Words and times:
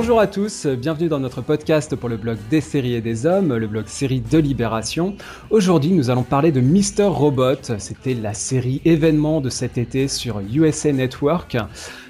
Bonjour 0.00 0.20
à 0.20 0.28
tous, 0.28 0.64
bienvenue 0.64 1.08
dans 1.08 1.18
notre 1.18 1.42
podcast 1.42 1.96
pour 1.96 2.08
le 2.08 2.16
blog 2.16 2.38
des 2.50 2.60
séries 2.60 2.94
et 2.94 3.00
des 3.00 3.26
hommes, 3.26 3.56
le 3.56 3.66
blog 3.66 3.88
série 3.88 4.20
de 4.20 4.38
Libération. 4.38 5.16
Aujourd'hui, 5.50 5.90
nous 5.90 6.08
allons 6.08 6.22
parler 6.22 6.52
de 6.52 6.60
Mister 6.60 7.02
Robot. 7.02 7.74
C'était 7.78 8.14
la 8.14 8.32
série 8.32 8.80
événement 8.84 9.40
de 9.40 9.50
cet 9.50 9.76
été 9.76 10.06
sur 10.06 10.38
USA 10.38 10.92
Network 10.92 11.56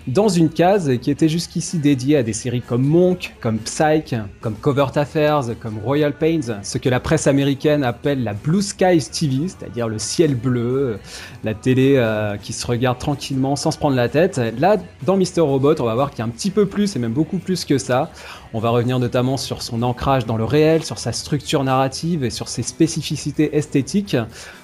dans 0.09 0.29
une 0.29 0.48
case 0.48 0.90
qui 1.02 1.11
était 1.11 1.29
jusqu'ici 1.29 1.79
dédiée 1.79 2.16
à 2.16 2.22
des 2.22 2.32
séries 2.32 2.62
comme 2.62 2.82
Monk, 2.82 3.34
comme 3.41 3.59
Psych, 3.59 4.14
comme 4.41 4.54
Covert 4.54 4.96
Affairs, 4.96 5.42
comme 5.61 5.79
Royal 5.84 6.14
Pains, 6.14 6.60
ce 6.62 6.78
que 6.78 6.88
la 6.88 6.98
presse 6.98 7.27
américaine 7.27 7.84
appelle 7.84 8.24
la 8.24 8.33
Blue 8.33 8.62
Skies 8.62 9.10
TV, 9.10 9.48
c'est-à-dire 9.48 9.86
le 9.86 9.98
ciel 9.98 10.34
bleu, 10.34 10.98
la 11.45 11.52
télé 11.52 11.95
euh, 11.97 12.36
qui 12.38 12.55
se 12.55 12.66
regarde 12.66 12.98
tranquillement 12.98 13.55
sans 13.55 13.70
se 13.70 13.78
prendre 13.78 13.97
la 13.97 14.09
tête. 14.09 14.41
Là, 14.59 14.78
dans 15.05 15.16
Mister 15.16 15.42
Robot, 15.42 15.74
on 15.80 15.84
va 15.84 15.95
voir 15.95 16.11
qu'il 16.11 16.20
y 16.20 16.22
a 16.22 16.25
un 16.25 16.30
petit 16.30 16.50
peu 16.50 16.66
plus 16.66 16.97
et 16.97 16.98
même 16.98 17.12
beaucoup 17.12 17.38
plus 17.38 17.66
que 17.66 17.77
ça. 17.77 18.11
On 18.55 18.61
va 18.61 18.70
revenir 18.70 18.98
notamment 18.98 19.36
sur 19.36 19.61
son 19.61 19.83
ancrage 19.83 20.25
dans 20.25 20.38
le 20.38 20.45
réel, 20.45 20.83
sur 20.83 20.98
sa 20.98 21.12
structure 21.12 21.64
narrative 21.64 22.25
et 22.25 22.30
sur 22.30 22.48
ses 22.48 22.62
spécificités 22.62 23.56
esthétiques. 23.56 24.16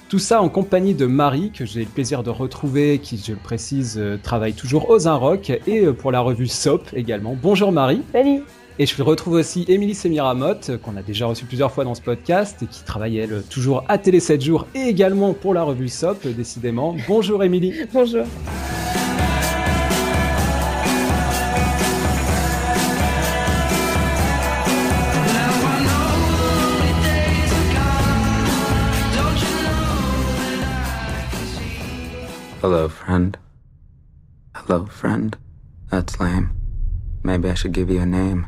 Tout 0.07 0.19
ça 0.19 0.39
en 0.39 0.49
compagnie 0.49 0.93
de 0.93 1.07
Marie, 1.07 1.49
que 1.51 1.65
j'ai 1.65 1.79
le 1.79 1.87
plaisir 1.87 2.21
de 2.21 2.29
retrouver, 2.29 2.99
qui, 2.99 3.17
je 3.17 3.31
le 3.31 3.39
précise, 3.39 3.95
euh, 3.97 4.17
travaille 4.21 4.53
toujours 4.53 4.91
aux 4.91 4.99
Rock, 4.99 5.49
et 5.65 5.85
euh, 5.85 5.93
pour 5.93 6.11
la 6.11 6.19
revue 6.19 6.47
SOP 6.47 6.89
également. 6.93 7.35
Bonjour 7.41 7.71
Marie. 7.71 8.03
Salut. 8.11 8.43
Et 8.77 8.85
je 8.85 9.01
retrouve 9.01 9.33
aussi 9.33 9.65
Émilie 9.67 9.95
Semiramotte, 9.95 10.77
qu'on 10.83 10.95
a 10.95 11.01
déjà 11.01 11.25
reçu 11.25 11.45
plusieurs 11.45 11.71
fois 11.71 11.85
dans 11.85 11.95
ce 11.95 12.01
podcast, 12.01 12.61
et 12.61 12.67
qui 12.67 12.83
travaille, 12.83 13.17
elle, 13.17 13.41
toujours 13.49 13.83
à 13.87 13.97
Télé 13.97 14.19
7 14.19 14.43
jours, 14.43 14.67
et 14.75 14.81
également 14.81 15.33
pour 15.33 15.55
la 15.55 15.63
revue 15.63 15.89
SOP, 15.89 16.27
décidément. 16.27 16.95
Bonjour 17.07 17.43
Émilie. 17.43 17.73
Bonjour. 17.93 18.25
Hello, 32.67 32.89
friend. 32.89 33.37
Hello, 34.55 34.87
friend. 34.87 35.37
That's 35.91 36.19
lame. 36.19 36.49
Maybe 37.21 37.47
I 37.47 37.53
should 37.53 37.73
give 37.73 37.91
you 37.91 37.99
a 38.01 38.07
name. 38.07 38.47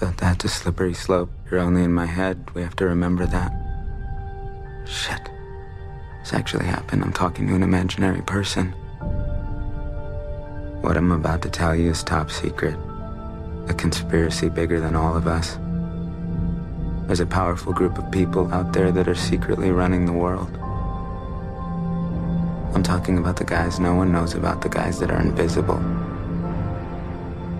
But 0.00 0.16
that's 0.16 0.44
a 0.44 0.48
slippery 0.48 0.94
slope. 0.94 1.30
You're 1.48 1.60
only 1.60 1.84
in 1.84 1.92
my 1.94 2.06
head. 2.06 2.50
We 2.54 2.62
have 2.62 2.74
to 2.74 2.86
remember 2.86 3.24
that. 3.26 3.52
Shit. 4.84 5.30
This 6.18 6.32
actually 6.32 6.64
happened. 6.64 7.04
I'm 7.04 7.12
talking 7.12 7.46
to 7.46 7.54
an 7.54 7.62
imaginary 7.62 8.22
person. 8.22 8.72
What 10.82 10.96
I'm 10.96 11.12
about 11.12 11.40
to 11.42 11.50
tell 11.50 11.76
you 11.76 11.90
is 11.90 12.02
top 12.02 12.32
secret. 12.32 12.76
A 13.68 13.74
conspiracy 13.74 14.48
bigger 14.48 14.80
than 14.80 14.96
all 14.96 15.16
of 15.16 15.28
us. 15.28 15.56
There's 17.06 17.20
a 17.20 17.26
powerful 17.26 17.72
group 17.72 17.96
of 17.96 18.10
people 18.10 18.52
out 18.52 18.72
there 18.72 18.90
that 18.90 19.06
are 19.06 19.14
secretly 19.14 19.70
running 19.70 20.04
the 20.04 20.12
world. 20.12 20.58
I'm 22.74 22.82
talking 22.82 23.18
about 23.18 23.36
the 23.36 23.44
guys 23.44 23.78
no 23.78 23.94
one 23.94 24.10
knows 24.10 24.34
about, 24.34 24.60
the 24.60 24.68
guys 24.68 24.98
that 24.98 25.10
are 25.10 25.20
invisible. 25.20 25.78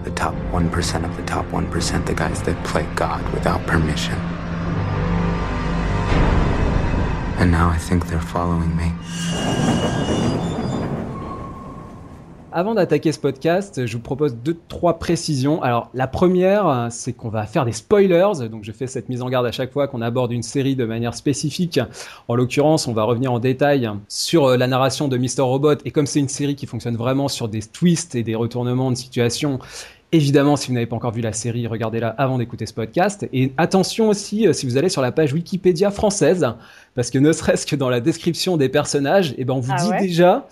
The 0.03 0.11
top 0.11 0.35
1% 0.51 1.05
of 1.05 1.17
the 1.17 1.23
top 1.23 1.47
1%, 1.47 2.07
the 2.07 2.15
guys 2.15 2.43
that 2.43 2.65
play 2.65 2.87
God 2.97 3.23
without 3.33 3.65
permission. 3.65 4.19
And 7.39 7.53
now 7.53 7.69
I 7.69 7.79
think 7.79 8.09
they're 8.09 8.21
following 8.21 8.77
me. 8.77 8.93
Avant 12.57 12.77
d'attaquer 12.77 13.11
ce 13.11 13.19
podcast, 13.19 13.85
je 13.85 13.97
vous 13.97 14.03
propose 14.03 14.37
deux, 14.37 14.57
trois 14.69 15.01
précisions. 15.01 15.61
Alors, 15.65 15.91
la 15.93 16.07
première, 16.07 16.87
c'est 16.89 17.13
qu'on 17.13 17.29
va 17.29 17.47
faire 17.47 17.65
des 17.65 17.73
spoilers. 17.73 18.49
Donc, 18.49 18.63
je 18.63 18.71
fais 18.71 18.87
cette 18.87 19.09
mise 19.09 19.23
en 19.23 19.29
garde 19.29 19.45
à 19.45 19.51
chaque 19.51 19.73
fois 19.73 19.89
qu'on 19.89 20.01
aborde 20.01 20.31
une 20.31 20.45
série 20.45 20.77
de 20.77 20.85
manière 20.85 21.15
spécifique. 21.15 21.81
En 22.29 22.37
l'occurrence, 22.37 22.87
on 22.87 22.93
va 22.93 23.03
revenir 23.03 23.33
en 23.33 23.41
détail 23.41 23.91
sur 24.07 24.45
euh, 24.45 24.57
la 24.57 24.69
narration 24.69 25.09
de 25.09 25.19
Mr. 25.19 25.41
Robot. 25.41 25.79
Et 25.85 25.91
comme 25.91 26.07
c'est 26.07 26.21
une 26.21 26.29
série 26.29 26.55
qui 26.55 26.67
fonctionne 26.67 26.97
vraiment 26.97 27.27
sur 27.27 27.49
des 27.49 27.61
twists 27.61 28.15
et 28.15 28.23
des 28.23 28.37
retournements 28.37 28.93
de 28.93 28.97
situation, 28.97 29.59
Évidemment, 30.13 30.55
si 30.55 30.69
vous 30.69 30.75
n'avez 30.75 30.87
pas 30.87 30.95
encore 30.95 31.11
vu 31.11 31.23
la 31.23 31.33
série, 31.33 31.67
regardez-la 31.67 32.07
avant 32.07 32.39
d'écouter 32.39 32.67
ce 32.67 32.73
podcast. 32.73 33.27
Et 33.33 33.53
attention 33.57 34.09
aussi, 34.09 34.47
euh, 34.47 34.53
si 34.53 34.65
vous 34.65 34.77
allez 34.77 34.89
sur 34.89 35.03
la 35.03 35.11
page 35.11 35.33
Wikipédia 35.33 35.91
française, 35.91 36.47
parce 36.95 37.11
que 37.11 37.19
ne 37.19 37.33
serait-ce 37.33 37.67
que 37.67 37.75
dans 37.75 37.91
la 37.91 37.99
description 37.99 38.57
des 38.57 38.69
personnages, 38.69 39.35
eh 39.39 39.45
ben 39.45 39.55
on 39.55 39.59
vous 39.59 39.73
Ah 39.77 39.83
dit 39.83 39.91
ouais 39.91 40.01
déjà 40.01 40.47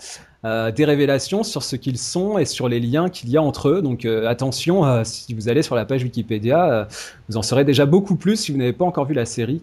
euh, 0.45 0.71
des 0.71 0.85
révélations 0.85 1.43
sur 1.43 1.63
ce 1.63 1.75
qu'ils 1.75 1.97
sont 1.97 2.37
et 2.37 2.45
sur 2.45 2.67
les 2.67 2.79
liens 2.79 3.09
qu'il 3.09 3.29
y 3.29 3.37
a 3.37 3.41
entre 3.41 3.69
eux. 3.69 3.81
Donc 3.81 4.05
euh, 4.05 4.27
attention, 4.27 4.85
euh, 4.85 5.03
si 5.03 5.33
vous 5.33 5.49
allez 5.49 5.61
sur 5.61 5.75
la 5.75 5.85
page 5.85 6.03
Wikipédia, 6.03 6.71
euh, 6.71 6.85
vous 7.29 7.37
en 7.37 7.41
saurez 7.41 7.63
déjà 7.63 7.85
beaucoup 7.85 8.15
plus 8.15 8.35
si 8.37 8.51
vous 8.51 8.57
n'avez 8.57 8.73
pas 8.73 8.85
encore 8.85 9.05
vu 9.05 9.13
la 9.13 9.25
série. 9.25 9.61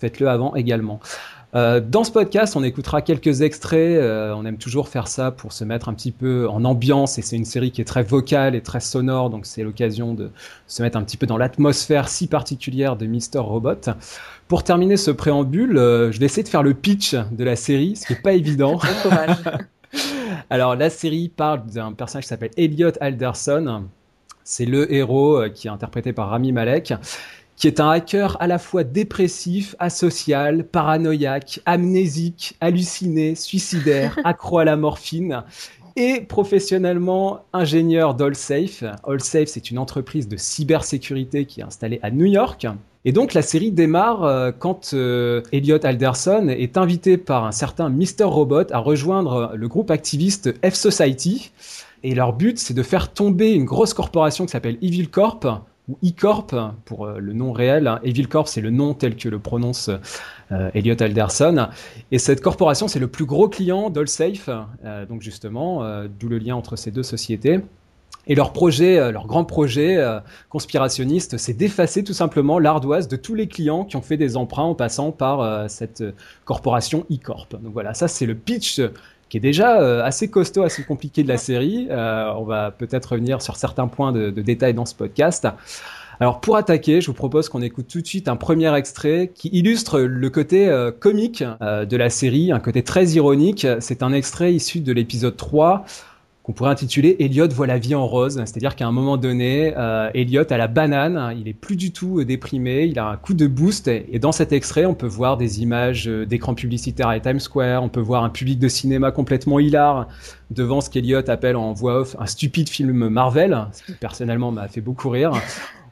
Faites-le 0.00 0.28
avant 0.28 0.54
également. 0.54 1.00
Euh, 1.54 1.80
dans 1.80 2.02
ce 2.02 2.10
podcast, 2.10 2.56
on 2.56 2.64
écoutera 2.64 3.00
quelques 3.00 3.42
extraits. 3.42 3.96
euh, 3.96 4.34
on 4.34 4.44
aime 4.44 4.58
toujours 4.58 4.88
faire 4.88 5.06
ça 5.06 5.30
pour 5.30 5.52
se 5.52 5.62
mettre 5.62 5.88
un 5.88 5.94
petit 5.94 6.10
peu 6.10 6.48
en 6.48 6.64
ambiance. 6.64 7.16
Et 7.18 7.22
c'est 7.22 7.36
une 7.36 7.44
série 7.44 7.70
qui 7.70 7.80
est 7.80 7.84
très 7.84 8.02
vocale 8.02 8.56
et 8.56 8.60
très 8.60 8.80
sonore, 8.80 9.30
donc 9.30 9.46
c'est 9.46 9.62
l'occasion 9.62 10.14
de 10.14 10.30
se 10.66 10.82
mettre 10.82 10.98
un 10.98 11.02
petit 11.04 11.16
peu 11.16 11.26
dans 11.26 11.36
l'atmosphère 11.36 12.08
si 12.08 12.26
particulière 12.26 12.96
de 12.96 13.06
Mister 13.06 13.38
Robot. 13.38 13.92
Pour 14.48 14.64
terminer 14.64 14.96
ce 14.96 15.12
préambule, 15.12 15.76
je 15.76 16.18
vais 16.18 16.26
essayer 16.26 16.42
de 16.42 16.48
faire 16.48 16.64
le 16.64 16.74
pitch 16.74 17.14
de 17.14 17.44
la 17.44 17.54
série, 17.54 17.94
ce 17.94 18.06
qui 18.06 18.14
est 18.14 18.22
pas 18.22 18.32
évident. 18.32 18.80
Alors 20.50 20.76
la 20.76 20.90
série 20.90 21.28
parle 21.28 21.66
d'un 21.66 21.92
personnage 21.92 22.24
qui 22.24 22.28
s'appelle 22.28 22.50
Elliot 22.56 22.92
Alderson. 23.00 23.84
C'est 24.44 24.66
le 24.66 24.92
héros 24.92 25.42
euh, 25.42 25.48
qui 25.48 25.68
est 25.68 25.70
interprété 25.70 26.12
par 26.12 26.28
Rami 26.28 26.52
Malek, 26.52 26.94
qui 27.56 27.66
est 27.66 27.80
un 27.80 27.90
hacker 27.90 28.36
à 28.40 28.46
la 28.46 28.58
fois 28.58 28.84
dépressif, 28.84 29.74
asocial, 29.78 30.64
paranoïaque, 30.64 31.60
amnésique, 31.64 32.56
halluciné, 32.60 33.34
suicidaire, 33.34 34.18
accro 34.24 34.58
à 34.58 34.64
la 34.64 34.76
morphine 34.76 35.44
et 35.96 36.20
professionnellement 36.20 37.44
ingénieur 37.52 38.14
d'AllSafe. 38.14 38.84
AllSafe, 39.06 39.48
c'est 39.48 39.70
une 39.70 39.78
entreprise 39.78 40.28
de 40.28 40.36
cybersécurité 40.36 41.46
qui 41.46 41.60
est 41.60 41.64
installée 41.64 42.00
à 42.02 42.10
New 42.10 42.26
York. 42.26 42.66
Et 43.04 43.12
donc 43.12 43.34
la 43.34 43.42
série 43.42 43.70
démarre 43.70 44.24
euh, 44.24 44.50
quand 44.56 44.94
euh, 44.94 45.42
Elliot 45.52 45.84
Alderson 45.84 46.48
est 46.48 46.78
invité 46.78 47.18
par 47.18 47.44
un 47.44 47.52
certain 47.52 47.90
Mr. 47.90 48.24
Robot 48.24 48.72
à 48.72 48.78
rejoindre 48.78 49.52
le 49.54 49.68
groupe 49.68 49.90
activiste 49.90 50.54
F-Society. 50.64 51.52
Et 52.02 52.14
leur 52.14 52.32
but, 52.32 52.58
c'est 52.58 52.74
de 52.74 52.82
faire 52.82 53.12
tomber 53.12 53.52
une 53.52 53.64
grosse 53.64 53.94
corporation 53.94 54.46
qui 54.46 54.52
s'appelle 54.52 54.78
Evil 54.82 55.08
Corp, 55.08 55.46
ou 55.88 55.98
E-Corp 56.02 56.54
pour 56.86 57.06
euh, 57.06 57.18
le 57.18 57.32
nom 57.32 57.52
réel. 57.52 57.86
hein. 57.86 58.00
Evil 58.02 58.26
Corp, 58.26 58.48
c'est 58.48 58.60
le 58.60 58.70
nom 58.70 58.94
tel 58.94 59.16
que 59.16 59.28
le 59.28 59.38
prononce 59.38 59.90
euh, 60.52 60.70
Elliot 60.74 61.00
Alderson. 61.02 61.68
Et 62.10 62.18
cette 62.18 62.40
corporation, 62.40 62.88
c'est 62.88 62.98
le 62.98 63.08
plus 63.08 63.26
gros 63.26 63.48
client 63.48 63.90
d'AllSafe, 63.90 64.48
euh, 64.84 65.06
donc 65.06 65.20
justement, 65.22 65.84
euh, 65.84 66.06
d'où 66.08 66.28
le 66.28 66.38
lien 66.38 66.56
entre 66.56 66.76
ces 66.76 66.90
deux 66.90 67.02
sociétés. 67.02 67.60
Et 68.26 68.34
leur 68.34 68.52
projet, 68.52 68.98
euh, 68.98 69.12
leur 69.12 69.26
grand 69.26 69.44
projet 69.44 69.96
euh, 69.96 70.20
conspirationniste, 70.48 71.36
c'est 71.36 71.52
d'effacer 71.52 72.04
tout 72.04 72.12
simplement 72.12 72.58
l'ardoise 72.58 73.08
de 73.08 73.16
tous 73.16 73.34
les 73.34 73.48
clients 73.48 73.84
qui 73.84 73.96
ont 73.96 74.02
fait 74.02 74.16
des 74.16 74.36
emprunts 74.36 74.64
en 74.64 74.74
passant 74.74 75.12
par 75.12 75.40
euh, 75.40 75.66
cette 75.68 76.00
euh, 76.00 76.12
corporation 76.44 77.04
E-Corp. 77.10 77.52
Donc 77.62 77.72
voilà, 77.72 77.94
ça 77.94 78.08
c'est 78.08 78.26
le 78.26 78.34
pitch 78.34 78.78
euh, 78.78 78.88
qui 79.28 79.38
est 79.38 79.40
déjà 79.40 79.80
euh, 79.80 80.02
assez 80.04 80.30
costaud, 80.30 80.62
assez 80.62 80.84
compliqué 80.84 81.22
de 81.22 81.28
la 81.28 81.36
série. 81.36 81.88
Euh, 81.90 82.32
on 82.36 82.44
va 82.44 82.70
peut-être 82.70 83.12
revenir 83.12 83.42
sur 83.42 83.56
certains 83.56 83.88
points 83.88 84.12
de, 84.12 84.30
de 84.30 84.42
détail 84.42 84.74
dans 84.74 84.86
ce 84.86 84.94
podcast. 84.94 85.46
Alors 86.20 86.40
pour 86.40 86.56
attaquer, 86.56 87.00
je 87.00 87.08
vous 87.08 87.14
propose 87.14 87.48
qu'on 87.48 87.62
écoute 87.62 87.88
tout 87.88 88.00
de 88.00 88.06
suite 88.06 88.28
un 88.28 88.36
premier 88.36 88.72
extrait 88.76 89.32
qui 89.34 89.48
illustre 89.48 89.98
le 90.00 90.30
côté 90.30 90.68
euh, 90.68 90.92
comique 90.92 91.42
euh, 91.60 91.84
de 91.84 91.96
la 91.96 92.10
série, 92.10 92.52
un 92.52 92.60
côté 92.60 92.82
très 92.82 93.06
ironique. 93.06 93.66
C'est 93.80 94.02
un 94.02 94.12
extrait 94.12 94.54
issu 94.54 94.80
de 94.80 94.92
l'épisode 94.92 95.36
3 95.36 95.84
qu'on 96.44 96.52
pourrait 96.52 96.70
intituler 96.70 97.16
Elliot 97.20 97.48
voit 97.48 97.66
la 97.66 97.78
vie 97.78 97.94
en 97.94 98.06
rose. 98.06 98.36
C'est-à-dire 98.36 98.76
qu'à 98.76 98.86
un 98.86 98.92
moment 98.92 99.16
donné, 99.16 99.72
euh, 99.78 100.10
Elliot 100.12 100.44
a 100.50 100.58
la 100.58 100.68
banane, 100.68 101.34
il 101.40 101.48
est 101.48 101.54
plus 101.54 101.74
du 101.74 101.90
tout 101.90 102.20
euh, 102.20 102.26
déprimé, 102.26 102.84
il 102.84 102.98
a 102.98 103.08
un 103.08 103.16
coup 103.16 103.32
de 103.32 103.46
boost. 103.46 103.88
Et 103.88 104.18
dans 104.18 104.30
cet 104.30 104.52
extrait, 104.52 104.84
on 104.84 104.94
peut 104.94 105.06
voir 105.06 105.38
des 105.38 105.62
images 105.62 106.06
euh, 106.06 106.26
d'écran 106.26 106.54
publicitaire 106.54 107.08
à 107.08 107.18
Times 107.18 107.40
Square, 107.40 107.82
on 107.82 107.88
peut 107.88 108.00
voir 108.00 108.24
un 108.24 108.28
public 108.28 108.58
de 108.58 108.68
cinéma 108.68 109.10
complètement 109.10 109.58
hilar 109.58 110.06
devant 110.50 110.82
ce 110.82 110.90
qu'Elliot 110.90 111.28
appelle 111.30 111.56
en 111.56 111.72
voix 111.72 112.00
off 112.00 112.14
un 112.18 112.26
stupide 112.26 112.68
film 112.68 113.08
Marvel, 113.08 113.66
ce 113.72 113.82
qui 113.82 113.92
personnellement 113.92 114.52
m'a 114.52 114.68
fait 114.68 114.82
beaucoup 114.82 115.08
rire. 115.08 115.32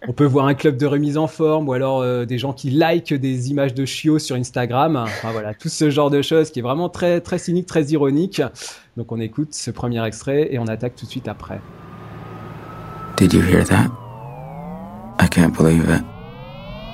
On 0.08 0.12
peut 0.12 0.24
voir 0.24 0.46
un 0.46 0.54
club 0.54 0.76
de 0.76 0.86
remise 0.86 1.16
en 1.16 1.28
forme 1.28 1.68
ou 1.68 1.74
alors 1.74 2.00
euh, 2.00 2.24
des 2.24 2.36
gens 2.36 2.52
qui 2.52 2.70
like 2.70 3.14
des 3.14 3.50
images 3.50 3.72
de 3.72 3.84
chiots 3.84 4.18
sur 4.18 4.34
Instagram. 4.34 4.96
Enfin 4.96 5.30
voilà, 5.30 5.54
tout 5.54 5.68
ce 5.68 5.90
genre 5.90 6.10
de 6.10 6.22
choses 6.22 6.50
qui 6.50 6.58
est 6.58 6.62
vraiment 6.62 6.88
très 6.88 7.20
très 7.20 7.38
cynique, 7.38 7.66
très 7.66 7.84
ironique. 7.84 8.42
Donc 8.96 9.10
on 9.10 9.20
écoute 9.20 9.54
ce 9.54 9.70
premier 9.70 10.04
extrait 10.04 10.48
et 10.50 10.58
on 10.58 10.66
attaque 10.66 10.96
tout 10.96 11.06
de 11.06 11.10
suite 11.10 11.28
après. 11.28 11.60
Did 13.16 13.32
you 13.32 13.40
hear 13.40 13.64
that? 13.64 13.90
I 15.18 15.28
can't 15.28 15.56
believe 15.56 15.88
it. 15.88 16.02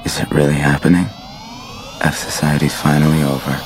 Is 0.04 0.20
it 0.20 0.30
really 0.30 0.54
happening? 0.54 1.06
F 2.00 2.16
Society's 2.16 2.74
finally 2.74 3.22
over. 3.24 3.56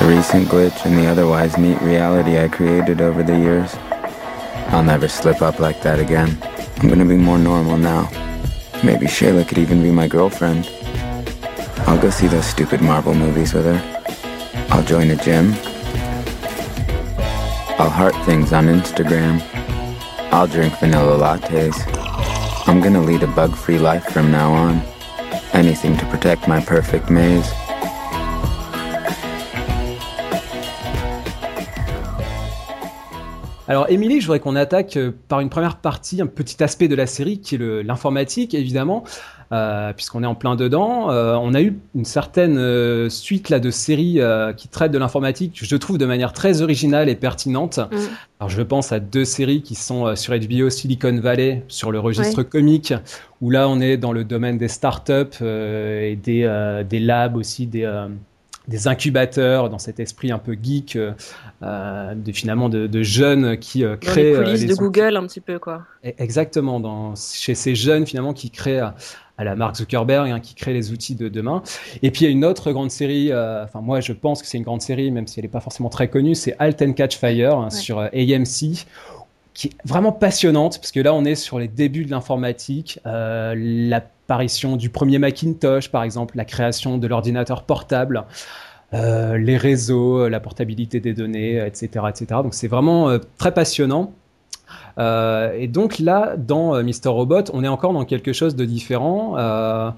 The 0.00 0.06
recent 0.08 0.48
glitch 0.48 0.84
and 0.84 0.98
the 0.98 1.06
otherwise 1.06 1.56
neat 1.58 1.80
reality 1.80 2.38
I 2.38 2.48
created 2.48 3.00
over 3.00 3.22
the 3.22 3.38
years. 3.38 3.70
I'll 4.72 4.82
never 4.82 5.06
slip 5.06 5.42
up 5.42 5.60
like 5.60 5.80
that 5.82 6.00
again. 6.00 6.36
I'm 6.78 6.88
gonna 6.88 7.04
be 7.04 7.16
more 7.16 7.38
normal 7.38 7.76
now. 7.76 8.10
Maybe 8.82 9.06
Shayla 9.06 9.46
could 9.46 9.58
even 9.58 9.80
be 9.80 9.92
my 9.92 10.08
girlfriend. 10.08 10.68
I'll 11.86 12.00
go 12.00 12.10
see 12.10 12.26
those 12.26 12.46
stupid 12.46 12.80
Marvel 12.80 13.14
movies 13.14 13.54
with 13.54 13.66
her. 13.66 13.80
I'll 14.70 14.82
join 14.82 15.10
a 15.10 15.16
gym. 15.16 15.54
I'll 17.82 17.90
heart 17.90 18.14
things 18.24 18.52
on 18.52 18.66
Instagram. 18.66 19.42
I'll 20.30 20.46
drink 20.46 20.72
vanilla 20.78 21.18
lattes. 21.18 21.74
I'm 22.68 22.80
gonna 22.80 23.00
lead 23.00 23.24
a 23.24 23.26
bug 23.26 23.56
free 23.56 23.80
life 23.80 24.04
from 24.04 24.30
now 24.30 24.52
on. 24.52 24.80
Anything 25.52 25.96
to 25.96 26.06
protect 26.06 26.46
my 26.46 26.60
perfect 26.60 27.10
maze. 27.10 27.50
Alors, 33.72 33.88
Émilie, 33.88 34.20
je 34.20 34.26
voudrais 34.26 34.38
qu'on 34.38 34.54
attaque 34.54 34.98
euh, 34.98 35.12
par 35.28 35.40
une 35.40 35.48
première 35.48 35.76
partie, 35.76 36.20
un 36.20 36.26
petit 36.26 36.62
aspect 36.62 36.88
de 36.88 36.94
la 36.94 37.06
série 37.06 37.40
qui 37.40 37.54
est 37.54 37.82
l'informatique, 37.82 38.52
évidemment, 38.52 39.02
euh, 39.50 39.94
puisqu'on 39.94 40.22
est 40.22 40.26
en 40.26 40.34
plein 40.34 40.56
dedans. 40.56 41.10
Euh, 41.10 41.38
on 41.40 41.54
a 41.54 41.62
eu 41.62 41.78
une 41.94 42.04
certaine 42.04 42.58
euh, 42.58 43.08
suite 43.08 43.48
là 43.48 43.60
de 43.60 43.70
séries 43.70 44.20
qui 44.58 44.68
traitent 44.68 44.92
de 44.92 44.98
l'informatique, 44.98 45.58
je 45.64 45.76
trouve 45.76 45.96
de 45.96 46.04
manière 46.04 46.34
très 46.34 46.60
originale 46.60 47.08
et 47.08 47.14
pertinente. 47.14 47.78
Mm. 47.78 47.96
Alors, 48.40 48.50
je 48.50 48.60
pense 48.60 48.92
à 48.92 49.00
deux 49.00 49.24
séries 49.24 49.62
qui 49.62 49.74
sont 49.74 50.14
sur 50.16 50.38
HBO 50.38 50.68
Silicon 50.68 51.18
Valley, 51.18 51.64
sur 51.68 51.92
le 51.92 51.98
registre 51.98 52.42
ouais. 52.42 52.44
comique, 52.44 52.92
où 53.40 53.48
là, 53.48 53.70
on 53.70 53.80
est 53.80 53.96
dans 53.96 54.12
le 54.12 54.24
domaine 54.24 54.58
des 54.58 54.68
startups 54.68 55.42
et 55.42 56.18
des, 56.22 56.82
des 56.90 57.00
labs 57.00 57.36
aussi, 57.36 57.66
des 57.66 57.86
des 58.72 58.88
incubateurs 58.88 59.70
dans 59.70 59.78
cet 59.78 60.00
esprit 60.00 60.32
un 60.32 60.38
peu 60.38 60.56
geek 60.60 60.96
euh, 60.96 62.14
de 62.14 62.32
finalement 62.32 62.68
de, 62.68 62.86
de, 62.86 63.02
jeunes 63.02 63.58
qui 63.58 63.84
euh, 63.84 63.96
créent 63.96 64.32
dans 64.32 64.40
les 64.40 64.46
coulisses 64.46 64.62
euh, 64.62 64.66
les 64.66 64.74
de 64.74 64.78
Google 64.78 65.16
un 65.16 65.26
petit 65.26 65.40
peu 65.40 65.58
quoi. 65.58 65.82
Exactement. 66.02 66.80
Dans 66.80 67.14
chez 67.14 67.54
ces 67.54 67.74
jeunes 67.74 68.06
finalement 68.06 68.32
qui 68.32 68.50
créent 68.50 68.80
à 68.80 69.44
la 69.44 69.54
Mark 69.54 69.76
Zuckerberg 69.76 70.30
hein, 70.30 70.40
qui 70.40 70.54
crée 70.54 70.72
les 70.72 70.90
outils 70.90 71.14
de 71.14 71.28
demain. 71.28 71.62
Et 72.02 72.10
puis 72.10 72.22
il 72.22 72.24
y 72.24 72.28
a 72.28 72.32
une 72.32 72.44
autre 72.44 72.72
grande 72.72 72.90
série 72.90 73.30
enfin 73.32 73.80
moi 73.82 74.00
je 74.00 74.12
pense 74.12 74.40
que 74.40 74.48
c'est 74.48 74.58
une 74.58 74.64
grande 74.64 74.82
série 74.82 75.10
même 75.10 75.26
si 75.26 75.38
elle 75.38 75.44
n'est 75.44 75.50
pas 75.50 75.60
forcément 75.60 75.90
très 75.90 76.08
connue 76.08 76.34
c'est 76.34 76.56
Halt 76.58 76.80
and 76.82 76.94
Catch 76.94 77.18
Fire 77.18 77.58
hein, 77.58 77.64
ouais. 77.64 77.70
sur 77.70 77.98
AMC 77.98 78.86
qui 79.54 79.68
est 79.68 79.72
vraiment 79.84 80.12
passionnante 80.12 80.78
parce 80.78 80.92
que 80.92 81.00
là 81.00 81.14
on 81.14 81.24
est 81.24 81.34
sur 81.34 81.58
les 81.58 81.68
débuts 81.68 82.04
de 82.04 82.10
l'informatique, 82.10 82.98
euh, 83.06 83.54
l'apparition 84.32 84.76
du 84.76 84.88
premier 84.88 85.18
Macintosh 85.18 85.90
par 85.90 86.04
exemple, 86.04 86.36
la 86.38 86.46
création 86.46 86.96
de 86.96 87.06
l'ordinateur 87.06 87.64
portable, 87.64 88.24
euh, 88.94 89.36
les 89.36 89.58
réseaux, 89.58 90.26
la 90.26 90.40
portabilité 90.40 91.00
des 91.00 91.12
données, 91.12 91.58
etc., 91.66 92.06
etc. 92.08 92.26
Donc 92.42 92.54
c'est 92.54 92.68
vraiment 92.68 93.10
euh, 93.10 93.18
très 93.36 93.52
passionnant. 93.52 94.12
Euh, 94.98 95.52
et 95.58 95.68
donc 95.68 95.98
là, 95.98 96.34
dans 96.38 96.74
euh, 96.74 96.82
Mister 96.82 97.10
Robot, 97.10 97.44
on 97.52 97.62
est 97.62 97.68
encore 97.68 97.92
dans 97.92 98.06
quelque 98.06 98.32
chose 98.32 98.56
de 98.56 98.64
différent. 98.64 99.36
Euh, 99.36 99.90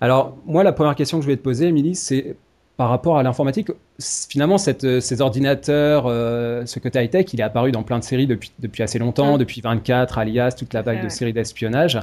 alors 0.00 0.34
moi, 0.46 0.64
la 0.64 0.72
première 0.72 0.94
question 0.94 1.18
que 1.18 1.24
je 1.24 1.28
vais 1.28 1.36
te 1.36 1.42
poser, 1.42 1.66
Émilie, 1.66 1.94
c'est 1.94 2.36
par 2.76 2.88
rapport 2.88 3.18
à 3.18 3.22
l'informatique, 3.22 3.70
finalement, 4.00 4.58
cette, 4.58 5.00
ces 5.00 5.20
ordinateurs, 5.20 6.06
euh, 6.08 6.66
ce 6.66 6.80
côté 6.80 7.04
high-tech, 7.04 7.26
il 7.32 7.40
est 7.40 7.44
apparu 7.44 7.70
dans 7.70 7.84
plein 7.84 8.00
de 8.00 8.04
séries 8.04 8.26
depuis, 8.26 8.50
depuis 8.58 8.82
assez 8.82 8.98
longtemps, 8.98 9.38
depuis 9.38 9.60
24, 9.60 10.18
Alias, 10.18 10.56
toute 10.58 10.74
la 10.74 10.82
vague 10.82 11.04
de 11.04 11.08
séries 11.08 11.32
d'espionnage. 11.32 12.00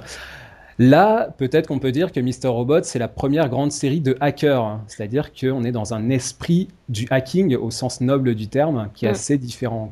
Là, 0.79 1.33
peut-être 1.37 1.67
qu'on 1.67 1.79
peut 1.79 1.91
dire 1.91 2.11
que 2.11 2.19
Mister 2.19 2.47
Robot, 2.47 2.83
c'est 2.83 2.99
la 2.99 3.07
première 3.07 3.49
grande 3.49 3.71
série 3.71 4.01
de 4.01 4.17
hackers, 4.19 4.79
c'est-à-dire 4.87 5.31
qu'on 5.33 5.63
est 5.63 5.71
dans 5.71 5.93
un 5.93 6.09
esprit 6.09 6.69
du 6.89 7.07
hacking 7.09 7.55
au 7.55 7.71
sens 7.71 8.01
noble 8.01 8.35
du 8.35 8.47
terme, 8.47 8.89
qui 8.93 9.05
est 9.05 9.09
mmh. 9.09 9.11
assez 9.11 9.37
différent. 9.37 9.91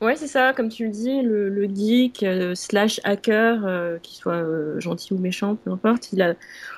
Ouais, 0.00 0.14
c'est 0.14 0.28
ça, 0.28 0.52
comme 0.52 0.68
tu 0.68 0.84
le 0.84 0.90
dis, 0.90 1.22
le, 1.22 1.48
le 1.48 1.64
geek 1.64 2.22
euh, 2.22 2.54
slash 2.54 3.00
hacker, 3.02 3.66
euh, 3.66 3.98
qu'il 4.00 4.16
soit 4.16 4.34
euh, 4.34 4.78
gentil 4.78 5.12
ou 5.12 5.18
méchant, 5.18 5.56
peu 5.56 5.72
importe, 5.72 6.12
il 6.12 6.22
a, 6.22 6.34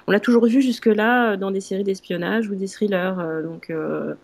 on 0.07 0.13
l'a 0.13 0.21
toujours 0.21 0.47
vu 0.47 0.63
jusque-là 0.63 1.37
dans 1.37 1.51
des 1.51 1.61
séries 1.61 1.85
d'espionnage 1.85 2.49
ou 2.49 2.55
des 2.55 2.67
thrillers. 2.67 3.19
Euh, 3.19 3.43
donc 3.43 3.69
euh, 3.69 4.15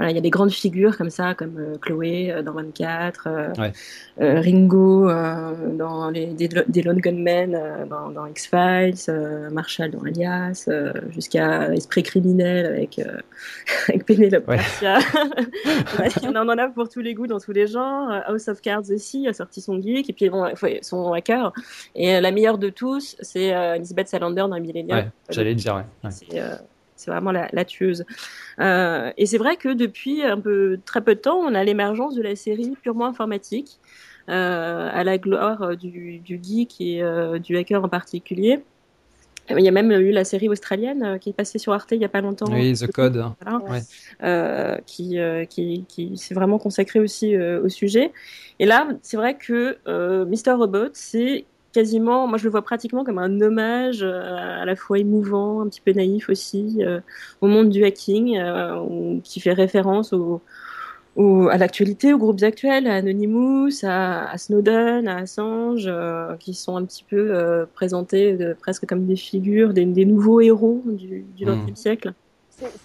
voilà, 0.00 0.12
il 0.12 0.14
y 0.14 0.18
a 0.18 0.22
des 0.22 0.30
grandes 0.30 0.50
figures 0.50 0.96
comme 0.96 1.10
ça, 1.10 1.34
comme 1.34 1.58
euh, 1.58 1.76
Chloé 1.78 2.42
dans 2.42 2.54
24, 2.54 3.58
ouais. 3.58 3.72
Ringo 4.18 5.10
dans 5.76 6.10
les, 6.10 6.28
des, 6.28 6.48
des 6.48 6.82
Lone 6.82 7.00
Gunmen 7.00 7.86
dans, 7.88 8.08
dans 8.10 8.26
X-Files, 8.26 9.12
Marshall 9.52 9.90
dans 9.90 10.00
Alias, 10.00 10.68
jusqu'à 11.10 11.72
Esprit 11.74 12.02
criminel 12.02 12.66
avec, 12.66 13.00
avec 13.88 14.06
Penelope 14.06 14.48
ouais. 14.48 14.58
On 16.24 16.34
en 16.34 16.48
a 16.48 16.68
pour 16.68 16.88
tous 16.88 17.00
les 17.00 17.14
goûts, 17.14 17.26
dans 17.26 17.40
tous 17.40 17.52
les 17.52 17.66
genres. 17.66 18.10
House 18.26 18.48
of 18.48 18.60
Cards 18.62 18.90
aussi 18.90 19.28
a 19.28 19.34
sorti 19.34 19.60
son 19.60 19.80
geek, 19.80 20.08
et 20.08 20.12
puis 20.12 20.30
bon, 20.30 20.46
son 20.82 21.12
hacker. 21.12 21.52
Et 21.94 22.20
la 22.20 22.30
meilleure 22.32 22.58
de 22.58 22.70
tous, 22.70 23.16
c'est 23.20 23.48
Elizabeth 23.48 24.08
Salander 24.08 24.46
dans 24.48 24.60
Millennium. 24.60 24.98
Ouais, 24.98 25.08
J'allais 25.30 25.54
dire, 25.54 25.76
ouais. 25.76 26.10
C'est 27.00 27.10
euh, 27.10 27.14
vraiment 27.14 27.32
la, 27.32 27.48
la 27.52 27.64
tueuse. 27.64 28.04
Euh, 28.58 29.10
et 29.16 29.26
c'est 29.26 29.38
vrai 29.38 29.56
que 29.56 29.70
depuis 29.72 30.22
un 30.22 30.38
peu 30.38 30.78
très 30.84 31.00
peu 31.00 31.14
de 31.14 31.20
temps, 31.20 31.38
on 31.38 31.54
a 31.54 31.64
l'émergence 31.64 32.14
de 32.14 32.22
la 32.22 32.36
série 32.36 32.74
purement 32.82 33.06
informatique, 33.06 33.78
euh, 34.28 34.88
à 34.92 35.02
la 35.02 35.18
gloire 35.18 35.76
du, 35.76 36.18
du 36.18 36.38
geek 36.42 36.80
et 36.80 37.02
euh, 37.02 37.38
du 37.38 37.56
hacker 37.56 37.82
en 37.82 37.88
particulier. 37.88 38.60
Il 39.48 39.64
y 39.64 39.68
a 39.68 39.72
même 39.72 39.90
eu 39.90 40.12
la 40.12 40.22
série 40.22 40.48
australienne 40.48 41.18
qui 41.20 41.30
est 41.30 41.32
passée 41.32 41.58
sur 41.58 41.72
Arte 41.72 41.90
il 41.90 41.98
n'y 41.98 42.04
a 42.04 42.08
pas 42.08 42.20
longtemps. 42.20 42.46
Oui, 42.52 42.72
The 42.72 42.86
Code. 42.92 43.20
Voilà, 43.40 43.58
ouais. 43.68 43.80
euh, 44.22 44.76
qui, 44.86 45.18
euh, 45.18 45.44
qui, 45.44 45.84
qui 45.88 46.16
s'est 46.16 46.34
vraiment 46.34 46.58
consacré 46.58 47.00
aussi 47.00 47.34
euh, 47.34 47.60
au 47.64 47.68
sujet. 47.68 48.12
Et 48.60 48.66
là, 48.66 48.86
c'est 49.02 49.16
vrai 49.16 49.36
que 49.36 49.78
euh, 49.88 50.24
Mister 50.24 50.52
Robot, 50.52 50.90
c'est 50.92 51.46
quasiment, 51.72 52.26
moi 52.26 52.38
je 52.38 52.44
le 52.44 52.50
vois 52.50 52.62
pratiquement 52.62 53.04
comme 53.04 53.18
un 53.18 53.40
hommage 53.40 54.02
euh, 54.02 54.60
à 54.62 54.64
la 54.64 54.76
fois 54.76 54.98
émouvant, 54.98 55.62
un 55.62 55.68
petit 55.68 55.80
peu 55.80 55.92
naïf 55.92 56.28
aussi, 56.28 56.78
euh, 56.80 57.00
au 57.40 57.46
monde 57.46 57.68
du 57.70 57.84
hacking, 57.84 58.38
euh, 58.38 59.18
qui 59.22 59.40
fait 59.40 59.52
référence 59.52 60.12
au, 60.12 60.40
au, 61.16 61.48
à 61.48 61.58
l'actualité, 61.58 62.12
aux 62.12 62.18
groupes 62.18 62.42
actuels, 62.42 62.86
à 62.86 62.94
Anonymous, 62.96 63.70
à, 63.82 64.30
à 64.30 64.38
Snowden, 64.38 65.08
à 65.08 65.18
Assange, 65.18 65.84
euh, 65.86 66.36
qui 66.36 66.54
sont 66.54 66.76
un 66.76 66.84
petit 66.84 67.04
peu 67.04 67.34
euh, 67.34 67.66
présentés 67.74 68.36
presque 68.60 68.86
comme 68.86 69.06
des 69.06 69.16
figures, 69.16 69.72
des, 69.72 69.84
des 69.84 70.04
nouveaux 70.04 70.40
héros 70.40 70.82
du 70.86 71.24
XXe 71.40 71.72
mmh. 71.72 71.76
siècle. 71.76 72.12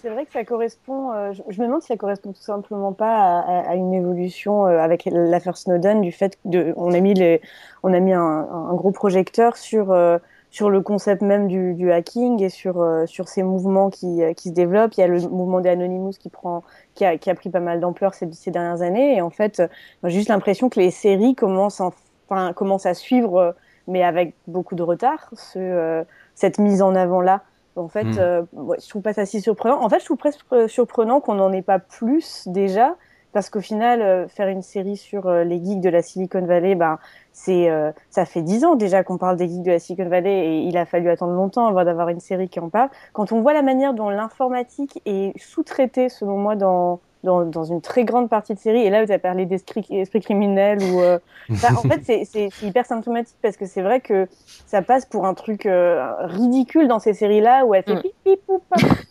C'est 0.00 0.08
vrai 0.08 0.24
que 0.24 0.32
ça 0.32 0.44
correspond. 0.44 1.12
Euh, 1.12 1.32
je, 1.32 1.60
me 1.60 1.66
demande 1.66 1.82
si 1.82 1.88
ça 1.88 1.96
correspond 1.96 2.32
tout 2.32 2.40
simplement 2.40 2.92
pas 2.92 3.40
à, 3.40 3.70
à 3.70 3.74
une 3.74 3.92
évolution 3.92 4.66
euh, 4.66 4.78
avec 4.78 5.04
l'affaire 5.10 5.56
Snowden, 5.56 6.00
du 6.00 6.12
fait 6.12 6.38
de, 6.44 6.72
on 6.76 6.94
a 6.94 7.00
mis 7.00 7.14
les, 7.14 7.42
on 7.82 7.92
a 7.92 8.00
mis 8.00 8.12
un, 8.12 8.20
un 8.20 8.74
gros 8.74 8.90
projecteur 8.90 9.56
sur 9.56 9.92
euh, 9.92 10.18
sur 10.50 10.70
le 10.70 10.80
concept 10.80 11.20
même 11.20 11.48
du, 11.48 11.74
du 11.74 11.92
hacking 11.92 12.42
et 12.42 12.48
sur 12.48 12.82
sur 13.06 13.28
ces 13.28 13.42
mouvements 13.42 13.90
qui 13.90 14.22
qui 14.36 14.48
se 14.48 14.54
développent. 14.54 14.94
Il 14.94 15.00
y 15.00 15.02
a 15.02 15.08
le 15.08 15.20
mouvement 15.28 15.60
des 15.60 15.68
Anonymous 15.68 16.12
qui 16.18 16.30
prend, 16.30 16.62
qui 16.94 17.04
a 17.04 17.18
qui 17.18 17.28
a 17.28 17.34
pris 17.34 17.50
pas 17.50 17.60
mal 17.60 17.80
d'ampleur 17.80 18.14
ces, 18.14 18.30
ces 18.32 18.50
dernières 18.50 18.80
années. 18.80 19.16
Et 19.16 19.20
en 19.20 19.30
fait, 19.30 19.62
j'ai 20.04 20.10
juste 20.10 20.28
l'impression 20.28 20.70
que 20.70 20.80
les 20.80 20.90
séries 20.90 21.34
commencent 21.34 21.80
enfin 21.80 22.52
commencent 22.54 22.86
à 22.86 22.94
suivre, 22.94 23.54
mais 23.86 24.02
avec 24.02 24.34
beaucoup 24.46 24.76
de 24.76 24.82
retard, 24.82 25.28
ce 25.34 26.04
cette 26.34 26.58
mise 26.58 26.80
en 26.80 26.94
avant 26.94 27.20
là. 27.20 27.42
En 27.76 27.88
fait, 27.88 28.04
mmh. 28.04 28.18
euh, 28.18 28.42
ouais, 28.52 28.78
je 28.82 28.88
trouve 28.88 29.02
pas 29.02 29.12
ça 29.12 29.26
si 29.26 29.40
surprenant. 29.40 29.82
En 29.82 29.88
fait, 29.88 30.00
je 30.00 30.04
trouve 30.04 30.16
presque 30.16 30.42
surprenant 30.68 31.20
qu'on 31.20 31.34
n'en 31.34 31.52
ait 31.52 31.62
pas 31.62 31.78
plus 31.78 32.48
déjà, 32.48 32.96
parce 33.36 33.50
qu'au 33.50 33.60
final, 33.60 34.00
euh, 34.00 34.28
faire 34.28 34.48
une 34.48 34.62
série 34.62 34.96
sur 34.96 35.26
euh, 35.26 35.44
les 35.44 35.62
geeks 35.62 35.82
de 35.82 35.90
la 35.90 36.00
Silicon 36.00 36.46
Valley, 36.46 36.74
ben, 36.74 36.98
c'est, 37.32 37.68
euh, 37.68 37.92
ça 38.08 38.24
fait 38.24 38.40
dix 38.40 38.64
ans 38.64 38.76
déjà 38.76 39.04
qu'on 39.04 39.18
parle 39.18 39.36
des 39.36 39.46
geeks 39.46 39.62
de 39.62 39.72
la 39.72 39.78
Silicon 39.78 40.08
Valley 40.08 40.46
et 40.46 40.60
il 40.60 40.78
a 40.78 40.86
fallu 40.86 41.10
attendre 41.10 41.34
longtemps 41.34 41.66
avant 41.66 41.84
d'avoir 41.84 42.08
une 42.08 42.20
série 42.20 42.48
qui 42.48 42.60
en 42.60 42.70
parle. 42.70 42.88
Quand 43.12 43.32
on 43.32 43.42
voit 43.42 43.52
la 43.52 43.60
manière 43.60 43.92
dont 43.92 44.08
l'informatique 44.08 45.02
est 45.04 45.38
sous-traitée, 45.38 46.08
selon 46.08 46.38
moi, 46.38 46.56
dans 46.56 47.00
dans, 47.26 47.44
dans, 47.44 47.64
une 47.64 47.82
très 47.82 48.04
grande 48.04 48.30
partie 48.30 48.54
de 48.54 48.58
série. 48.58 48.80
Et 48.80 48.90
là, 48.90 49.04
tu 49.04 49.12
as 49.12 49.18
parlé 49.18 49.44
d'esprit 49.44 49.82
criminel 50.22 50.82
ou. 50.82 51.00
Euh... 51.00 51.18
En 51.76 51.82
fait, 51.82 52.24
c'est 52.24 52.48
hyper 52.62 52.86
symptomatique 52.86 53.36
parce 53.42 53.56
que 53.56 53.66
c'est 53.66 53.82
vrai 53.82 54.00
que 54.00 54.28
ça 54.66 54.82
passe 54.82 55.04
pour 55.04 55.26
un 55.26 55.34
truc 55.34 55.66
euh, 55.66 56.14
ridicule 56.20 56.88
dans 56.88 56.98
ces 56.98 57.12
séries-là 57.12 57.66
où 57.66 57.74
elle 57.74 57.82
fait 57.82 57.94
mm. 57.94 58.02
pip 58.02 58.14
pip 58.24 58.46
poup 58.46 58.62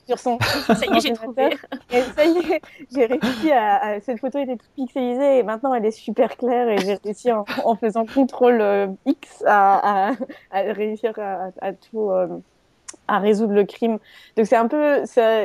sur 0.07 0.19
son. 0.19 0.37
ça 0.67 0.73
y 0.73 0.97
est, 0.97 0.99
j'ai 1.01 1.13
trouvé. 1.13 1.57
Et 1.91 2.01
ça 2.01 2.25
y 2.25 2.37
est, 2.37 2.61
j'ai 2.93 3.05
réussi 3.05 3.51
à, 3.51 3.75
à, 3.75 3.99
Cette 3.99 4.19
photo 4.19 4.39
était 4.39 4.57
toute 4.57 4.69
pixelisée 4.75 5.39
et 5.39 5.43
maintenant 5.43 5.73
elle 5.73 5.85
est 5.85 5.91
super 5.91 6.35
claire 6.37 6.69
et 6.69 6.77
j'ai 6.77 6.95
réussi 7.03 7.31
en, 7.31 7.45
en, 7.63 7.75
faisant 7.75 8.05
contrôle 8.05 8.61
euh, 8.61 8.87
X 9.05 9.43
à, 9.45 10.09
à, 10.09 10.11
à 10.51 10.61
réussir 10.73 11.13
à, 11.17 11.49
à 11.61 11.73
tout. 11.73 12.09
Euh, 12.09 12.27
à 13.07 13.19
résoudre 13.19 13.53
le 13.53 13.63
crime. 13.65 13.99
Donc 14.37 14.45
c'est 14.45 14.55
un 14.55 14.67
peu, 14.67 15.05
ça, 15.05 15.43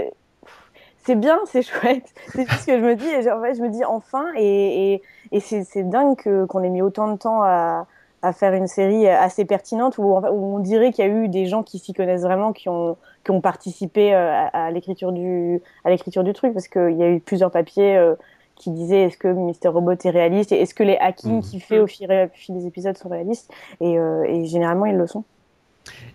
c'est 1.04 1.14
bien, 1.16 1.38
c'est 1.46 1.62
chouette. 1.62 2.12
C'est 2.28 2.44
tout 2.44 2.54
ce 2.54 2.66
que 2.66 2.78
je 2.78 2.84
me 2.84 2.94
dis. 2.94 3.06
Et 3.06 3.30
en 3.30 3.40
fait, 3.42 3.54
je 3.54 3.62
me 3.62 3.68
dis 3.68 3.84
enfin. 3.84 4.26
Et, 4.36 4.94
et, 4.94 5.02
et 5.32 5.40
c'est 5.40 5.88
dingue 5.88 6.16
qu'on 6.46 6.62
ait 6.62 6.68
mis 6.68 6.82
autant 6.82 7.08
de 7.10 7.16
temps 7.16 7.42
à, 7.42 7.86
à, 8.22 8.32
faire 8.32 8.52
une 8.54 8.66
série 8.66 9.08
assez 9.08 9.44
pertinente 9.44 9.98
où, 9.98 10.02
où 10.02 10.56
on 10.56 10.58
dirait 10.58 10.92
qu'il 10.92 11.04
y 11.04 11.08
a 11.08 11.10
eu 11.10 11.28
des 11.28 11.46
gens 11.46 11.62
qui 11.62 11.78
s'y 11.78 11.92
connaissent 11.92 12.22
vraiment, 12.22 12.52
qui 12.52 12.68
ont, 12.68 12.96
qui 13.24 13.30
ont 13.30 13.40
participé 13.40 14.14
euh, 14.14 14.30
à, 14.32 14.66
à 14.66 14.70
l'écriture 14.70 15.12
du, 15.12 15.60
à 15.84 15.90
l'écriture 15.90 16.22
du 16.24 16.32
truc, 16.32 16.52
parce 16.52 16.68
qu'il 16.68 16.96
y 16.96 17.02
a 17.02 17.08
eu 17.10 17.20
plusieurs 17.20 17.50
papiers. 17.50 17.96
Euh, 17.96 18.14
qui 18.56 18.70
disait 18.72 19.04
est-ce 19.04 19.16
que 19.16 19.28
Mister 19.28 19.68
Robot 19.68 19.92
est 19.92 20.10
réaliste 20.10 20.52
et 20.52 20.60
est-ce 20.60 20.74
que 20.74 20.82
les 20.82 20.98
hackings 20.98 21.40
Mhm. 21.40 21.40
qu'il 21.40 21.62
fait 21.62 21.78
au 21.78 21.86
fil, 21.86 22.12
au 22.12 22.28
fil 22.36 22.54
des 22.58 22.66
épisodes 22.66 22.94
sont 22.98 23.08
réalistes? 23.08 23.50
Et, 23.80 23.98
euh, 23.98 24.22
et 24.24 24.44
généralement 24.44 24.84
ils 24.84 24.96
le 24.96 25.06
sont. 25.06 25.24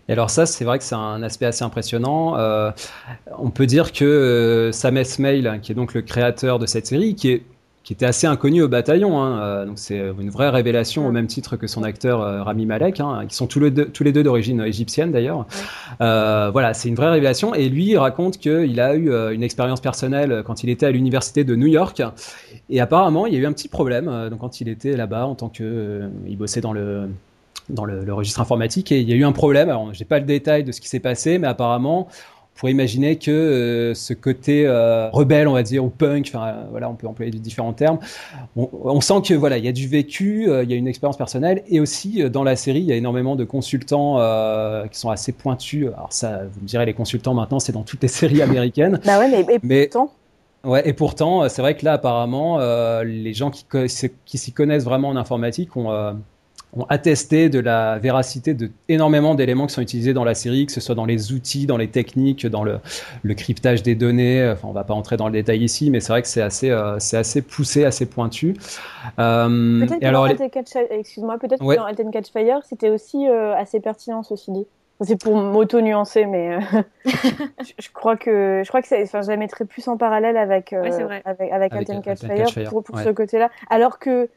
Et 0.07 0.11
alors 0.11 0.29
ça, 0.29 0.45
c'est 0.45 0.65
vrai 0.65 0.77
que 0.77 0.83
c'est 0.83 0.95
un 0.95 1.23
aspect 1.23 1.45
assez 1.45 1.63
impressionnant. 1.63 2.37
Euh, 2.37 2.71
on 3.39 3.49
peut 3.49 3.65
dire 3.65 3.91
que 3.91 4.05
euh, 4.05 4.71
Sam 4.71 4.97
Esmail, 4.97 5.59
qui 5.61 5.71
est 5.71 5.75
donc 5.75 5.93
le 5.93 6.01
créateur 6.01 6.59
de 6.59 6.65
cette 6.65 6.87
série, 6.87 7.15
qui 7.15 7.29
est 7.31 7.43
qui 7.83 7.93
était 7.93 8.07
assez 8.07 8.25
inconnu 8.25 8.63
au 8.63 8.67
bataillon, 8.67 9.21
hein, 9.21 9.39
euh, 9.43 9.65
donc 9.67 9.77
c'est 9.77 9.99
une 9.99 10.31
vraie 10.31 10.49
révélation 10.49 11.07
au 11.07 11.11
même 11.11 11.27
titre 11.27 11.55
que 11.55 11.67
son 11.67 11.83
acteur 11.83 12.19
euh, 12.19 12.41
Rami 12.41 12.65
Malek, 12.65 12.99
hein, 12.99 13.27
qui 13.29 13.35
sont 13.35 13.45
tous 13.45 13.59
les 13.59 13.69
deux, 13.69 13.85
tous 13.85 14.03
les 14.03 14.11
deux 14.11 14.23
d'origine 14.23 14.59
égyptienne 14.61 15.11
d'ailleurs. 15.11 15.45
Voilà, 15.99 16.73
c'est 16.73 16.89
une 16.89 16.95
vraie 16.95 17.11
révélation. 17.11 17.53
Et 17.53 17.69
lui, 17.69 17.91
il 17.91 17.97
raconte 17.99 18.39
qu'il 18.39 18.79
a 18.79 18.95
eu 18.95 19.13
une 19.35 19.43
expérience 19.43 19.81
personnelle 19.81 20.41
quand 20.47 20.63
il 20.63 20.71
était 20.71 20.87
à 20.87 20.91
l'université 20.91 21.43
de 21.43 21.55
New 21.55 21.67
York. 21.67 22.01
Et 22.71 22.81
apparemment, 22.81 23.27
il 23.27 23.35
y 23.35 23.37
a 23.37 23.39
eu 23.39 23.45
un 23.45 23.53
petit 23.53 23.67
problème 23.67 24.29
donc 24.31 24.39
quand 24.39 24.61
il 24.61 24.67
était 24.67 24.97
là-bas 24.97 25.27
en 25.27 25.35
tant 25.35 25.49
que, 25.49 26.09
il 26.27 26.37
bossait 26.37 26.61
dans 26.61 26.73
le 26.73 27.07
dans 27.69 27.85
le, 27.85 28.03
le 28.05 28.13
registre 28.13 28.41
informatique 28.41 28.91
et 28.91 28.99
il 29.01 29.09
y 29.09 29.13
a 29.13 29.15
eu 29.15 29.23
un 29.25 29.31
problème. 29.31 29.69
Alors, 29.69 29.93
j'ai 29.93 30.05
pas 30.05 30.19
le 30.19 30.25
détail 30.25 30.63
de 30.63 30.71
ce 30.71 30.81
qui 30.81 30.87
s'est 30.89 30.99
passé, 30.99 31.37
mais 31.39 31.47
apparemment, 31.47 32.07
on 32.09 32.59
pourrait 32.59 32.71
imaginer 32.71 33.17
que 33.17 33.31
euh, 33.31 33.93
ce 33.93 34.13
côté 34.13 34.65
euh, 34.65 35.09
rebelle, 35.11 35.47
on 35.49 35.53
va 35.53 35.63
dire, 35.63 35.83
ou 35.83 35.89
punk, 35.89 36.27
enfin 36.33 36.47
euh, 36.47 36.63
voilà, 36.71 36.89
on 36.89 36.93
peut 36.93 37.05
employer 37.07 37.31
différents 37.31 37.73
termes. 37.73 37.99
On, 38.55 38.69
on 38.71 39.01
sent 39.01 39.21
que 39.27 39.33
voilà, 39.33 39.57
il 39.57 39.65
y 39.65 39.67
a 39.67 39.73
du 39.73 39.87
vécu, 39.89 40.43
il 40.63 40.69
y 40.69 40.73
a 40.73 40.77
une 40.77 40.87
expérience 40.87 41.17
personnelle, 41.17 41.63
et 41.67 41.81
aussi 41.81 42.29
dans 42.29 42.43
la 42.43 42.55
série, 42.55 42.79
il 42.79 42.85
y 42.85 42.93
a 42.93 42.95
énormément 42.95 43.35
de 43.35 43.43
consultants 43.43 44.19
qui 44.89 44.97
sont 44.97 45.09
assez 45.09 45.33
pointus. 45.33 45.87
Alors 45.87 46.13
ça, 46.13 46.43
vous 46.49 46.61
me 46.61 46.67
direz, 46.67 46.85
les 46.85 46.93
consultants 46.93 47.33
maintenant, 47.33 47.59
c'est 47.59 47.73
dans 47.73 47.83
toutes 47.83 48.01
les 48.03 48.07
séries 48.21 48.41
américaines. 48.41 49.01
Bah 49.05 49.19
ouais, 49.19 49.29
mais, 49.29 49.53
et 49.53 49.59
Mais- 49.63 49.87
pourtant, 49.87 50.11
Ouais, 50.63 50.81
et 50.89 50.93
pourtant, 50.93 51.47
c'est 51.47 51.61
vrai 51.61 51.75
que 51.77 51.85
là, 51.85 51.93
apparemment, 51.93 52.59
euh, 52.59 53.03
les 53.03 53.33
gens 53.35 53.51
qui, 53.51 53.65
co- 53.65 53.85
qui 54.25 54.37
s'y 54.39 54.51
connaissent 54.51 54.83
vraiment 54.85 55.09
en 55.09 55.15
informatique 55.15 55.77
ont, 55.77 55.91
euh, 55.91 56.13
ont 56.77 56.85
attesté 56.89 57.49
de 57.49 57.59
la 57.59 57.97
véracité 57.99 58.53
de 58.53 58.69
énormément 58.89 59.33
d'éléments 59.35 59.67
qui 59.67 59.73
sont 59.73 59.81
utilisés 59.81 60.13
dans 60.13 60.23
la 60.23 60.33
série, 60.33 60.65
que 60.65 60.71
ce 60.71 60.81
soit 60.81 60.95
dans 60.95 61.05
les 61.05 61.31
outils, 61.31 61.65
dans 61.65 61.77
les 61.77 61.87
techniques, 61.87 62.45
dans 62.45 62.63
le, 62.63 62.79
le 63.23 63.33
cryptage 63.33 63.81
des 63.83 63.95
données. 63.95 64.49
Enfin, 64.51 64.67
on 64.67 64.73
va 64.73 64.83
pas 64.83 64.93
entrer 64.93 65.17
dans 65.17 65.27
le 65.27 65.33
détail 65.33 65.63
ici, 65.63 65.89
mais 65.89 65.99
c'est 65.99 66.11
vrai 66.13 66.21
que 66.21 66.27
c'est 66.27 66.41
assez, 66.41 66.69
euh, 66.69 66.97
c'est 66.99 67.17
assez 67.17 67.41
poussé, 67.41 67.85
assez 67.85 68.05
pointu. 68.05 68.55
Euh, 69.19 69.79
peut-être 69.79 69.93
et 69.93 69.99
que 69.99 70.05
alors, 70.05 70.23
dans 70.23 70.27
les- 70.27 70.31
Alten 70.41 70.49
Catch, 70.49 70.75
excuse-moi, 70.89 71.37
peut-être 71.37 71.63
Ouais. 71.63 71.75
que 71.75 71.81
dans 71.81 71.85
Alten 71.87 72.11
Catch 72.11 72.31
Fire, 72.31 72.59
c'était 72.67 72.89
aussi 72.89 73.27
euh, 73.27 73.55
assez 73.55 73.79
pertinent 73.79 74.23
ceci 74.23 74.51
dit. 74.51 74.65
C'est 75.01 75.19
pour 75.21 75.35
m'auto-nuancer, 75.35 76.25
mais 76.25 76.55
euh, 76.55 76.59
je, 77.79 77.89
crois 77.93 78.15
que 78.15 78.61
je 78.63 78.67
crois 78.69 78.81
que 78.81 78.87
c'est- 78.87 79.03
enfin, 79.03 79.21
je 79.21 79.27
la 79.29 79.35
mettrais 79.37 79.65
plus 79.65 79.87
en 79.89 79.97
parallèle 79.97 80.37
avec 80.37 80.71
euh, 80.71 80.81
Ouais, 80.83 80.91
avec, 81.03 81.25
avec, 81.25 81.51
Avec 81.51 81.73
Alten 81.73 82.01
Catch 82.01 82.19
Fire, 82.21 82.35
Catch 82.35 82.53
Fire, 82.53 82.69
pour, 82.69 82.83
pour 82.83 82.95
ouais. 82.95 83.03
ce 83.03 83.09
côté-là. 83.09 83.49
Alors 83.69 83.99
que 83.99 84.09
euh, 84.09 84.27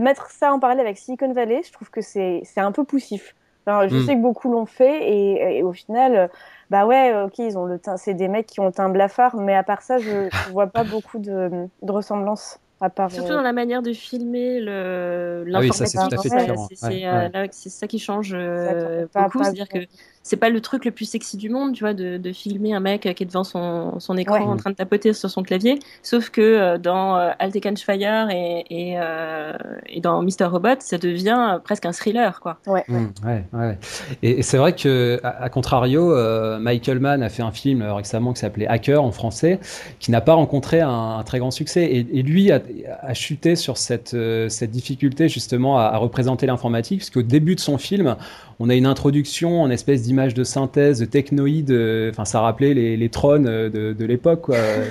mettre 0.00 0.30
ça 0.30 0.52
en 0.52 0.58
parallèle 0.58 0.86
avec 0.86 0.98
Silicon 0.98 1.32
Valley, 1.32 1.62
je 1.64 1.72
trouve 1.72 1.90
que 1.90 2.00
c'est 2.00 2.40
c'est 2.44 2.60
un 2.60 2.72
peu 2.72 2.84
poussif. 2.84 3.34
Enfin, 3.66 3.88
je 3.88 3.96
Mm. 3.96 4.06
sais 4.06 4.14
que 4.16 4.20
beaucoup 4.20 4.50
l'ont 4.52 4.66
fait 4.66 5.08
et, 5.10 5.58
et 5.58 5.62
au 5.62 5.72
final, 5.72 6.14
euh, 6.16 6.28
bah 6.68 6.84
ouais, 6.86 7.14
ok, 7.22 7.38
ils 7.38 7.56
ont 7.56 7.64
le 7.64 7.78
teint, 7.78 7.96
c'est 7.96 8.12
des 8.12 8.28
mecs 8.28 8.46
qui 8.46 8.60
ont 8.60 8.66
le 8.66 8.72
teint 8.72 8.90
blafard, 8.90 9.36
mais 9.36 9.54
à 9.54 9.62
part 9.62 9.80
ça, 9.80 9.98
je, 9.98 10.28
je 10.44 10.50
vois 10.50 10.66
pas 10.66 10.84
beaucoup 10.84 11.18
de, 11.18 11.50
de 11.82 11.92
ressemblances. 11.92 12.58
À 12.80 12.90
part, 12.90 13.10
Surtout 13.10 13.32
euh, 13.32 13.36
dans 13.36 13.42
la 13.42 13.52
manière 13.54 13.80
de 13.80 13.92
filmer 13.94 14.60
le 14.60 15.44
Ah 15.54 15.60
oui, 15.60 15.72
ça, 15.72 15.86
c'est 15.86 15.96
l'informatique. 15.96 16.18
tout 16.18 16.28
à 16.28 16.30
fait 16.30 16.40
différent. 16.40 16.68
C'est 16.74 16.86
Ouais, 16.86 17.06
euh, 17.06 17.28
ouais. 17.30 17.50
ça 17.52 17.86
qui 17.86 17.98
change 17.98 18.34
euh, 18.34 19.06
beaucoup. 19.14 19.42
C'est-à-dire 19.42 19.68
que 19.68 19.78
c'est 20.24 20.38
pas 20.38 20.48
le 20.48 20.60
truc 20.60 20.84
le 20.86 20.90
plus 20.90 21.04
sexy 21.04 21.36
du 21.36 21.50
monde, 21.50 21.74
tu 21.74 21.84
vois, 21.84 21.92
de, 21.94 22.16
de 22.16 22.32
filmer 22.32 22.72
un 22.74 22.80
mec 22.80 23.02
qui 23.02 23.22
est 23.22 23.26
devant 23.26 23.44
son, 23.44 24.00
son 24.00 24.16
écran 24.16 24.34
Ouais. 24.34 24.40
en 24.40 24.56
train 24.56 24.70
de 24.70 24.74
tapoter 24.74 25.12
sur 25.12 25.28
son 25.30 25.42
clavier. 25.42 25.78
Sauf 26.02 26.30
que 26.30 26.40
euh, 26.40 26.78
dans 26.78 27.16
euh, 27.18 27.30
Fire 27.76 28.30
et, 28.30 28.64
et, 28.70 28.94
euh, 28.98 29.52
et 29.86 30.00
dans 30.00 30.22
Mr. 30.22 30.46
Robot, 30.46 30.76
ça 30.80 30.96
devient 30.98 31.60
presque 31.62 31.84
un 31.84 31.92
thriller, 31.92 32.40
quoi. 32.40 32.56
ouais. 32.66 32.84
Mm, 32.88 33.06
ouais, 33.24 33.44
ouais. 33.52 33.78
Et, 34.22 34.38
et 34.38 34.42
c'est 34.42 34.56
vrai 34.56 34.74
que, 34.74 35.20
à, 35.22 35.44
à 35.44 35.48
contrario, 35.50 36.10
euh, 36.12 36.58
Michael 36.58 37.00
Mann 37.00 37.22
a 37.22 37.28
fait 37.28 37.42
un 37.42 37.52
film 37.52 37.82
euh, 37.82 37.92
récemment 37.94 38.32
qui 38.32 38.40
s'appelait 38.40 38.66
Hacker 38.66 39.02
en 39.04 39.12
français, 39.12 39.60
qui 40.00 40.10
n'a 40.10 40.22
pas 40.22 40.32
rencontré 40.34 40.80
un, 40.80 41.18
un 41.18 41.22
très 41.22 41.38
grand 41.38 41.50
succès. 41.50 41.84
Et, 41.84 41.98
et 42.18 42.22
lui 42.22 42.50
a, 42.50 42.62
a 43.02 43.12
chuté 43.14 43.56
sur 43.56 43.76
cette, 43.76 44.14
euh, 44.14 44.48
cette 44.48 44.70
difficulté 44.70 45.28
justement 45.28 45.78
à, 45.78 45.82
à 45.84 45.96
représenter 45.98 46.46
l'informatique, 46.46 47.00
parce 47.00 47.10
qu'au 47.10 47.22
début 47.22 47.54
de 47.56 47.60
son 47.60 47.76
film, 47.76 48.16
on 48.60 48.70
a 48.70 48.74
une 48.74 48.86
introduction 48.86 49.60
en 49.62 49.70
espèce 49.70 50.02
d'image 50.02 50.13
de 50.14 50.44
synthèse, 50.44 51.00
de 51.00 51.04
technoïde. 51.04 51.70
euh, 51.70 52.10
Enfin, 52.10 52.24
ça 52.24 52.40
rappelait 52.40 52.74
les, 52.74 52.96
les 52.96 53.08
trônes 53.08 53.46
euh, 53.46 53.68
de, 53.70 53.92
de 53.92 54.04
l'époque. 54.04 54.46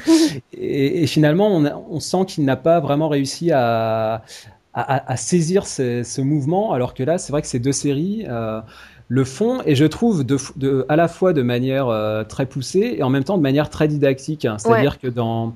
et, 0.54 1.04
et 1.04 1.08
finalement, 1.08 1.48
on, 1.48 1.66
a- 1.66 1.76
on 1.90 2.00
sent 2.00 2.26
qu'il 2.28 2.46
n'a 2.46 2.56
pas 2.56 2.80
vraiment 2.80 3.10
réussi 3.10 3.52
à, 3.52 4.24
à, 4.74 5.12
à 5.12 5.18
saisir 5.18 5.66
ce, 5.68 6.04
ce 6.04 6.22
mouvement, 6.22 6.74
alors 6.74 6.94
que 6.94 7.04
là, 7.04 7.18
c'est 7.18 7.32
vrai 7.32 7.42
que 7.42 7.48
ces 7.48 7.60
deux 7.60 7.72
séries 7.72 8.26
euh, 8.30 8.60
le 9.08 9.24
font, 9.24 9.62
et 9.66 9.76
je 9.76 9.86
trouve 9.86 10.24
de, 10.24 10.38
de, 10.56 10.86
à 10.90 10.96
la 10.96 11.08
fois 11.08 11.34
de 11.34 11.42
manière 11.42 11.88
euh, 11.90 12.24
très 12.24 12.46
poussée 12.46 12.96
et 12.98 13.04
en 13.04 13.10
même 13.10 13.24
temps 13.24 13.38
de 13.38 13.44
manière 13.44 13.70
très 13.70 13.88
didactique. 13.88 14.46
hein. 14.46 14.58
C'est-à-dire 14.58 15.00
que 15.00 15.08
dans, 15.08 15.54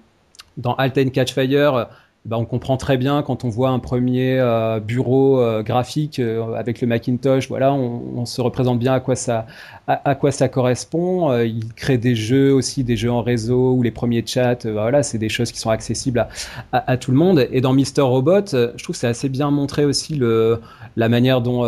dans 0.57 0.73
Alten 0.75 1.11
Catch 1.11 1.33
Fire, 1.33 1.75
euh, 1.75 1.85
bah, 2.25 2.37
on 2.37 2.43
comprend 2.45 2.75
très 2.75 2.97
bien 2.97 3.21
quand 3.23 3.45
on 3.45 3.49
voit 3.49 3.69
un 3.69 3.79
premier 3.79 4.37
euh, 4.37 4.81
bureau 4.81 5.39
euh, 5.39 5.63
graphique 5.63 6.19
euh, 6.19 6.53
avec 6.55 6.81
le 6.81 6.87
Macintosh, 6.87 7.47
voilà, 7.47 7.71
on, 7.73 8.01
on 8.17 8.25
se 8.25 8.41
représente 8.41 8.79
bien 8.79 8.91
à 8.93 8.99
quoi 8.99 9.15
ça, 9.15 9.45
à, 9.87 10.09
à 10.09 10.13
quoi 10.15 10.31
ça 10.31 10.49
correspond. 10.49 11.33
Il 11.41 11.73
crée 11.73 11.97
des 11.97 12.15
jeux 12.15 12.53
aussi, 12.53 12.83
des 12.83 12.97
jeux 12.97 13.11
en 13.11 13.21
réseau 13.21 13.71
ou 13.73 13.81
les 13.81 13.91
premiers 13.91 14.25
chats. 14.25 14.57
euh, 14.65 14.73
voilà, 14.73 15.03
c'est 15.03 15.17
des 15.17 15.29
choses 15.29 15.53
qui 15.53 15.59
sont 15.59 15.69
accessibles 15.69 16.19
à, 16.19 16.27
à, 16.73 16.91
à 16.91 16.97
tout 16.97 17.11
le 17.11 17.17
monde. 17.17 17.47
Et 17.51 17.61
dans 17.61 17.71
Mister 17.71 18.01
Robot, 18.01 18.45
je 18.51 18.83
trouve 18.83 18.95
que 18.95 18.99
c'est 18.99 19.07
assez 19.07 19.29
bien 19.29 19.49
montré 19.49 19.85
aussi 19.85 20.15
le, 20.15 20.59
la 20.97 21.07
manière 21.07 21.39
dont, 21.41 21.61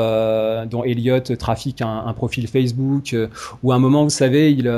dont 0.66 0.84
Elliot 0.84 1.20
trafique 1.22 1.82
un, 1.82 2.04
un 2.06 2.14
profil 2.14 2.48
Facebook, 2.50 3.16
où 3.64 3.72
à 3.72 3.76
un 3.76 3.80
moment, 3.80 4.04
vous 4.04 4.10
savez, 4.10 4.52
il, 4.52 4.70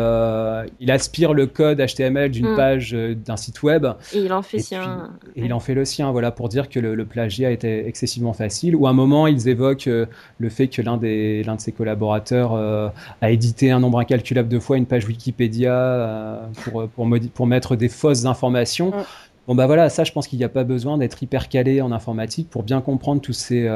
il 0.79 0.91
aspire 0.91 1.33
le 1.33 1.47
code 1.47 1.79
HTML 1.81 2.29
d'une 2.29 2.51
Mm. 2.51 2.55
page 2.55 2.91
d'un 3.25 3.37
site 3.37 3.63
web 3.63 3.85
Et 4.13 4.19
il 4.19 4.33
en 4.33 4.41
fait 4.41 4.57
Et 4.57 4.59
sien. 4.59 5.11
et 5.35 5.45
il 5.45 5.53
en 5.53 5.59
fait 5.59 5.70
le 5.73 5.85
sien, 5.85 6.11
voilà, 6.11 6.31
pour 6.31 6.49
dire 6.49 6.69
que 6.69 6.79
le, 6.79 6.95
le 6.95 7.05
plagiat 7.05 7.51
était 7.51 7.87
excessivement 7.87 8.33
facile. 8.33 8.75
Ou 8.75 8.87
à 8.87 8.89
un 8.89 8.93
moment, 8.93 9.27
ils 9.27 9.47
évoquent 9.47 9.87
euh, 9.87 10.05
le 10.39 10.49
fait 10.49 10.67
que 10.67 10.81
l'un 10.81 10.97
de 10.97 11.43
ses 11.59 11.71
collaborateurs 11.71 12.53
euh, 12.53 12.89
a 13.21 13.31
édité 13.31 13.71
un 13.71 13.79
nombre 13.79 13.99
incalculable 13.99 14.49
de 14.49 14.59
fois 14.59 14.77
une 14.77 14.85
page 14.85 15.05
Wikipédia 15.05 15.73
euh, 15.73 16.45
pour 16.63 16.87
pour, 16.89 17.07
pour 17.33 17.47
mettre 17.47 17.75
des 17.75 17.89
fausses 17.89 18.25
informations. 18.25 18.91
Mm. 18.91 19.03
Bon 19.47 19.55
bah 19.55 19.65
voilà, 19.65 19.89
ça 19.89 20.03
je 20.03 20.11
pense 20.11 20.27
qu'il 20.27 20.37
n'y 20.37 20.45
a 20.45 20.49
pas 20.49 20.63
besoin 20.63 20.97
d'être 20.99 21.21
hyper 21.21 21.49
calé 21.49 21.81
en 21.81 21.91
informatique 21.91 22.49
pour 22.49 22.61
bien 22.61 22.79
comprendre 22.79 23.21
tous 23.21 23.33
ces 23.33 23.67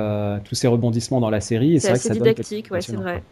tous 0.44 0.54
ces 0.54 0.68
rebondissements 0.68 1.20
dans 1.20 1.32
la 1.32 1.42
série. 1.42 1.80
C'est 1.80 1.90
vrai 1.90 2.00
que 2.00 2.06
assez 2.06 2.14
didactique, 2.14 2.72
ouais, 2.72 2.82
c'est 2.82 2.96
vrai. 2.96 3.24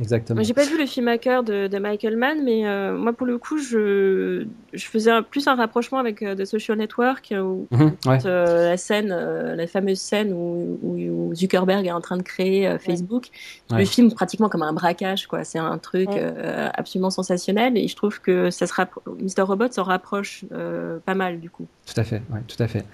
Exactement. 0.00 0.36
Moi, 0.36 0.42
j'ai 0.44 0.54
pas 0.54 0.64
vu 0.64 0.78
le 0.78 0.86
film 0.86 1.08
Hacker 1.08 1.42
de, 1.42 1.66
de 1.68 1.78
Michael 1.78 2.16
Mann, 2.16 2.42
mais 2.44 2.66
euh, 2.66 2.96
moi, 2.96 3.12
pour 3.12 3.26
le 3.26 3.38
coup, 3.38 3.58
je, 3.58 4.44
je 4.72 4.84
faisais 4.86 5.10
un- 5.10 5.22
plus 5.22 5.46
un 5.48 5.54
rapprochement 5.54 5.98
avec 5.98 6.22
euh, 6.22 6.34
The 6.34 6.44
Social 6.44 6.76
Network, 6.78 7.32
euh, 7.32 7.40
où 7.40 7.66
Mhm, 7.70 7.92
ouais. 8.06 8.18
euh, 8.26 8.70
la 8.70 8.76
scène, 8.76 9.10
euh, 9.10 9.54
la 9.56 9.66
fameuse 9.66 9.98
scène 9.98 10.32
où, 10.32 10.78
où- 10.82 10.96
où 11.30 11.34
Zuckerberg 11.34 11.86
est 11.86 11.92
en 11.92 12.00
train 12.00 12.16
de 12.16 12.22
créer 12.22 12.66
euh, 12.68 12.78
Facebook. 12.78 13.28
Ouais. 13.70 13.78
Le 13.80 13.84
film 13.84 14.12
pratiquement 14.12 14.48
comme 14.48 14.62
un 14.62 14.72
braquage, 14.72 15.26
quoi. 15.26 15.44
C'est 15.44 15.58
un 15.58 15.78
truc 15.78 16.08
Ouais. 16.10 16.18
euh, 16.20 16.68
absolument 16.74 17.10
sensationnel, 17.10 17.76
et 17.76 17.88
je 17.88 17.96
trouve 17.96 18.20
que 18.20 18.50
ça 18.50 18.66
se 18.66 18.72
Mr. 18.76 19.42
Robot 19.42 19.72
s'en 19.72 19.82
rapproche 19.84 20.44
euh, 20.52 20.98
pas 21.04 21.14
mal, 21.14 21.40
du 21.40 21.48
coup. 21.50 21.66
Tout 21.86 21.98
à 22.00 22.04
fait, 22.04 22.20
ouais, 22.30 22.40
tout 22.46 22.62
à 22.62 22.68
fait. 22.68 22.84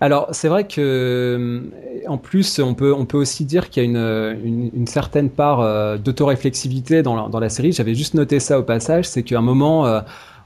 Alors, 0.00 0.28
c'est 0.32 0.48
vrai 0.48 0.66
que, 0.66 1.62
en 2.08 2.18
plus, 2.18 2.58
on 2.58 2.74
peut, 2.74 2.92
on 2.92 3.04
peut 3.06 3.18
aussi 3.18 3.44
dire 3.44 3.70
qu'il 3.70 3.82
y 3.82 3.86
a 3.86 3.88
une, 3.88 4.40
une, 4.44 4.70
une 4.74 4.86
certaine 4.86 5.30
part 5.30 5.60
euh, 5.60 5.96
d'autoréflexivité 6.32 7.02
dans 7.02 7.40
la, 7.40 7.48
série. 7.48 7.72
J'avais 7.72 7.94
juste 7.94 8.14
noté 8.14 8.40
ça 8.40 8.58
au 8.58 8.62
passage, 8.62 9.06
c'est 9.06 9.22
qu'à 9.22 9.38
un 9.38 9.42
moment, 9.42 9.86
euh, 9.86 10.00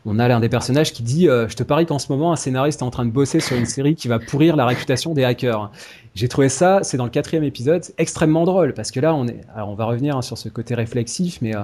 on 0.05 0.19
a 0.19 0.29
l'un 0.29 0.41
des 0.41 0.49
personnages 0.49 0.93
qui 0.93 1.03
dit 1.03 1.29
euh, 1.29 1.49
Je 1.49 1.57
te 1.57 1.63
parie 1.63 1.87
qu'en 1.87 1.99
ce 1.99 2.11
moment, 2.11 2.33
un 2.33 2.37
scénariste 2.37 2.81
est 2.81 2.85
en 2.85 2.91
train 2.91 3.05
de 3.05 3.11
bosser 3.11 3.41
sur 3.41 3.57
une 3.57 3.67
série 3.67 3.95
qui 3.95 4.09
va 4.09 4.19
pourrir 4.19 4.57
la 4.57 4.67
réputation 4.67 5.15
des 5.15 5.25
hackers. 5.25 5.71
J'ai 6.15 6.29
trouvé 6.29 6.49
ça, 6.49 6.81
c'est 6.83 6.97
dans 6.97 7.05
le 7.05 7.11
quatrième 7.11 7.45
épisode, 7.45 7.83
extrêmement 7.99 8.45
drôle 8.45 8.73
parce 8.73 8.91
que 8.91 9.01
là, 9.01 9.15
on 9.15 9.75
va 9.75 9.85
revenir 9.85 10.17
hein, 10.17 10.23
sur 10.23 10.39
ce 10.39 10.49
côté 10.49 10.75
réflexif, 10.75 11.39
mais 11.43 11.55
euh, 11.55 11.61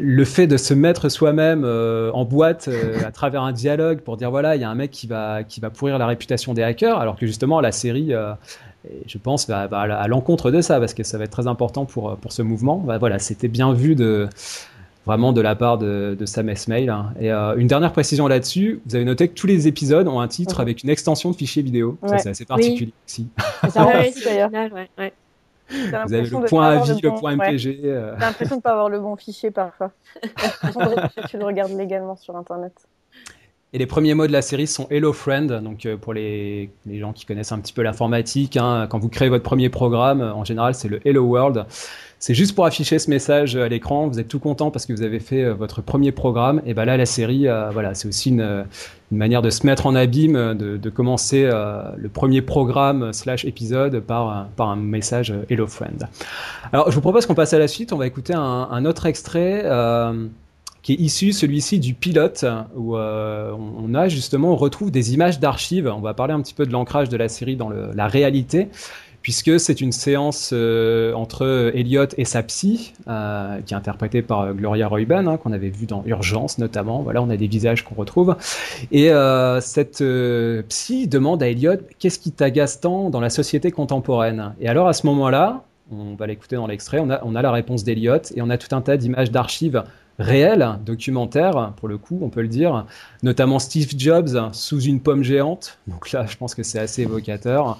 le 0.00 0.24
fait 0.24 0.48
de 0.48 0.56
se 0.56 0.74
mettre 0.74 1.08
soi-même 1.08 1.64
en 1.64 2.24
boîte 2.24 2.68
à 3.06 3.12
travers 3.12 3.42
un 3.42 3.52
dialogue 3.52 4.00
pour 4.00 4.16
dire 4.16 4.30
voilà, 4.30 4.56
il 4.56 4.62
y 4.62 4.64
a 4.64 4.70
un 4.70 4.74
mec 4.74 4.90
qui 4.90 5.06
va, 5.06 5.44
pourrir 5.72 5.98
la 5.98 6.06
réputation 6.06 6.54
des 6.54 6.62
hackers, 6.62 6.98
alors 6.98 7.16
que 7.16 7.26
justement 7.26 7.60
la 7.60 7.70
série, 7.70 8.12
et 8.90 9.02
je 9.06 9.18
pense, 9.18 9.48
va, 9.48 9.66
va 9.66 9.80
à 9.80 10.08
l'encontre 10.08 10.50
de 10.50 10.60
ça 10.60 10.78
parce 10.80 10.94
que 10.94 11.02
ça 11.02 11.18
va 11.18 11.24
être 11.24 11.30
très 11.30 11.46
important 11.46 11.84
pour, 11.84 12.16
pour 12.16 12.32
ce 12.32 12.42
mouvement. 12.42 12.76
Bah, 12.78 12.98
voilà, 12.98 13.18
c'était 13.18 13.48
bien 13.48 13.72
vu 13.72 13.94
de 13.94 14.28
vraiment 15.06 15.32
de 15.32 15.40
la 15.40 15.54
part 15.56 15.78
de, 15.78 16.14
de 16.18 16.26
Sam 16.26 16.48
Esmail. 16.50 16.88
hein. 16.90 17.12
Et 17.18 17.32
euh, 17.32 17.56
une 17.56 17.66
dernière 17.66 17.92
précision 17.92 18.28
là-dessus, 18.28 18.80
vous 18.86 18.94
avez 18.94 19.04
noté 19.06 19.28
que 19.28 19.34
tous 19.34 19.46
les 19.46 19.66
épisodes 19.66 20.06
ont 20.06 20.20
un 20.20 20.28
titre 20.28 20.56
Mhm. 20.56 20.60
avec 20.62 20.82
une 20.82 20.90
extension 20.90 21.30
de 21.30 21.36
fichier 21.36 21.62
vidéo. 21.62 21.96
Ça, 22.06 22.18
c'est 22.18 22.28
assez 22.30 22.44
particulier 22.44 22.92
aussi. 23.06 23.28
Ça 23.70 23.86
Ouais, 23.86 24.08
aussi, 24.10 24.22
d'ailleurs. 24.24 24.50
Vous 24.50 24.56
avez 24.56 25.12
l'impression 25.92 26.38
le 26.40 26.44
de 26.44 26.48
point 26.48 26.62
pas 26.62 26.66
à 26.68 26.70
avoir 26.72 26.86
vie, 26.94 27.00
le 27.02 27.10
bon- 27.10 27.18
point 27.18 27.36
ouais. 27.38 27.52
MPG. 27.52 27.80
euh, 27.84 28.14
T'as 28.18 28.26
l'impression 28.26 28.56
de 28.56 28.62
pas 28.62 28.70
avoir 28.72 28.88
le 28.90 29.00
bon 29.00 29.16
fichier 29.16 29.50
parfois. 29.50 29.92
Tu 31.28 31.38
le 31.38 31.44
regardes 31.44 31.72
légalement 31.72 32.16
sur 32.16 32.36
Internet. 32.36 32.72
Et 33.74 33.78
les 33.78 33.86
premiers 33.86 34.14
mots 34.14 34.26
de 34.26 34.32
la 34.32 34.40
série 34.40 34.66
sont 34.66 34.86
Hello 34.90 35.12
Friend. 35.12 35.60
Donc 35.62 35.86
pour 36.00 36.14
les, 36.14 36.70
les, 36.86 36.98
gens 36.98 37.12
qui 37.12 37.26
connaissent 37.26 37.52
un 37.52 37.58
petit 37.58 37.74
peu 37.74 37.82
l'informatique, 37.82 38.56
hein, 38.56 38.86
quand 38.88 38.98
vous 38.98 39.10
créez 39.10 39.28
votre 39.28 39.44
premier 39.44 39.68
programme, 39.68 40.22
en 40.22 40.42
général 40.42 40.74
c'est 40.74 40.88
le 40.88 41.06
Hello 41.06 41.24
World. 41.24 41.66
C'est 42.18 42.34
juste 42.34 42.54
pour 42.54 42.64
afficher 42.64 42.98
ce 42.98 43.10
message 43.10 43.56
à 43.56 43.68
l'écran. 43.68 44.08
Vous 44.08 44.18
êtes 44.18 44.26
tout 44.26 44.40
content 44.40 44.70
parce 44.70 44.86
que 44.86 44.92
vous 44.92 45.02
avez 45.02 45.20
fait 45.20 45.50
votre 45.50 45.82
premier 45.82 46.12
programme. 46.12 46.60
Et 46.66 46.74
ben 46.74 46.84
là, 46.84 46.96
la 46.96 47.06
série, 47.06 47.46
voilà, 47.72 47.94
c'est 47.94 48.08
aussi 48.08 48.30
une, 48.30 48.64
manière 49.12 49.40
de 49.40 49.50
se 49.50 49.64
mettre 49.64 49.86
en 49.86 49.94
abîme, 49.94 50.54
de, 50.54 50.90
commencer 50.90 51.48
le 51.48 52.08
premier 52.08 52.42
programme 52.42 53.12
slash 53.12 53.44
épisode 53.44 54.00
par, 54.00 54.48
par 54.56 54.68
un 54.68 54.76
message 54.76 55.32
Hello 55.48 55.68
Friend. 55.68 56.08
Alors, 56.72 56.90
je 56.90 56.96
vous 56.96 57.00
propose 57.00 57.24
qu'on 57.24 57.36
passe 57.36 57.52
à 57.52 57.58
la 57.60 57.68
suite. 57.68 57.92
On 57.92 57.98
va 57.98 58.08
écouter 58.08 58.34
un 58.34 58.84
autre 58.84 59.06
extrait. 59.06 59.62
Qui 60.88 60.94
est 60.94 61.00
issu 61.00 61.32
celui-ci 61.32 61.80
du 61.80 61.92
pilote 61.92 62.46
où 62.74 62.96
euh, 62.96 63.52
on 63.52 63.92
a 63.92 64.08
justement 64.08 64.52
on 64.52 64.56
retrouve 64.56 64.90
des 64.90 65.12
images 65.12 65.38
d'archives. 65.38 65.86
On 65.86 66.00
va 66.00 66.14
parler 66.14 66.32
un 66.32 66.40
petit 66.40 66.54
peu 66.54 66.64
de 66.64 66.72
l'ancrage 66.72 67.10
de 67.10 67.16
la 67.18 67.28
série 67.28 67.56
dans 67.56 67.68
la 67.68 68.06
réalité 68.06 68.68
puisque 69.20 69.60
c'est 69.60 69.82
une 69.82 69.92
séance 69.92 70.48
euh, 70.54 71.12
entre 71.12 71.72
Elliot 71.74 72.06
et 72.16 72.24
sa 72.24 72.42
psy, 72.42 72.94
euh, 73.06 73.60
qui 73.66 73.74
est 73.74 73.76
interprétée 73.76 74.22
par 74.22 74.54
Gloria 74.54 74.88
Royban, 74.88 75.26
hein, 75.26 75.36
qu'on 75.36 75.52
avait 75.52 75.68
vu 75.68 75.84
dans 75.84 76.02
Urgence 76.06 76.56
notamment. 76.56 77.02
Voilà, 77.02 77.20
on 77.20 77.28
a 77.28 77.36
des 77.36 77.48
visages 77.48 77.84
qu'on 77.84 77.94
retrouve. 77.94 78.34
Et 78.90 79.10
cette 79.60 80.02
psy 80.70 81.06
demande 81.06 81.42
à 81.42 81.48
Elliot 81.48 81.82
qu'est-ce 81.98 82.18
qui 82.18 82.32
t'agace 82.32 82.80
tant 82.80 83.10
dans 83.10 83.20
la 83.20 83.28
société 83.28 83.70
contemporaine? 83.72 84.54
Et 84.58 84.68
alors 84.68 84.88
à 84.88 84.94
ce 84.94 85.06
moment-là, 85.06 85.64
on 85.92 86.14
va 86.14 86.26
l'écouter 86.26 86.56
dans 86.56 86.66
l'extrait, 86.66 86.98
on 86.98 87.10
a, 87.10 87.20
on 87.24 87.34
a 87.34 87.42
la 87.42 87.52
réponse 87.52 87.84
d'Elliot 87.84 88.32
et 88.34 88.40
on 88.40 88.48
a 88.48 88.56
tout 88.56 88.74
un 88.74 88.80
tas 88.80 88.96
d'images 88.96 89.30
d'archives 89.30 89.84
réel, 90.18 90.78
documentaire, 90.84 91.72
pour 91.76 91.88
le 91.88 91.96
coup, 91.96 92.18
on 92.22 92.28
peut 92.28 92.42
le 92.42 92.48
dire, 92.48 92.86
notamment 93.22 93.58
Steve 93.58 93.88
Jobs 93.96 94.50
sous 94.52 94.80
une 94.80 95.00
pomme 95.00 95.22
géante. 95.22 95.78
Donc 95.86 96.12
là, 96.12 96.26
je 96.26 96.36
pense 96.36 96.54
que 96.54 96.62
c'est 96.62 96.78
assez 96.78 97.02
évocateur. 97.02 97.78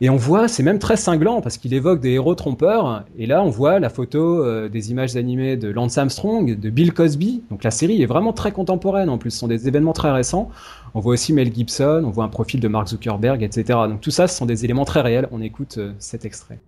Et 0.00 0.10
on 0.10 0.16
voit, 0.16 0.48
c'est 0.48 0.62
même 0.62 0.78
très 0.78 0.96
cinglant 0.96 1.40
parce 1.40 1.56
qu'il 1.56 1.72
évoque 1.74 2.00
des 2.00 2.10
héros 2.12 2.34
trompeurs. 2.34 3.04
Et 3.16 3.26
là, 3.26 3.42
on 3.42 3.50
voit 3.50 3.78
la 3.78 3.90
photo 3.90 4.44
euh, 4.44 4.68
des 4.68 4.90
images 4.90 5.16
animées 5.16 5.56
de 5.56 5.68
Lance 5.68 5.98
Armstrong, 5.98 6.58
de 6.58 6.70
Bill 6.70 6.92
Cosby. 6.92 7.42
Donc 7.50 7.62
la 7.62 7.70
série 7.70 8.02
est 8.02 8.06
vraiment 8.06 8.32
très 8.32 8.52
contemporaine. 8.52 9.08
En 9.08 9.18
plus, 9.18 9.30
ce 9.30 9.38
sont 9.38 9.48
des 9.48 9.68
événements 9.68 9.92
très 9.92 10.10
récents. 10.10 10.50
On 10.94 11.00
voit 11.00 11.12
aussi 11.12 11.32
Mel 11.32 11.54
Gibson, 11.54 12.02
on 12.04 12.10
voit 12.10 12.24
un 12.24 12.28
profil 12.28 12.60
de 12.60 12.68
Mark 12.68 12.88
Zuckerberg, 12.88 13.42
etc. 13.42 13.78
Donc 13.88 14.00
tout 14.00 14.10
ça, 14.10 14.26
ce 14.26 14.36
sont 14.36 14.46
des 14.46 14.64
éléments 14.64 14.84
très 14.84 15.00
réels. 15.00 15.28
On 15.30 15.40
écoute 15.40 15.76
euh, 15.78 15.92
cet 15.98 16.24
extrait. 16.24 16.58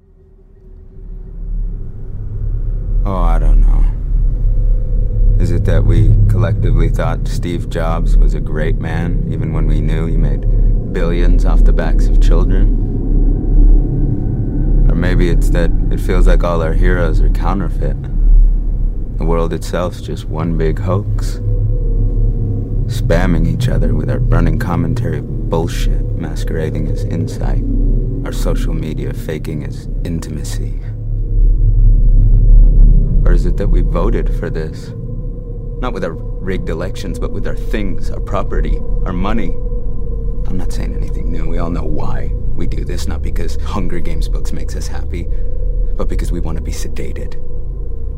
Oh, 3.07 3.25
I 3.27 3.41
don't 3.41 3.57
know. 3.57 3.90
It 5.61 5.65
that 5.67 5.85
we 5.85 6.09
collectively 6.31 6.89
thought 6.89 7.29
Steve 7.29 7.69
Jobs 7.69 8.17
was 8.17 8.33
a 8.33 8.41
great 8.41 8.79
man, 8.79 9.29
even 9.31 9.53
when 9.53 9.67
we 9.67 9.83
knew 9.83 10.07
he 10.07 10.17
made 10.17 10.47
billions 10.95 11.45
off 11.45 11.65
the 11.65 11.73
backs 11.73 12.07
of 12.07 12.19
children? 12.19 12.69
Or 14.91 14.95
maybe 14.95 15.29
it's 15.29 15.51
that 15.51 15.71
it 15.91 16.01
feels 16.01 16.27
like 16.27 16.43
all 16.45 16.63
our 16.63 16.73
heroes 16.73 17.21
are 17.21 17.29
counterfeit. 17.29 18.03
The 19.19 19.27
world 19.27 19.53
itself's 19.53 20.01
just 20.01 20.25
one 20.25 20.57
big 20.57 20.79
hoax. 20.79 21.41
Spamming 22.87 23.47
each 23.47 23.69
other 23.69 23.95
with 23.95 24.09
our 24.09 24.19
burning 24.19 24.59
commentary 24.59 25.21
bullshit 25.21 26.01
masquerading 26.17 26.89
as 26.89 27.05
insight. 27.05 27.63
Our 28.25 28.33
social 28.33 28.73
media 28.73 29.13
faking 29.13 29.65
as 29.65 29.91
intimacy. 30.05 30.81
Or 33.27 33.33
is 33.35 33.45
it 33.45 33.59
that 33.59 33.69
we 33.69 33.83
voted 33.83 34.35
for 34.35 34.49
this? 34.49 34.95
Not 35.81 35.95
with 35.95 36.05
our 36.05 36.13
rigged 36.13 36.69
elections, 36.69 37.19
but 37.19 37.33
with 37.33 37.47
our 37.47 37.57
things, 37.57 38.11
our 38.11 38.21
property, 38.21 38.79
our 39.07 39.15
money. 39.15 39.55
I'm 40.47 40.59
not 40.59 40.73
saying 40.73 40.95
anything 40.95 41.33
new. 41.33 41.49
We 41.49 41.59
all 41.59 41.71
know 41.71 41.85
why 41.85 42.33
we 42.55 42.67
do 42.67 42.85
this, 42.85 43.09
not 43.09 43.23
because 43.23 43.57
Hunger 43.63 43.99
Games 43.99 44.29
books 44.29 44.53
makes 44.53 44.77
us 44.77 44.87
happy, 44.87 45.27
but 45.97 46.09
because 46.09 46.31
we 46.31 46.41
want 46.41 46.59
to 46.59 46.63
be 46.63 46.73
sedated. 46.73 47.37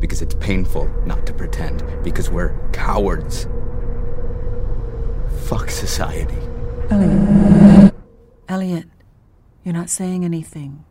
Because 0.01 0.21
it's 0.21 0.35
painful 0.35 0.89
not 1.05 1.25
to 1.25 1.33
pretend. 1.33 1.83
Because 2.03 2.29
we're 2.29 2.53
cowards. 2.71 3.47
Fuck 5.45 5.69
society. 5.69 6.37
Elliot. 6.89 7.93
Elliot, 8.49 8.85
you're 9.63 9.73
not 9.73 9.89
saying 9.89 10.25
anything. 10.25 10.83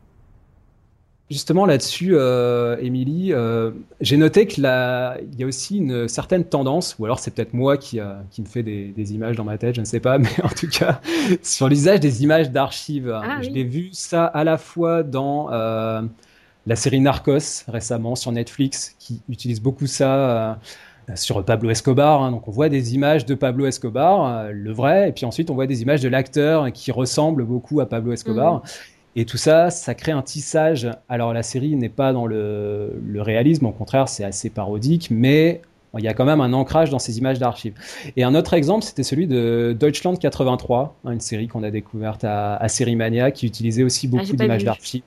Justement 1.30 1.64
là-dessus, 1.64 2.10
euh, 2.14 2.76
Émilie, 2.80 3.32
euh, 3.32 3.70
j'ai 4.02 4.18
noté 4.18 4.46
qu'il 4.46 4.64
y 4.64 4.66
a 4.66 5.16
aussi 5.46 5.78
une 5.78 6.06
certaine 6.06 6.44
tendance, 6.44 6.96
ou 6.98 7.06
alors 7.06 7.20
c'est 7.20 7.30
peut-être 7.30 7.54
moi 7.54 7.78
qui, 7.78 8.00
euh, 8.00 8.14
qui 8.30 8.42
me 8.42 8.46
fait 8.46 8.62
des, 8.62 8.88
des, 8.88 9.14
images 9.14 9.36
dans 9.36 9.44
ma 9.44 9.56
tête, 9.56 9.74
je 9.74 9.80
ne 9.80 9.86
sais 9.86 10.00
pas, 10.00 10.18
mais 10.18 10.28
en 10.42 10.48
tout 10.48 10.68
cas, 10.68 11.00
sur 11.42 11.68
l'usage 11.68 12.00
des 12.00 12.22
images 12.22 12.50
d'archives. 12.50 13.10
Ah, 13.10 13.40
je 13.40 13.48
oui. 13.48 13.54
l'ai 13.54 13.64
vu 13.64 13.88
ça 13.92 14.26
à 14.26 14.44
la 14.44 14.58
fois 14.58 15.02
dans 15.02 15.48
la 16.66 16.76
série 16.76 17.00
Narcos 17.00 17.64
récemment 17.68 18.14
sur 18.14 18.30
Netflix, 18.32 18.94
qui 18.98 19.22
utilise 19.28 19.60
beaucoup 19.60 19.86
ça. 19.86 20.58
euh, 21.10 21.16
sur 21.16 21.44
Pablo 21.44 21.70
Escobar, 21.70 22.22
hein. 22.22 22.30
donc 22.30 22.46
on 22.46 22.52
voit 22.52 22.68
des 22.68 22.94
images 22.94 23.26
de 23.26 23.34
Pablo 23.34 23.66
Escobar, 23.66 24.24
euh, 24.24 24.52
le 24.52 24.72
vrai, 24.72 25.08
et 25.08 25.12
puis 25.12 25.24
ensuite 25.24 25.50
on 25.50 25.54
voit 25.54 25.66
des 25.66 25.82
images 25.82 26.00
de 26.00 26.08
l'acteur 26.08 26.70
qui 26.72 26.92
ressemble 26.92 27.44
beaucoup 27.44 27.80
à 27.80 27.86
Pablo 27.86 28.12
Escobar. 28.12 28.54
Mhm. 28.54 28.62
Et 29.14 29.24
tout 29.24 29.36
ça, 29.36 29.70
ça 29.70 29.94
crée 29.94 30.12
un 30.12 30.22
tissage. 30.22 30.88
Alors 31.08 31.32
la 31.32 31.42
série 31.42 31.76
n'est 31.76 31.88
pas 31.88 32.12
dans 32.12 32.26
le, 32.26 33.00
le 33.04 33.22
réalisme, 33.22 33.66
au 33.66 33.72
contraire, 33.72 34.08
c'est 34.08 34.24
assez 34.24 34.48
parodique, 34.48 35.08
mais 35.10 35.60
il 35.98 36.04
y 36.04 36.08
a 36.08 36.14
quand 36.14 36.24
même 36.24 36.40
un 36.40 36.52
ancrage 36.52 36.90
dans 36.90 36.98
ces 36.98 37.18
images 37.18 37.38
d'archives. 37.38 37.74
Et 38.16 38.24
un 38.24 38.34
autre 38.34 38.54
exemple, 38.54 38.84
c'était 38.84 39.02
celui 39.02 39.26
de 39.26 39.76
Deutschland 39.78 40.16
83, 40.16 40.96
hein, 41.04 41.10
une 41.12 41.20
série 41.20 41.48
qu'on 41.48 41.62
a 41.62 41.70
découverte 41.70 42.24
à, 42.24 42.56
à 42.56 42.68
Série 42.68 42.96
Mania, 42.96 43.30
qui 43.30 43.46
utilisait 43.46 43.82
aussi 43.82 44.08
beaucoup 44.08 44.24
Ah, 44.26 44.36
pas 44.36 44.44
d'images 44.44 44.64
d'archives. 44.64 45.02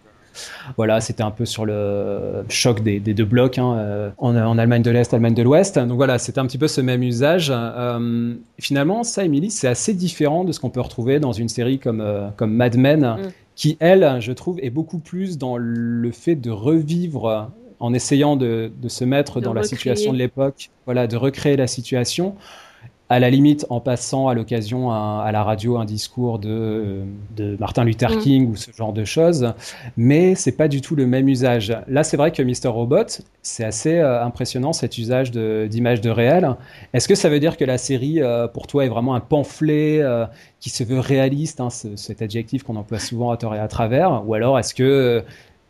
Voilà, 0.77 1.01
c'était 1.01 1.23
un 1.23 1.31
peu 1.31 1.45
sur 1.45 1.65
le 1.65 2.43
choc 2.49 2.81
des, 2.83 2.99
des 2.99 3.13
deux 3.13 3.25
blocs 3.25 3.57
hein, 3.57 3.75
euh, 3.77 4.09
en, 4.17 4.35
en 4.35 4.57
Allemagne 4.57 4.81
de 4.81 4.91
l'Est, 4.91 5.13
Allemagne 5.13 5.33
de 5.33 5.43
l'Ouest. 5.43 5.77
Donc 5.79 5.97
voilà, 5.97 6.17
c'était 6.17 6.39
un 6.39 6.45
petit 6.45 6.57
peu 6.57 6.67
ce 6.67 6.81
même 6.81 7.03
usage. 7.03 7.51
Euh, 7.53 8.33
finalement, 8.59 9.03
ça, 9.03 9.23
Émilie, 9.23 9.51
c'est 9.51 9.67
assez 9.67 9.93
différent 9.93 10.43
de 10.43 10.51
ce 10.51 10.59
qu'on 10.59 10.69
peut 10.69 10.81
retrouver 10.81 11.19
dans 11.19 11.31
une 11.33 11.49
série 11.49 11.79
comme, 11.79 12.01
euh, 12.01 12.27
comme 12.35 12.53
Mad 12.53 12.77
Men, 12.77 12.95
Mm. 13.05 13.17
qui, 13.55 13.77
elle, 13.79 14.17
je 14.19 14.31
trouve, 14.31 14.59
est 14.61 14.69
beaucoup 14.69 14.99
plus 14.99 15.37
dans 15.37 15.57
le 15.57 16.11
fait 16.11 16.35
de 16.35 16.49
revivre 16.51 17.49
en 17.79 17.93
essayant 17.93 18.35
de, 18.35 18.71
de 18.81 18.89
se 18.89 19.03
mettre 19.03 19.39
De 19.39 19.45
dans 19.45 19.53
la 19.53 19.63
situation 19.63 20.13
de 20.13 20.17
l'époque, 20.17 20.69
voilà, 20.85 21.07
de 21.07 21.17
recréer 21.17 21.57
la 21.57 21.67
situation. 21.67 22.35
À 23.07 23.19
la 23.19 23.29
limite, 23.29 23.67
en 23.69 23.79
passant 23.81 24.29
à 24.29 24.33
l'occasion 24.33 24.89
à, 24.89 25.23
à 25.23 25.31
la 25.31 25.43
radio 25.43 25.77
un 25.77 25.85
discours 25.85 26.39
de, 26.39 27.03
de 27.37 27.55
Martin 27.59 27.83
Luther 27.83 28.09
Mm. 28.09 28.19
King 28.19 28.49
ou 28.49 28.55
ce 28.55 28.71
genre 28.71 28.93
de 28.93 29.05
choses, 29.05 29.53
mais 29.95 30.33
c'est 30.33 30.53
pas 30.53 30.67
du 30.67 30.81
tout 30.81 30.95
le 30.95 31.05
même 31.05 31.29
usage. 31.29 31.71
Là, 31.87 32.03
c'est 32.03 32.17
vrai 32.17 32.31
que 32.31 32.41
Mr. 32.41 32.69
Robot, 32.69 33.21
c'est 33.43 33.63
assez 33.63 33.99
euh, 33.99 34.23
impressionnant 34.23 34.73
cet 34.73 34.97
usage 34.97 35.29
d'images 35.31 36.01
de, 36.01 36.09
réel. 36.09 36.55
Est-ce 36.93 37.07
que 37.07 37.13
ça 37.13 37.29
veut 37.29 37.39
dire 37.39 37.57
que 37.57 37.63
la 37.65 37.77
série, 37.77 38.23
euh, 38.23 38.47
pour 38.47 38.65
toi, 38.65 38.83
est 38.85 38.89
vraiment 38.89 39.13
un 39.13 39.19
pamphlet 39.19 39.99
euh, 40.01 40.25
qui 40.59 40.71
se 40.71 40.83
veut 40.83 40.99
réaliste, 40.99 41.61
hein, 41.61 41.69
ce- 41.69 41.95
cet 41.95 42.23
adjectif 42.23 42.63
qu'on 42.63 42.75
emploie 42.75 42.97
souvent 42.97 43.29
à 43.29 43.37
tort 43.37 43.53
et 43.53 43.59
à 43.59 43.67
travers, 43.67 44.27
ou 44.27 44.33
alors 44.33 44.57
est-ce 44.57 44.73
que 44.73 44.81
euh, 44.83 45.21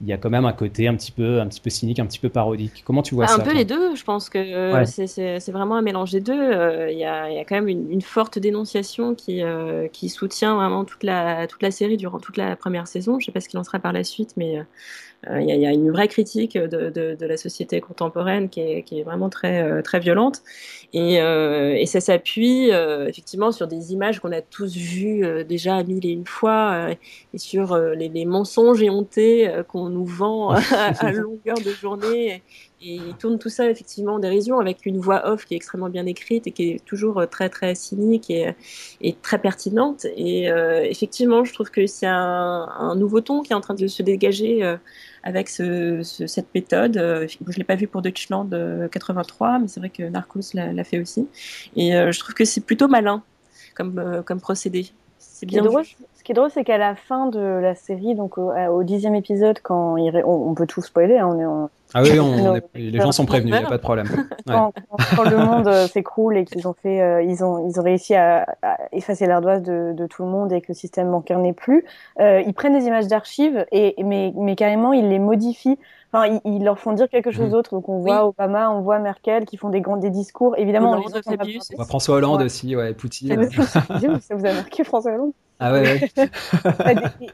il 0.05 0.09
y 0.09 0.13
a 0.13 0.17
quand 0.17 0.29
même 0.29 0.45
un 0.45 0.53
côté 0.53 0.87
un 0.87 0.93
petit 0.95 1.11
peu, 1.11 1.41
un 1.41 1.47
petit 1.47 1.59
peu 1.59 1.71
cynique, 1.71 1.97
un 1.97 2.05
petit 2.05 2.19
peu 2.19 2.29
parodique 2.29 2.83
Comment 2.85 3.01
tu 3.01 3.15
vois 3.15 3.25
Bah, 3.25 3.31
ça 3.31 3.41
un 3.41 3.43
peu 3.43 3.53
les 3.55 3.65
deux, 3.65 3.95
je 3.95 4.03
pense 4.03 4.29
que 4.29 4.37
euh, 4.37 4.73
Ouais. 4.73 4.85
c'est- 4.85 5.51
vraiment 5.51 5.75
un 5.75 5.81
mélange 5.81 6.11
des 6.11 6.19
deux. 6.21 6.39
Euh, 6.39 6.91
Il 6.91 6.99
y, 6.99 7.03
a, 7.05 7.27
il 7.31 7.35
y 7.35 7.39
a 7.39 7.43
quand 7.43 7.55
même 7.55 7.67
une, 7.67 7.91
une 7.91 8.01
forte 8.03 8.37
dénonciation 8.37 9.15
qui, 9.15 9.41
euh, 9.41 9.87
qui 9.87 10.09
soutient 10.09 10.53
vraiment 10.55 10.85
toute 10.85 11.03
la, 11.03 11.47
toute 11.47 11.63
la 11.63 11.71
série 11.71 11.97
durant 11.97 12.19
toute 12.19 12.37
la 12.37 12.55
première 12.55 12.87
saison. 12.87 13.19
Je 13.19 13.25
sais 13.25 13.31
pas 13.31 13.41
ce 13.41 13.49
qu'il 13.49 13.57
en 13.57 13.63
sera 13.63 13.79
par 13.79 13.93
la 13.93 14.03
suite, 14.03 14.33
mais 14.37 14.63
il 15.39 15.49
y, 15.49 15.59
y 15.59 15.65
a 15.65 15.71
une 15.71 15.91
vraie 15.91 16.07
critique 16.07 16.57
de, 16.57 16.89
de, 16.89 17.15
de 17.15 17.25
la 17.25 17.37
société 17.37 17.81
contemporaine 17.81 18.49
qui 18.49 18.59
est, 18.61 18.83
qui 18.83 18.99
est 18.99 19.03
vraiment 19.03 19.29
très, 19.29 19.61
euh, 19.63 19.81
très 19.81 19.99
violente. 19.99 20.41
Et, 20.93 21.21
euh, 21.21 21.75
et 21.75 21.85
ça 21.85 21.99
s'appuie 21.99 22.71
euh, 22.71 23.07
effectivement 23.07 23.51
sur 23.51 23.67
des 23.67 23.91
images 23.93 24.19
qu'on 24.19 24.31
a 24.31 24.41
tous 24.41 24.75
vues 24.75 25.25
euh, 25.25 25.43
déjà 25.43 25.83
mille 25.83 26.05
et 26.05 26.11
une 26.11 26.27
fois 26.27 26.71
euh, 26.89 26.95
et 27.33 27.37
sur 27.37 27.73
euh, 27.73 27.95
les, 27.95 28.09
les 28.09 28.25
mensonges 28.25 28.81
éhontés 28.81 29.49
euh, 29.49 29.63
qu'on 29.63 29.89
nous 29.89 30.05
vend 30.05 30.51
à, 30.51 30.59
à 30.99 31.11
longueur 31.11 31.57
de 31.57 31.71
journée. 31.71 32.43
Et 32.81 32.95
il 32.95 33.15
tourne 33.15 33.39
tout 33.39 33.49
ça 33.49 33.69
effectivement 33.69 34.15
en 34.15 34.19
dérision 34.19 34.59
avec 34.59 34.85
une 34.85 34.99
voix 34.99 35.27
off 35.27 35.45
qui 35.45 35.53
est 35.53 35.57
extrêmement 35.57 35.89
bien 35.89 36.05
écrite 36.05 36.45
et 36.45 36.51
qui 36.51 36.71
est 36.71 36.85
toujours 36.85 37.19
euh, 37.19 37.25
très 37.25 37.49
très 37.49 37.73
cynique 37.73 38.29
et, 38.29 38.53
et 39.01 39.13
très 39.21 39.39
pertinente. 39.39 40.05
Et 40.15 40.51
euh, 40.51 40.83
effectivement, 40.83 41.43
je 41.43 41.53
trouve 41.53 41.71
que 41.71 41.87
c'est 41.87 42.05
un, 42.05 42.67
un 42.77 42.95
nouveau 42.95 43.21
ton 43.21 43.41
qui 43.41 43.53
est 43.53 43.55
en 43.55 43.61
train 43.61 43.73
de 43.73 43.87
se 43.87 44.03
dégager 44.03 44.63
euh, 44.63 44.77
avec 45.25 45.49
ce, 45.49 46.01
ce- 46.03 46.27
cette 46.27 46.53
méthode. 46.55 46.97
Euh, 46.97 47.27
Je 47.27 47.57
l'ai 47.57 47.63
pas 47.65 47.75
vu 47.75 47.87
pour 47.87 48.01
Deutschland 48.01 48.49
euh, 48.53 48.87
83, 48.87 49.59
mais 49.59 49.67
c'est 49.67 49.81
vrai 49.81 49.89
que 49.89 50.03
Narcos 50.03 50.41
l'a 50.53 50.83
fait 50.85 50.99
aussi. 51.01 51.27
Et 51.75 51.95
euh, 51.95 52.11
je 52.13 52.19
trouve 52.19 52.35
que 52.35 52.45
c'est 52.45 52.61
plutôt 52.61 52.87
malin 52.87 53.23
comme, 53.75 53.99
euh, 53.99 54.23
comme 54.23 54.39
procédé. 54.41 54.91
C'est 55.17 55.45
bien 55.47 55.63
vu. 55.83 55.97
Ce 56.25 56.27
qui 56.27 56.31
est 56.31 56.41
drôle, 56.41 56.49
c'est 56.49 56.63
qu'à 56.63 56.79
la 56.79 56.95
fin 56.95 57.27
de 57.27 57.39
la 57.39 57.75
série, 57.75 58.15
donc 58.15 58.39
au, 58.39 58.81
dixième 58.81 59.13
épisode, 59.13 59.59
quand 59.61 59.95
il, 59.95 60.23
on, 60.25 60.55
peut 60.55 60.65
tout 60.65 60.81
spoiler, 60.81 61.19
hein, 61.19 61.29
on 61.31 61.39
est 61.39 61.45
en, 61.45 61.69
ah 61.93 62.01
oui, 62.01 62.09
les 62.73 62.99
gens 62.99 63.11
sont 63.11 63.27
prévenus, 63.27 63.53
il 63.53 63.59
n'y 63.59 63.65
a 63.65 63.69
pas 63.69 63.77
de 63.77 63.81
problème. 63.83 64.07
Quand, 64.47 64.73
le 65.23 65.37
monde 65.37 65.67
euh, 65.67 65.85
s'écroule 65.85 66.37
et 66.37 66.45
qu'ils 66.45 66.67
ont 66.67 66.73
fait, 66.73 66.99
euh, 66.99 67.21
ils 67.21 67.43
ont, 67.43 67.69
ils 67.69 67.79
ont 67.79 67.83
réussi 67.83 68.15
à, 68.15 68.47
effacer 68.91 69.27
l'ardoise 69.27 69.61
de, 69.61 69.93
de, 69.95 70.07
tout 70.07 70.23
le 70.23 70.29
monde 70.29 70.51
et 70.51 70.61
que 70.61 70.69
le 70.69 70.73
système 70.73 71.11
bancaire 71.11 71.37
n'est 71.37 71.53
plus, 71.53 71.85
euh, 72.19 72.41
ils 72.43 72.55
prennent 72.55 72.77
des 72.77 72.87
images 72.87 73.05
d'archives 73.05 73.67
et 73.71 73.93
mais, 74.03 74.33
mais 74.35 74.55
carrément 74.55 74.93
ils 74.93 75.07
les 75.07 75.19
modifient. 75.19 75.77
Enfin, 76.11 76.39
ils, 76.43 76.63
leur 76.63 76.79
font 76.79 76.93
dire 76.93 77.07
quelque 77.07 77.29
chose 77.29 77.45
mhm. 77.45 77.51
d'autre. 77.51 77.75
Donc 77.75 77.87
on 77.87 77.99
voit 77.99 78.25
Obama, 78.25 78.71
on 78.71 78.81
voit 78.81 78.97
Merkel 78.97 79.45
qui 79.45 79.57
font 79.57 79.69
des 79.69 79.81
grands 79.81 79.97
des 79.97 80.09
discours. 80.09 80.57
Évidemment, 80.57 80.93
on, 80.93 80.97
on 80.97 81.01
voit 81.01 81.85
François 81.85 82.15
Hollande 82.15 82.41
aussi, 82.41 82.75
ouais, 82.75 82.93
Poutine. 82.93 83.47
ça 83.51 84.35
vous 84.35 84.45
a 84.45 84.53
marqué 84.53 84.83
François 84.83 85.11
Hollande? 85.11 85.33
Ah 85.59 85.71
ouais, 85.71 86.01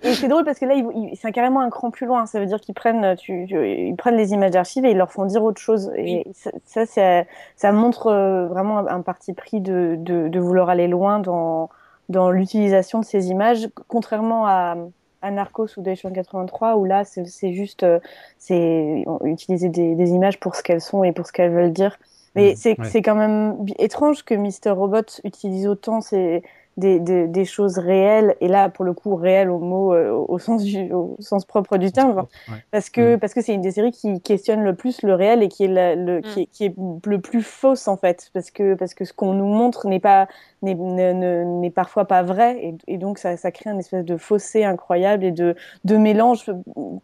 et 0.03 0.13
c'est 0.13 0.27
drôle 0.27 0.45
parce 0.45 0.59
que 0.59 0.65
là, 0.65 0.75
c'est 1.15 1.31
carrément 1.31 1.61
un 1.61 1.71
cran 1.71 1.89
plus 1.89 2.05
loin. 2.05 2.27
Ça 2.27 2.39
veut 2.39 2.45
dire 2.45 2.61
qu'ils 2.61 2.75
prennent, 2.75 3.15
tu, 3.15 3.47
ils 3.49 3.95
prennent 3.95 4.15
les 4.15 4.33
images 4.33 4.51
d'archives 4.51 4.85
et 4.85 4.91
ils 4.91 4.97
leur 4.97 5.11
font 5.11 5.25
dire 5.25 5.43
autre 5.43 5.59
chose. 5.59 5.91
Et 5.97 6.25
ça, 6.65 6.85
ça, 6.85 7.23
ça, 7.55 7.71
montre 7.71 8.07
euh, 8.07 8.47
vraiment 8.47 8.77
un 8.87 9.01
parti 9.01 9.33
pris 9.33 9.59
de, 9.59 9.95
de, 9.97 10.27
de 10.27 10.39
vouloir 10.39 10.69
aller 10.69 10.87
loin 10.87 11.19
dans, 11.19 11.69
dans 12.09 12.29
l'utilisation 12.29 12.99
de 12.99 13.05
ces 13.05 13.29
images, 13.29 13.67
contrairement 13.87 14.45
à, 14.45 14.75
à 15.23 15.31
Narcos 15.31 15.67
ou 15.77 15.81
Dayton 15.81 16.11
83, 16.13 16.75
où 16.75 16.85
là, 16.85 17.03
c'est 17.05 17.53
juste, 17.53 17.81
euh, 17.81 17.99
c'est 18.37 19.03
utiliser 19.23 19.69
des, 19.69 19.95
des, 19.95 20.09
images 20.11 20.39
pour 20.39 20.55
ce 20.55 20.61
qu'elles 20.61 20.81
sont 20.81 21.03
et 21.03 21.11
pour 21.11 21.25
ce 21.25 21.31
qu'elles 21.31 21.51
veulent 21.51 21.73
dire. 21.73 21.97
Mais 22.35 22.53
mmh, 22.53 22.83
c'est 22.85 23.01
quand 23.01 23.15
même 23.15 23.65
étrange 23.77 24.23
que 24.23 24.35
Mr. 24.35 24.71
Robot 24.71 25.19
utilise 25.23 25.67
autant 25.67 25.99
ces 26.01 26.43
des, 26.77 26.99
des, 26.99 27.45
choses 27.45 27.77
réelles 27.77 28.35
et 28.39 28.47
là 28.47 28.69
pour 28.69 28.85
le 28.85 28.93
coup 28.93 29.15
réelles 29.15 29.49
au 29.49 29.59
mot 29.59 29.93
euh, 29.93 30.11
au 30.11 30.39
sens 30.39 30.63
du, 30.63 30.91
au 30.93 31.17
sens 31.19 31.43
propre 31.43 31.77
du 31.77 31.91
terme 31.91 32.25
parce 32.71 32.89
que 32.89 33.15
mm. 33.15 33.19
parce 33.19 33.33
que 33.33 33.41
c'est 33.41 33.53
une 33.53 33.61
des 33.61 33.71
séries 33.71 33.91
qui 33.91 34.21
questionne 34.21 34.63
le 34.63 34.73
plus 34.73 35.01
le 35.01 35.13
réel 35.13 35.43
et 35.43 35.49
qui 35.49 35.65
est 35.65 35.95
le 35.95 36.19
mm. 36.19 36.21
qui, 36.21 36.41
est, 36.41 36.45
qui, 36.45 36.65
est, 36.65 36.75
le 37.05 37.19
plus 37.19 37.43
fausse 37.43 37.87
en 37.87 37.97
fait 37.97 38.29
parce 38.33 38.51
que 38.51 38.75
parce 38.75 38.93
que 38.93 39.03
ce 39.03 39.11
qu'on 39.11 39.33
nous 39.33 39.47
montre 39.47 39.87
n'est 39.87 39.99
pas 39.99 40.27
n'est 40.61 41.71
parfois 41.71 42.05
pas 42.05 42.23
vrai 42.23 42.57
et, 42.63 42.75
et 42.87 42.97
donc 42.97 43.17
ça, 43.17 43.35
ça 43.35 43.51
crée 43.51 43.69
un 43.69 43.77
espèce 43.77 44.05
de 44.05 44.15
fossé 44.15 44.63
incroyable 44.63 45.25
et 45.25 45.31
de 45.31 45.55
de 45.83 45.97
mélange 45.97 46.49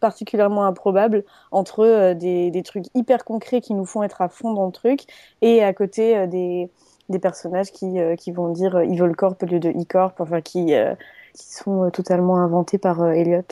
particulièrement 0.00 0.64
improbable 0.64 1.24
entre 1.50 1.84
euh, 1.84 2.14
des, 2.14 2.50
des 2.50 2.62
trucs 2.62 2.86
hyper 2.94 3.24
concrets 3.24 3.60
qui 3.60 3.74
nous 3.74 3.84
font 3.84 4.02
être 4.02 4.22
à 4.22 4.28
fond 4.28 4.54
dans 4.54 4.66
le 4.66 4.72
truc 4.72 5.02
et 5.42 5.62
à 5.62 5.72
côté 5.72 6.16
euh, 6.16 6.26
des 6.26 6.70
des 7.08 7.18
personnages 7.18 7.72
qui, 7.72 7.98
euh, 7.98 8.16
qui 8.16 8.32
vont 8.32 8.50
dire 8.52 8.78
Evil 8.78 9.12
Corp 9.16 9.42
au 9.42 9.46
lieu 9.46 9.60
de 9.60 9.70
E-Corp, 9.70 10.20
enfin 10.20 10.40
qui, 10.40 10.74
euh, 10.74 10.94
qui 11.34 11.54
sont 11.54 11.84
euh, 11.84 11.90
totalement 11.90 12.36
inventés 12.38 12.78
par 12.78 13.06
Elliot. 13.06 13.42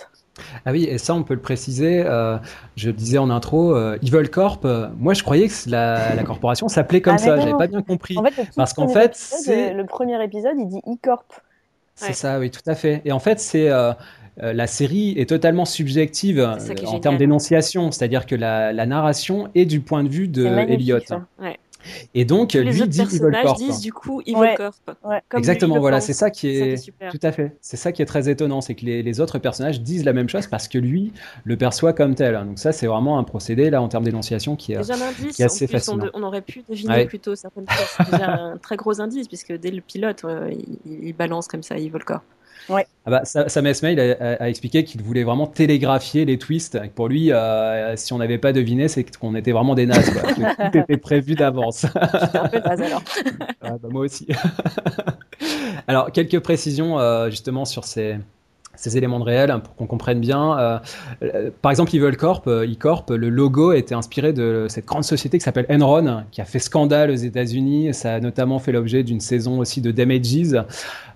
Ah 0.66 0.72
oui, 0.72 0.84
et 0.84 0.98
ça 0.98 1.14
on 1.14 1.22
peut 1.22 1.32
le 1.32 1.40
préciser. 1.40 2.04
je 2.76 2.90
disais 2.90 3.16
en 3.16 3.30
intro, 3.30 3.74
Evil 4.02 4.28
Corp. 4.28 4.66
moi, 4.98 5.14
je 5.14 5.22
croyais 5.22 5.48
que 5.48 5.54
la, 5.70 6.14
la 6.14 6.24
corporation 6.24 6.68
s'appelait 6.68 7.00
comme 7.00 7.14
ah, 7.14 7.18
ça. 7.18 7.36
J'avais 7.38 7.56
pas 7.56 7.68
bien 7.68 7.80
compris. 7.80 8.16
Parce 8.54 8.74
qu'en 8.74 8.88
fait, 8.88 9.14
c'est 9.14 9.72
le 9.72 9.86
premier 9.86 10.22
épisode, 10.22 10.56
il 10.58 10.68
dit 10.68 10.80
E-Corp. 10.86 11.40
C'est 11.94 12.12
ça, 12.12 12.38
oui, 12.38 12.50
tout 12.50 12.60
à 12.66 12.74
fait. 12.74 13.00
Et 13.06 13.12
en 13.12 13.18
fait, 13.18 13.40
c'est 13.40 13.70
la 14.36 14.66
série 14.66 15.14
est 15.16 15.30
totalement 15.30 15.64
subjective 15.64 16.46
en 16.84 17.00
termes 17.00 17.16
d'énonciation, 17.16 17.90
c'est-à-dire 17.90 18.26
que 18.26 18.34
la, 18.34 18.74
la, 18.74 18.84
narration 18.84 19.48
est 19.54 19.64
du 19.64 19.80
point 19.80 20.04
de 20.04 20.10
vue 20.10 20.28
de 20.28 20.44
Elliot. 20.44 20.98
Ouais. 21.40 21.58
Et 22.14 22.24
donc, 22.24 22.52
les 22.52 22.62
lui 22.62 22.82
autres 22.82 22.90
dit 22.90 22.98
personnages 22.98 23.54
disent 23.54 23.80
du 23.80 23.92
coup 23.92 24.20
Evil 24.26 24.54
Corp. 24.56 24.74
Exactement, 25.36 25.78
voilà, 25.78 26.00
c'est 26.00 26.12
ça 26.12 26.30
qui 26.30 26.48
est, 26.48 26.92
tout 27.10 27.20
à 27.22 27.32
fait. 27.32 27.56
C'est 27.60 27.76
ça 27.76 27.92
qui 27.92 28.02
est 28.02 28.06
très 28.06 28.28
étonnant, 28.28 28.60
c'est 28.60 28.74
que 28.74 28.84
les, 28.84 29.02
les, 29.02 29.20
autres 29.20 29.38
personnages 29.38 29.80
disent 29.80 30.04
la 30.04 30.12
même 30.12 30.28
chose 30.28 30.46
parce 30.46 30.68
que 30.68 30.78
lui 30.78 31.12
le 31.44 31.56
perçoit 31.56 31.92
comme 31.92 32.14
tel. 32.14 32.34
Donc 32.44 32.58
ça, 32.58 32.72
c'est 32.72 32.86
vraiment 32.86 33.18
un 33.18 33.24
procédé 33.24 33.70
là 33.70 33.80
en 33.80 33.88
termes 33.88 34.04
d'énonciation 34.04 34.56
qui, 34.56 34.72
est, 34.72 34.80
qui 35.32 35.42
est 35.42 35.46
assez 35.46 35.66
facile. 35.66 36.10
On, 36.14 36.22
aurait 36.22 36.42
pu 36.42 36.62
deviner 36.68 37.06
plutôt 37.06 37.34
certaines 37.34 37.68
choses. 37.68 37.86
C'est 37.96 38.10
déjà 38.10 38.30
un 38.30 38.56
très 38.58 38.76
gros 38.76 39.00
indice 39.00 39.28
puisque 39.28 39.52
dès 39.52 39.70
le 39.70 39.80
pilote, 39.80 40.24
euh, 40.24 40.52
il, 40.84 41.12
balance 41.14 41.48
comme 41.48 41.62
ça 41.62 41.76
Evil 41.76 42.04
Corp. 42.04 42.22
Ouais. 42.68 42.86
Ah 43.04 43.10
bah, 43.10 43.24
Sam 43.24 43.66
Esmail 43.66 44.00
a, 44.00 44.42
a, 44.42 44.48
expliqué 44.48 44.84
qu'il 44.84 45.02
voulait 45.02 45.22
vraiment 45.22 45.46
télégraphier 45.46 46.24
les 46.24 46.38
twists. 46.38 46.78
Pour 46.94 47.08
lui, 47.08 47.32
euh, 47.32 47.96
si 47.96 48.12
on 48.12 48.18
n'avait 48.18 48.38
pas 48.38 48.52
deviné, 48.52 48.88
c'est 48.88 49.04
qu'on 49.04 49.34
était 49.34 49.52
vraiment 49.52 49.74
des 49.74 49.86
nazes. 49.86 50.10
Quoi. 50.10 50.32
tout 50.72 50.78
était 50.78 50.96
prévu 50.96 51.34
d'avance. 51.34 51.84
un 51.94 52.48
peu 52.48 52.58
naze 52.58 52.80
alors. 52.80 53.02
Ah 53.62 53.78
bah, 53.82 53.88
moi 53.90 54.02
aussi. 54.02 54.26
alors, 55.88 56.12
quelques 56.12 56.40
précisions 56.40 56.98
euh, 56.98 57.30
justement 57.30 57.64
sur 57.64 57.84
ces, 57.84 58.16
ces 58.76 58.96
éléments 58.96 59.18
de 59.18 59.24
réel 59.24 59.50
hein, 59.50 59.60
pour 59.60 59.74
qu'on 59.74 59.86
comprenne 59.86 60.20
bien. 60.20 60.58
Euh, 60.58 60.78
euh, 61.22 61.50
par 61.62 61.70
exemple, 61.70 61.94
Evil 61.94 62.16
Corp, 62.16 62.46
euh, 62.46 62.66
E-Corp, 62.66 63.10
le 63.10 63.28
logo 63.28 63.72
était 63.72 63.94
inspiré 63.94 64.32
de 64.32 64.66
cette 64.68 64.86
grande 64.86 65.04
société 65.04 65.38
qui 65.38 65.44
s'appelle 65.44 65.66
Enron, 65.70 66.24
qui 66.30 66.40
a 66.40 66.44
fait 66.44 66.58
scandale 66.58 67.10
aux 67.10 67.14
États-Unis. 67.14 67.94
Ça 67.94 68.14
a 68.14 68.20
notamment 68.20 68.58
fait 68.58 68.72
l'objet 68.72 69.02
d'une 69.02 69.20
saison 69.20 69.58
aussi 69.58 69.80
de 69.80 69.90
Damages 69.90 70.54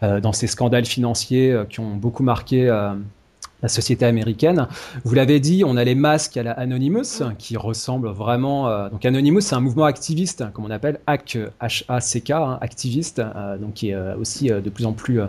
dans 0.00 0.32
ces 0.32 0.46
scandales 0.46 0.86
financiers 0.86 1.54
qui 1.68 1.80
ont 1.80 1.94
beaucoup 1.96 2.22
marqué 2.22 2.66
la 3.62 3.68
société 3.68 4.06
américaine. 4.06 4.66
Vous 5.04 5.14
l'avez 5.14 5.40
dit, 5.40 5.62
on 5.66 5.76
a 5.76 5.84
les 5.84 5.94
masques 5.94 6.36
à 6.36 6.42
la 6.42 6.52
Anonymous 6.52 7.22
qui 7.38 7.56
ressemblent 7.56 8.08
vraiment. 8.08 8.88
donc 8.88 9.04
Anonymous, 9.04 9.40
c'est 9.42 9.54
un 9.54 9.60
mouvement 9.60 9.84
activiste, 9.84 10.44
comme 10.52 10.64
on 10.64 10.70
appelle 10.70 11.00
HAC, 11.06 11.38
H-A-C-K, 11.60 12.30
hein, 12.30 12.58
activiste, 12.60 13.22
donc 13.60 13.74
qui 13.74 13.90
est 13.90 14.14
aussi 14.18 14.48
de 14.48 14.70
plus 14.70 14.86
en 14.86 14.92
plus 14.92 15.20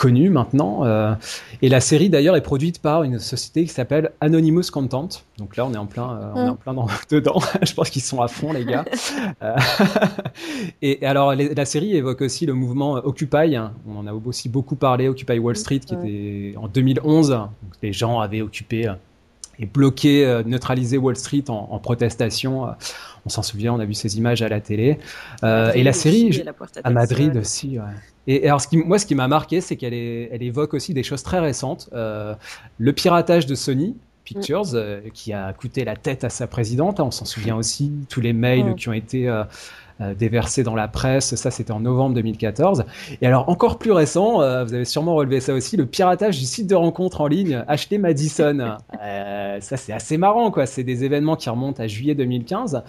connu 0.00 0.30
maintenant. 0.30 0.84
Euh, 0.84 1.14
et 1.60 1.68
la 1.68 1.80
série 1.80 2.08
d'ailleurs 2.08 2.34
est 2.34 2.40
produite 2.40 2.80
par 2.80 3.02
une 3.02 3.18
société 3.18 3.64
qui 3.64 3.68
s'appelle 3.68 4.12
Anonymous 4.22 4.70
Content. 4.72 5.10
Donc 5.36 5.58
là, 5.58 5.66
on 5.66 5.74
est 5.74 5.76
en 5.76 5.84
plein, 5.84 6.10
euh, 6.10 6.32
on 6.34 6.46
est 6.46 6.48
en 6.48 6.54
mm. 6.54 6.56
plein 6.56 6.74
dedans. 7.10 7.38
Je 7.62 7.74
pense 7.74 7.90
qu'ils 7.90 8.02
sont 8.02 8.22
à 8.22 8.28
fond, 8.28 8.52
les 8.52 8.64
gars. 8.64 8.84
Euh, 9.42 9.56
et, 10.82 11.04
alors, 11.04 11.34
la 11.34 11.64
série 11.64 11.96
évoque 11.96 12.22
aussi 12.22 12.46
le 12.46 12.54
mouvement 12.54 12.94
Occupy. 12.94 13.56
On 13.86 13.98
en 13.98 14.06
a 14.06 14.12
aussi 14.12 14.48
beaucoup 14.48 14.76
parlé, 14.76 15.08
Occupy 15.08 15.38
Wall 15.38 15.56
Street, 15.56 15.80
qui 15.80 15.94
était 15.94 16.56
en 16.56 16.68
2011. 16.68 17.38
les 17.82 17.92
gens 17.92 18.20
avaient 18.20 18.40
occupé 18.40 18.92
et 19.58 19.66
bloqué, 19.66 20.42
neutralisé 20.46 20.98
Wall 20.98 21.16
Street 21.16 21.44
en, 21.48 21.78
protestation. 21.78 22.66
On 23.24 23.28
s'en 23.28 23.42
souvient, 23.42 23.74
on 23.74 23.80
a 23.80 23.84
vu 23.84 23.94
ces 23.94 24.18
images 24.18 24.42
à 24.42 24.48
la 24.48 24.60
télé. 24.60 24.98
et 25.42 25.82
la 25.82 25.92
série, 25.92 26.42
à 26.82 26.90
Madrid 26.90 27.36
aussi. 27.36 27.78
Ouais. 27.78 27.84
Et, 28.30 28.46
alors, 28.46 28.60
ce 28.60 28.68
qui, 28.68 28.76
moi, 28.76 28.98
ce 29.00 29.06
qui 29.06 29.16
m'a 29.16 29.26
marqué, 29.26 29.60
c'est 29.60 29.74
qu'elle 29.74 29.92
elle 29.92 30.42
évoque 30.42 30.72
aussi 30.72 30.94
des 30.94 31.02
choses 31.02 31.24
très 31.24 31.40
récentes. 31.40 31.90
Euh, 31.92 32.34
le 32.78 32.92
piratage 32.92 33.44
de 33.46 33.56
Sony 33.56 33.96
Pictures, 34.22 34.66
mm. 34.66 34.74
euh, 34.74 35.00
qui 35.12 35.32
a 35.32 35.52
coûté 35.52 35.84
la 35.84 35.96
tête 35.96 36.22
à 36.22 36.28
sa 36.30 36.46
présidente. 36.46 37.00
Hein, 37.00 37.04
on 37.06 37.10
s'en 37.10 37.24
souvient 37.24 37.56
aussi, 37.56 37.90
tous 38.08 38.20
les 38.20 38.32
mails 38.32 38.70
mm. 38.70 38.74
qui 38.76 38.88
ont 38.88 38.92
été 38.92 39.28
euh, 39.28 39.42
déversé 40.18 40.62
dans 40.62 40.74
la 40.74 40.88
presse. 40.88 41.34
Ça, 41.34 41.50
c'était 41.50 41.72
en 41.72 41.80
novembre 41.80 42.14
2014. 42.14 42.84
Et 43.20 43.26
alors, 43.26 43.48
encore 43.48 43.78
plus 43.78 43.92
récent, 43.92 44.40
euh, 44.40 44.64
vous 44.64 44.74
avez 44.74 44.84
sûrement 44.84 45.14
relevé 45.14 45.40
ça 45.40 45.52
aussi, 45.52 45.76
le 45.76 45.86
piratage 45.86 46.38
du 46.38 46.44
site 46.44 46.66
de 46.66 46.74
rencontre 46.74 47.20
en 47.20 47.26
ligne 47.26 47.64
Acheter 47.68 47.98
Madison. 47.98 48.76
Euh, 49.02 49.58
ça, 49.60 49.76
c'est 49.78 49.92
assez 49.92 50.18
marrant, 50.18 50.50
quoi. 50.50 50.66
C'est 50.66 50.82
des 50.82 51.04
événements 51.04 51.34
qui 51.34 51.48
remontent 51.48 51.82
à 51.82 51.86
juillet 51.86 52.14
2015. 52.14 52.82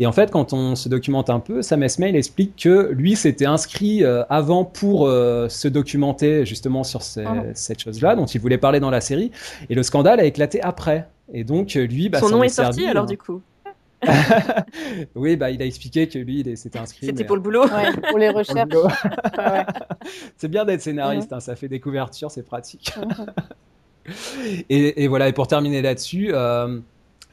Et 0.00 0.06
en 0.06 0.12
fait, 0.12 0.30
quand 0.30 0.52
on 0.52 0.74
se 0.74 0.88
documente 0.88 1.30
un 1.30 1.38
peu, 1.38 1.62
Sam 1.62 1.84
Esmail 1.84 2.16
explique 2.16 2.56
que 2.56 2.90
lui 2.92 3.14
s'était 3.14 3.46
inscrit 3.46 4.04
avant 4.28 4.64
pour 4.64 5.06
se 5.08 5.68
documenter 5.68 6.44
justement 6.44 6.82
sur 6.82 7.00
ah 7.24 7.44
cette 7.54 7.80
chose-là 7.80 8.16
dont 8.16 8.26
il 8.26 8.40
voulait 8.40 8.58
parler 8.58 8.80
dans 8.80 8.90
la 8.90 9.00
série. 9.00 9.30
Et 9.70 9.74
le 9.74 9.84
scandale 9.84 10.18
a 10.18 10.24
éclaté 10.24 10.60
après. 10.60 11.06
Et 11.32 11.44
donc, 11.44 11.74
lui, 11.74 12.08
bah, 12.08 12.18
son 12.18 12.30
nom 12.30 12.42
est, 12.42 12.48
sorti 12.48 12.86
alors, 12.86 13.06
du 13.06 13.16
coup? 13.16 13.40
oui, 15.14 15.36
bah, 15.36 15.50
il 15.50 15.62
a 15.62 15.64
expliqué 15.64 16.08
que 16.08 16.18
lui, 16.18 16.40
il 16.40 16.56
s'était 16.56 16.78
inscrit. 16.78 17.06
C'était 17.06 17.24
pour 17.24 17.36
le 17.36 17.42
boulot. 17.42 17.64
pour 18.08 18.18
les 18.18 18.28
recherches. 18.30 18.68
c'est 20.36 20.48
bien 20.48 20.64
d'être 20.64 20.82
scénariste, 20.82 21.32
hein, 21.32 21.40
ça 21.40 21.56
fait 21.56 21.68
des 21.68 21.80
couvertures, 21.80 22.30
c'est 22.30 22.42
pratique. 22.42 22.92
et, 24.68 25.04
et, 25.04 25.08
voilà, 25.08 25.28
et 25.28 25.32
pour 25.32 25.46
terminer 25.46 25.82
là-dessus, 25.82 26.30
euh, 26.32 26.80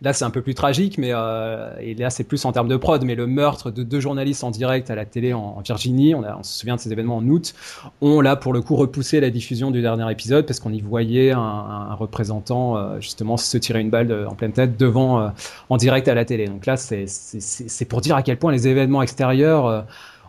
Là, 0.01 0.13
c'est 0.13 0.23
un 0.23 0.29
peu 0.29 0.41
plus 0.41 0.55
tragique, 0.55 0.97
mais 0.97 1.09
euh, 1.11 1.73
et 1.81 1.93
là, 1.93 2.09
c'est 2.09 2.23
plus 2.23 2.45
en 2.45 2.53
termes 2.53 2.69
de 2.69 2.77
prod. 2.77 3.03
Mais 3.03 3.15
le 3.15 3.27
meurtre 3.27 3.69
de 3.69 3.83
deux 3.83 3.99
journalistes 3.99 4.43
en 4.45 4.51
direct 4.51 4.89
à 4.89 4.95
la 4.95 5.05
télé 5.05 5.33
en, 5.33 5.59
Virginie, 5.59 6.15
on, 6.15 6.43
se 6.43 6.59
souvient 6.59 6.77
de 6.77 6.81
ces 6.81 6.91
événements 6.91 7.17
en 7.17 7.27
août, 7.27 7.53
ont 8.01 8.21
là 8.21 8.37
pour 8.37 8.53
le 8.53 8.61
coup 8.61 8.75
repoussé 8.77 9.19
la 9.19 9.29
diffusion 9.29 9.71
du 9.71 9.81
dernier 9.81 10.09
épisode 10.09 10.45
parce 10.45 10.61
qu'on 10.61 10.71
y 10.71 10.79
voyait 10.79 11.31
un, 11.31 11.93
représentant 11.95 12.77
euh, 12.77 13.01
justement 13.01 13.35
se 13.35 13.57
tirer 13.57 13.81
une 13.81 13.89
balle 13.89 14.27
en 14.29 14.35
pleine 14.35 14.53
tête 14.53 14.77
devant 14.77 15.19
euh, 15.19 15.29
en 15.69 15.75
direct 15.75 16.07
à 16.07 16.13
la 16.13 16.23
télé. 16.23 16.47
Donc 16.47 16.65
là, 16.65 16.77
c'est 16.77 17.85
pour 17.85 17.99
dire 17.99 18.15
à 18.15 18.23
quel 18.23 18.37
point 18.37 18.53
les 18.53 18.67
événements 18.67 19.01
extérieurs 19.01 19.65
euh, 19.65 19.81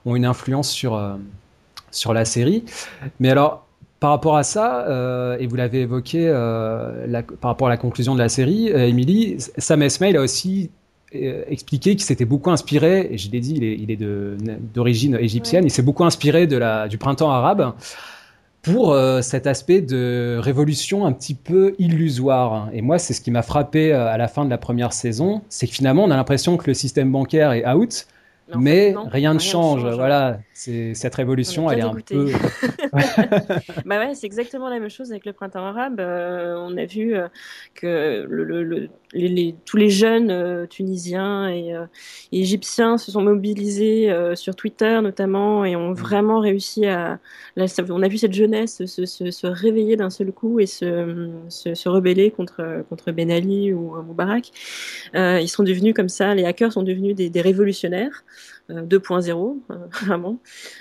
ont 0.05 0.17
une 0.17 0.25
influence 0.25 0.69
sur 0.69 1.01
sur 1.93 2.13
la 2.13 2.25
série. 2.25 2.65
Mais 3.19 3.31
alors, 3.31 3.67
par 4.01 4.11
rapport 4.11 4.39
à 4.39 4.43
ça, 4.43 4.87
euh, 4.89 5.37
et 5.39 5.47
vous 5.47 5.57
l'avez 5.57 5.83
évoqué 5.83 6.27
euh, 6.27 7.07
la, 7.07 7.23
par 7.23 7.51
rapport 7.51 7.69
à 7.69 7.71
la 7.71 7.77
conclusion 7.77 8.15
de 8.15 8.19
la 8.19 8.31
série, 8.31 8.73
euh, 8.73 8.89
Emily, 8.89 9.37
Sam 9.59 9.83
Esmail 9.83 10.17
a 10.17 10.23
aussi 10.23 10.71
expliqué 11.13 11.97
qu'il 11.97 12.05
s'était 12.05 12.25
beaucoup 12.25 12.51
inspiré, 12.51 13.09
et 13.11 13.19
je 13.19 13.33
l'ai 13.33 13.41
dit, 13.41 13.55
il 13.57 13.65
est, 13.65 13.77
il 13.77 13.91
est 13.91 13.99
d'origine 14.73 15.19
égyptienne, 15.21 15.65
il 15.65 15.71
s'est 15.71 15.83
beaucoup 15.83 16.05
inspiré 16.05 16.47
de 16.47 16.57
la, 16.57 16.87
du 16.87 16.99
printemps 16.99 17.31
arabe. 17.31 17.75
pour 18.63 18.93
euh, 18.93 19.21
cet 19.21 19.47
aspect 19.47 19.81
de 19.81 20.39
révolution 20.41 21.07
un 21.07 21.13
petit 21.13 21.35
peu 21.35 21.75
illusoire. 21.79 22.69
Et 22.73 22.81
moi, 22.81 22.99
c'est 22.99 23.13
ce 23.13 23.21
qui 23.21 23.31
m'a 23.31 23.43
frappé 23.43 23.93
à 23.93 24.17
la 24.19 24.29
fin 24.29 24.45
de 24.45 24.51
la 24.51 24.59
première 24.59 24.93
saison, 24.93 25.43
c'est 25.49 25.67
que 25.67 25.73
finalement, 25.73 26.05
on 26.05 26.11
a 26.11 26.17
l'impression 26.17 26.57
que 26.57 26.69
le 26.69 26.75
système 26.75 27.11
bancaire 27.11 27.53
est 27.53 27.67
out, 27.69 28.07
mais, 28.59 28.95
rien 29.11 29.35
ne 29.35 29.39
change. 29.39 29.85
Voilà, 29.85 30.39
c'est 30.53 30.95
cette 30.95 31.15
révolution, 31.15 31.71
elle 31.71 31.79
est 31.81 31.83
un 31.83 31.95
peu. 31.95 32.31
bah 33.87 33.99
ouais, 33.99 34.15
c'est 34.15 34.27
exactement 34.27 34.69
la 34.69 34.81
même 34.81 34.91
chose 34.91 35.11
avec 35.11 35.25
le 35.25 35.33
printemps 35.33 35.65
arabe. 35.65 36.01
Euh, 36.01 36.57
on 36.59 36.77
a 36.77 36.85
vu 36.85 37.15
euh, 37.15 37.29
que 37.75 38.27
le, 38.29 38.89
les, 39.13 39.55
tous 39.65 39.77
les 39.77 39.91
jeunes 39.91 40.31
euh, 40.31 40.67
tunisiens 40.67 41.49
et, 41.49 41.75
égyptiens 42.33 42.99
se 42.99 43.11
sont 43.11 43.23
mobilisés 43.23 44.13
sur 44.35 44.55
Twitter 44.55 45.01
notamment 45.03 45.65
et 45.65 45.77
ont 45.77 45.91
mm. 45.91 45.95
vraiment 45.95 46.41
réussi 46.41 46.87
à. 46.87 47.19
on 47.57 48.03
a 48.03 48.09
vu 48.09 48.19
cette 48.19 48.33
jeunesse 48.33 48.85
se, 48.85 49.07
se, 49.07 49.31
se 49.31 49.47
réveiller 49.47 49.97
d'un 49.97 50.11
seul 50.11 50.33
coup 50.33 50.61
et 50.61 50.67
se, 50.67 51.31
se, 51.49 51.89
rebeller 51.89 52.31
contre 52.31 52.85
contre 52.89 53.13
Ben 53.13 53.31
Ali 53.31 53.73
ou 53.73 54.01
Moubarak. 54.03 54.51
ils 55.15 55.49
sont 55.49 55.63
devenus 55.63 55.95
comme 55.95 56.09
ça. 56.09 56.35
Les 56.35 56.45
hackers 56.45 56.73
sont 56.73 56.83
devenus 56.83 57.15
des, 57.15 57.31
des 57.31 57.41
révolutionnaires. 57.41 58.25
2.0, 58.71 59.59
vraiment. 60.03 60.39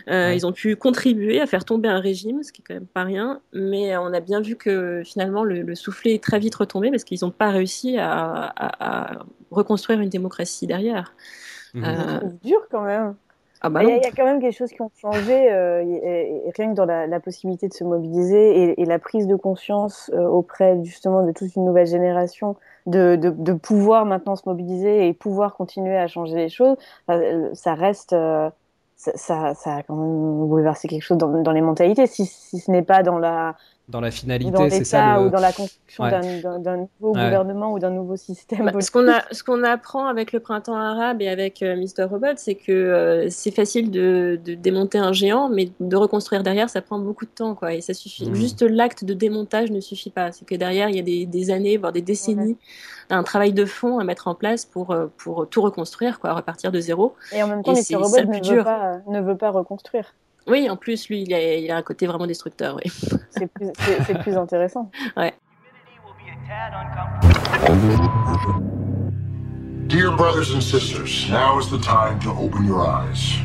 Euh, 0.08 0.34
ils 0.34 0.45
ont 0.45 0.52
pu 0.52 0.75
contribuer 0.75 1.39
à 1.41 1.47
faire 1.47 1.65
tomber 1.65 1.89
un 1.89 1.99
régime, 1.99 2.43
ce 2.43 2.52
qui 2.52 2.62
est 2.62 2.65
quand 2.67 2.73
même 2.73 2.88
pas 2.88 3.04
rien, 3.04 3.41
mais 3.54 3.97
on 3.97 4.13
a 4.13 4.19
bien 4.19 4.41
vu 4.41 4.56
que 4.56 5.02
finalement 5.06 5.43
le, 5.43 5.75
soufflet 5.75 6.15
est 6.15 6.23
très 6.23 6.39
vite 6.39 6.56
retombé 6.56 6.89
parce 6.91 7.04
qu'ils 7.04 7.19
n'ont 7.21 7.32
pas 7.32 7.49
réussi 7.52 7.97
à, 7.97 9.19
reconstruire 9.52 9.99
une 9.99 10.10
démocratie 10.10 10.67
derrière. 10.67 11.13
Mhm. 11.73 11.84
Euh, 11.84 12.19
c'est 12.21 12.47
dur 12.47 12.62
quand 12.69 12.84
même. 12.84 13.15
Ah 13.61 13.69
bah 13.69 13.83
il, 13.83 13.89
y 13.89 13.91
a, 13.91 14.11
quand 14.15 14.23
même 14.23 14.39
des 14.39 14.53
choses 14.53 14.71
qui 14.71 14.81
ont 14.81 14.91
changé, 15.01 15.51
euh, 15.51 15.83
rien 16.55 16.69
que 16.69 16.75
dans 16.75 16.85
la, 16.85 17.19
possibilité 17.19 17.67
de 17.67 17.73
se 17.73 17.83
mobiliser 17.83 18.79
et, 18.79 18.85
la 18.85 18.99
prise 18.99 19.27
de 19.27 19.35
conscience 19.35 20.09
auprès 20.13 20.81
justement 20.83 21.25
de 21.25 21.33
toute 21.33 21.53
une 21.55 21.65
nouvelle 21.65 21.87
génération 21.87 22.55
de, 22.85 23.17
de, 23.17 23.53
pouvoir 23.53 24.05
maintenant 24.05 24.37
se 24.37 24.47
mobiliser 24.47 25.07
et 25.07 25.13
pouvoir 25.13 25.55
continuer 25.55 25.97
à 25.97 26.07
changer 26.07 26.35
les 26.35 26.49
choses. 26.49 26.77
ça 27.07 27.73
reste, 27.73 28.15
ça, 28.95 29.53
ça, 29.53 29.75
a 29.75 29.83
quand 29.83 29.95
même 29.95 30.47
bouleversé 30.47 30.87
quelque 30.87 31.03
chose 31.03 31.17
dans, 31.17 31.41
dans 31.41 31.51
les 31.51 31.61
mentalités, 31.61 32.07
si, 32.07 32.25
si 32.25 32.59
ce 32.59 32.71
n'est 32.71 32.81
pas 32.81 33.03
dans 33.03 33.17
la, 33.17 33.55
dans 33.89 34.02
la 34.02 34.12
finalité, 34.12 34.69
c'est 34.69 34.84
ça. 34.84 35.19
Ou 35.21 35.30
dans 35.30 35.39
la 35.39 35.52
construction 35.52 36.04
d'un 36.60 36.78
nouveau 36.78 37.13
gouvernement 37.13 37.73
ou 37.73 37.80
d'un 37.80 37.89
nouveau 37.89 38.15
système. 38.15 38.65
Bah, 38.65 38.82
ce 38.82 38.91
qu'on 38.91 39.06
ce 39.32 39.43
qu'on 39.43 39.63
apprend 39.63 40.06
avec 40.06 40.32
le 40.32 40.39
printemps 40.39 40.75
arabe 40.75 41.21
et 41.21 41.28
avec 41.28 41.63
euh, 41.63 41.75
Mr. 41.75 42.04
Robot, 42.04 42.28
c'est 42.36 42.56
que 42.56 42.71
euh, 42.71 43.30
c'est 43.30 43.52
facile 43.52 43.89
de, 43.89 44.39
de, 44.45 44.54
démonter 44.54 44.99
un 44.99 45.12
géant, 45.12 45.49
mais 45.49 45.71
de 45.80 45.95
reconstruire 45.95 46.43
derrière, 46.43 46.69
ça 46.69 46.82
prend 46.82 46.99
beaucoup 46.99 47.25
de 47.25 47.32
temps, 47.32 47.56
quoi. 47.56 47.73
Et 47.73 47.82
ça 47.82 47.95
suffit. 47.95 48.30
Mmh. 48.30 48.36
Juste 48.36 48.62
l'acte 48.62 49.04
de 49.04 49.13
démontage 49.13 49.71
ne 49.71 49.80
suffit 49.80 50.12
pas. 50.12 50.32
C'est 50.32 50.45
que 50.45 50.56
derrière, 50.56 50.89
il 50.89 50.95
y 50.95 50.99
a 50.99 51.04
des, 51.04 51.25
des 51.25 51.49
années, 51.49 51.78
voire 51.78 51.91
des 51.91 52.04
décennies, 52.04 52.58
un 53.10 53.23
travail 53.23 53.54
de 53.54 53.65
fond 53.65 53.97
à 53.97 54.04
mettre 54.04 54.28
en 54.28 54.36
place 54.36 54.65
pour 54.65 54.91
euh, 54.91 55.08
pour 55.17 55.49
tout 55.49 55.62
reconstruire, 55.62 56.19
quoi, 56.19 56.34
repartir 56.34 56.71
de 56.71 56.80
zéro. 56.80 57.15
Et 57.32 57.41
en 57.41 57.47
même 57.47 57.63
temps, 57.63 57.73
Mr. 57.73 57.95
Robot 57.95 58.21
ne 58.21 58.56
veut, 58.56 58.63
pas, 58.63 58.97
ne 59.08 59.19
veut 59.19 59.38
pas 59.38 59.49
reconstruire. 59.49 60.13
Oui, 60.47 60.69
en 60.69 60.75
plus, 60.75 61.10
lui, 61.10 61.23
il 61.23 61.34
a, 61.34 61.56
il 61.56 61.71
a 61.71 61.78
un 61.78 61.82
côté 61.82 62.08
vraiment 62.08 62.25
destructeur. 62.25 62.75
Oui. 62.75 62.91
C'est 63.32 63.47
plus, 63.47 63.71
plus, 64.23 64.36
intéressant. 64.36 64.89
Ouais. 65.15 65.34
Dear 69.88 70.15
brothers 70.15 70.52
and 70.54 70.62
sisters, 70.62 71.28
now 71.30 71.60
is 71.60 71.69
the 71.69 71.80
time 71.80 72.19
to 72.21 72.30
open 72.32 72.65
your 72.65 72.86
eyes. 72.86 73.38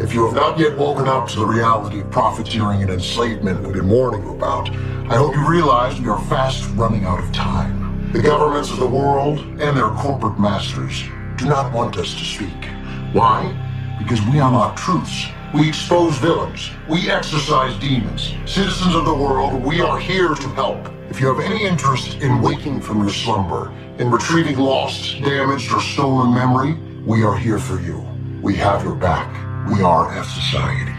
If 0.00 0.14
you 0.14 0.26
have 0.26 0.34
not 0.34 0.58
yet 0.58 0.76
woken 0.78 1.06
up 1.06 1.28
to 1.28 1.40
the 1.40 1.46
reality 1.46 2.00
of 2.00 2.10
profiteering 2.10 2.82
and 2.82 2.90
enslavement 2.90 3.62
we've 3.62 3.74
been 3.74 3.88
warning 3.88 4.22
you 4.22 4.34
about, 4.34 4.70
I 5.10 5.16
hope 5.16 5.34
you 5.34 5.46
realize 5.46 6.00
we 6.00 6.08
are 6.08 6.20
fast 6.24 6.68
running 6.74 7.04
out 7.04 7.18
of 7.18 7.30
time. 7.32 8.10
The 8.12 8.20
governments 8.20 8.70
of 8.70 8.78
the 8.78 8.86
world 8.86 9.38
and 9.60 9.76
their 9.76 9.90
corporate 9.90 10.38
masters 10.38 11.04
do 11.36 11.46
not 11.46 11.72
want 11.72 11.96
us 11.98 12.14
to 12.14 12.24
speak. 12.24 12.68
Why? 13.12 13.52
Because 13.98 14.20
we 14.22 14.38
unlock 14.38 14.76
truths 14.76 15.26
We 15.54 15.68
expose 15.68 16.16
villains. 16.16 16.70
We 16.88 17.10
exorcise 17.10 17.78
demons. 17.78 18.32
Citizens 18.46 18.94
of 18.94 19.04
the 19.04 19.12
world, 19.12 19.62
we 19.62 19.82
are 19.82 19.98
here 19.98 20.34
to 20.34 20.48
help. 20.54 20.88
If 21.10 21.20
you 21.20 21.26
have 21.26 21.40
any 21.40 21.66
interest 21.66 22.22
in 22.22 22.40
waking 22.40 22.80
from 22.80 23.00
your 23.00 23.10
slumber, 23.10 23.70
in 23.98 24.10
retrieving 24.10 24.56
lost, 24.56 25.20
damaged, 25.22 25.70
or 25.70 25.82
stolen 25.82 26.32
memory, 26.32 26.78
we 27.04 27.22
are 27.22 27.36
here 27.36 27.58
for 27.58 27.78
you. 27.82 28.02
We 28.40 28.54
have 28.56 28.82
your 28.82 28.94
back. 28.94 29.28
We 29.70 29.82
are 29.82 30.10
F 30.16 30.26
Society. 30.30 30.92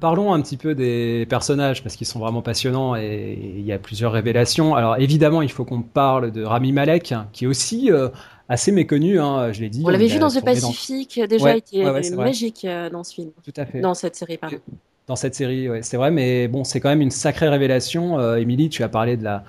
Parlons 0.00 0.32
un 0.32 0.40
petit 0.42 0.56
peu 0.56 0.74
des 0.74 1.26
personnages 1.30 1.84
parce 1.84 1.94
qu'ils 1.94 2.08
sont 2.08 2.18
vraiment 2.18 2.42
passionnants 2.42 2.96
et 2.96 3.38
il 3.56 3.64
y 3.64 3.70
a 3.70 3.78
plusieurs 3.78 4.10
révélations. 4.10 4.74
Alors 4.74 4.96
évidemment, 4.98 5.42
il 5.42 5.52
faut 5.52 5.64
qu'on 5.64 5.82
parle 5.82 6.32
de 6.32 6.42
Rami 6.42 6.72
Malek, 6.72 7.14
qui 7.32 7.44
est 7.44 7.46
aussi 7.46 7.92
euh, 7.92 8.08
assez 8.52 8.70
méconnu, 8.70 9.18
hein, 9.18 9.50
je 9.50 9.62
l'ai 9.62 9.70
dit. 9.70 9.82
On 9.84 9.88
l'avait 9.88 10.06
vu 10.06 10.18
dans 10.18 10.28
The 10.28 10.44
Pacific, 10.44 11.20
déjà, 11.28 11.54
il 11.56 11.58
était 11.58 12.14
magique 12.14 12.66
euh, 12.66 12.90
dans 12.90 13.02
ce 13.02 13.14
film. 13.14 13.30
Tout 13.42 13.52
à 13.56 13.64
fait. 13.64 13.80
Dans 13.80 13.94
cette 13.94 14.14
série, 14.14 14.36
pardon. 14.36 14.58
Dans 15.06 15.16
cette 15.16 15.34
série, 15.34 15.70
ouais, 15.70 15.82
c'est 15.82 15.96
vrai, 15.96 16.10
mais 16.10 16.48
bon, 16.48 16.62
c'est 16.62 16.78
quand 16.78 16.90
même 16.90 17.00
une 17.00 17.10
sacrée 17.10 17.48
révélation. 17.48 18.18
Euh, 18.20 18.36
Émilie, 18.36 18.68
tu 18.68 18.82
as 18.82 18.88
parlé 18.88 19.16
de 19.16 19.24
la, 19.24 19.44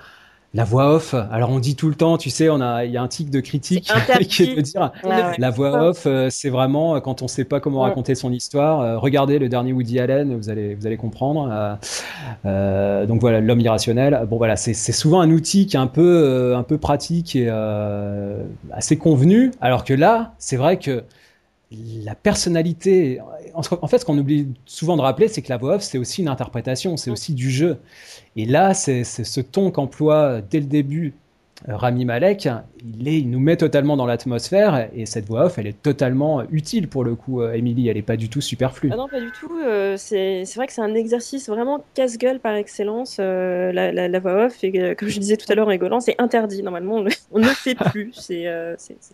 la 0.54 0.62
voix 0.62 0.94
off. 0.94 1.14
Alors 1.32 1.50
on 1.50 1.58
dit 1.58 1.74
tout 1.74 1.88
le 1.88 1.96
temps, 1.96 2.16
tu 2.16 2.30
sais, 2.30 2.48
on 2.48 2.60
a, 2.60 2.84
il 2.84 2.92
y 2.92 2.96
a 2.96 3.02
un 3.02 3.08
tic 3.08 3.28
de 3.28 3.40
critique 3.40 3.90
qui 4.28 4.44
est 4.44 4.54
de 4.54 4.60
dire 4.60 4.92
la 5.38 5.50
voix 5.50 5.88
off, 5.88 6.04
euh, 6.06 6.28
c'est 6.30 6.48
vraiment 6.48 6.94
euh, 6.94 7.00
quand 7.00 7.22
on 7.22 7.28
sait 7.28 7.44
pas 7.44 7.58
comment 7.58 7.80
raconter 7.80 8.14
son 8.14 8.32
histoire. 8.32 8.80
Euh, 8.80 8.98
regardez 8.98 9.40
le 9.40 9.48
dernier 9.48 9.72
Woody 9.72 9.98
Allen, 9.98 10.36
vous 10.36 10.48
allez, 10.48 10.76
vous 10.76 10.86
allez 10.86 10.96
comprendre. 10.96 11.78
donc 12.44 13.20
voilà, 13.20 13.40
l'homme 13.40 13.60
irrationnel. 13.60 14.26
Bon 14.30 14.36
voilà, 14.36 14.56
c'est 14.56 14.74
souvent 14.74 15.20
un 15.20 15.30
outil 15.30 15.66
qui 15.66 15.76
est 15.76 15.80
un 15.80 15.88
peu, 15.88 16.54
un 16.56 16.62
peu 16.62 16.78
pratique 16.78 17.34
et 17.34 17.48
assez 18.72 18.96
convenu. 18.96 19.50
Alors 19.60 19.84
que 19.84 19.94
là, 19.94 20.34
c'est 20.38 20.56
vrai 20.56 20.78
que 20.78 21.02
la 22.04 22.14
personnalité. 22.14 23.20
En 23.54 23.88
fait, 23.88 23.98
ce 23.98 24.04
qu'on 24.04 24.18
oublie 24.18 24.48
souvent 24.66 24.96
de 24.96 25.02
rappeler, 25.02 25.28
c'est 25.28 25.42
que 25.42 25.48
la 25.48 25.56
voix 25.56 25.76
off, 25.76 25.82
c'est 25.82 25.98
aussi 25.98 26.22
une 26.22 26.28
interprétation, 26.28 26.96
c'est 26.96 27.10
aussi 27.10 27.34
du 27.34 27.50
jeu. 27.50 27.78
Et 28.36 28.46
là, 28.46 28.74
c'est 28.74 29.04
ce 29.04 29.40
ton 29.40 29.70
qu'emploie 29.70 30.40
dès 30.40 30.60
le 30.60 30.66
début 30.66 31.08
euh, 31.08 31.23
Rami 31.66 32.04
Malek, 32.04 32.48
il, 32.84 33.08
il 33.08 33.30
nous 33.30 33.40
met 33.40 33.56
totalement 33.56 33.96
dans 33.96 34.06
l'atmosphère 34.06 34.88
et 34.94 35.06
cette 35.06 35.26
voix 35.26 35.46
off, 35.46 35.58
elle 35.58 35.66
est 35.66 35.82
totalement 35.82 36.42
utile 36.50 36.88
pour 36.88 37.04
le 37.04 37.14
coup, 37.14 37.42
Emily, 37.42 37.88
elle 37.88 37.96
n'est 37.96 38.02
pas 38.02 38.16
du 38.16 38.28
tout 38.28 38.40
superflue. 38.40 38.90
Ah 38.92 38.96
non, 38.96 39.08
pas 39.08 39.20
du 39.20 39.30
tout. 39.32 39.58
Euh, 39.64 39.96
c'est 39.96 40.44
vrai 40.54 40.66
que 40.66 40.72
c'est 40.72 40.82
un 40.82 40.94
exercice 40.94 41.48
vraiment 41.48 41.84
casse-gueule 41.94 42.40
par 42.40 42.54
excellence, 42.54 43.16
euh, 43.20 43.72
la, 43.72 44.18
voix 44.20 44.46
off. 44.46 44.62
Et 44.62 44.94
comme 44.94 45.08
je 45.08 45.18
disais 45.18 45.36
tout 45.36 45.50
à 45.50 45.54
l'heure 45.54 45.66
en 45.66 45.70
rigolant, 45.70 46.00
c'est 46.00 46.14
interdit. 46.18 46.62
Normalement, 46.62 47.04
on, 47.32 47.38
ne 47.38 47.44
le 47.44 47.50
fait 47.50 47.74
plus. 47.74 48.12
C'est 48.14 48.46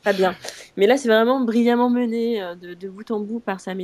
pas 0.02 0.12
bien. 0.12 0.34
Mais 0.76 0.86
là, 0.86 0.96
c'est 0.96 1.08
vraiment 1.08 1.40
brillamment 1.40 1.90
mené 1.90 2.40
de, 2.60 2.88
bout 2.88 3.10
en 3.10 3.20
bout 3.20 3.40
par 3.40 3.60
Sam 3.60 3.80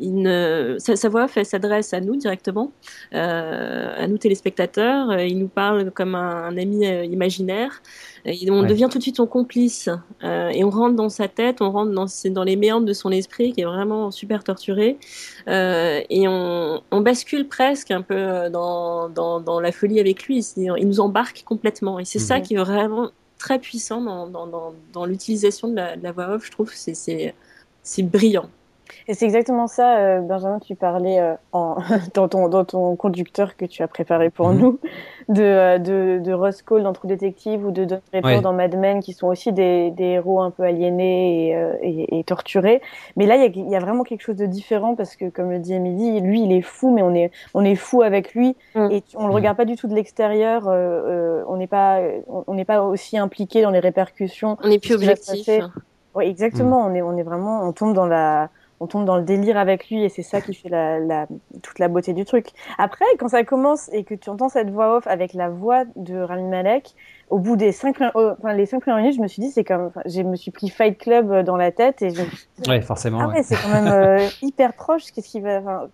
Esmail 0.00 0.78
sa, 0.78 1.08
voix 1.08 1.28
s'adresse 1.28 1.92
à 1.92 2.00
nous 2.00 2.16
directement, 2.16 2.72
euh, 3.14 3.94
à 3.96 4.06
nous 4.06 4.18
téléspectateurs. 4.18 5.18
Il 5.20 5.38
nous 5.38 5.48
parle 5.48 5.90
comme 5.90 6.14
un, 6.14 6.56
ami 6.56 6.86
euh, 6.86 7.04
imaginaire. 7.04 7.82
Et 8.24 8.50
on 8.50 8.62
devient 8.62 8.88
tout 8.90 8.98
de 8.98 9.02
suite 9.02 9.16
son 9.16 9.26
complice 9.26 9.88
euh, 10.22 10.48
et 10.50 10.62
on 10.62 10.70
rentre 10.70 10.94
dans 10.94 11.08
sa 11.08 11.26
tête, 11.26 11.60
on 11.60 11.72
rentre 11.72 11.90
dans, 11.92 12.06
dans 12.30 12.44
les 12.44 12.56
méandres 12.56 12.86
de 12.86 12.92
son 12.92 13.10
esprit 13.10 13.52
qui 13.52 13.62
est 13.62 13.64
vraiment 13.64 14.12
super 14.12 14.44
torturé 14.44 14.96
et 15.48 16.28
on, 16.28 16.82
bascule 16.92 17.48
presque 17.48 17.90
un 17.90 18.02
peu 18.02 18.48
dans, 18.50 19.08
dans, 19.08 19.60
la 19.60 19.72
folie 19.72 19.98
avec 19.98 20.24
lui. 20.26 20.38
Il 20.56 20.86
nous 20.86 21.00
embarque 21.00 21.42
complètement 21.44 21.98
et 21.98 22.04
c'est 22.04 22.20
ça 22.20 22.38
mhm. 22.38 22.42
qui 22.42 22.54
est 22.54 22.58
vraiment 22.58 23.10
très 23.38 23.58
puissant 23.58 24.00
dans, 24.00 25.04
l'utilisation 25.04 25.68
de, 25.68 25.74
de, 25.74 26.02
la 26.02 26.12
voix 26.12 26.28
off. 26.28 26.46
Je 26.46 26.52
trouve 26.52 26.72
c'est 26.72 28.02
brillant. 28.02 28.48
Et 29.08 29.14
c'est 29.14 29.24
exactement 29.24 29.66
ça, 29.66 29.98
euh, 29.98 30.20
Benjamin, 30.20 30.58
tu 30.58 30.74
parlais 30.74 31.20
euh, 31.20 31.34
en, 31.52 31.76
dans, 32.14 32.28
ton, 32.28 32.48
dans 32.48 32.64
ton 32.64 32.96
conducteur 32.96 33.56
que 33.56 33.64
tu 33.64 33.82
as 33.82 33.88
préparé 33.88 34.30
pour 34.30 34.48
mhm. 34.50 34.58
nous, 34.58 34.78
de, 35.28 35.42
euh, 35.42 35.78
de, 35.78 36.20
de 36.22 36.32
Ross 36.32 36.62
Cole 36.62 36.82
dans 36.82 36.92
True 36.92 37.08
Detective 37.08 37.64
ou 37.66 37.70
de 37.70 37.84
Don 37.84 38.00
Draper 38.12 38.40
dans 38.40 38.52
Mad 38.52 38.76
Men, 38.76 39.00
qui 39.00 39.12
sont 39.12 39.26
aussi 39.26 39.52
des, 39.52 39.90
des 39.90 40.04
héros 40.04 40.40
un 40.40 40.50
peu 40.50 40.62
aliénés 40.62 41.50
et, 41.82 42.18
et, 42.18 42.24
torturés. 42.24 42.80
Mais 43.16 43.26
là, 43.26 43.36
il 43.36 43.56
y, 43.56 43.70
y, 43.70 43.76
a 43.76 43.80
vraiment 43.80 44.04
quelque 44.04 44.22
chose 44.22 44.36
de 44.36 44.46
différent 44.46 44.94
parce 44.94 45.16
que, 45.16 45.28
comme 45.28 45.50
le 45.50 45.58
dit 45.58 45.74
Emily, 45.74 46.20
lui, 46.20 46.42
il 46.42 46.52
est 46.52 46.62
fou, 46.62 46.92
mais 46.92 47.02
on 47.02 47.14
est, 47.14 47.30
on 47.54 47.64
est 47.64 47.76
fou 47.76 48.02
avec 48.02 48.34
lui 48.34 48.56
mm. 48.74 48.90
et 48.90 49.02
on 49.16 49.26
le 49.26 49.32
mm. 49.32 49.34
regarde 49.34 49.56
pas 49.56 49.64
du 49.64 49.76
tout 49.76 49.88
de 49.88 49.94
l'extérieur. 49.94 50.66
on 50.66 51.56
n'est 51.56 51.66
pas, 51.66 52.00
on 52.28 52.54
n'est 52.54 52.64
pas 52.64 52.82
aussi 52.82 53.18
impliqué 53.18 53.62
dans 53.62 53.70
les 53.70 53.80
répercussions. 53.80 54.56
On 54.62 54.68
n'est 54.68 54.78
plus 54.78 54.94
objectif. 54.94 55.48
Oui, 56.14 56.26
exactement. 56.26 56.88
Mm. 56.88 56.90
On 56.90 56.94
est, 56.94 57.02
on 57.02 57.16
est 57.16 57.22
vraiment, 57.22 57.66
on 57.66 57.72
tombe 57.72 57.94
dans 57.94 58.06
la 58.06 58.50
on 58.82 58.86
tombe 58.88 59.04
dans 59.04 59.16
le 59.16 59.22
délire 59.22 59.56
avec 59.56 59.88
lui 59.88 60.02
et 60.02 60.08
c'est 60.08 60.22
ça 60.22 60.40
qui 60.40 60.54
fait 60.54 60.68
la, 60.68 60.98
la, 60.98 61.26
toute 61.62 61.78
la 61.78 61.86
beauté 61.86 62.12
du 62.12 62.24
truc. 62.24 62.48
Après, 62.78 63.04
quand 63.18 63.28
ça 63.28 63.44
commence 63.44 63.88
et 63.92 64.02
que 64.02 64.14
tu 64.14 64.28
entends 64.28 64.48
cette 64.48 64.70
voix 64.70 64.96
off 64.96 65.06
avec 65.06 65.34
la 65.34 65.48
voix 65.48 65.84
de 65.94 66.18
Rami 66.18 66.48
Malek, 66.48 66.94
au 67.30 67.38
bout 67.38 67.54
des 67.56 67.70
cinq, 67.70 67.96
enfin, 68.00 68.52
les 68.54 68.66
cinq 68.66 68.80
premières 68.80 68.98
minutes, 68.98 69.16
je 69.16 69.22
me 69.22 69.28
suis 69.28 69.40
dit, 69.40 69.50
c'est 69.50 69.64
comme, 69.64 69.92
je 70.04 70.22
me 70.22 70.34
suis 70.34 70.50
pris 70.50 70.68
Fight 70.68 70.98
Club 70.98 71.44
dans 71.44 71.56
la 71.56 71.70
tête 71.70 72.02
et 72.02 72.10
je 72.10 72.22
ouais, 72.68 72.82
forcément. 72.82 73.20
Ah 73.20 73.28
ouais, 73.28 73.42
c'est 73.44 73.54
quand 73.54 73.70
même 73.70 73.86
euh, 73.86 74.26
hyper 74.42 74.72
proche. 74.74 75.12
Qu'est-ce 75.12 75.28
qui 75.28 75.40
va, 75.40 75.58
enfin, 75.58 75.88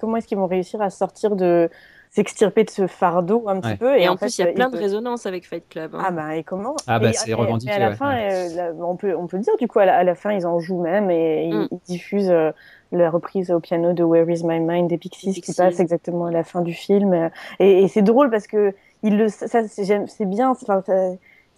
comment 0.00 0.16
est-ce 0.16 0.26
qu'ils 0.26 0.38
vont 0.38 0.46
réussir 0.48 0.82
à 0.82 0.90
sortir 0.90 1.36
de, 1.36 1.70
s'extirper 2.10 2.64
de 2.64 2.70
ce 2.70 2.86
fardeau 2.86 3.44
un 3.46 3.60
petit 3.60 3.76
peu. 3.76 3.98
Et, 3.98 4.08
en, 4.08 4.16
plus, 4.16 4.38
il 4.38 4.44
y 4.44 4.48
a 4.48 4.52
plein 4.52 4.70
de 4.70 4.76
résonances 4.76 5.26
avec 5.26 5.46
Fight 5.46 5.68
Club. 5.68 5.94
Hein. 5.94 6.02
Ah 6.06 6.10
bah 6.10 6.36
et 6.36 6.44
comment 6.44 6.76
Ah 6.86 6.98
bah 6.98 7.12
c'est 7.12 7.34
revendiqué. 7.34 7.72
à 7.72 7.78
la 7.78 7.94
fin, 7.94 8.16
euh, 8.16 8.72
on 8.80 8.96
peut 8.96 9.14
on 9.16 9.26
peut 9.26 9.38
dire 9.38 9.56
du 9.58 9.68
coup 9.68 9.78
à 9.78 9.84
la, 10.04 10.14
fin 10.14 10.32
ils 10.32 10.46
en 10.46 10.58
jouent 10.58 10.82
même 10.82 11.10
et 11.10 11.46
ils, 11.46 11.54
mm. 11.54 11.68
diffusent 11.86 12.30
euh, 12.30 12.50
la 12.92 13.10
reprise 13.10 13.50
au 13.50 13.60
piano 13.60 13.92
de 13.92 14.02
Where 14.02 14.28
Is 14.30 14.44
My 14.44 14.60
Mind 14.60 14.88
des 14.88 14.98
Pixies, 14.98 15.40
qui 15.40 15.52
passe 15.52 15.80
exactement 15.80 16.26
à 16.26 16.30
la 16.30 16.44
fin 16.44 16.62
du 16.62 16.72
film. 16.72 17.30
Et, 17.58 17.82
et 17.82 17.88
c'est 17.88 18.02
drôle 18.02 18.30
parce 18.30 18.46
que 18.46 18.74
il 19.02 19.18
le, 19.18 19.28
ça, 19.28 19.46
c'est 19.68 20.26
bien. 20.26 20.50
Enfin, 20.50 20.82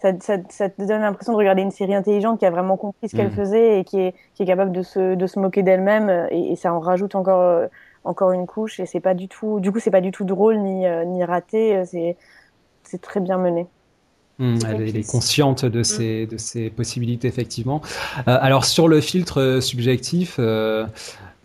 ça, 0.01 0.13
ça, 0.19 0.37
ça, 0.49 0.69
te 0.69 0.81
donne 0.81 1.01
l'impression 1.01 1.33
de 1.33 1.37
regarder 1.37 1.61
une 1.61 1.71
série 1.71 1.93
intelligente 1.93 2.39
qui 2.39 2.45
a 2.45 2.51
vraiment 2.51 2.77
compris 2.77 3.09
ce 3.09 3.15
qu'elle 3.15 3.27
mm. 3.27 3.31
faisait 3.31 3.79
et 3.79 3.83
qui 3.83 3.99
est, 3.99 4.15
qui 4.33 4.43
est 4.43 4.45
capable 4.45 4.71
de 4.71 4.81
se, 4.81 5.15
de 5.15 5.27
se 5.27 5.39
moquer 5.39 5.63
d'elle-même. 5.63 6.27
Et, 6.31 6.51
et, 6.51 6.55
ça 6.55 6.73
en 6.73 6.79
rajoute 6.79 7.15
encore, 7.15 7.41
euh, 7.41 7.67
encore 8.03 8.31
une 8.31 8.47
couche. 8.47 8.79
Et 8.79 8.85
c'est 8.85 8.99
pas 8.99 9.13
du 9.13 9.27
tout, 9.27 9.59
du 9.59 9.71
coup, 9.71 9.79
c'est 9.79 9.91
pas 9.91 10.01
du 10.01 10.11
tout 10.11 10.25
drôle 10.25 10.59
ni, 10.59 10.85
euh, 10.85 11.05
ni 11.05 11.23
raté. 11.23 11.83
C'est, 11.85 12.17
c'est 12.83 13.01
très 13.01 13.19
bien 13.19 13.37
mené. 13.37 13.67
Mm, 14.39 14.57
elle, 14.67 14.95
est 14.97 15.09
consciente 15.09 15.65
de 15.65 15.83
ses, 15.83 16.25
mm. 16.25 16.27
de 16.31 16.37
ses 16.37 16.69
possibilités, 16.69 17.27
effectivement. 17.27 17.81
Euh, 18.27 18.37
alors, 18.41 18.65
sur 18.65 18.87
le 18.87 19.01
filtre 19.01 19.59
subjectif, 19.61 20.37
euh, 20.39 20.85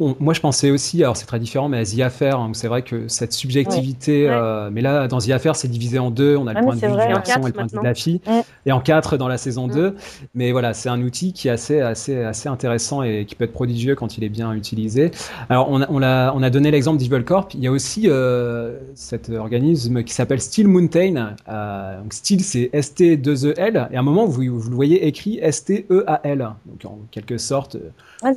moi, 0.01 0.35
je 0.35 0.41
pensais 0.41 0.71
aussi, 0.73 1.05
alors 1.05 1.17
c'est 1.17 1.27
très 1.27 1.39
différent, 1.39 1.69
mais 1.69 1.79
à 1.79 1.85
The 1.85 2.01
Affair, 2.01 2.41
hein, 2.41 2.51
c'est 2.53 2.67
vrai 2.67 2.83
que 2.83 3.07
cette 3.07 3.33
subjectivité, 3.33 4.29
euh, 4.29 4.69
mais 4.73 4.81
là, 4.81 5.07
dans 5.07 5.19
The 5.19 5.31
Affair, 5.31 5.55
c'est 5.55 5.69
divisé 5.69 6.01
en 6.01 6.11
deux. 6.11 6.37
On 6.37 6.49
a 6.49 6.53
le 6.53 6.63
point 6.63 6.75
de 6.75 6.81
vue 6.81 6.91
du 6.91 6.97
garçon 6.97 7.43
et 7.43 7.47
le 7.47 7.53
point 7.53 7.67
de 7.67 7.71
vue 7.71 7.79
de 7.79 7.85
la 7.85 7.95
fille, 7.95 8.21
et 8.67 8.73
en 8.73 8.81
quatre 8.81 9.17
dans 9.17 9.29
la 9.29 9.39
saison 9.39 9.69
2. 9.69 9.95
Mais 10.35 10.51
voilà, 10.51 10.75
c'est 10.75 10.89
un 10.89 11.01
outil 11.01 11.33
qui 11.33 11.47
est 11.47 11.53
assez, 11.53 11.81
assez, 11.81 12.23
assez 12.23 12.49
intéressant 12.49 13.05
et 13.05 13.25
qui 13.25 13.37
peut 13.37 13.45
être 13.45 13.53
prodigieux 13.53 13.95
quand 13.95 14.19
il 14.19 14.25
est 14.25 14.29
bien 14.29 14.53
utilisé. 14.53 15.13
Alors, 15.49 15.71
on 15.71 15.83
a, 15.83 15.87
on 15.89 16.03
a, 16.03 16.33
on 16.35 16.43
a 16.43 16.51
donné 16.51 16.73
l'exemple 16.73 16.99
d'Evil 16.99 17.25
Corp. 17.25 17.55
Il 17.55 17.61
y 17.61 17.69
a 17.69 17.71
aussi 17.71 18.05
euh, 18.07 18.79
cet 18.97 19.31
organisme 19.31 20.03
qui 20.03 20.13
s'appelle 20.13 20.41
Steel 20.41 20.67
Mountain. 20.67 21.37
Euh, 21.49 22.01
donc, 22.03 22.13
Steel, 22.13 22.41
c'est 22.41 22.69
S-T-2-E-L. 22.73 23.89
Et 23.93 23.97
à 23.97 24.01
un 24.01 24.03
moment, 24.03 24.27
vous, 24.27 24.43
vous 24.59 24.71
le 24.71 24.77
voyez 24.77 25.07
écrit 25.07 25.39
S-T-E-A-L. 25.41 26.49
Donc, 26.67 26.85
en 26.85 26.99
quelque 27.13 27.39
sorte, 27.39 27.77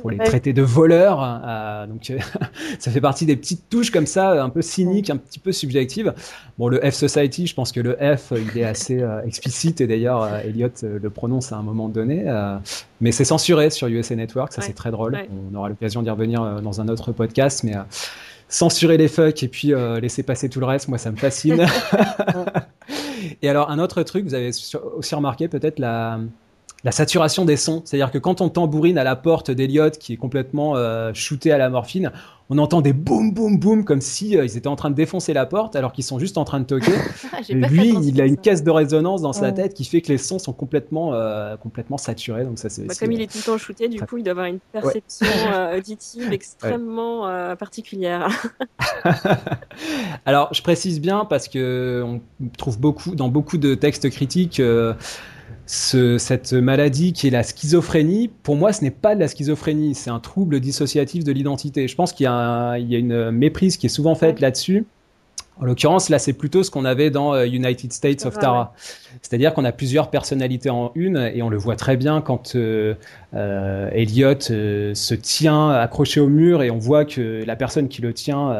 pour 0.00 0.10
les 0.10 0.18
traiter 0.18 0.52
de 0.52 0.62
voleurs 0.62 1.47
euh, 1.48 1.86
donc 1.86 2.12
ça 2.78 2.90
fait 2.90 3.00
partie 3.00 3.26
des 3.26 3.36
petites 3.36 3.68
touches 3.68 3.90
comme 3.90 4.06
ça, 4.06 4.42
un 4.42 4.50
peu 4.50 4.62
cyniques, 4.62 5.10
un 5.10 5.16
petit 5.16 5.38
peu 5.38 5.52
subjectives. 5.52 6.12
Bon, 6.58 6.68
le 6.68 6.78
F 6.78 6.94
Society, 6.94 7.46
je 7.46 7.54
pense 7.54 7.72
que 7.72 7.80
le 7.80 7.94
F, 7.94 8.32
il 8.32 8.58
est 8.58 8.64
assez 8.64 9.00
euh, 9.00 9.22
explicite 9.24 9.80
et 9.80 9.86
d'ailleurs 9.86 10.22
euh, 10.22 10.40
Elliot 10.40 10.68
le 10.82 11.10
prononce 11.10 11.52
à 11.52 11.56
un 11.56 11.62
moment 11.62 11.88
donné. 11.88 12.26
mais 13.00 13.12
c'est 13.12 13.24
censuré 13.24 13.70
sur 13.70 13.88
USA 13.88 14.14
Network, 14.14 14.52
ça 14.52 14.62
c'est 14.62 14.72
très 14.72 14.90
drôle. 14.90 15.18
On 15.50 15.54
aura 15.54 15.68
l'occasion 15.68 16.02
d'y 16.02 16.10
revenir 16.10 16.60
dans 16.62 16.80
un 16.80 16.88
autre 16.88 17.12
podcast, 17.12 17.64
mais 17.64 17.74
censurer 18.48 18.96
les 18.96 19.08
fucks 19.08 19.42
et 19.42 19.48
puis 19.48 19.72
laisser 20.00 20.22
passer 20.22 20.48
tout 20.48 20.60
le 20.60 20.66
reste, 20.66 20.88
moi 20.88 20.98
ça 20.98 21.10
me 21.10 21.16
fascine. 21.16 21.66
et 23.42 23.48
alors 23.48 23.70
un 23.70 23.78
autre 23.78 24.02
truc, 24.02 24.24
vous 24.24 24.34
avez 24.34 24.48
aussi 24.48 25.14
remarqué 25.14 25.48
peut-être 25.48 25.78
la 25.78 26.20
la 26.84 26.92
saturation 26.92 27.44
des 27.44 27.56
sons. 27.56 27.82
C'est-à-dire 27.84 28.10
que 28.10 28.18
quand 28.18 28.40
on 28.40 28.48
tambourine 28.48 28.98
à 28.98 29.04
la 29.04 29.16
porte 29.16 29.50
d'Eliott, 29.50 29.98
qui 29.98 30.12
est 30.12 30.16
complètement 30.16 30.76
euh, 30.76 31.12
shooté 31.12 31.50
à 31.50 31.58
la 31.58 31.70
morphine, 31.70 32.12
on 32.50 32.56
entend 32.56 32.80
des 32.80 32.94
boum 32.94 33.34
boum 33.34 33.58
boum 33.58 33.84
comme 33.84 34.00
si 34.00 34.36
euh, 34.36 34.44
ils 34.44 34.56
étaient 34.56 34.68
en 34.68 34.76
train 34.76 34.88
de 34.88 34.94
défoncer 34.94 35.34
la 35.34 35.44
porte 35.44 35.76
alors 35.76 35.92
qu'ils 35.92 36.04
sont 36.04 36.18
juste 36.18 36.38
en 36.38 36.44
train 36.44 36.60
de 36.60 36.64
toquer. 36.64 36.92
lui, 37.50 37.94
il 38.02 38.20
a 38.20 38.26
une 38.26 38.36
caisse 38.36 38.62
de 38.62 38.70
résonance 38.70 39.22
dans 39.22 39.32
sa 39.32 39.50
tête 39.50 39.74
qui 39.74 39.84
fait 39.84 40.00
que 40.00 40.08
les 40.08 40.18
sons 40.18 40.38
sont 40.38 40.52
complètement 40.52 41.14
euh, 41.14 41.56
complètement 41.56 41.98
saturés. 41.98 42.44
Donc 42.44 42.58
ça, 42.58 42.68
c'est 42.68 42.84
bah, 42.84 42.94
comme 42.98 43.12
il 43.12 43.20
est 43.20 43.30
tout 43.30 43.38
le 43.38 43.44
temps 43.44 43.58
shooté, 43.58 43.88
du 43.88 44.00
coup, 44.00 44.18
il 44.18 44.22
doit 44.22 44.30
avoir 44.30 44.46
une 44.46 44.60
perception 44.72 45.26
auditive 45.76 46.32
extrêmement 46.32 47.56
particulière. 47.56 48.28
alors, 50.26 50.54
je 50.54 50.62
précise 50.62 51.00
bien 51.00 51.24
parce 51.24 51.48
que 51.48 52.02
on 52.06 52.20
trouve 52.56 52.78
beaucoup 52.78 53.16
dans 53.16 53.28
beaucoup 53.28 53.58
de 53.58 53.74
textes 53.74 54.08
critiques 54.10 54.62
cette 55.68 56.54
maladie 56.54 57.12
qui 57.12 57.26
est 57.26 57.30
la 57.30 57.42
schizophrénie, 57.42 58.30
pour 58.42 58.56
moi, 58.56 58.72
ce 58.72 58.82
n'est 58.82 58.90
pas 58.90 59.14
de 59.14 59.20
la 59.20 59.28
schizophrénie, 59.28 59.94
c'est 59.94 60.10
un 60.10 60.18
trouble 60.18 60.60
dissociatif 60.60 61.24
de 61.24 61.32
l'identité. 61.32 61.86
Je 61.88 61.94
pense 61.94 62.12
qu'il 62.12 62.24
y, 62.24 62.26
a 62.26 62.76
une 62.78 63.30
méprise 63.30 63.76
qui 63.76 63.86
est 63.86 63.90
souvent 63.90 64.14
faite 64.14 64.40
là-dessus. 64.40 64.86
En 65.60 65.64
l'occurrence, 65.64 66.08
là, 66.08 66.18
c'est 66.18 66.32
plutôt 66.32 66.62
ce 66.62 66.70
qu'on 66.70 66.84
avait 66.84 67.10
dans 67.10 67.34
euh, 67.34 67.44
United 67.44 67.92
States 67.92 68.24
of 68.24 68.38
Tara. 68.38 68.74
C'est-à-dire 69.22 69.54
qu'on 69.54 69.64
a 69.64 69.72
plusieurs 69.72 70.10
personnalités 70.10 70.70
en 70.70 70.92
une, 70.94 71.16
et 71.16 71.42
on 71.42 71.48
le 71.48 71.56
voit 71.56 71.74
très 71.74 71.96
bien 71.96 72.20
quand 72.20 72.54
euh, 72.54 72.94
euh 73.34 73.90
Elliot 73.92 74.34
euh, 74.50 74.94
se 74.94 75.14
tient 75.14 75.70
accroché 75.70 76.20
au 76.20 76.28
mur, 76.28 76.62
et 76.62 76.70
on 76.70 76.78
voit 76.78 77.04
que 77.04 77.42
la 77.44 77.56
personne 77.56 77.88
qui 77.88 78.02
le 78.02 78.12
tient 78.12 78.54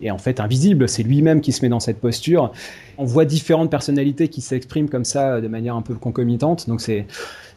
est 0.00 0.10
en 0.10 0.18
fait 0.18 0.40
invisible. 0.40 0.88
C'est 0.88 1.02
lui-même 1.02 1.42
qui 1.42 1.52
se 1.52 1.62
met 1.62 1.68
dans 1.68 1.80
cette 1.80 2.00
posture. 2.00 2.52
On 2.96 3.04
voit 3.04 3.26
différentes 3.26 3.70
personnalités 3.70 4.28
qui 4.28 4.40
s'expriment 4.40 4.88
comme 4.88 5.04
ça 5.04 5.40
de 5.40 5.48
manière 5.48 5.76
un 5.76 5.82
peu 5.82 5.94
concomitante. 5.94 6.68
Donc 6.68 6.80
c'est 6.80 7.06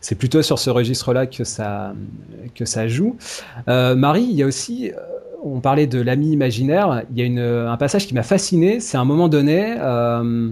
c'est 0.02 0.16
plutôt 0.16 0.42
sur 0.42 0.60
ce 0.60 0.70
registre-là 0.70 1.26
que 1.28 1.44
ça 1.44 1.94
que 2.54 2.66
ça 2.66 2.88
joue. 2.88 3.16
Marie, 3.68 4.24
il 4.24 4.36
y 4.36 4.44
a 4.44 4.46
aussi 4.46 4.92
on 5.46 5.60
parlait 5.60 5.88
de 5.88 6.02
l'ami 6.02 6.32
imaginaire. 6.32 7.04
Il 7.12 7.20
y 7.20 7.22
a 7.22 7.26
une, 7.26 7.40
un 7.40 7.78
passage 7.78 8.08
qui 8.08 8.14
m'a 8.14 8.24
fasciné. 8.24 8.80
C'est 8.80 8.98
un 8.98 9.06
moment 9.06 9.28
donné. 9.28 9.76
Euh, 9.78 10.50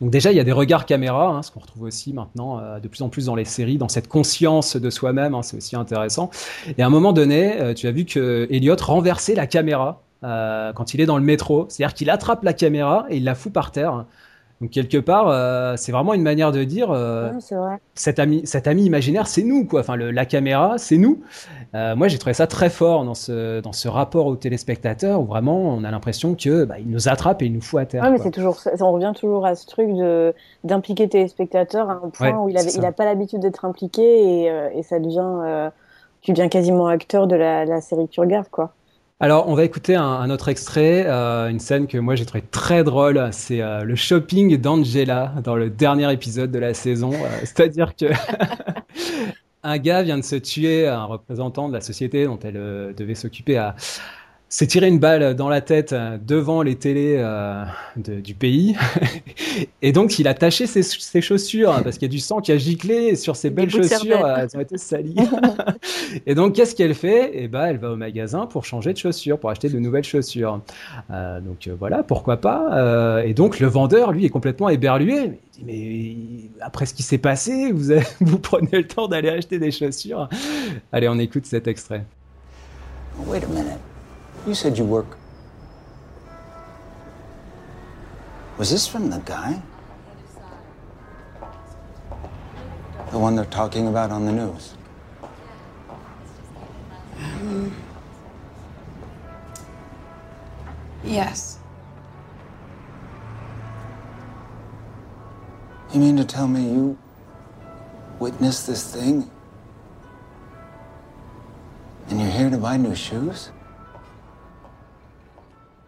donc 0.00 0.10
déjà, 0.10 0.32
il 0.32 0.36
y 0.36 0.40
a 0.40 0.44
des 0.44 0.52
regards 0.52 0.86
caméra, 0.86 1.28
hein, 1.28 1.42
ce 1.42 1.50
qu'on 1.50 1.60
retrouve 1.60 1.82
aussi 1.82 2.12
maintenant 2.12 2.58
euh, 2.58 2.78
de 2.78 2.88
plus 2.88 3.02
en 3.02 3.08
plus 3.08 3.26
dans 3.26 3.34
les 3.34 3.44
séries, 3.44 3.76
dans 3.76 3.88
cette 3.88 4.08
conscience 4.08 4.76
de 4.76 4.88
soi-même, 4.88 5.34
hein, 5.34 5.42
c'est 5.42 5.56
aussi 5.56 5.76
intéressant. 5.76 6.30
Et 6.78 6.82
à 6.82 6.86
un 6.86 6.90
moment 6.90 7.12
donné, 7.12 7.60
euh, 7.60 7.74
tu 7.74 7.86
as 7.86 7.90
vu 7.90 8.04
que 8.04 8.46
Elliot 8.50 8.76
renversait 8.80 9.34
la 9.34 9.46
caméra 9.46 10.02
quand 10.22 10.92
il 10.92 11.00
est 11.00 11.06
dans 11.06 11.16
le 11.16 11.24
métro, 11.24 11.64
c'est-à-dire 11.70 11.94
qu'il 11.94 12.10
attrape 12.10 12.44
la 12.44 12.52
caméra 12.52 13.06
et 13.08 13.16
il 13.16 13.24
la 13.24 13.34
fout 13.34 13.50
par 13.50 13.70
terre. 13.72 14.04
Donc 14.60 14.70
quelque 14.70 14.98
part, 14.98 15.28
euh, 15.28 15.74
c'est 15.76 15.90
vraiment 15.90 16.12
une 16.12 16.22
manière 16.22 16.52
de 16.52 16.64
dire 16.64 16.90
euh, 16.90 17.30
cet 17.94 18.18
ami, 18.18 18.42
cet 18.44 18.66
ami 18.66 18.84
imaginaire, 18.84 19.26
c'est 19.26 19.42
nous 19.42 19.64
quoi. 19.64 19.80
Enfin, 19.80 19.96
le, 19.96 20.10
la 20.10 20.26
caméra, 20.26 20.76
c'est 20.76 20.98
nous. 20.98 21.22
Euh, 21.74 21.96
moi, 21.96 22.08
j'ai 22.08 22.18
trouvé 22.18 22.34
ça 22.34 22.46
très 22.46 22.68
fort 22.68 23.06
dans 23.06 23.14
ce 23.14 23.60
dans 23.60 23.72
ce 23.72 23.88
rapport 23.88 24.26
au 24.26 24.36
téléspectateur 24.36 25.22
où 25.22 25.24
vraiment 25.24 25.58
on 25.60 25.82
a 25.82 25.90
l'impression 25.90 26.34
que 26.34 26.64
bah, 26.64 26.78
il 26.78 26.90
nous 26.90 27.08
attrape 27.08 27.40
et 27.40 27.46
il 27.46 27.54
nous 27.54 27.62
fout 27.62 27.80
à 27.80 27.86
terre. 27.86 28.02
Ouais, 28.02 28.10
mais 28.10 28.18
c'est 28.18 28.30
toujours, 28.30 28.58
on 28.80 28.92
revient 28.92 29.12
toujours 29.18 29.46
à 29.46 29.54
ce 29.54 29.66
truc 29.66 29.94
de 29.94 30.34
d'impliquer 30.62 31.08
téléspectateur 31.08 31.88
à 31.88 31.94
un 31.94 32.10
point 32.10 32.38
où 32.38 32.50
il 32.50 32.58
avait, 32.58 32.70
il 32.70 32.84
a 32.84 32.92
pas 32.92 33.06
l'habitude 33.06 33.40
d'être 33.40 33.64
impliqué 33.64 34.02
et, 34.02 34.52
et 34.74 34.82
ça 34.82 34.98
devient, 35.00 35.70
tu 36.20 36.32
deviens 36.32 36.50
quasiment 36.50 36.86
acteur 36.86 37.26
de 37.26 37.36
la, 37.36 37.64
la 37.64 37.80
série 37.80 38.06
que 38.08 38.12
tu 38.12 38.20
regardes 38.20 38.50
quoi. 38.50 38.74
Alors, 39.22 39.48
on 39.48 39.54
va 39.54 39.64
écouter 39.64 39.94
un, 39.94 40.30
autre 40.30 40.48
extrait, 40.48 41.04
euh, 41.06 41.50
une 41.50 41.60
scène 41.60 41.86
que 41.86 41.98
moi 41.98 42.14
j'ai 42.14 42.24
trouvé 42.24 42.42
très 42.50 42.84
drôle. 42.84 43.28
C'est 43.32 43.60
euh, 43.60 43.84
le 43.84 43.94
shopping 43.94 44.56
d'Angela 44.56 45.34
dans 45.44 45.56
le 45.56 45.68
dernier 45.68 46.10
épisode 46.10 46.50
de 46.50 46.58
la 46.58 46.72
saison. 46.72 47.12
Euh, 47.12 47.28
c'est-à-dire 47.40 47.94
que 47.94 48.06
un 49.62 49.76
gars 49.76 50.02
vient 50.02 50.16
de 50.16 50.24
se 50.24 50.36
tuer, 50.36 50.88
un 50.88 51.04
représentant 51.04 51.68
de 51.68 51.74
la 51.74 51.82
société 51.82 52.24
dont 52.24 52.38
elle 52.38 52.94
devait 52.96 53.14
s'occuper 53.14 53.58
à 53.58 53.76
s'est 54.50 54.66
tiré 54.66 54.88
une 54.88 54.98
balle 54.98 55.36
dans 55.36 55.48
la 55.48 55.60
tête 55.60 55.92
euh, 55.92 56.18
devant 56.20 56.62
les 56.62 56.74
télés 56.74 57.14
euh, 57.18 57.64
du 57.96 58.34
pays. 58.34 58.76
et 59.82 59.92
donc, 59.92 60.18
il 60.18 60.26
a 60.26 60.34
taché 60.34 60.66
ses, 60.66 60.82
ses 60.82 61.20
chaussures 61.20 61.72
hein, 61.72 61.82
parce 61.84 61.98
qu'il 61.98 62.08
y 62.08 62.10
a 62.10 62.12
du 62.12 62.18
sang 62.18 62.40
qui 62.40 62.50
a 62.50 62.56
giclé 62.56 63.14
sur 63.14 63.36
ses 63.36 63.48
belles 63.50 63.70
chaussures. 63.70 64.24
Euh, 64.24 64.38
elles 64.38 64.56
ont 64.56 64.60
été 64.60 64.76
salies. 64.76 65.14
et 66.26 66.34
donc, 66.34 66.56
qu'est-ce 66.56 66.74
qu'elle 66.74 66.94
fait? 66.94 67.30
Eh 67.32 67.46
ben, 67.46 67.66
elle 67.66 67.78
va 67.78 67.92
au 67.92 67.96
magasin 67.96 68.46
pour 68.46 68.64
changer 68.64 68.92
de 68.92 68.98
chaussures, 68.98 69.38
pour 69.38 69.50
acheter 69.50 69.68
de 69.68 69.78
nouvelles 69.78 70.02
chaussures. 70.02 70.60
Euh, 71.12 71.40
donc, 71.40 71.70
voilà, 71.78 72.02
pourquoi 72.02 72.38
pas. 72.38 73.22
et 73.24 73.34
donc, 73.34 73.60
le 73.60 73.68
vendeur, 73.68 74.10
lui, 74.10 74.26
est 74.26 74.30
complètement 74.30 74.68
éberlué. 74.68 75.38
Il 75.60 75.64
dit, 75.64 76.50
mais 76.58 76.64
après 76.66 76.86
ce 76.86 76.94
qui 76.94 77.04
s'est 77.04 77.18
passé, 77.18 77.70
vous, 77.70 77.92
avez, 77.92 78.02
vous 78.20 78.40
prenez 78.40 78.68
le 78.72 78.86
temps 78.86 79.06
d'aller 79.06 79.28
acheter 79.28 79.60
des 79.60 79.70
chaussures? 79.70 80.28
Allez, 80.90 81.08
on 81.08 81.20
écoute 81.20 81.46
cet 81.46 81.68
extrait. 81.68 82.04
Wait 83.28 83.44
a 83.44 83.46
minute. 83.46 83.78
You 84.46 84.54
said 84.54 84.78
you 84.78 84.84
work. 84.84 85.18
Was 88.56 88.70
this 88.70 88.86
from 88.86 89.10
the 89.10 89.18
guy? 89.18 89.60
The 93.10 93.18
one 93.18 93.36
they're 93.36 93.44
talking 93.44 93.88
about 93.88 94.10
on 94.10 94.24
the 94.24 94.32
news? 94.32 94.74
Um, 97.18 97.74
yes. 101.04 101.58
You 105.92 106.00
mean 106.00 106.16
to 106.16 106.24
tell 106.24 106.48
me 106.48 106.62
you 106.62 106.98
witnessed 108.18 108.66
this 108.66 108.94
thing? 108.94 109.30
And 112.08 112.20
you're 112.20 112.30
here 112.30 112.48
to 112.48 112.58
buy 112.58 112.76
new 112.76 112.94
shoes? 112.94 113.50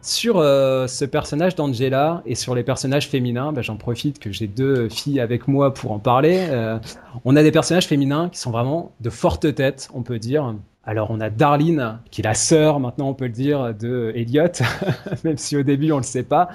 Sur 0.02 0.38
euh, 0.38 0.88
ce 0.88 1.04
personnage 1.04 1.54
d'Angela 1.54 2.22
et 2.26 2.34
sur 2.34 2.56
les 2.56 2.64
personnages 2.64 3.08
féminins, 3.08 3.52
bah, 3.52 3.62
j'en 3.62 3.76
profite 3.76 4.18
que 4.18 4.32
j'ai 4.32 4.48
deux 4.48 4.88
filles 4.88 5.20
avec 5.20 5.46
moi 5.46 5.72
pour 5.72 5.92
en 5.92 6.00
parler. 6.00 6.44
Euh, 6.50 6.80
on 7.24 7.36
a 7.36 7.42
des 7.44 7.52
personnages 7.52 7.86
féminins 7.86 8.28
qui 8.28 8.40
sont 8.40 8.50
vraiment 8.50 8.90
de 9.00 9.10
fortes 9.10 9.54
têtes, 9.54 9.88
on 9.94 10.02
peut 10.02 10.18
dire. 10.18 10.56
Alors 10.84 11.12
on 11.12 11.20
a 11.20 11.30
Darlene, 11.30 12.00
qui 12.10 12.20
est 12.20 12.24
la 12.24 12.34
sœur, 12.34 12.80
maintenant 12.80 13.10
on 13.10 13.14
peut 13.14 13.26
le 13.26 13.30
dire, 13.30 13.72
de 13.72 14.10
Elliot, 14.16 14.48
même 15.24 15.38
si 15.38 15.56
au 15.56 15.62
début 15.62 15.92
on 15.92 15.98
le 15.98 16.02
sait 16.02 16.24
pas. 16.24 16.48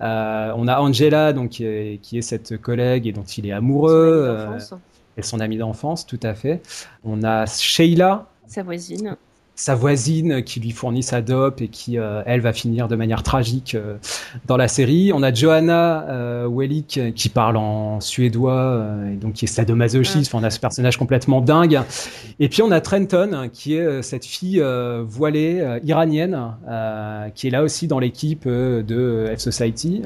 Euh, 0.00 0.50
on 0.56 0.66
a 0.66 0.80
Angela, 0.80 1.34
donc 1.34 1.50
qui 1.50 1.66
est, 1.66 1.98
qui 2.00 2.16
est, 2.16 2.22
cette 2.22 2.56
collègue 2.56 3.06
et 3.06 3.12
dont 3.12 3.24
il 3.24 3.44
est 3.44 3.52
amoureux, 3.52 4.24
euh, 4.26 4.58
et 5.18 5.22
son 5.22 5.40
amie 5.40 5.58
d'enfance, 5.58 6.06
tout 6.06 6.20
à 6.22 6.32
fait. 6.32 6.62
On 7.04 7.22
a 7.22 7.44
Sheila, 7.44 8.26
sa 8.46 8.62
voisine 8.62 9.18
sa 9.58 9.74
voisine 9.74 10.44
qui 10.44 10.60
lui 10.60 10.70
fournit 10.70 11.02
sa 11.02 11.20
dope 11.20 11.60
et 11.60 11.66
qui, 11.66 11.98
euh, 11.98 12.22
elle, 12.26 12.40
va 12.40 12.52
finir 12.52 12.86
de 12.86 12.94
manière 12.94 13.24
tragique 13.24 13.74
euh, 13.74 13.96
dans 14.46 14.56
la 14.56 14.68
série. 14.68 15.10
On 15.12 15.20
a 15.24 15.34
Johanna 15.34 16.06
euh, 16.08 16.48
Wellick 16.48 17.00
qui 17.16 17.28
parle 17.28 17.56
en 17.56 18.00
suédois 18.00 18.54
euh, 18.54 19.12
et 19.12 19.16
donc 19.16 19.32
qui 19.32 19.46
est 19.46 19.48
sadomasochiste. 19.48 20.32
Enfin, 20.32 20.44
on 20.44 20.46
a 20.46 20.50
ce 20.50 20.60
personnage 20.60 20.96
complètement 20.96 21.40
dingue. 21.40 21.80
Et 22.38 22.48
puis 22.48 22.62
on 22.62 22.70
a 22.70 22.80
Trenton 22.80 23.50
qui 23.52 23.74
est 23.74 23.80
euh, 23.80 24.00
cette 24.00 24.24
fille 24.24 24.60
euh, 24.60 25.02
voilée 25.04 25.78
iranienne 25.82 26.38
qui 27.34 27.48
est 27.48 27.50
là 27.50 27.64
aussi 27.64 27.88
dans 27.88 27.98
l'équipe 27.98 28.46
de 28.46 29.32
F 29.36 29.40
Society. 29.40 30.02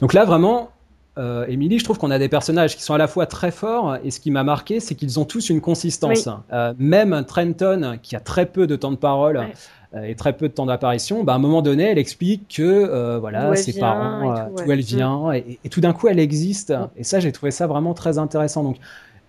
donc 0.00 0.12
là, 0.14 0.24
vraiment, 0.24 0.70
euh, 1.18 1.46
Emily, 1.48 1.78
je 1.78 1.84
trouve 1.84 1.98
qu'on 1.98 2.10
a 2.10 2.18
des 2.18 2.28
personnages 2.28 2.76
qui 2.76 2.82
sont 2.82 2.94
à 2.94 2.98
la 2.98 3.08
fois 3.08 3.26
très 3.26 3.50
forts 3.50 3.96
et 4.04 4.10
ce 4.10 4.20
qui 4.20 4.30
m'a 4.30 4.44
marqué, 4.44 4.80
c'est 4.80 4.94
qu'ils 4.94 5.18
ont 5.18 5.24
tous 5.24 5.48
une 5.48 5.60
consistance. 5.60 6.26
Oui. 6.26 6.32
Euh, 6.52 6.74
même 6.78 7.24
Trenton, 7.26 7.98
qui 8.02 8.16
a 8.16 8.20
très 8.20 8.46
peu 8.46 8.66
de 8.66 8.76
temps 8.76 8.90
de 8.90 8.96
parole 8.96 9.38
ouais. 9.38 9.52
euh, 9.94 10.02
et 10.02 10.14
très 10.14 10.34
peu 10.34 10.48
de 10.48 10.52
temps 10.52 10.66
d'apparition, 10.66 11.24
bah, 11.24 11.32
à 11.32 11.36
un 11.36 11.38
moment 11.38 11.62
donné, 11.62 11.84
elle 11.84 11.98
explique 11.98 12.54
que 12.56 12.62
euh, 12.62 13.18
voilà, 13.18 13.56
ses 13.56 13.78
parents, 13.78 14.48
d'où 14.50 14.62
ouais. 14.64 14.74
elle 14.74 14.80
vient, 14.80 15.32
et, 15.32 15.58
et, 15.64 15.68
tout 15.70 15.80
d'un 15.80 15.94
coup, 15.94 16.08
elle 16.08 16.18
existe. 16.18 16.74
Et 16.96 17.04
ça, 17.04 17.18
j'ai 17.18 17.32
trouvé 17.32 17.50
ça 17.50 17.66
vraiment 17.66 17.94
très 17.94 18.18
intéressant. 18.18 18.62
Donc, 18.62 18.76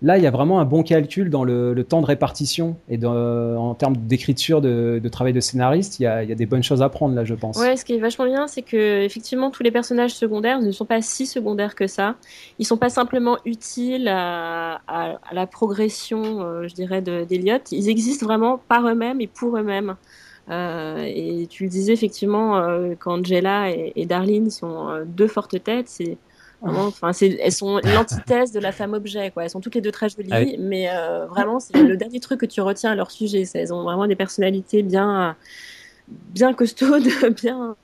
Là, 0.04 0.18
il 0.18 0.24
y 0.24 0.28
a 0.28 0.32
vraiment 0.32 0.60
un 0.60 0.66
bon 0.66 0.84
calcul 0.84 1.32
dans 1.32 1.44
le, 1.44 1.84
temps 1.84 2.02
de 2.02 2.06
répartition 2.06 2.78
et 2.88 3.04
en 3.04 3.74
termes 3.74 3.98
d'écriture, 3.98 4.62
de, 4.62 5.02
travail 5.12 5.34
de 5.34 5.40
scénariste, 5.40 6.00
il 6.00 6.04
y, 6.04 6.06
a, 6.06 6.24
des 6.24 6.46
bonnes 6.46 6.62
choses 6.62 6.84
à 6.84 6.90
prendre 6.90 7.16
là, 7.16 7.26
je 7.26 7.34
pense. 7.34 7.58
Ouais, 7.58 7.76
ce 7.76 7.84
qui 7.84 7.96
est 7.96 8.00
vachement 8.00 8.26
bien, 8.26 8.48
c'est 8.48 8.62
que 8.62 9.04
effectivement 9.04 9.50
tous 9.50 9.64
les 9.64 9.72
personnages 9.72 10.14
secondaires 10.14 10.62
ne 10.62 10.72
sont 10.72 10.86
pas 10.86 11.02
si 11.02 11.26
secondaires 11.26 11.74
que 11.74 11.88
ça. 11.88 12.16
Ils 12.60 12.66
sont 12.66 12.78
pas 12.78 12.90
simplement 12.90 13.38
utiles 13.46 14.08
à, 14.08 14.80
la 15.32 15.48
progression, 15.48 16.42
euh, 16.42 16.68
je 16.68 16.76
dirais, 16.76 17.02
d'Eliott. 17.02 17.72
Ils 17.72 17.90
existent 17.90 18.26
vraiment 18.26 18.60
par 18.68 18.88
eux-mêmes 18.88 19.20
et 19.20 19.28
pour 19.28 19.58
eux-mêmes. 19.58 19.96
Euh, 20.50 21.04
et 21.06 21.48
tu 21.50 21.64
le 21.64 21.70
disais 21.70 21.94
effectivement, 21.94 22.58
euh, 22.58 22.94
qu'Angela 22.96 23.72
et, 23.72 23.94
et 23.96 24.06
Darlene 24.06 24.50
sont 24.52 25.04
deux 25.08 25.28
fortes 25.28 25.62
têtes, 25.64 25.90
c'est 25.90 26.18
Vraiment, 26.62 26.86
enfin, 26.86 27.12
elles 27.22 27.52
sont 27.52 27.80
l'antithèse 27.84 28.52
de 28.52 28.60
la 28.60 28.72
femme 28.72 28.94
objet, 28.94 29.30
quoi. 29.30 29.44
Elles 29.44 29.50
sont 29.52 29.62
toutes 29.62 29.76
les 29.76 29.82
deux 29.82 29.92
très 29.92 30.10
jolies, 30.10 30.30
ah 30.32 30.40
oui. 30.40 30.56
mais 30.58 30.90
euh, 30.90 31.28
vraiment, 31.28 31.60
c'est 31.60 31.78
le 31.78 31.96
dernier 31.98 32.20
truc 32.20 32.40
que 32.40 32.48
tu 32.48 32.62
retiens 32.62 32.92
à 32.92 32.96
leur 32.96 33.12
sujet. 33.12 33.44
Elles 33.54 33.72
ont 33.72 33.84
vraiment 33.84 34.08
des 34.08 34.16
personnalités 34.16 34.82
bien, 34.82 35.36
bien 36.08 36.56
costaudes, 36.56 37.08
bien, 37.36 37.76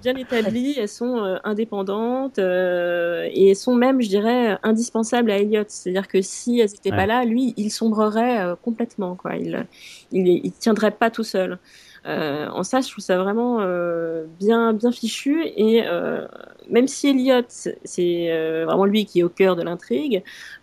bien 0.00 0.14
établies. 0.14 0.76
Elles 0.78 0.88
sont 0.88 1.24
euh, 1.24 1.38
indépendantes 1.42 2.38
euh, 2.38 3.28
et 3.32 3.50
elles 3.50 3.56
sont 3.56 3.74
même, 3.74 4.00
je 4.00 4.08
dirais, 4.08 4.58
indispensables 4.62 5.32
à 5.32 5.38
Elliot. 5.38 5.64
C'est-à-dire 5.66 6.06
que 6.06 6.22
si 6.22 6.60
elles 6.60 6.70
n'étaient 6.70 6.92
ouais. 6.92 6.96
pas 6.96 7.06
là, 7.06 7.24
lui, 7.24 7.52
il 7.56 7.70
sombrerait 7.70 8.54
complètement, 8.62 9.16
quoi. 9.16 9.34
Il, 9.34 9.66
il, 10.12 10.28
il 10.28 10.52
tiendrait 10.52 10.92
pas 10.92 11.10
tout 11.10 11.24
seul. 11.24 11.58
Euh, 12.06 12.48
en 12.48 12.62
ça, 12.62 12.80
je 12.80 12.90
trouve 12.90 13.02
ça 13.02 13.16
vraiment 13.18 13.58
euh, 13.60 14.26
bien, 14.38 14.72
bien 14.72 14.92
fichu. 14.92 15.44
Et 15.56 15.84
euh, 15.86 16.26
même 16.68 16.88
si 16.88 17.08
Elliot, 17.08 17.44
c'est 17.48 18.64
vraiment 18.64 18.84
lui 18.84 19.06
qui 19.06 19.20
est 19.20 19.22
au 19.22 19.28
cœur 19.28 19.56
de 19.56 19.62
l'intrigue, 19.62 20.22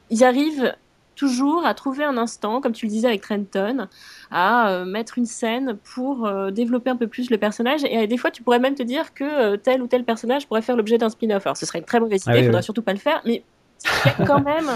ils 0.09 0.23
arrivent 0.23 0.73
toujours 1.15 1.65
à 1.65 1.73
trouver 1.75 2.03
un 2.03 2.17
instant, 2.17 2.61
comme 2.61 2.71
tu 2.71 2.87
le 2.87 2.91
disais 2.91 3.07
avec 3.07 3.21
Trenton, 3.21 3.87
à 4.31 4.83
mettre 4.85 5.17
une 5.17 5.25
scène 5.25 5.77
pour 5.93 6.29
développer 6.51 6.89
un 6.89 6.95
peu 6.95 7.07
plus 7.07 7.29
le 7.29 7.37
personnage. 7.37 7.81
Et 7.83 8.07
des 8.07 8.17
fois, 8.17 8.31
tu 8.31 8.41
pourrais 8.41 8.59
même 8.59 8.75
te 8.75 8.83
dire 8.83 9.13
que 9.13 9.55
tel 9.57 9.81
ou 9.81 9.87
tel 9.87 10.03
personnage 10.03 10.47
pourrait 10.47 10.63
faire 10.63 10.75
l'objet 10.75 10.97
d'un 10.97 11.09
spin-off. 11.09 11.45
Alors, 11.45 11.57
ce 11.57 11.65
serait 11.65 11.79
une 11.79 11.85
très 11.85 11.99
mauvaise 11.99 12.23
idée, 12.23 12.31
il 12.31 12.37
ah 12.37 12.39
oui, 12.39 12.45
faudrait 12.45 12.59
oui. 12.59 12.63
surtout 12.63 12.81
pas 12.81 12.93
le 12.93 12.99
faire, 12.99 13.21
mais 13.25 13.43
quand 14.25 14.41
même 14.41 14.67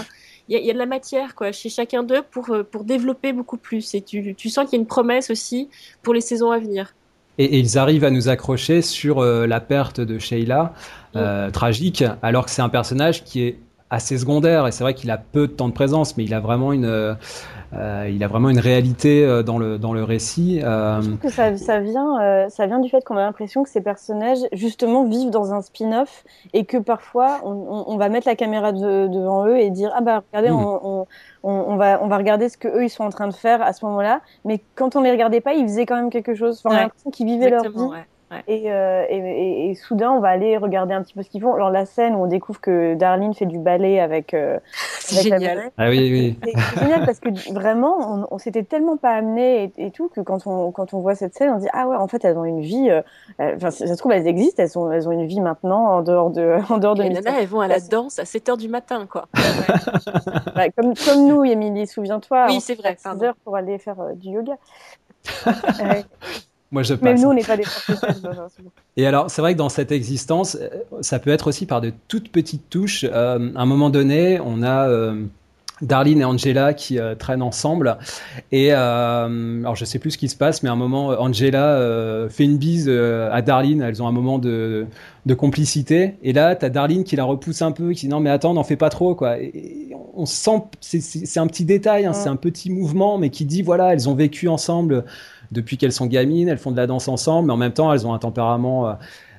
il 0.48 0.58
y, 0.58 0.66
y, 0.66 0.70
a 0.70 0.72
de 0.72 0.78
la 0.78 0.86
matière 0.86 1.34
quoi 1.34 1.52
chez 1.52 1.68
chacun 1.68 2.02
d'eux 2.02 2.22
pour 2.30 2.56
pour 2.70 2.84
développer 2.84 3.32
beaucoup 3.32 3.56
plus. 3.56 3.94
Et 3.94 4.00
tu, 4.00 4.34
tu 4.34 4.48
sens 4.48 4.64
qu'il 4.64 4.74
y 4.74 4.80
a 4.80 4.82
une 4.82 4.86
promesse 4.86 5.30
aussi 5.30 5.68
pour 6.02 6.14
les 6.14 6.20
saisons 6.20 6.50
à 6.50 6.58
venir. 6.58 6.94
Et, 7.38 7.44
et 7.44 7.58
ils 7.58 7.78
arrivent 7.78 8.04
à 8.04 8.10
nous 8.10 8.28
accrocher 8.28 8.82
sur 8.82 9.18
euh, 9.18 9.46
la 9.46 9.60
perte 9.60 10.00
de 10.00 10.18
Sheila, 10.18 10.72
euh, 11.16 11.50
tragique, 11.50 12.04
alors 12.22 12.44
que 12.44 12.50
c'est 12.50 12.62
un 12.62 12.68
personnage 12.68 13.24
qui 13.24 13.42
est 13.42 13.58
assez 13.90 14.18
secondaire. 14.18 14.66
Et 14.66 14.72
c'est 14.72 14.84
vrai 14.84 14.94
qu'il 14.94 15.10
a 15.10 15.18
peu 15.18 15.46
de 15.46 15.52
temps 15.52 15.68
de 15.68 15.74
présence, 15.74 16.16
mais 16.16 16.24
il 16.24 16.34
a 16.34 16.40
vraiment 16.40 16.72
une 16.72 17.16
euh, 17.74 18.08
il 18.12 18.22
a 18.22 18.28
vraiment 18.28 18.48
une 18.48 18.60
réalité 18.60 19.24
euh, 19.24 19.42
dans 19.42 19.58
le 19.58 19.78
dans 19.78 19.92
le 19.92 20.04
récit. 20.04 20.60
Euh... 20.62 21.00
Je 21.02 21.08
trouve 21.08 21.18
que 21.18 21.28
ça, 21.28 21.56
ça 21.56 21.80
vient 21.80 22.20
euh, 22.20 22.48
ça 22.48 22.66
vient 22.66 22.78
du 22.78 22.88
fait 22.88 23.04
qu'on 23.04 23.16
a 23.16 23.22
l'impression 23.22 23.64
que 23.64 23.68
ces 23.68 23.80
personnages 23.80 24.38
justement 24.52 25.04
vivent 25.04 25.30
dans 25.30 25.52
un 25.52 25.62
spin-off 25.62 26.24
et 26.52 26.64
que 26.64 26.76
parfois 26.76 27.40
on, 27.42 27.50
on, 27.50 27.84
on, 27.88 27.96
va 27.96 28.08
mettre 28.08 28.28
la 28.28 28.36
caméra 28.36 28.72
de, 28.72 29.08
devant 29.08 29.46
eux 29.46 29.58
et 29.58 29.70
dire 29.70 29.90
ah 29.96 30.00
bah 30.00 30.22
regardez 30.32 30.50
mmh. 30.50 30.78
on, 30.82 31.06
on, 31.42 31.76
va 31.76 32.00
on 32.02 32.06
va 32.06 32.16
regarder 32.16 32.48
ce 32.48 32.56
que 32.56 32.68
eux 32.68 32.84
ils 32.84 32.90
sont 32.90 33.04
en 33.04 33.10
train 33.10 33.28
de 33.28 33.34
faire 33.34 33.62
à 33.62 33.72
ce 33.72 33.84
moment-là, 33.86 34.20
mais 34.44 34.62
quand 34.76 34.94
on 34.94 35.00
les 35.00 35.10
regardait 35.10 35.40
pas 35.40 35.54
ils 35.54 35.64
faisaient 35.66 35.86
quand 35.86 35.96
même 35.96 36.10
quelque 36.10 36.34
chose. 36.34 36.62
Enfin, 36.64 36.70
ouais. 36.70 36.76
on 36.76 36.78
a 36.78 36.82
l'impression 36.84 37.10
qu'ils 37.10 37.26
vivaient 37.26 37.48
Exactement, 37.48 37.82
leur 37.82 37.92
vie. 37.92 37.98
Ouais. 37.98 38.06
Ouais. 38.30 38.42
Et, 38.48 38.72
euh, 38.72 39.04
et, 39.08 39.18
et, 39.18 39.70
et, 39.70 39.74
soudain, 39.76 40.10
on 40.10 40.18
va 40.18 40.30
aller 40.30 40.56
regarder 40.56 40.92
un 40.94 41.02
petit 41.02 41.14
peu 41.14 41.22
ce 41.22 41.30
qu'ils 41.30 41.40
font. 41.40 41.54
Alors 41.54 41.70
la 41.70 41.86
scène 41.86 42.16
où 42.16 42.24
on 42.24 42.26
découvre 42.26 42.60
que 42.60 42.94
Darlene 42.94 43.34
fait 43.34 43.46
du 43.46 43.58
ballet 43.58 44.00
avec. 44.00 44.34
Euh, 44.34 44.58
c'est 44.98 45.22
génial. 45.22 45.70
Ah 45.78 45.88
oui, 45.88 46.10
oui. 46.10 46.38
C'est 46.42 46.80
génial 46.80 47.06
parce 47.06 47.20
que 47.20 47.28
vraiment, 47.52 47.98
on, 48.00 48.26
on 48.32 48.38
s'était 48.38 48.64
tellement 48.64 48.96
pas 48.96 49.10
amené 49.10 49.72
et, 49.76 49.86
et, 49.86 49.90
tout 49.92 50.08
que 50.08 50.20
quand 50.20 50.44
on 50.48 50.72
quand 50.72 50.92
on 50.92 51.00
voit 51.00 51.14
cette 51.14 51.34
scène, 51.34 51.50
on 51.50 51.58
dit 51.58 51.68
ah 51.72 51.86
ouais, 51.86 51.94
en 51.94 52.08
fait, 52.08 52.24
elles 52.24 52.36
ont 52.36 52.44
une 52.44 52.62
vie. 52.62 52.90
Euh, 52.90 53.02
enfin, 53.38 53.70
ça 53.70 53.86
se 53.86 53.94
trouve, 53.94 54.10
elles 54.10 54.26
existent. 54.26 54.60
Elles 54.60 54.76
ont 54.76 54.90
elles 54.90 55.08
ont 55.08 55.12
une 55.12 55.26
vie 55.26 55.40
maintenant 55.40 55.86
en 55.86 56.02
dehors 56.02 56.30
de 56.30 56.56
en 56.68 56.78
dehors 56.78 56.96
de. 56.96 57.04
Et 57.04 57.10
nana, 57.10 57.40
elles 57.40 57.46
vont 57.46 57.60
à 57.60 57.68
la 57.68 57.78
danse 57.78 58.18
à 58.18 58.24
7 58.24 58.48
heures 58.48 58.56
du 58.56 58.68
matin, 58.68 59.06
quoi. 59.08 59.28
ouais, 60.56 60.72
comme 60.76 60.94
comme 60.94 61.28
nous, 61.28 61.44
Émilie, 61.44 61.86
souviens-toi. 61.86 62.46
Oui, 62.48 62.60
c'est 62.60 62.74
vrai. 62.74 62.96
6 62.98 63.22
heures 63.22 63.36
pour 63.44 63.54
aller 63.54 63.78
faire 63.78 64.00
euh, 64.00 64.14
du 64.14 64.30
yoga. 64.30 64.56
Moi, 66.72 66.82
je 66.82 66.94
passe. 66.94 67.02
Même 67.02 67.20
nous, 67.20 67.28
on 67.28 67.34
n'est 67.34 67.44
pas 67.44 67.56
des 67.56 67.62
professionnels. 67.62 68.38
Et 68.96 69.06
alors, 69.06 69.30
c'est 69.30 69.40
vrai 69.40 69.52
que 69.52 69.58
dans 69.58 69.68
cette 69.68 69.92
existence, 69.92 70.58
ça 71.00 71.18
peut 71.18 71.30
être 71.30 71.48
aussi 71.48 71.66
par 71.66 71.80
de 71.80 71.92
toutes 72.08 72.30
petites 72.30 72.68
touches. 72.70 73.04
Euh, 73.04 73.50
à 73.54 73.62
un 73.62 73.66
moment 73.66 73.90
donné, 73.90 74.40
on 74.40 74.62
a 74.62 74.88
euh, 74.88 75.26
Darlene 75.82 76.20
et 76.20 76.24
Angela 76.24 76.72
qui 76.72 76.98
euh, 76.98 77.14
traînent 77.14 77.42
ensemble. 77.42 77.98
Et 78.50 78.72
euh, 78.72 79.60
alors, 79.60 79.76
je 79.76 79.84
sais 79.84 79.98
plus 79.98 80.12
ce 80.12 80.18
qui 80.18 80.28
se 80.28 80.36
passe, 80.36 80.62
mais 80.62 80.68
à 80.68 80.72
un 80.72 80.76
moment, 80.76 81.08
Angela 81.08 81.74
euh, 81.76 82.28
fait 82.28 82.44
une 82.44 82.56
bise 82.56 82.88
à 82.88 83.42
Darlene. 83.42 83.82
Elles 83.82 84.02
ont 84.02 84.06
un 84.06 84.12
moment 84.12 84.38
de, 84.38 84.86
de 85.26 85.34
complicité. 85.34 86.14
Et 86.22 86.32
là, 86.32 86.54
t'as 86.56 86.70
Darlene 86.70 87.04
qui 87.04 87.16
la 87.16 87.24
repousse 87.24 87.60
un 87.62 87.72
peu, 87.72 87.92
qui 87.92 88.06
dit 88.06 88.08
non, 88.08 88.20
mais 88.20 88.30
attends, 88.30 88.54
n'en 88.54 88.64
fais 88.64 88.76
pas 88.76 88.88
trop, 88.88 89.14
quoi. 89.14 89.38
Et 89.38 89.94
on 90.14 90.24
sent, 90.24 90.62
c'est 90.80 91.38
un 91.38 91.46
petit 91.46 91.66
détail, 91.66 92.06
hein, 92.06 92.12
ouais. 92.12 92.18
c'est 92.18 92.30
un 92.30 92.36
petit 92.36 92.70
mouvement, 92.70 93.18
mais 93.18 93.28
qui 93.28 93.44
dit 93.44 93.62
voilà, 93.62 93.92
elles 93.92 94.08
ont 94.08 94.14
vécu 94.14 94.48
ensemble 94.48 95.04
depuis 95.52 95.76
qu'elles 95.76 95.92
sont 95.92 96.06
gamines, 96.06 96.48
elles 96.48 96.58
font 96.58 96.70
de 96.70 96.76
la 96.76 96.86
danse 96.86 97.08
ensemble, 97.08 97.48
mais 97.48 97.52
en 97.52 97.58
même 97.58 97.72
temps, 97.72 97.92
elles 97.92 98.06
ont 98.06 98.14
un 98.14 98.18
tempérament. 98.18 98.88
Euh, 98.88 98.92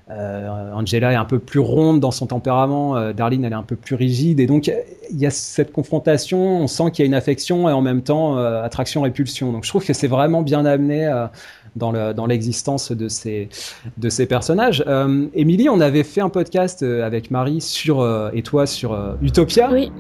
euh, 0.10 0.72
Angela 0.74 1.12
est 1.12 1.16
un 1.16 1.26
peu 1.26 1.38
plus 1.38 1.60
ronde 1.60 2.00
dans 2.00 2.12
son 2.12 2.28
tempérament, 2.28 2.96
euh, 2.96 3.12
Darlene 3.12 3.44
elle 3.44 3.52
est 3.52 3.56
un 3.56 3.64
peu 3.64 3.76
plus 3.76 3.96
rigide, 3.96 4.40
et 4.40 4.48
donc 4.48 4.72
il 5.12 5.18
y 5.18 5.26
a 5.26 5.30
cette 5.30 5.74
confrontation, 5.74 6.62
on 6.62 6.68
sent 6.68 6.92
qu'il 6.92 7.04
y 7.04 7.06
a 7.06 7.08
une 7.08 7.14
affection 7.14 7.68
et 7.68 7.74
en 7.74 7.82
même 7.82 8.02
temps 8.02 8.38
euh, 8.38 8.64
attraction-répulsion. 8.64 9.52
Donc 9.52 9.66
je 9.66 9.70
trouve 9.70 9.86
que 9.86 9.92
c'est 9.92 10.08
vraiment 10.08 10.44
bien 10.44 10.64
amené 10.64 11.14
dans, 11.76 11.92
le, 11.92 12.14
dans 12.14 12.26
l'existence 12.26 12.94
de 12.94 13.10
ces, 13.10 13.50
de 13.98 14.10
ces 14.10 14.28
personnages. 14.28 14.84
Émilie, 15.34 15.68
on 15.68 15.82
avait 15.82 16.04
fait 16.04 16.22
un 16.22 16.30
podcast 16.30 16.84
avec 16.84 17.30
Marie 17.30 17.60
sur, 17.60 18.08
et 18.34 18.42
toi 18.44 18.66
sur 18.66 18.98
Utopia, 19.22 19.70
oui. 19.72 19.92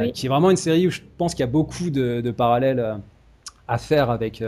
oui. 0.00 0.12
qui 0.12 0.26
est 0.26 0.28
vraiment 0.30 0.50
une 0.50 0.56
série 0.56 0.86
où 0.86 0.90
je 0.90 1.00
pense 1.18 1.34
qu'il 1.34 1.40
y 1.40 1.48
a 1.48 1.52
beaucoup 1.52 1.90
de, 1.90 2.22
de 2.22 2.30
parallèles 2.30 2.96
à 3.68 3.78
faire 3.78 4.10
avec 4.10 4.42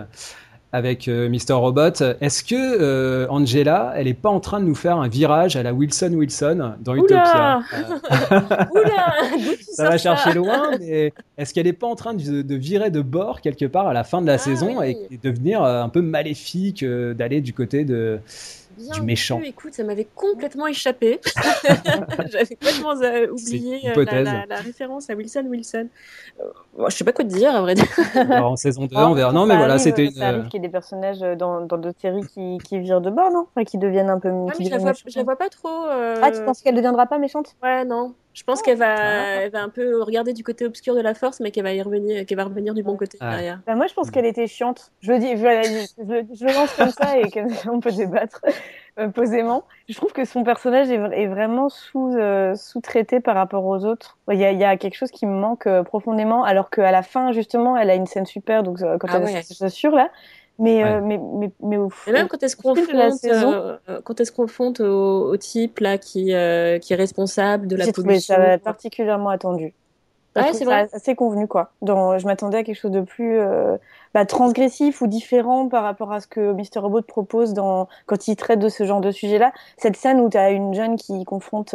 avec 0.75 1.07
euh, 1.07 1.29
Mr. 1.29 1.53
Robot. 1.53 2.03
Est-ce 2.21 2.43
que 2.43 2.57
euh, 2.57 3.29
Angela, 3.31 3.93
elle 3.95 4.09
est 4.09 4.13
pas 4.13 4.29
en 4.29 4.41
train 4.41 4.59
de 4.59 4.65
nous 4.65 4.75
faire 4.75 4.97
un 4.97 5.07
virage 5.07 5.55
à 5.55 5.63
la 5.63 5.73
Wilson 5.73 6.11
Wilson 6.15 6.73
dans 6.81 6.97
Utopia? 6.97 7.61
Oula 8.75 9.15
Ça 9.71 9.89
va 9.89 9.99
chercher 9.99 10.31
ça. 10.31 10.35
loin, 10.35 10.73
mais 10.81 11.13
est-ce 11.39 11.55
qu'elle 11.55 11.69
est 11.69 11.73
pas 11.73 11.87
en 11.87 11.95
train 11.95 12.13
de, 12.15 12.43
de, 12.43 12.55
virer 12.57 12.91
de 12.91 13.03
bord 13.03 13.41
quelque 13.41 13.67
part 13.67 13.87
à 13.87 13.93
la 13.93 14.03
fin 14.03 14.21
de 14.21 14.27
la 14.27 14.33
ah, 14.33 14.39
saison 14.39 14.81
oui. 14.81 14.97
et, 15.11 15.15
et, 15.15 15.19
devenir 15.23 15.63
euh, 15.63 15.81
un 15.81 15.89
peu 15.89 16.03
maléfique, 16.03 16.83
euh, 16.83 17.15
d'aller 17.15 17.41
du 17.41 17.53
côté 17.53 17.85
de 17.85 18.19
Bien 18.77 18.95
du 18.95 19.03
méchant. 19.03 19.39
vu, 19.39 19.47
écoute, 19.47 19.75
ça 19.75 19.85
m'avait 19.85 20.09
complètement 20.15 20.67
échappé. 20.67 21.21
J'avais 22.31 22.57
complètement 22.57 23.01
euh, 23.03 23.29
oublié 23.29 23.91
euh, 23.91 24.05
la, 24.05 24.23
la- 24.23 24.47
la 24.47 24.57
référence 24.61 25.11
à 25.11 25.15
Wilson 25.15 25.45
Wilson. 25.49 25.89
Euh, 26.41 26.45
bon, 26.77 26.89
je 26.89 26.97
sais 26.97 27.05
pas 27.05 27.13
quoi 27.13 27.25
te 27.25 27.31
dire, 27.31 27.55
à 27.55 27.61
vrai 27.61 27.75
dire. 27.75 27.87
Alors, 28.15 28.53
en 28.53 28.57
saison 28.57 28.87
2, 28.87 28.97
on 28.97 29.15
verra. 29.15 29.33
Non, 29.33 29.47
mais 29.47 29.57
voilà, 29.57 29.79
c'était 29.79 30.07
une. 30.07 30.13
Ça 30.13 30.29
arrive 30.29 30.49
qu'il 30.49 30.63
y 30.63 30.65
ait 30.65 30.69
des 30.69 30.73
personnages 30.73 31.23
euh, 31.23 31.35
dans 31.37 31.61
dans 31.61 31.79
d'autres 31.79 32.01
séries 32.01 32.27
qui, 32.27 32.59
qui 32.65 32.79
virent 32.81 33.01
de 33.01 33.11
bord, 33.11 33.31
non? 33.31 33.47
Enfin, 33.55 33.65
qui 33.65 33.79
deviennent 33.79 34.11
un 34.11 34.19
peu. 34.19 34.31
Qui 34.53 34.63
mais 34.63 34.65
je 34.67 34.71
la, 34.71 34.79
vois, 34.79 34.93
je 34.93 35.19
la 35.19 35.25
vois 35.25 35.37
pas 35.37 35.49
trop. 35.49 35.87
euh, 35.87 36.21
Ah, 36.23 36.31
tu 36.31 36.41
penses 36.45 36.61
qu'elle 36.63 36.75
deviendra 36.75 37.07
pas 37.07 37.19
méchante? 37.19 37.55
Ouais, 37.63 37.85
non. 37.85 38.15
Je 38.35 38.43
pense 38.43 38.63
qu'elle 38.63 38.79
va, 38.79 38.97
elle 39.43 39.53
va 39.53 39.63
un 39.63 39.69
peu 39.69 40.03
regarder 40.03 40.33
du 40.33 40.43
côté 40.43 40.67
obscur 40.67 40.95
de 40.97 41.01
la 41.01 41.15
force, 41.15 41.39
mais 41.39 41.53
qu'elle 41.53 41.63
va 41.63 41.73
y 41.73 41.81
revenir, 41.81 42.27
qu'elle 42.27 42.37
va 42.37 42.45
revenir 42.45 42.75
du 42.75 42.83
bon 42.83 42.97
côté 42.97 43.17
Ah. 43.21 43.31
derrière. 43.31 43.61
Bah, 43.67 43.77
moi, 43.77 43.87
je 43.87 43.95
pense 43.95 44.11
qu'elle 44.11 44.27
était 44.27 44.49
chiante. 44.49 44.91
Je 45.01 45.13
le 45.13 45.19
dis, 45.21 45.37
je, 45.37 45.87
je- 46.35 46.45
lance 46.47 46.73
comme 46.75 46.91
ça 46.91 47.17
et 47.19 47.31
comme 47.31 47.49
ça, 47.51 47.71
on 47.73 47.79
peut 47.79 47.93
débattre 47.93 48.41
euh, 48.99 49.09
posément. 49.09 49.63
Je 49.89 49.95
trouve 49.95 50.13
que 50.13 50.25
son 50.25 50.43
personnage 50.43 50.91
est, 50.91 50.95
est 50.97 51.27
vraiment 51.29 51.69
sous, 51.69 52.13
euh, 52.17 52.55
sous-traité 52.57 53.21
par 53.21 53.37
rapport 53.37 53.65
aux 53.65 53.85
autres. 53.85 54.19
Il 54.31 54.39
y 54.39 54.45
a, 54.45 54.51
il 54.51 54.59
y 54.59 54.65
a 54.65 54.77
quelque 54.77 54.97
chose 54.97 55.13
qui 55.13 55.27
me 55.27 55.39
manque 55.39 55.69
euh, 55.69 55.85
profondément, 55.85 56.43
alors 56.43 56.71
qu'à 56.71 56.91
la 56.91 57.03
fin, 57.03 57.31
justement, 57.31 57.77
elle 57.77 57.89
a 57.91 57.95
une 57.95 58.07
scène 58.07 58.27
super, 58.27 58.65
donc 58.65 58.83
euh, 58.83 58.99
quand 58.99 59.09
Ah 59.13 59.19
elle 59.19 59.25
ouais. 59.25 59.43
chaussures 59.43 59.95
là. 59.95 60.11
Mais, 60.59 60.85
euh, 60.85 61.01
mais, 61.03 61.19
mais, 61.19 61.51
mais 61.61 61.77
au 61.77 61.91
Et 62.07 62.13
même 62.13 62.29
quand 62.29 62.41
elle 62.43 62.49
se 62.49 62.57
de 62.57 62.97
la 62.97 63.07
confronte, 63.07 63.21
saison, 63.21 63.53
euh, 63.53 64.01
quand 64.05 64.21
elle 64.21 64.27
se 64.27 64.33
confronte 64.33 64.81
au, 64.81 65.31
au 65.31 65.37
type 65.37 65.81
là 65.81 65.99
qui, 65.99 66.33
euh, 66.33 66.79
qui 66.79 66.93
est 66.93 66.97
responsable 66.97 67.67
de 67.67 67.75
la 67.75 67.91
pollution. 67.91 68.35
ça 68.35 68.59
particulièrement 68.59 69.31
attendu. 69.31 69.75
Je 70.37 70.43
Ouais, 70.43 70.53
c'est 70.53 70.69
assez 70.69 71.15
convenu 71.15 71.47
quoi. 71.49 71.73
Dans, 71.83 72.19
je 72.19 72.27
m'attendais 72.27 72.59
à 72.59 72.63
quelque 72.65 72.79
chose 72.79 72.91
de 72.91 73.01
plus 73.01 73.39
euh, 73.39 73.77
bah, 74.15 74.27
transgressif 74.27 75.01
ou 75.01 75.07
différent 75.07 75.69
par 75.69 75.85
rapport 75.85 76.13
à 76.13 76.21
ce 76.21 76.27
que 76.27 76.53
Mr 76.53 76.81
Robot 76.81 77.03
propose 77.03 77.53
dans 77.53 77.89
quand 78.07 78.29
il 78.29 78.37
traite 78.37 78.59
de 78.59 78.69
ce 78.69 78.85
genre 78.85 79.01
de 79.01 79.11
sujet-là. 79.11 79.53
Cette 79.77 79.97
scène 79.97 80.21
où 80.21 80.29
tu 80.29 80.37
as 80.37 80.51
une 80.51 80.75
jeune 80.75 80.97
qui 80.97 81.25
confronte 81.25 81.75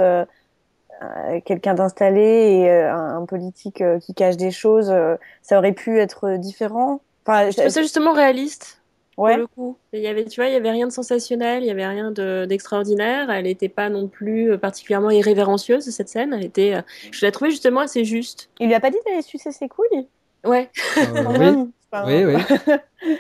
quelqu'un 1.46 1.74
d'installé 1.74 2.22
et 2.22 2.70
euh, 2.70 2.94
un, 2.94 3.22
un 3.22 3.26
politique 3.26 3.82
euh, 3.82 4.00
qui 4.00 4.14
cache 4.14 4.38
des 4.38 4.52
choses, 4.52 4.90
euh, 4.92 5.16
ça 5.42 5.58
aurait 5.58 5.74
pu 5.74 6.00
être 6.00 6.38
différent. 6.38 7.02
Enfin, 7.26 7.50
Je 7.52 7.58
trouve 7.58 7.70
ça 7.70 7.82
justement 7.82 8.14
réaliste. 8.14 8.82
ouais. 9.18 9.32
Pour 9.34 9.40
le 9.42 9.48
coup. 9.48 9.78
Il 9.94 10.00
y 10.02 10.08
avait, 10.08 10.26
tu 10.26 10.40
vois, 10.42 10.50
il 10.50 10.54
y 10.54 10.56
avait 10.56 10.72
rien 10.72 10.88
de 10.88 10.92
sensationnel, 10.92 11.64
il 11.64 11.68
y 11.68 11.72
avait 11.72 11.86
rien 11.88 12.12
de- 12.12 12.46
d'extraordinaire. 12.48 13.30
Elle 13.30 13.44
n'était 13.44 13.70
pas 13.70 13.90
non 13.90 14.08
plus 14.08 14.52
euh, 14.54 14.58
particulièrement 14.58 15.10
irrévérencieuse 15.12 15.84
cette 15.90 16.10
scène. 16.10 16.34
Elle 16.34 16.46
était, 16.46 16.76
euh, 16.76 16.82
je 17.12 17.26
la 17.26 17.32
trouvais 17.32 17.52
justement 17.52 17.82
assez 17.82 18.06
juste. 18.06 18.50
Il 18.60 18.68
lui 18.68 18.74
a 18.76 18.80
pas 18.80 18.90
dit 18.92 18.98
d'aller 19.06 19.22
sucer 19.22 19.52
ses 19.52 19.68
couilles? 19.68 20.08
Ouais. 20.46 20.70
Euh, 20.98 21.02
oui. 21.40 21.72
Enfin, 21.92 22.06
oui, 22.08 22.26
oui. 22.26 22.76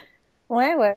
Ouais, 0.50 0.74
ouais. 0.76 0.95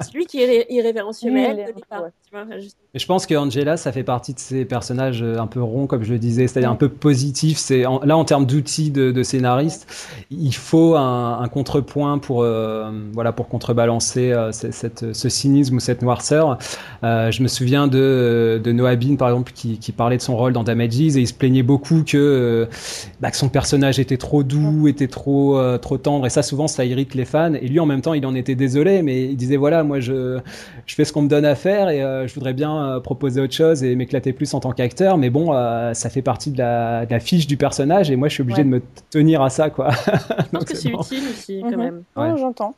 C'est 0.00 0.14
lui 0.14 0.26
qui 0.26 0.40
est 0.40 0.46
irré- 0.46 0.66
irrévérencieux, 0.70 1.30
mais 1.32 1.42
il 1.42 1.50
elle 1.50 1.58
est 1.58 1.62
ne 1.62 1.62
un 1.62 1.66
l'est 1.68 1.72
peu, 1.74 1.80
pas. 1.88 2.02
ouais. 2.02 2.08
Tu 2.24 2.30
vois, 2.36 2.58
juste- 2.60 2.76
Et 2.94 2.98
je 2.98 3.06
pense 3.06 3.26
que 3.26 3.34
Angela, 3.34 3.76
ça 3.76 3.92
fait 3.92 4.02
partie 4.04 4.34
de 4.34 4.38
ces 4.38 4.64
personnages 4.64 5.22
euh, 5.22 5.38
un 5.38 5.46
peu 5.46 5.62
ronds, 5.62 5.86
comme 5.86 6.02
je 6.02 6.12
le 6.12 6.18
disais, 6.18 6.46
c'est-à-dire 6.46 6.70
un 6.70 6.76
peu 6.76 6.88
positifs. 6.88 7.58
C'est 7.58 7.82
là 7.82 8.16
en 8.16 8.24
termes 8.24 8.46
d'outils 8.46 8.90
de, 8.90 9.10
de 9.12 9.22
scénariste, 9.22 9.86
il 10.30 10.54
faut 10.54 10.94
un, 10.96 11.40
un 11.40 11.48
contrepoint 11.48 12.18
pour 12.18 12.42
euh, 12.42 12.90
voilà 13.12 13.32
pour 13.32 13.48
contrebalancer 13.48 14.32
euh, 14.32 14.52
ce- 14.52 14.70
cette, 14.70 15.12
ce 15.14 15.28
cynisme 15.28 15.76
ou 15.76 15.80
cette 15.80 16.02
noirceur. 16.02 16.58
Euh, 17.04 17.30
je 17.30 17.42
me 17.42 17.48
souviin 17.48 17.86
de, 17.88 18.60
de 18.62 18.72
Noah 18.72 18.96
Bean 18.96 19.16
par 19.16 19.28
exemple 19.28 19.52
qui, 19.54 19.78
qui 19.78 19.92
parlait 19.92 20.16
de 20.16 20.22
son 20.22 20.36
rôle 20.36 20.52
dans 20.52 20.64
Damages 20.64 20.86
et 21.00 21.20
il 21.20 21.26
se 21.28 21.34
plaignait 21.34 21.62
beaucoup 21.62 22.02
que, 22.04 22.68
bah, 23.20 23.30
que 23.30 23.36
son 23.36 23.48
personnage 23.48 23.98
était 23.98 24.16
trop 24.16 24.42
doux, 24.42 24.88
était 24.88 25.08
trop 25.08 25.58
euh, 25.58 25.78
trop 25.78 25.98
tendre 25.98 26.26
et 26.26 26.30
ça 26.30 26.42
souvent 26.42 26.66
ça 26.68 26.84
irrite 26.84 27.14
les 27.14 27.24
fans. 27.24 27.54
Et 27.54 27.68
lui 27.68 27.80
en 27.80 27.86
même 27.86 28.02
temps 28.02 28.14
il 28.14 28.24
en 28.26 28.34
était 28.34 28.54
désolé, 28.54 29.02
mais 29.02 29.25
il 29.30 29.36
disait 29.36 29.56
voilà 29.56 29.82
moi 29.84 30.00
je 30.00 30.38
je 30.86 30.94
fais 30.94 31.04
ce 31.04 31.12
qu'on 31.12 31.22
me 31.22 31.28
donne 31.28 31.44
à 31.44 31.54
faire 31.54 31.88
et 31.90 32.02
euh, 32.02 32.26
je 32.26 32.34
voudrais 32.34 32.52
bien 32.54 32.76
euh, 32.96 33.00
proposer 33.00 33.40
autre 33.40 33.54
chose 33.54 33.82
et 33.84 33.94
m'éclater 33.96 34.32
plus 34.32 34.52
en 34.54 34.60
tant 34.60 34.72
qu'acteur, 34.72 35.18
mais 35.18 35.30
bon, 35.30 35.52
euh, 35.52 35.92
ça 35.94 36.10
fait 36.10 36.22
partie 36.22 36.50
de 36.50 36.58
la, 36.58 37.06
de 37.06 37.10
la 37.12 37.20
fiche 37.20 37.46
du 37.46 37.56
personnage 37.56 38.10
et 38.10 38.16
moi 38.16 38.28
je 38.28 38.34
suis 38.34 38.42
obligé 38.42 38.58
Ouais. 38.58 38.64
de 38.64 38.68
me 38.70 38.82
tenir 39.10 39.42
à 39.42 39.50
ça, 39.50 39.70
quoi. 39.70 39.90
Je 39.90 40.10
pense 40.10 40.50
Donc, 40.52 40.64
que 40.64 40.76
c'est 40.76 40.90
bon. 40.90 41.00
utile 41.02 41.22
aussi, 41.30 41.60
quand 41.62 41.70
Mhm. 41.72 41.76
même. 41.76 42.02
Ouais. 42.16 42.30
Oh, 42.32 42.36
J'entends. 42.38 42.74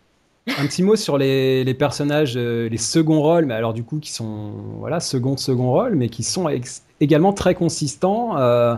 Un 0.58 0.64
petit 0.66 0.82
mot 0.82 0.96
sur 0.96 1.18
les, 1.18 1.62
les 1.62 1.74
personnages, 1.74 2.32
euh, 2.36 2.70
les 2.70 2.78
seconds 2.78 3.20
rôles, 3.20 3.44
mais 3.44 3.52
alors 3.54 3.74
du 3.74 3.82
coup 3.84 3.98
qui 3.98 4.10
sont 4.12 4.52
voilà 4.78 4.98
second 4.98 5.36
second 5.36 5.70
rôle, 5.70 5.94
mais 5.94 6.08
qui 6.08 6.22
sont 6.22 6.48
également 7.00 7.34
très 7.34 7.54
consistants. 7.54 8.38
Euh, 8.38 8.74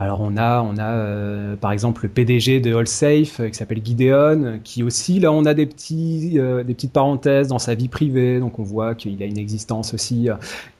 alors 0.00 0.20
on 0.20 0.36
a 0.36 0.60
on 0.60 0.76
a 0.76 0.92
euh, 0.92 1.56
par 1.56 1.70
exemple 1.70 2.02
le 2.02 2.08
PDG 2.08 2.60
de 2.60 2.74
AllSafe 2.74 3.40
euh, 3.40 3.48
qui 3.48 3.54
s'appelle 3.54 3.80
Gideon, 3.84 4.42
euh, 4.44 4.58
qui 4.62 4.82
aussi 4.82 5.20
là 5.20 5.30
on 5.30 5.44
a 5.44 5.54
des 5.54 5.66
petits 5.66 6.32
des 6.32 6.74
petites 6.74 6.92
parenthèses 6.92 7.48
dans 7.48 7.60
sa 7.60 7.74
vie 7.74 7.88
privée, 7.88 8.40
donc 8.40 8.58
on 8.58 8.64
voit 8.64 8.94
qu'il 8.94 9.22
a 9.22 9.26
une 9.26 9.38
existence 9.38 9.94
aussi 9.94 10.28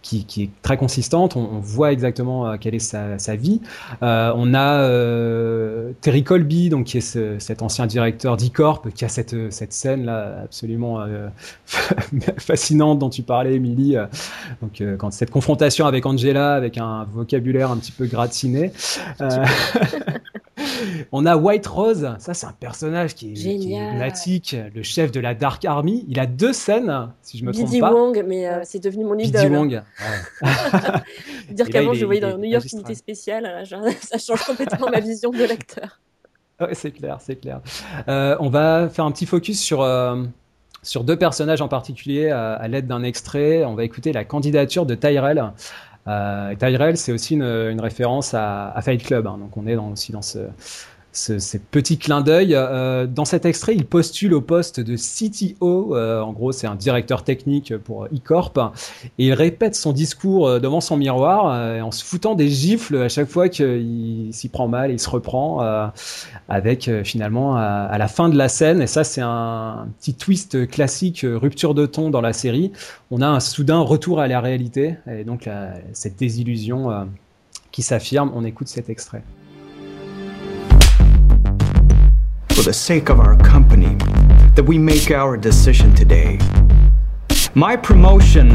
qui, 0.05 0.25
qui 0.27 0.43
est 0.45 0.51
très 0.63 0.77
consistante. 0.77 1.35
On, 1.35 1.41
on 1.41 1.59
voit 1.59 1.91
exactement 1.91 2.47
euh, 2.47 2.57
quelle 2.61 2.75
est 2.75 2.79
sa, 2.79 3.19
sa 3.19 3.35
vie. 3.35 3.61
Euh, 4.03 4.33
on 4.37 4.55
a 4.55 4.79
euh, 4.83 5.93
Terry 6.03 6.23
Colby, 6.23 6.69
donc 6.69 6.85
qui 6.85 6.99
est 6.99 7.01
ce- 7.01 7.39
cet 7.39 7.63
ancien 7.63 7.87
directeur 7.87 8.37
d'E-Corp, 8.37 8.91
qui 8.95 9.05
a 9.05 9.09
cette, 9.09 9.51
cette 9.51 9.73
scène 9.73 10.05
là 10.05 10.43
absolument 10.45 11.01
fascinante 12.39 12.99
dont 12.99 13.11
tu 13.11 13.23
parlais, 13.23 13.55
Emily. 13.55 13.97
Euh, 13.97 14.07
Donc 14.63 14.83
quand 14.99 15.11
cette 15.11 15.31
confrontation 15.31 15.87
avec 15.87 16.05
Angela, 16.07 16.55
avec 16.55 16.79
un 16.79 17.07
vocabulaire 17.13 17.71
un 17.71 17.77
petit 17.79 17.93
peu 17.93 18.07
gratiné. 18.07 18.73
Euh, 19.21 19.29
on 21.13 21.27
a 21.27 21.37
White 21.37 21.67
Rose, 21.67 22.09
ça 22.19 22.35
c'est 22.35 22.47
un 22.47 22.53
personnage 22.53 23.15
qui 23.15 23.31
est, 23.31 23.35
qui 23.35 23.49
est 23.49 23.59
Génial. 23.61 23.93
lunatique, 23.95 24.57
le 24.75 24.83
chef 24.83 25.13
de 25.13 25.21
la 25.21 25.35
Dark 25.35 25.65
Army. 25.65 26.05
Il 26.09 26.19
a 26.21 26.27
deux 26.27 26.53
scènes, 26.53 27.11
si 27.23 27.39
je 27.39 27.45
me 27.45 27.53
trompe 27.53 27.67
Bidi 27.67 27.81
pas. 27.81 27.93
Wong, 27.93 28.25
mais 28.27 28.47
euh, 28.49 28.61
c'est 28.65 28.83
devenu 28.83 29.05
mon 29.05 29.17
Bidi 29.17 29.29
idole. 29.31 29.55
hein. 29.55 29.59
Wong. 29.59 29.83
Dire 31.51 31.67
Et 31.69 31.73
là, 31.73 31.81
qu'avant, 31.81 31.95
je 31.95 32.05
voyais 32.05 32.21
dans 32.21 32.37
New 32.39 32.45
York. 32.45 32.65
Unité 32.73 32.95
Spéciale, 32.95 33.47
euh, 33.47 33.65
genre, 33.65 33.85
ça 34.01 34.19
change 34.19 34.43
complètement 34.45 34.89
ma 34.91 35.01
vision 35.01 35.31
de 35.31 35.45
l'acteur. 35.45 36.01
Ouais, 36.61 36.75
c'est 36.75 36.93
clair, 36.93 37.19
c'est 37.21 37.37
clair. 37.37 37.61
Euh, 38.09 38.37
on 38.41 38.49
va 38.49 38.89
faire 38.89 39.05
un 39.05 39.11
petit 39.13 39.27
focus 39.27 39.61
sur, 39.61 39.83
euh, 39.83 40.23
sur 40.83 41.03
deux 41.05 41.17
personnages 41.17 41.61
en 41.61 41.69
particulier 41.69 42.31
à, 42.31 42.67
l'aide 42.69 42.87
d'un 42.87 43.03
extrait. 43.03 43.65
On 43.65 43.75
va 43.75 43.85
écouter 43.85 44.13
la 44.13 44.25
candidature 44.25 44.87
de 44.87 44.95
Tyrell. 44.95 45.43
Euh, 46.07 46.55
Tyrell, 46.55 46.97
c'est 46.97 47.13
aussi 47.13 47.35
une, 47.35 47.43
une 47.43 47.81
référence 47.81 48.35
à, 48.35 48.71
à 48.71 48.83
Fight 48.83 49.03
Club. 49.03 49.27
hein. 49.27 49.37
donc 49.41 49.57
on 49.57 49.67
est 49.67 49.75
dans, 49.75 49.91
aussi 49.91 50.13
dans 50.13 50.23
ce, 50.23 50.39
ce, 51.15 51.39
ces 51.39 51.59
petits 51.59 51.97
clins 51.97 52.21
d'œil. 52.21 52.55
Euh, 52.55 53.07
dans 53.07 53.25
cet 53.25 53.47
extrait, 53.47 53.75
il 53.75 53.87
postule 53.87 54.35
au 54.35 54.41
poste 54.41 54.81
de 54.81 54.97
CTO. 54.97 55.97
Euh, 55.97 56.21
en 56.21 56.33
gros, 56.33 56.53
c'est 56.53 56.67
un 56.67 56.75
directeur 56.75 57.25
technique 57.25 57.77
pour 57.79 58.07
E-Corp. 58.07 58.59
Et 59.19 59.29
il 59.29 59.33
répète 59.33 59.77
son 59.77 59.93
discours 59.93 60.49
euh, 60.49 60.59
devant 60.59 60.81
son 60.81 60.97
miroir 60.97 61.45
en 61.85 61.91
se 61.93 62.05
foutant 62.05 62.35
des 62.35 62.49
gifles 62.49 62.97
à 62.97 63.09
chaque 63.09 63.29
fois 63.29 63.49
qu'il 63.49 64.29
s'y 64.33 64.49
prend 64.49 64.67
mal 64.67 64.91
il 64.91 64.99
se 64.99 65.09
reprend. 65.09 65.61
avec 66.49 66.91
finalement 67.05 67.57
à, 67.57 67.97
la 67.97 68.09
fin 68.09 68.29
de 68.29 68.37
la 68.37 68.49
scène, 68.49 68.83
et 68.83 68.87
ça 68.87 69.05
c'est 69.05 69.21
un 69.21 69.87
petit 70.01 70.15
twist 70.15 70.67
classique, 70.69 71.25
rupture 71.25 71.75
de 71.75 71.87
ton 71.87 72.11
dans 72.11 72.21
la 72.21 72.33
série, 72.33 72.73
on 73.11 73.21
a 73.21 73.29
un 73.29 73.41
soudain 73.41 73.79
retour 73.79 74.21
à 74.21 74.27
la 74.27 74.41
réalité, 74.41 74.97
et 75.07 75.25
donc 75.25 75.49
cette 75.93 76.17
désillusion 76.17 77.07
qui 77.71 77.83
s'affirme, 77.83 78.33
on 78.35 78.45
écoute 78.45 78.69
cet 78.69 78.91
extrait. 78.91 79.23
For 82.55 82.63
the 82.63 82.73
sake 82.73 83.09
of 83.09 83.19
our 83.19 83.37
company 83.37 83.97
that 84.55 84.65
we 84.65 84.79
make 84.79 85.11
our 85.11 85.37
decision 85.37 85.93
today. 85.93 86.39
My 87.55 87.75
promotion, 87.75 88.51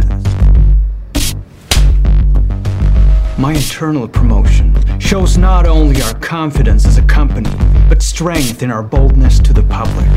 my 3.38 3.52
internal 3.54 4.08
promotion, 4.08 4.74
shows 5.00 5.38
not 5.38 5.68
only 5.68 6.02
our 6.02 6.14
confidence 6.20 6.86
as 6.86 6.98
a 6.98 7.02
company, 7.04 7.50
but 7.90 8.02
strength 8.02 8.64
in 8.64 8.72
our 8.72 8.84
boldness 8.84 9.38
to 9.40 9.52
the 9.52 9.64
public. 9.64 10.10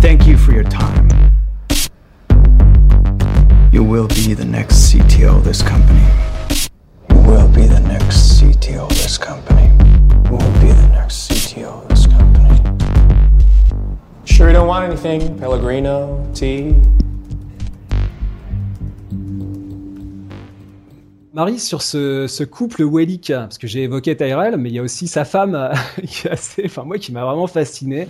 Thank 0.00 0.24
you 0.24 0.38
for 0.38 0.52
your 0.52 0.64
time. 0.64 1.08
You 3.72 3.82
will 3.82 4.06
be 4.06 4.32
the 4.34 4.44
next 4.44 4.92
CTO 4.92 5.38
of 5.38 5.44
this 5.44 5.60
company. 5.60 6.06
You 7.10 7.16
will 7.16 7.48
be 7.48 7.66
the 7.66 7.80
next 7.80 8.40
CTO 8.40 8.88
of 8.88 8.90
this 8.90 9.18
company. 9.18 9.66
You 10.26 10.36
will 10.36 10.60
be 10.60 10.83
Sure 14.34 14.48
you 14.48 14.52
don't 14.52 14.66
want 14.66 14.82
anything? 14.82 15.36
Pellegrino, 15.36 16.18
tea? 16.32 16.74
Marie, 21.32 21.60
sur 21.60 21.82
ce, 21.82 22.42
couple 22.42 22.82
Wellick, 22.84 23.28
parce 23.28 23.58
que 23.58 23.68
j'ai 23.68 23.84
évoqué 23.84 24.16
Tyrell, 24.16 24.56
mais 24.56 24.70
il 24.70 24.74
y 24.74 24.80
a 24.80 24.82
aussi 24.82 25.06
sa 25.06 25.24
femme, 25.24 25.70
qui 26.04 27.12
m'a 27.12 27.24
vraiment 27.24 27.46
fasciné. 27.46 28.08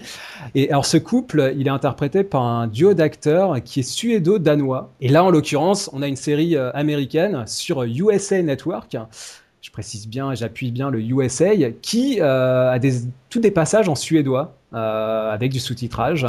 Et 0.54 0.70
alors 0.70 0.86
ce 0.86 0.96
couple, 0.96 1.52
il 1.58 1.66
est 1.66 1.70
interprété 1.70 2.24
par 2.24 2.40
un 2.40 2.68
duo 2.68 2.94
d'acteurs 2.94 3.62
qui 3.62 3.80
est 3.80 3.82
suédo-danois. 3.82 4.94
Et 5.02 5.10
là, 5.10 5.24
en 5.24 5.30
l'occurrence, 5.30 5.90
on 5.92 6.00
a 6.00 6.08
une 6.08 6.16
série 6.16 6.56
euh, 6.56 6.70
américaine 6.72 7.44
sur 7.46 7.82
USA 7.82 8.40
Network. 8.40 8.96
Je 9.60 9.70
précise 9.70 10.08
bien, 10.08 10.34
j'appuie 10.34 10.70
bien 10.70 10.88
le 10.88 11.00
USA, 11.00 11.50
qui 11.82 12.22
euh, 12.22 12.72
a 12.72 12.78
tous 13.28 13.40
des 13.40 13.50
passages 13.50 13.90
en 13.90 13.94
suédois. 13.94 14.56
Euh, 14.74 15.32
avec 15.32 15.52
du 15.52 15.60
sous-titrage. 15.60 16.26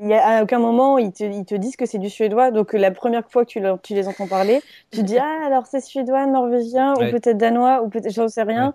Il 0.00 0.08
y 0.08 0.14
a, 0.14 0.38
à 0.38 0.42
aucun 0.42 0.58
moment 0.58 0.98
ils 0.98 1.12
te, 1.12 1.22
ils 1.24 1.44
te 1.44 1.54
disent 1.54 1.76
que 1.76 1.86
c'est 1.86 1.98
du 1.98 2.10
suédois. 2.10 2.50
Donc 2.50 2.72
la 2.72 2.90
première 2.90 3.28
fois 3.30 3.44
que 3.44 3.50
tu, 3.50 3.94
les 3.94 4.08
entends 4.08 4.26
parler, 4.26 4.60
tu 4.90 5.02
dis 5.02 5.18
ah 5.20 5.46
alors 5.46 5.66
c'est 5.66 5.80
suédois, 5.80 6.26
norvégien 6.26 6.94
Ouais. 6.96 7.08
ou 7.08 7.10
peut-être 7.12 7.38
danois 7.38 7.82
ou 7.82 7.88
peut-être 7.88 8.12
j'en 8.14 8.28
sais 8.28 8.42
rien. 8.42 8.72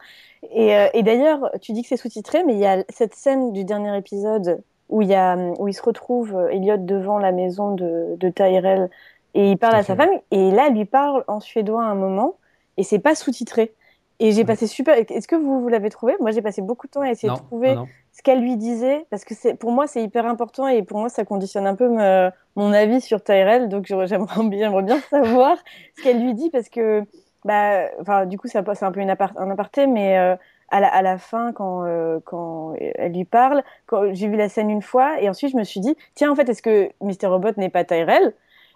Et, 0.52 0.76
euh, 0.76 0.88
et 0.94 1.04
d'ailleurs 1.04 1.50
tu 1.62 1.74
dis 1.74 1.82
que 1.82 1.88
c'est 1.90 1.98
sous-titré, 1.98 2.44
mais 2.46 2.54
il 2.54 2.60
y 2.60 2.66
a 2.66 2.84
cette 2.90 3.16
scène 3.16 3.52
du 3.54 3.64
dernier 3.66 3.98
épisode 3.98 4.62
où 4.90 5.02
il 5.02 5.10
y 5.10 5.16
a 5.16 5.36
où 5.60 5.68
il 5.68 5.74
se 5.74 5.82
retrouve 5.82 6.36
euh, 6.36 6.50
Elliot 6.50 6.78
devant 6.78 7.18
la 7.20 7.32
maison 7.32 7.74
de, 7.76 8.16
de 8.18 8.30
Tyrell 8.30 8.90
et 9.34 9.52
il 9.52 9.58
parle 9.58 9.76
à 9.76 9.80
à 9.80 9.84
sa 9.84 9.96
femme 9.96 10.10
et 10.32 10.52
là 10.52 10.68
il 10.70 10.76
lui 10.76 10.86
parle 10.86 11.24
en 11.28 11.40
suédois 11.40 11.84
à 11.84 11.88
un 11.88 11.96
moment 11.96 12.38
et 12.78 12.84
c'est 12.84 13.00
pas 13.00 13.16
sous-titré. 13.16 13.74
Et 14.20 14.32
j'ai 14.32 14.46
passé 14.46 14.68
super. 14.68 14.96
Est-ce 14.98 15.28
que 15.28 15.36
vous, 15.36 15.62
vous 15.62 15.68
l'avez 15.70 15.90
trouvé? 15.90 16.16
Moi, 16.20 16.32
j'ai 16.32 16.42
passé 16.42 16.62
beaucoup 16.62 16.88
de 16.88 16.92
temps 16.92 17.02
à 17.02 17.12
essayer 17.12 17.30
Non, 17.30 17.36
de 17.36 17.40
trouver 17.40 17.76
non, 17.76 17.82
non. 17.82 17.88
ce 18.14 18.24
qu'elle 18.24 18.42
lui 18.42 18.58
disait, 18.58 19.06
parce 19.12 19.24
que 19.24 19.36
c'est 19.36 19.54
pour 19.54 19.72
moi 19.72 19.86
c'est 19.86 20.02
hyper 20.02 20.26
important 20.26 20.68
et 20.68 20.82
pour 20.82 20.98
moi 21.00 21.08
ça 21.10 21.24
conditionne 21.24 21.68
un 21.68 21.76
peu 21.76 21.88
me- 21.88 22.32
mon 22.56 22.74
avis 22.74 23.00
sur 23.00 23.24
Tyrell, 23.24 23.70
donc 23.70 23.86
j'aimerais 24.06 24.44
bien, 24.50 25.00
savoir 25.12 25.58
ce 25.96 26.02
qu'elle 26.02 26.20
lui 26.20 26.34
dit 26.34 26.50
parce 26.50 26.70
que 26.70 27.04
bah, 27.46 27.84
enfin 28.02 28.26
du 28.26 28.40
coup 28.40 28.48
c'est 28.48 28.58
un 28.58 28.64
peu 28.64 28.72
un 28.72 28.92
une 28.92 29.10
aparté, 29.12 29.86
mais 29.86 30.18
euh, 30.18 30.36
à 30.70 30.80
la, 30.80 30.88
à 30.88 31.02
la 31.04 31.18
fin 31.20 31.54
quand 31.54 31.86
euh, 31.86 32.20
quand 32.26 32.74
elle 32.80 33.14
lui 33.14 33.24
parle, 33.26 33.64
quand 33.86 34.14
j'ai 34.14 34.28
vu 34.28 34.36
la 34.36 34.50
scène 34.50 34.72
une 34.72 34.82
fois 34.82 35.22
et 35.22 35.30
ensuite 35.30 35.52
je 35.52 35.58
me 35.58 35.64
suis 35.64 35.80
dit 35.80 35.96
tiens 36.16 36.32
en 36.32 36.36
fait 36.36 36.50
est-ce 36.50 36.62
que 36.64 36.90
Mr 37.02 37.28
Robot 37.28 37.52
n'est 37.58 37.70
pas 37.70 37.84
Tyrell? 37.84 38.34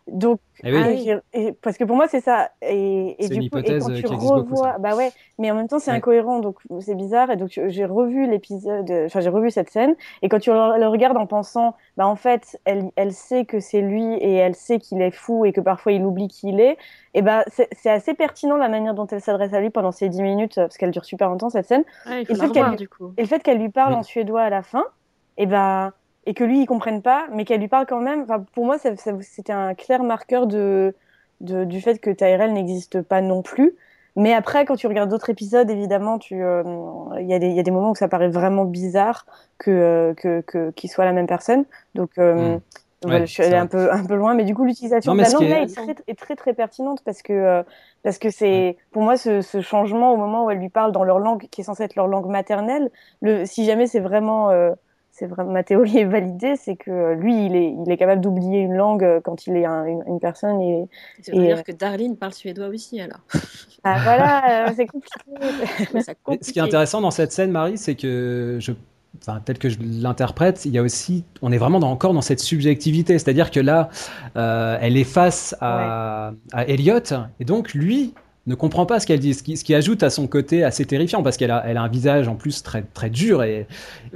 Donc 0.07 0.39
Eh 0.63 0.71
oui. 0.73 1.51
parce 1.61 1.77
que 1.77 1.83
pour 1.83 1.95
moi 1.95 2.07
c'est 2.07 2.21
ça 2.21 2.51
et, 2.61 3.15
et 3.23 3.27
C'est 3.27 3.29
du 3.29 3.35
une 3.35 3.49
coup 3.49 3.57
et 3.57 3.59
hypothèse, 3.59 3.83
quand 3.83 3.93
tu 3.93 4.07
beaucoup, 4.07 4.55
revois 4.55 4.71
ça. 4.73 4.77
bah 4.79 4.95
ouais 4.95 5.11
mais 5.37 5.49
en 5.51 5.55
même 5.55 5.67
temps 5.67 5.79
c'est 5.79 5.91
Ouais. 5.91 5.97
incohérent 5.97 6.39
donc 6.39 6.57
c'est 6.79 6.95
bizarre 6.95 7.31
et 7.31 7.37
donc 7.37 7.49
j'ai 7.51 7.85
revu 7.85 8.29
l'épisode 8.29 8.91
enfin 9.05 9.21
j'ai 9.21 9.29
revu 9.29 9.49
cette 9.51 9.69
scène 9.69 9.95
et 10.21 10.29
quand 10.29 10.39
tu 10.39 10.51
le 10.51 10.79
le 10.79 10.87
regardes 10.87 11.17
en 11.17 11.27
pensant 11.27 11.75
bah 11.97 12.07
en 12.07 12.15
fait 12.15 12.59
elle 12.65 12.91
elle 12.95 13.13
sait 13.13 13.45
que 13.45 13.59
c'est 13.59 13.81
lui 13.81 14.13
et 14.15 14.33
elle 14.35 14.55
sait 14.55 14.79
qu'il 14.79 15.01
est 15.01 15.11
fou 15.11 15.45
et 15.45 15.53
que 15.53 15.61
parfois 15.61 15.91
il 15.93 16.03
oublie 16.05 16.27
qui 16.27 16.49
il 16.49 16.59
est 16.59 16.77
et 17.13 17.21
ben 17.21 17.43
c'est 17.71 17.89
assez 17.89 18.13
pertinent 18.13 18.57
la 18.57 18.69
manière 18.69 18.93
dont 18.93 19.07
elle 19.07 19.21
s'adresse 19.21 19.53
à 19.53 19.59
lui 19.61 19.69
pendant 19.69 19.91
ces 19.91 20.09
10 20.09 20.21
minutes 20.23 20.55
parce 20.55 20.77
qu'elle 20.77 20.91
dure 20.91 21.05
super 21.05 21.29
longtemps 21.29 21.49
cette 21.49 21.67
scène 21.67 21.83
Ouais, 22.05 22.21
il 22.23 22.27
et 22.29 22.33
faut 22.33 22.33
le 22.33 22.39
la 22.39 22.47
fait 22.47 22.51
qu'elle 22.51 22.63
revoir, 22.63 22.71
lui- 22.71 22.77
du 22.77 22.89
coup. 22.89 23.13
et 23.17 23.21
le 23.21 23.27
fait 23.27 23.41
qu'elle 23.43 23.59
lui 23.59 23.69
parle 23.69 23.93
en 23.93 24.03
suédois 24.03 24.41
à 24.41 24.49
la 24.49 24.63
fin 24.63 24.85
et 25.37 25.45
ben 25.45 25.93
et 26.25 26.33
que 26.33 26.43
lui 26.43 26.61
il 26.61 26.65
comprenne 26.67 27.01
pas 27.01 27.27
mais 27.33 27.45
qu'elle 27.45 27.59
lui 27.61 27.67
parle 27.67 27.85
quand 27.87 28.01
même. 28.01 28.21
Enfin 28.23 28.45
pour 28.53 28.65
moi 28.65 28.77
ça- 28.77 28.95
ça- 28.95 29.13
c'était 29.21 29.53
un 29.53 29.73
clair 29.75 30.03
marqueur 30.03 30.47
de, 30.47 30.95
de 31.41 31.63
du 31.65 31.81
fait 31.81 31.99
que 31.99 32.09
Tyrell 32.11 32.53
n'existe 32.53 33.01
pas 33.01 33.21
non 33.21 33.41
plus. 33.41 33.75
Mais 34.15 34.33
après 34.33 34.65
quand 34.65 34.75
tu 34.75 34.87
regardes 34.87 35.09
d'autres 35.09 35.29
épisodes 35.29 35.69
évidemment 35.69 36.19
tu 36.19 36.43
euh, 36.43 36.63
il 37.19 37.27
y 37.27 37.33
a 37.33 37.39
des 37.39 37.47
il 37.47 37.55
y 37.55 37.59
a 37.59 37.63
des 37.63 37.71
moments 37.71 37.91
où 37.91 37.95
ça 37.95 38.07
paraît 38.09 38.29
vraiment 38.29 38.65
bizarre 38.65 39.25
que 39.57 39.71
euh, 39.71 40.13
que 40.15 40.41
que 40.41 40.71
qu'il 40.71 40.89
soit 40.89 41.05
la 41.05 41.13
même 41.13 41.27
personne. 41.27 41.65
Donc 41.95 42.11
euh, 42.17 42.57
Mm. 42.57 42.57
voilà, 43.03 43.19
Ouais, 43.19 43.27
je 43.27 43.31
suis 43.31 43.43
allée 43.43 43.55
un 43.55 43.67
peu 43.67 43.91
un 43.91 44.05
peu 44.05 44.15
loin. 44.15 44.33
Mais 44.35 44.43
du 44.43 44.53
coup 44.53 44.65
l'utilisation 44.65 45.13
de 45.15 45.21
la 45.21 45.29
langue 45.29 45.39
qui 45.39 45.49
là 45.49 45.61
est- 45.61 45.63
est 45.63 45.73
très 45.75 45.95
est 46.07 46.19
très 46.19 46.35
très 46.35 46.53
pertinente 46.53 47.01
parce 47.03 47.21
que 47.21 47.33
euh, 47.33 47.63
parce 48.03 48.17
que 48.19 48.29
c'est 48.29 48.77
pour 48.91 49.01
moi 49.01 49.17
ce, 49.17 49.41
ce 49.41 49.61
changement 49.61 50.13
au 50.13 50.17
moment 50.17 50.45
où 50.45 50.51
elle 50.51 50.59
lui 50.59 50.69
parle 50.69 50.91
dans 50.91 51.03
leur 51.03 51.19
langue 51.19 51.47
qui 51.49 51.61
est 51.61 51.63
censée 51.63 51.83
être 51.83 51.95
leur 51.95 52.07
langue 52.07 52.27
maternelle 52.27 52.91
le 53.21 53.45
si 53.45 53.65
jamais 53.65 53.87
c'est 53.87 53.99
vraiment 54.01 54.49
euh, 54.51 54.71
c'est 55.11 55.27
vraiment 55.27 55.51
ma 55.51 55.63
théorie 55.63 55.97
est 55.99 56.05
validée 56.05 56.55
c'est 56.55 56.75
que 56.77 56.89
euh, 56.91 57.15
lui 57.15 57.45
il 57.45 57.55
est 57.55 57.75
il 57.85 57.91
est 57.91 57.97
capable 57.97 58.21
d'oublier 58.21 58.59
une 58.61 58.73
langue 58.75 59.03
euh, 59.03 59.19
quand 59.21 59.45
il 59.47 59.55
est 59.57 59.65
un- 59.65 59.85
une, 59.85 60.03
une 60.07 60.19
personne 60.19 60.61
et 60.61 60.87
Ça 61.21 61.33
veut 61.35 61.43
et, 61.43 61.47
dire 61.47 61.57
euh, 61.59 61.61
que 61.63 61.71
Darlene 61.73 62.17
parle 62.17 62.33
suédois 62.33 62.67
aussi, 62.67 62.99
alors. 63.01 63.19
ah, 63.83 63.99
voilà 64.03 64.67
euh, 64.69 64.73
c'est 64.75 64.87
compliqué 64.87 65.19
Mais 65.93 66.01
Ce 66.01 66.11
qui 66.51 66.59
est 66.59 66.59
compliqué. 66.59 66.59
intéressant 66.61 67.01
dans 67.01 67.11
cette 67.11 67.31
scène, 67.31 67.51
Marie, 67.51 67.77
c'est 67.77 67.95
que 67.95 68.57
je, 68.59 68.71
enfin, 69.21 69.41
tel 69.43 69.57
que 69.57 69.69
je 69.69 69.77
l'interprète, 69.81 70.65
il 70.65 70.71
y 70.71 70.77
a 70.77 70.81
aussi, 70.81 71.25
on 71.41 71.51
est 71.51 71.57
vraiment 71.57 71.79
dans- 71.79 71.91
encore 71.91 72.13
dans 72.13 72.21
cette 72.21 72.39
subjectivité, 72.39 73.19
c'est-à-dire 73.19 73.51
que 73.51 73.59
là, 73.59 73.89
euh, 74.37 74.77
elle 74.81 74.97
est 74.97 75.03
face 75.03 75.55
à, 75.61 76.33
à 76.53 76.65
Elliot, 76.67 76.99
et 77.39 77.45
donc 77.45 77.73
lui 77.73 78.13
ne 78.47 78.55
comprend 78.55 78.85
pas 78.87 78.99
ce 78.99 79.05
qu'elle 79.05 79.19
dit, 79.19 79.33
ce 79.33 79.43
qui, 79.43 79.55
ce 79.55 79.63
qui 79.63 79.75
ajoute 79.75 80.01
à 80.01 80.09
son 80.09 80.27
côté 80.27 80.63
assez 80.63 80.85
terrifiant, 80.85 81.21
parce 81.21 81.37
qu'elle 81.37 81.51
a, 81.51 81.63
elle 81.65 81.77
a 81.77 81.83
un 81.83 81.87
visage 81.87 82.27
en 82.27 82.35
plus 82.35 82.63
très, 82.63 82.81
très 82.81 83.09
dur, 83.09 83.43
et, 83.43 83.67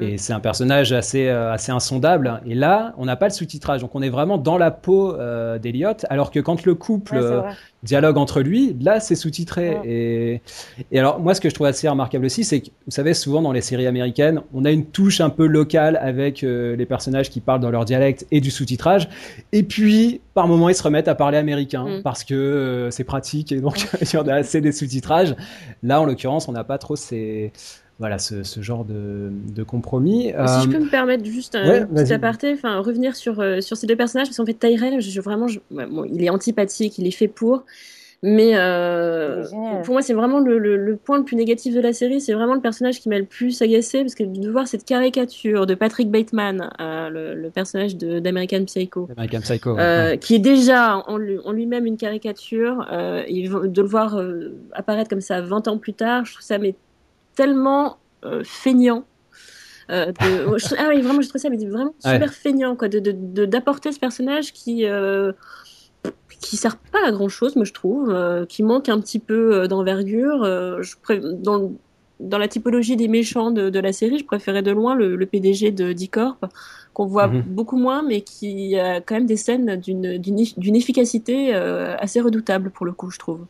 et 0.02 0.18
c'est 0.18 0.34
un 0.34 0.40
personnage 0.40 0.94
assez, 0.94 1.28
euh, 1.28 1.52
assez 1.52 1.72
insondable. 1.72 2.42
Et 2.46 2.56
là, 2.56 2.94
on 2.98 3.06
n'a 3.06 3.16
pas 3.16 3.28
le 3.28 3.34
sous-titrage, 3.34 3.82
donc 3.82 3.94
on 3.94 4.02
est 4.02 4.10
vraiment 4.10 4.38
dans 4.38 4.58
la 4.58 4.72
peau 4.72 5.14
euh, 5.14 5.60
d'Elliot, 5.60 6.06
alors 6.10 6.32
que 6.32 6.40
quand 6.40 6.66
le 6.66 6.74
couple 6.76 7.16
Ouais. 7.18 7.54
Dialogue 7.86 8.18
entre 8.18 8.42
lui, 8.42 8.76
là 8.82 9.00
c'est 9.00 9.16
sous-titré. 9.16 9.70
Ouais. 9.70 9.82
Et, 9.86 10.42
et 10.92 11.00
alors 11.00 11.20
moi 11.20 11.34
ce 11.34 11.42
que 11.42 11.50
je 11.50 11.56
trouve 11.56 11.68
assez 11.68 11.88
remarquable 11.88 12.26
aussi, 12.26 12.44
c'est 12.44 12.60
que 12.60 12.68
vous 12.86 12.92
savez 12.92 13.14
souvent 13.14 13.42
dans 13.42 13.52
les 13.54 13.62
séries 13.62 13.88
américaines, 13.88 14.42
on 14.54 14.66
a 14.66 14.72
une 14.72 14.86
touche 14.86 15.22
un 15.22 15.30
peu 15.30 15.46
locale 15.46 15.98
avec 16.02 16.44
euh, 16.44 16.76
les 16.76 16.86
personnages 16.86 17.30
qui 17.30 17.40
parlent 17.40 17.62
dans 17.62 17.72
leur 17.72 17.86
dialecte 17.86 18.28
et 18.32 18.42
du 18.42 18.52
sous-titrage. 18.52 19.08
Et 19.54 19.64
puis 19.64 20.22
par 20.34 20.48
moments 20.48 20.68
ils 20.68 20.76
se 20.76 20.84
remettent 20.84 21.08
à 21.08 21.16
parler 21.16 21.38
américain 21.38 21.86
Mm. 21.86 22.02
parce 22.04 22.24
que 22.24 22.34
euh, 22.34 22.92
c'est 22.92 23.04
pratique 23.04 23.52
et 23.52 23.62
donc 23.62 23.88
il 24.02 24.14
y 24.14 24.18
en 24.18 24.28
a 24.28 24.36
assez 24.36 24.62
des 24.62 24.72
sous-titrages. 24.72 25.36
Là 25.84 26.02
en 26.02 26.06
l'occurrence 26.06 26.48
on 26.48 26.52
n'a 26.52 26.64
pas 26.64 26.78
trop 26.78 26.96
ces 26.96 27.52
voilà 28.00 28.18
ce, 28.20 28.44
ce 28.44 28.62
genre 28.62 28.84
de, 28.86 29.32
de 29.56 29.64
compromis. 29.64 30.24
Si 30.26 30.32
je 30.64 30.68
Euh, 30.68 30.72
peux 30.72 30.84
me 30.84 30.90
permettre 30.90 31.24
juste 31.26 31.56
un 31.56 31.68
ouais, 31.68 31.86
petit 31.86 32.14
aparté, 32.14 32.52
enfin 32.54 32.80
revenir 32.80 33.16
sur 33.16 33.40
euh, 33.40 33.62
sur 33.62 33.78
ces 33.78 33.88
deux 33.88 33.96
personnages 33.96 34.28
parce 34.28 34.38
qu'en 34.38 34.46
fait 34.46 34.54
Tyrell, 34.54 35.00
je, 35.02 35.10
je- 35.10 35.22
vraiment, 35.22 35.48
je- 35.48 35.60
ouais, 35.72 35.86
bon, 35.86 36.04
il 36.04 36.24
est 36.24 36.30
antipathique, 36.30 36.98
il 36.98 37.08
est 37.08 37.12
fait 37.12 37.30
pour, 37.30 37.64
mais 38.24 38.52
euh, 38.56 39.44
pour 39.84 39.94
moi 39.94 40.02
c'est 40.02 40.14
vraiment 40.14 40.40
le, 40.40 40.58
le- 40.58 40.78
le 40.78 40.96
point 40.98 41.18
le 41.20 41.24
plus 41.24 41.36
négatif 41.36 41.74
de 41.76 41.80
la 41.80 41.94
série, 41.94 42.20
c'est 42.20 42.34
vraiment 42.34 42.56
le 42.56 42.62
personnage 42.62 43.00
qui 43.00 43.08
m'a 43.08 43.20
le 43.20 43.26
plus 43.26 43.62
agacé 43.62 44.02
parce 44.02 44.16
que 44.16 44.24
de 44.24 44.50
voir 44.50 44.68
cette 44.68 44.84
caricature 44.84 45.66
de 45.66 45.76
Patrick 45.76 46.10
Bateman, 46.10 46.70
euh, 46.82 47.10
le, 47.10 47.36
le 47.36 47.50
personnage 47.50 47.96
de- 47.98 48.20
d'American 48.20 48.66
Psycho, 48.66 49.08
American 49.16 49.40
Psycho. 49.42 49.76
ouais. 49.76 50.18
qui 50.20 50.36
est 50.36 50.40
déjà 50.40 50.98
en, 51.08 51.18
lui- 51.18 51.40
en 51.46 51.52
lui-même 51.52 51.86
une 51.86 51.98
caricature, 51.98 52.88
euh, 52.92 53.24
et 53.28 53.48
de 53.48 53.82
le 53.82 53.88
voir 53.88 54.18
euh, 54.18 54.54
apparaître 54.74 55.10
comme 55.10 55.22
ça 55.22 55.42
20 55.42 55.68
ans 55.68 55.78
plus 55.78 55.94
tard, 55.94 56.26
je 56.26 56.34
trouve 56.34 56.44
ça 56.46 56.58
mais 56.58 56.76
tellement 57.36 57.98
euh, 58.24 58.42
feignant. 58.44 59.06
Euh, 59.92 60.08
de... 60.08 60.14
je- 60.58 60.76
Ah 60.80 60.88
oui, 60.90 61.02
vraiment, 61.02 61.22
je 61.22 61.30
trouve 61.30 61.42
ça 61.42 61.50
mais 61.50 61.58
vraiment 61.58 61.94
Ouais. 62.06 62.14
super 62.14 62.34
feignant, 62.34 62.76
quoi, 62.76 62.88
de, 62.88 63.00
de- 63.00 63.46
d'apporter 63.46 63.92
ce 63.92 64.00
personnage 64.00 64.52
qui 64.54 64.86
euh, 64.86 65.32
qui 66.40 66.58
sert 66.58 66.78
pas 66.78 67.00
à 67.08 67.12
grand 67.12 67.30
chose, 67.30 67.56
moi 67.56 67.66
je 67.66 67.74
trouve, 67.74 68.10
euh, 68.12 68.46
qui 68.46 68.62
manque 68.64 68.90
un 68.90 69.00
petit 69.00 69.20
peu 69.20 69.68
d'envergure. 69.68 70.44
je 70.44 70.96
pré- 71.02 71.22
dans, 71.22 71.72
dans 72.20 72.38
la 72.38 72.48
typologie 72.48 72.96
des 72.96 73.08
méchants 73.08 73.52
de, 73.52 73.70
de 73.70 73.80
la 73.80 73.92
série, 73.94 74.20
je 74.20 74.26
préférais 74.26 74.62
de 74.62 74.72
loin 74.72 74.96
le, 74.96 75.16
le 75.16 75.26
PDG 75.26 75.72
de 75.72 75.94
D-Corp, 75.94 76.46
qu'on 76.94 77.06
voit 77.08 77.28
Mhm. 77.28 77.42
beaucoup 77.48 77.78
moins, 77.78 78.04
mais 78.04 78.22
qui 78.22 78.78
a 78.78 79.02
quand 79.02 79.16
même 79.16 79.26
des 79.26 79.38
scènes 79.38 79.76
d'une, 79.78 80.18
d'une, 80.18 80.38
eff- 80.40 80.58
d'une 80.60 80.76
efficacité 80.76 81.54
assez 81.54 82.22
redoutable 82.22 82.70
pour 82.70 82.86
le 82.86 82.92
coup, 82.92 83.10
je 83.10 83.18
trouve. 83.20 83.46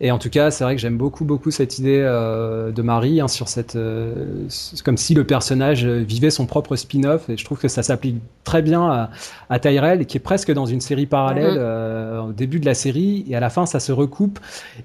Et 0.00 0.12
en 0.12 0.18
tout 0.18 0.30
cas, 0.30 0.52
c'est 0.52 0.62
vrai 0.62 0.76
que 0.76 0.80
j'aime 0.80 0.96
beaucoup, 0.96 1.24
beaucoup 1.24 1.50
cette 1.50 1.78
idée 1.80 2.00
euh, 2.00 2.70
de 2.70 2.82
Marie 2.82 3.20
hein, 3.20 3.26
sur 3.26 3.48
cette, 3.48 3.74
euh, 3.74 4.46
comme 4.84 4.96
si 4.96 5.12
le 5.12 5.24
personnage 5.24 5.84
euh, 5.84 5.98
vivait 6.06 6.30
son 6.30 6.46
propre 6.46 6.76
spin-off. 6.76 7.28
Et 7.28 7.36
je 7.36 7.44
trouve 7.44 7.58
que 7.58 7.66
ça 7.66 7.82
s'applique 7.82 8.16
très 8.44 8.62
bien 8.62 8.82
à, 8.88 9.10
à 9.50 9.58
Tyrell, 9.58 10.06
qui 10.06 10.16
est 10.16 10.20
presque 10.20 10.52
dans 10.52 10.66
une 10.66 10.80
série 10.80 11.06
parallèle 11.06 11.54
Mhm. 11.54 11.58
euh, 11.58 12.20
au 12.22 12.32
début 12.32 12.60
de 12.60 12.66
la 12.66 12.74
série, 12.74 13.24
et 13.28 13.34
à 13.34 13.40
la 13.40 13.50
fin, 13.50 13.66
ça 13.66 13.80
se 13.80 13.90
recoupe. 13.90 14.38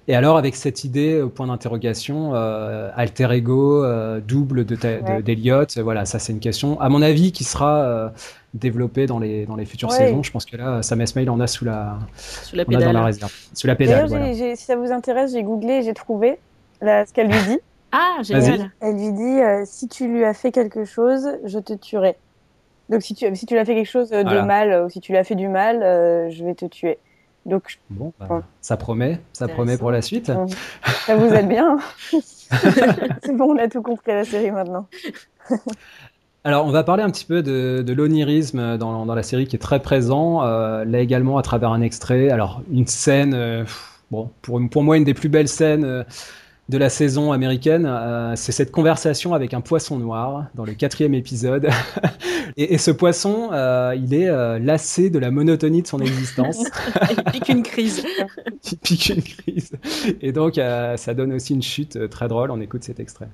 Et 0.08 0.16
alors, 0.16 0.38
avec 0.38 0.56
cette 0.56 0.84
idée 0.84 1.22
au 1.22 1.30
point 1.30 1.46
d'interrogation, 1.46 2.32
euh, 2.34 2.90
alter 2.96 3.32
ego, 3.34 3.84
euh, 3.84 4.20
double 4.20 4.66
de, 4.66 4.76
d'Eliot, 5.22 5.66
voilà, 5.84 6.06
ça 6.06 6.18
c'est 6.20 6.34
une 6.34 6.40
question, 6.40 6.80
à 6.82 6.90
mon 6.90 7.02
avis, 7.04 7.32
qui 7.32 7.44
sera 7.44 8.12
euh, 8.54 8.58
développée 8.60 9.06
dans 9.08 9.20
les 9.20 9.46
dans 9.46 9.56
les 9.56 9.66
futures 9.66 9.90
Ouais. 9.90 9.98
saisons. 9.98 10.24
Je 10.24 10.32
pense 10.32 10.46
que 10.46 10.56
là, 10.58 10.82
Sam 10.84 11.02
Esmail 11.02 11.30
en 11.30 11.40
a 11.40 11.48
sous 11.48 11.66
la, 11.66 11.98
Sur 12.18 12.58
la 12.58 12.64
on 12.68 12.72
a 12.74 12.74
dans 12.74 12.80
la 12.80 12.88
pédale. 12.88 13.04
réserve, 13.06 13.34
sous 13.54 13.68
la 13.68 13.76
pédale. 13.76 14.08
Voilà. 14.08 14.34
j'ai- 14.34 14.56
si 14.56 14.66
ça 14.66 14.76
vous 14.76 14.92
intéresse, 14.92 15.32
j'ai 15.34 15.44
googlé, 15.44 15.82
j'ai 15.84 15.94
trouvé 15.94 16.40
là, 16.82 17.06
ce 17.06 17.14
qu'elle 17.14 17.28
lui 17.28 17.40
dit. 17.48 17.60
Ah, 17.96 18.24
génial. 18.24 18.72
Elle 18.80 18.96
lui 18.96 19.12
dit 19.14 19.22
euh, 19.42 19.62
si 19.68 19.88
tu 19.88 20.08
lui 20.08 20.24
as 20.26 20.34
fait 20.34 20.52
quelque 20.52 20.84
chose, 20.84 21.30
je 21.46 21.60
te 21.60 21.74
tuerai. 21.74 22.16
Donc 22.90 23.04
si 23.04 23.14
tu 23.14 23.36
si 23.36 23.46
tu 23.46 23.54
lui 23.54 23.60
as 23.62 23.66
fait 23.66 23.76
quelque 23.76 23.90
chose 23.90 24.10
de 24.10 24.22
Voilà. 24.24 24.42
mal 24.46 24.72
euh, 24.72 24.86
ou 24.86 24.90
si 24.90 25.00
tu 25.00 25.12
lui 25.12 25.20
as 25.20 25.24
fait 25.24 25.36
du 25.36 25.48
mal, 25.48 25.84
euh, 25.84 26.28
je 26.32 26.44
vais 26.44 26.56
te 26.56 26.66
tuer. 26.66 26.98
Donc 27.46 27.80
Bon, 27.92 28.12
bah, 28.20 28.26
Ouais. 28.32 28.40
ça 28.62 28.78
promet, 28.78 29.20
ça 29.32 29.48
promet 29.48 29.78
pour 29.78 29.92
la 29.92 30.02
suite. 30.02 30.32
Ça 31.06 31.16
vous 31.16 31.32
aide 31.34 31.48
bien. 31.48 31.78
C'est 33.24 33.36
bon, 33.36 33.54
on 33.54 33.58
a 33.60 33.68
tout 33.68 33.84
compris 33.84 34.12
à 34.12 34.16
la 34.16 34.26
série 34.26 34.50
maintenant. 34.50 34.88
Alors, 36.46 36.66
on 36.66 36.72
va 36.72 36.84
parler 36.84 37.04
un 37.04 37.10
petit 37.10 37.24
peu 37.26 37.42
de, 37.42 37.84
de 37.86 37.94
l'onirisme 37.94 38.78
dans, 38.78 39.06
dans 39.06 39.16
la 39.16 39.24
série 39.24 39.48
qui 39.48 39.56
est 39.56 39.60
très 39.60 39.82
présent. 39.82 40.44
euh, 40.44 40.84
là 40.84 41.00
également 41.00 41.38
à 41.38 41.42
travers 41.42 41.70
un 41.72 41.82
extrait. 41.82 42.30
Alors, 42.30 42.62
une 42.72 42.86
scène, 42.88 43.34
euh, 43.34 43.64
bon, 44.12 44.30
pour, 44.42 44.60
pour 44.70 44.84
moi, 44.84 44.98
une 44.98 45.06
des 45.06 45.14
plus 45.14 45.30
belles 45.30 45.48
scènes 45.48 45.86
euh, 45.86 46.04
de 46.70 46.78
la 46.78 46.90
saison 46.90 47.32
américaine, 47.34 47.86
euh, 47.88 48.34
c'est 48.36 48.52
cette 48.54 48.72
conversation 48.72 49.34
avec 49.34 49.54
un 49.54 49.62
poisson 49.62 49.98
noir 50.00 50.48
dans 50.56 50.66
le 50.66 50.74
quatrième 50.74 51.14
épisode. 51.14 51.70
et, 52.58 52.74
et 52.74 52.78
ce 52.78 52.92
poisson, 52.92 53.50
euh, 53.54 53.96
il 53.98 54.14
est 54.14 54.30
euh, 54.30 54.60
lassé 54.60 55.10
de 55.10 55.20
la 55.20 55.32
monotonie 55.32 55.82
de 55.84 55.88
son 55.88 56.00
existence. 56.02 56.64
Il 57.12 57.24
pique 57.32 57.50
une 57.50 57.64
crise. 57.64 58.04
il 58.72 58.78
pique 58.80 59.10
une 59.10 59.24
crise. 59.24 59.72
Et 60.22 60.32
donc, 60.34 60.58
euh, 60.58 60.98
ça 60.98 61.14
donne 61.14 61.34
aussi 61.34 61.54
une 61.54 61.64
chute 61.64 62.10
très 62.10 62.28
drôle. 62.28 62.52
On 62.52 62.60
écoute 62.62 62.84
cet 62.84 63.00
extrait. 63.00 63.30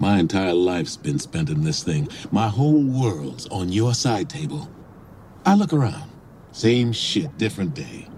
My 0.00 0.18
entire 0.18 0.54
life's 0.54 0.96
been 0.96 1.18
spent 1.18 1.50
in 1.50 1.64
this 1.64 1.82
thing. 1.82 2.08
My 2.30 2.48
whole 2.48 2.82
world's 2.82 3.48
on 3.48 3.72
your 3.72 3.94
side 3.94 4.30
table. 4.30 4.70
I 5.44 5.54
look 5.54 5.72
around. 5.72 6.10
Same 6.52 6.92
shit, 6.92 7.36
different 7.36 7.74
day. 7.74 8.08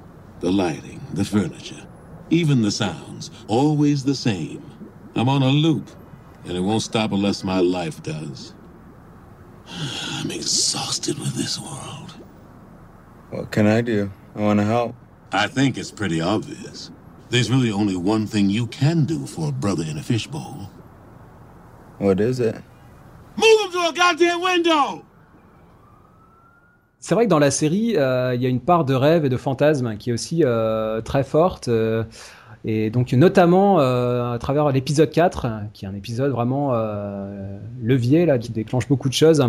The 0.40 0.50
lighting, 0.50 1.00
the 1.14 1.24
furniture, 1.24 1.86
even 2.28 2.62
the 2.62 2.70
sounds, 2.70 3.30
always 3.48 4.04
the 4.04 4.14
same. 4.14 4.62
I'm 5.14 5.28
on 5.28 5.42
a 5.42 5.48
loop, 5.48 5.88
and 6.44 6.56
it 6.56 6.60
won't 6.60 6.82
stop 6.82 7.12
unless 7.12 7.44
my 7.44 7.60
life 7.60 8.02
does. 8.02 8.54
I'm 9.68 10.30
exhausted 10.30 11.18
with 11.18 11.34
this 11.34 11.58
world. 11.58 12.14
What 13.30 13.50
can 13.50 13.66
I 13.66 13.80
do? 13.80 14.10
I 14.34 14.40
want 14.40 14.60
to 14.60 14.66
help. 14.66 14.94
I 15.32 15.46
think 15.46 15.78
it's 15.78 15.90
pretty 15.90 16.20
obvious. 16.20 16.90
There's 17.30 17.50
really 17.50 17.70
only 17.70 17.96
one 17.96 18.26
thing 18.26 18.50
you 18.50 18.66
can 18.66 19.04
do 19.04 19.26
for 19.26 19.48
a 19.48 19.52
brother 19.52 19.84
in 19.84 19.96
a 19.96 20.02
fishbowl. 20.02 20.70
What 22.00 22.14
is 22.20 22.40
it? 22.40 22.54
Move 23.36 23.60
him 23.66 23.72
to 23.72 23.78
a 23.88 23.92
goddamn 23.92 24.42
window! 24.42 25.02
C'est 26.98 27.14
vrai 27.14 27.24
que 27.24 27.30
dans 27.30 27.38
la 27.38 27.50
série, 27.50 27.96
euh, 27.96 28.34
il 28.34 28.42
y 28.42 28.46
a 28.46 28.48
une 28.48 28.60
part 28.60 28.84
de 28.84 28.94
rêve 28.94 29.24
et 29.24 29.28
de 29.30 29.36
fantasme 29.36 29.96
qui 29.96 30.10
est 30.10 30.12
aussi 30.12 30.42
euh, 30.44 31.00
très 31.00 31.24
forte. 31.24 31.68
euh, 31.68 32.04
et 32.64 32.90
donc, 32.90 33.12
notamment 33.14 33.80
euh, 33.80 34.34
à 34.34 34.38
travers 34.38 34.68
l'épisode 34.70 35.10
4, 35.10 35.46
qui 35.72 35.86
est 35.86 35.88
un 35.88 35.94
épisode 35.94 36.30
vraiment 36.30 36.72
euh, 36.74 37.58
levier, 37.82 38.26
là, 38.26 38.38
qui 38.38 38.52
déclenche 38.52 38.86
beaucoup 38.86 39.08
de 39.08 39.14
choses. 39.14 39.42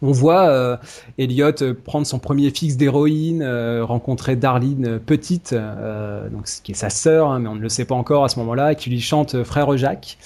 On 0.00 0.12
voit 0.12 0.48
euh, 0.48 0.76
Elliot 1.18 1.52
prendre 1.84 2.06
son 2.06 2.18
premier 2.18 2.48
fixe 2.50 2.76
d'héroïne, 2.78 3.42
euh, 3.42 3.84
rencontrer 3.84 4.36
Darlene 4.36 4.98
petite, 4.98 5.52
euh, 5.52 6.30
donc 6.30 6.46
qui 6.62 6.72
est 6.72 6.74
sa 6.74 6.88
sœur, 6.88 7.28
hein, 7.28 7.38
mais 7.40 7.48
on 7.48 7.56
ne 7.56 7.60
le 7.60 7.68
sait 7.68 7.84
pas 7.84 7.96
encore 7.96 8.24
à 8.24 8.28
ce 8.30 8.38
moment-là, 8.38 8.74
qui 8.74 8.88
lui 8.88 9.00
chante 9.00 9.42
Frère 9.42 9.76
Jacques. 9.76 10.16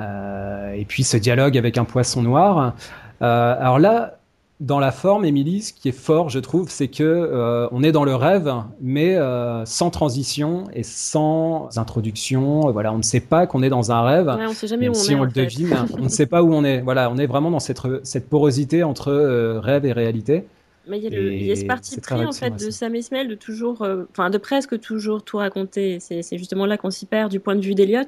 Euh, 0.00 0.72
et 0.72 0.84
puis 0.84 1.04
ce 1.04 1.16
dialogue 1.16 1.56
avec 1.58 1.78
un 1.78 1.84
poisson 1.84 2.22
noir. 2.22 2.74
Euh, 3.22 3.56
alors 3.58 3.78
là, 3.78 4.18
dans 4.60 4.80
la 4.80 4.90
forme, 4.90 5.24
Émilie, 5.24 5.62
ce 5.62 5.72
qui 5.72 5.88
est 5.88 5.92
fort, 5.92 6.30
je 6.30 6.40
trouve, 6.40 6.68
c'est 6.68 6.88
que 6.88 7.04
euh, 7.04 7.68
on 7.70 7.84
est 7.84 7.92
dans 7.92 8.04
le 8.04 8.14
rêve, 8.14 8.52
mais 8.80 9.14
euh, 9.14 9.64
sans 9.64 9.90
transition 9.90 10.64
et 10.72 10.82
sans 10.82 11.68
introduction. 11.78 12.72
Voilà, 12.72 12.92
on 12.92 12.98
ne 12.98 13.02
sait 13.02 13.20
pas 13.20 13.46
qu'on 13.46 13.62
est 13.62 13.68
dans 13.68 13.92
un 13.92 14.02
rêve. 14.02 14.26
Ouais, 14.26 14.46
on 14.48 14.52
sait 14.52 14.66
jamais 14.66 14.86
même 14.86 14.92
où 14.92 14.96
on 14.96 15.00
si 15.00 15.12
est, 15.12 15.14
on 15.14 15.22
le 15.22 15.30
fait. 15.30 15.44
devine, 15.44 15.76
on 15.98 16.02
ne 16.02 16.08
sait 16.08 16.26
pas 16.26 16.42
où 16.42 16.52
on 16.52 16.64
est. 16.64 16.80
Voilà, 16.80 17.08
on 17.10 17.18
est 17.18 17.26
vraiment 17.26 17.52
dans 17.52 17.60
cette, 17.60 17.80
cette 18.02 18.28
porosité 18.28 18.82
entre 18.82 19.12
euh, 19.12 19.60
rêve 19.60 19.86
et 19.86 19.92
réalité. 19.92 20.44
Mais 20.88 20.98
il 20.98 21.04
y 21.04 21.06
a, 21.06 21.10
le, 21.10 21.32
il 21.32 21.44
y 21.44 21.52
a 21.52 21.56
ce 21.56 21.64
parti 21.64 22.00
pris 22.00 22.24
en 22.24 22.32
fait 22.32 22.50
de. 22.50 22.70
Sam 22.70 22.94
Esmail 22.94 23.28
de 23.28 23.34
toujours, 23.34 23.82
euh, 23.82 24.04
enfin 24.10 24.30
de 24.30 24.38
presque 24.38 24.80
toujours 24.80 25.22
tout 25.22 25.36
raconter. 25.36 25.98
C'est 26.00 26.22
c'est 26.22 26.38
justement 26.38 26.66
là 26.66 26.76
qu'on 26.76 26.90
s'y 26.90 27.06
perd 27.06 27.30
du 27.30 27.40
point 27.40 27.56
de 27.56 27.60
vue 27.60 27.74
d'Eliot. 27.74 28.00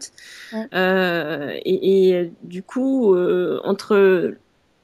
Ouais. 0.53 0.67
Euh, 0.75 1.53
et, 1.65 2.09
et, 2.09 2.15
euh, 2.17 2.29
du 2.43 2.63
coup, 2.63 3.15
euh, 3.15 3.61
entre 3.65 4.35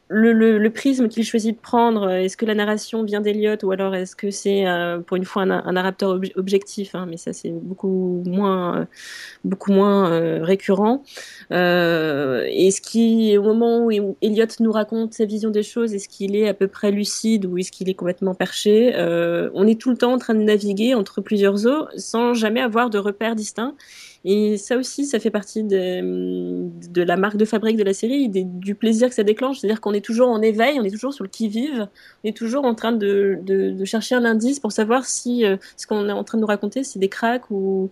le, 0.09 0.33
le, 0.33 0.59
le 0.59 0.71
prisme 0.71 1.09
qu'il 1.09 1.25
choisit 1.25 1.57
de 1.57 1.61
prendre, 1.61 2.05
euh, 2.05 2.21
est-ce 2.21 2.37
que 2.37 2.47
la 2.47 2.55
narration 2.55 3.03
vient 3.03 3.21
d'Eliot 3.21 3.57
ou 3.65 3.73
alors 3.73 3.95
est-ce 3.95 4.15
que 4.15 4.31
c'est 4.31 4.67
euh, 4.67 5.01
pour 5.01 5.17
une 5.17 5.25
fois 5.25 5.43
un, 5.43 5.51
un 5.51 5.73
narrateur 5.73 6.11
ob- 6.11 6.27
objectif 6.37 6.95
hein, 6.95 7.07
Mais 7.09 7.17
ça 7.17 7.33
c'est 7.33 7.51
beaucoup 7.51 8.23
moins, 8.25 8.81
euh, 8.81 8.85
beaucoup 9.45 9.73
moins 9.73 10.13
euh, 10.13 10.45
récurrent. 10.45 11.03
Euh, 11.51 12.45
est-ce 12.49 12.81
qu'il, 12.81 13.37
au 13.39 13.43
moment 13.43 13.85
où 13.85 14.17
Elliot 14.23 14.47
nous 14.61 14.73
raconte 14.73 15.15
sa 15.15 15.25
vision 15.25 15.51
des 15.51 15.65
choses, 15.65 15.93
est-ce 15.93 16.09
qu'il 16.09 16.37
est 16.37 16.49
à 16.49 16.55
peu 16.55 16.69
près 16.69 16.93
lucide 16.93 17.45
ou 17.47 17.59
est-ce 17.59 17.73
qu'il 17.73 17.89
est 17.89 17.95
complètement 17.95 18.35
perché? 18.35 18.93
On 19.55 19.67
est 19.67 19.81
tout 19.81 19.91
le 19.91 19.97
temps 19.97 20.13
en 20.13 20.19
train 20.19 20.35
de 20.35 20.43
naviguer 20.43 20.95
entre 20.95 21.21
plusieurs 21.21 21.67
eaux 21.67 21.87
sans 21.97 22.35
jamais 22.35 22.61
avoir 22.61 22.91
de 22.91 22.99
repères 22.99 23.35
distincts. 23.35 23.75
Et 24.29 24.59
ça 24.59 24.77
aussi, 24.77 25.07
ça 25.07 25.21
fait 25.21 25.31
partie 25.31 25.63
de, 25.63 27.01
la 27.01 27.17
marque 27.17 27.37
de 27.37 27.45
fabrique 27.45 27.77
de 27.77 27.85
la 27.85 27.95
série, 27.95 28.29
du 28.29 28.75
plaisir 28.75 29.09
que 29.09 29.15
ça 29.15 29.23
déclenche. 29.23 29.61
C'est-à-dire 29.61 29.81
qu'on 29.81 29.93
est 29.93 30.05
toujours 30.05 30.29
en 30.29 30.43
éveil, 30.43 30.81
on 30.81 30.85
est 30.85 30.91
toujours 30.91 31.15
sur 31.15 31.23
le 31.23 31.31
qui-vive, 31.31 31.87
on 32.25 32.29
est 32.29 32.37
toujours 32.37 32.65
en 32.65 32.75
train 32.75 32.91
de 32.91 33.85
chercher 33.85 34.17
un 34.17 34.25
indice 34.25 34.59
pour 34.59 34.73
savoir 34.73 35.05
si 35.05 35.45
euh, 35.45 35.57
ce 35.77 35.87
qu'on 35.87 36.09
est 36.09 36.13
en 36.13 36.25
train 36.25 36.39
de 36.39 36.41
nous 36.41 36.49
raconter, 36.49 36.83
c'est 36.83 36.99
des 36.99 37.09
cracks 37.09 37.49
ou, 37.53 37.89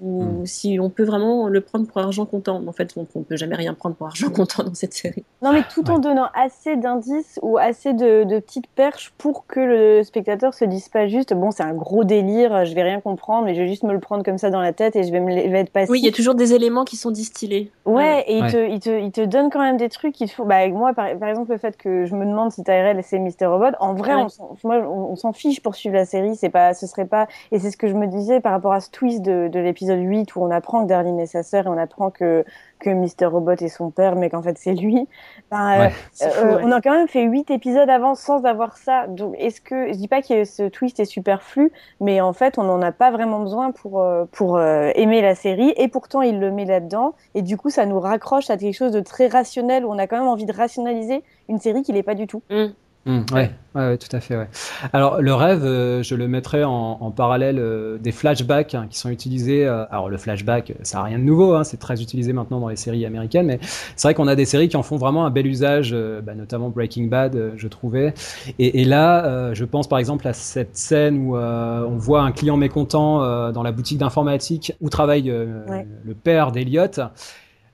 ou 0.00 0.42
si 0.46 0.78
on 0.80 0.88
peut 0.90 1.04
vraiment 1.04 1.48
le 1.48 1.60
prendre 1.60 1.86
pour 1.86 1.98
argent 2.00 2.24
comptant. 2.26 2.62
En 2.66 2.72
fait, 2.72 2.92
on 2.96 3.06
ne 3.18 3.24
peut 3.24 3.36
jamais 3.36 3.56
rien 3.56 3.74
prendre 3.74 3.94
pour 3.96 4.06
argent 4.06 4.30
comptant 4.34 4.62
dans 4.64 4.74
cette 4.74 4.94
série. 4.94 5.24
Non, 5.42 5.52
mais 5.52 5.62
tout 5.72 5.90
en 5.90 5.98
donnant 5.98 6.28
assez 6.34 6.76
d'indices 6.76 7.38
ou 7.42 7.58
assez 7.58 7.92
de, 7.92 8.24
de 8.24 8.38
petites 8.38 8.66
perches 8.68 9.12
pour 9.18 9.46
que 9.46 9.60
le 9.60 10.02
spectateur 10.04 10.54
se 10.54 10.64
dise 10.64 10.88
pas 10.88 11.06
juste 11.08 11.34
bon, 11.34 11.50
c'est 11.50 11.62
un 11.62 11.74
gros 11.74 12.04
délire, 12.04 12.64
je 12.64 12.74
vais 12.74 12.82
rien 12.82 13.00
comprendre, 13.00 13.44
mais 13.46 13.54
je 13.54 13.60
vais 13.62 13.68
juste 13.68 13.82
me 13.84 13.92
le 13.92 14.00
prendre 14.00 14.24
comme 14.24 14.38
ça 14.38 14.50
dans 14.50 14.60
la 14.60 14.72
tête 14.72 14.96
et 14.96 15.02
je 15.02 15.12
vais 15.12 15.20
me 15.20 15.30
je 15.30 15.48
vais 15.48 15.60
être 15.60 15.70
passif. 15.70 15.90
Oui, 15.90 16.00
il 16.00 16.04
y 16.04 16.08
a 16.08 16.12
toujours 16.12 16.34
des 16.34 16.54
éléments 16.54 16.84
qui 16.84 16.96
sont 16.96 17.10
distillés. 17.10 17.70
Ouais, 17.84 18.24
et 18.26 18.36
il, 18.38 18.42
Ouais. 18.44 18.50
te, 18.52 18.70
il, 18.70 18.80
te, 18.80 18.90
il 19.00 19.10
te 19.12 19.20
donne 19.20 19.50
quand 19.50 19.60
même 19.60 19.76
des 19.76 19.88
trucs 19.88 20.14
qu'il 20.14 20.30
faut. 20.30 20.44
Bah, 20.44 20.66
moi, 20.68 20.92
par, 20.94 21.08
par 21.18 21.28
exemple, 21.28 21.50
le 21.50 21.58
fait 21.58 21.76
que 21.76 22.06
je 22.06 22.14
me 22.14 22.24
demande 22.24 22.52
si 22.52 22.62
Tyrell 22.64 23.00
c'est 23.02 23.18
Mr. 23.18 23.46
Robot, 23.46 23.76
en 23.80 23.94
vrai, 23.94 24.14
Ouais. 24.14 24.22
on, 24.22 24.28
s'en- 24.28 24.56
moi, 24.64 24.76
on, 24.78 25.10
on 25.12 25.16
s'en 25.16 25.32
fiche 25.32 25.60
pour 25.62 25.74
suivre 25.74 25.94
la 25.96 26.04
série. 26.04 26.36
C'est 26.36 26.48
pas, 26.50 26.72
ce 26.74 26.86
serait 26.86 27.06
pas. 27.06 27.26
Et 27.52 27.58
c'est 27.58 27.70
ce 27.70 27.76
que 27.76 27.88
je 27.88 27.94
me 27.94 28.06
disais 28.06 28.40
par 28.40 28.52
rapport 28.52 28.72
à 28.72 28.80
ce 28.80 28.90
twist 28.90 29.22
de, 29.22 29.48
de 29.48 29.58
l'épisode 29.58 29.89
8 29.94 30.36
où 30.36 30.42
on 30.42 30.50
apprend 30.50 30.82
que 30.82 30.88
Darlene 30.88 31.20
est 31.20 31.26
sa 31.26 31.42
sœur 31.42 31.66
et 31.66 31.68
on 31.68 31.78
apprend 31.78 32.10
que, 32.10 32.44
que 32.78 32.90
Mr. 32.90 33.26
Robot 33.26 33.52
est 33.52 33.68
son 33.68 33.90
père, 33.90 34.16
mais 34.16 34.30
qu'en 34.30 34.42
fait 34.42 34.56
c'est 34.58 34.74
lui. 34.74 35.08
Ben, 35.50 35.72
euh, 35.72 35.80
Ouais. 35.80 35.92
C'est 36.12 36.30
fou, 36.30 36.46
euh, 36.46 36.56
ouais. 36.56 36.62
On 36.64 36.72
a 36.72 36.80
quand 36.80 36.92
même 36.92 37.08
fait 37.08 37.22
8 37.22 37.50
épisodes 37.50 37.88
avant 37.88 38.14
sans 38.14 38.44
avoir 38.44 38.76
ça. 38.76 39.06
Donc, 39.06 39.34
est-ce 39.38 39.60
que. 39.60 39.88
Je 39.88 39.96
dis 39.96 40.08
pas 40.08 40.22
que 40.22 40.44
ce 40.44 40.68
twist 40.68 41.00
est 41.00 41.04
superflu, 41.04 41.72
mais 42.00 42.20
en 42.20 42.32
fait, 42.32 42.58
on 42.58 42.64
n'en 42.64 42.82
a 42.82 42.92
pas 42.92 43.10
vraiment 43.10 43.40
besoin 43.40 43.72
pour, 43.72 44.00
euh, 44.00 44.24
pour 44.30 44.56
euh, 44.56 44.90
aimer 44.94 45.22
la 45.22 45.34
série. 45.34 45.72
Et 45.76 45.88
pourtant, 45.88 46.22
il 46.22 46.40
le 46.40 46.50
met 46.50 46.64
là-dedans. 46.64 47.14
Et 47.34 47.42
du 47.42 47.56
coup, 47.56 47.70
ça 47.70 47.86
nous 47.86 48.00
raccroche 48.00 48.50
à 48.50 48.56
quelque 48.56 48.74
chose 48.74 48.92
de 48.92 49.00
très 49.00 49.28
rationnel 49.28 49.84
où 49.84 49.90
on 49.90 49.98
a 49.98 50.06
quand 50.06 50.18
même 50.18 50.28
envie 50.28 50.46
de 50.46 50.52
rationaliser 50.52 51.22
une 51.48 51.58
série 51.58 51.82
qui 51.82 51.92
l'est 51.92 52.02
pas 52.02 52.14
du 52.14 52.26
tout. 52.26 52.42
Mm. 52.50 52.66
Mm, 53.06 53.20
ouais, 53.32 53.50
ouais, 53.74 53.80
ouais, 53.88 53.96
tout 53.96 54.14
à 54.14 54.20
fait. 54.20 54.36
Ouais. 54.36 54.48
Alors 54.92 55.22
le 55.22 55.32
rêve, 55.32 55.64
euh, 55.64 56.02
je 56.02 56.14
le 56.14 56.28
mettrais 56.28 56.64
en, 56.64 56.98
en 57.00 57.10
parallèle 57.10 57.58
euh, 57.58 57.96
des 57.96 58.12
flashbacks 58.12 58.74
hein, 58.74 58.88
qui 58.90 58.98
sont 58.98 59.08
utilisés. 59.08 59.66
euh, 59.66 59.86
alors 59.90 60.10
le 60.10 60.18
flashback, 60.18 60.74
ça 60.82 60.98
n'a 60.98 61.04
rien 61.04 61.18
de 61.18 61.24
nouveau, 61.24 61.54
hein, 61.54 61.64
c'est 61.64 61.78
très 61.78 62.02
utilisé 62.02 62.34
maintenant 62.34 62.60
dans 62.60 62.68
les 62.68 62.76
séries 62.76 63.06
américaines, 63.06 63.46
mais 63.46 63.58
c'est 63.96 64.06
vrai 64.06 64.12
qu'on 64.14 64.28
a 64.28 64.34
des 64.36 64.44
séries 64.44 64.68
qui 64.68 64.76
en 64.76 64.82
font 64.82 64.96
vraiment 64.98 65.24
un 65.24 65.30
bel 65.30 65.46
usage, 65.46 65.92
euh, 65.94 66.20
bah, 66.20 66.34
notamment 66.34 66.68
Breaking 66.68 67.04
Bad, 67.06 67.36
euh, 67.36 67.52
je 67.56 67.68
trouvais. 67.68 68.12
Et, 68.58 68.82
et 68.82 68.84
là, 68.84 69.24
euh, 69.24 69.54
je 69.54 69.64
pense 69.64 69.88
par 69.88 69.98
exemple 69.98 70.28
à 70.28 70.34
cette 70.34 70.76
scène 70.76 71.26
où 71.26 71.38
euh, 71.38 71.86
on 71.88 71.96
voit 71.96 72.20
un 72.20 72.32
client 72.32 72.58
mécontent 72.58 73.22
euh, 73.22 73.50
dans 73.50 73.62
la 73.62 73.72
boutique 73.72 73.96
d'informatique 73.96 74.74
où 74.82 74.90
travaille 74.90 75.30
euh, 75.30 75.64
Ouais. 75.68 75.86
le 76.04 76.14
père 76.14 76.52
d'Eliott. 76.52 77.00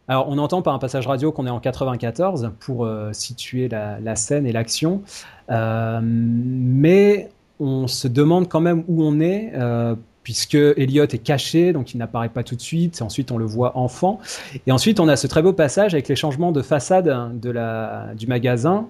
Alors, 0.09 0.29
on 0.29 0.39
entend 0.39 0.63
par 0.63 0.75
un 0.75 0.79
passage 0.79 1.07
radio 1.07 1.33
qu'on 1.33 1.47
est 1.47 1.51
en 1.51 1.59
94 1.59 2.53
pour 2.61 2.85
euh, 2.85 3.13
situer 3.13 3.69
la, 3.69 4.17
scène 4.17 4.47
et 4.47 4.53
l'action, 4.53 5.03
Euh, 5.49 6.01
mais 6.03 7.31
on 7.61 7.87
se 7.87 8.09
demande 8.09 8.49
quand 8.49 8.61
même 8.61 8.83
où 8.89 9.05
on 9.05 9.21
est, 9.21 9.53
euh, 9.55 9.95
puisque 10.25 10.57
Elliot 10.57 11.05
est 11.05 11.23
caché, 11.23 11.73
donc 11.73 11.95
il 11.95 11.99
n'apparaît 11.99 12.31
pas 12.31 12.43
tout 12.43 12.57
de 12.57 12.61
suite. 12.61 13.01
Ensuite, 13.01 13.31
on 13.31 13.39
le 13.39 13.45
voit 13.45 13.79
enfant, 13.79 14.19
et 14.67 14.73
ensuite 14.73 14.99
on 14.99 15.07
a 15.07 15.15
ce 15.15 15.29
très 15.29 15.41
beau 15.41 15.53
passage 15.53 15.95
avec 15.95 16.09
les 16.09 16.17
changements 16.17 16.51
de 16.51 16.63
façade 16.63 17.39
de 17.41 17.51
la, 17.51 18.09
du 18.17 18.27
magasin, 18.27 18.89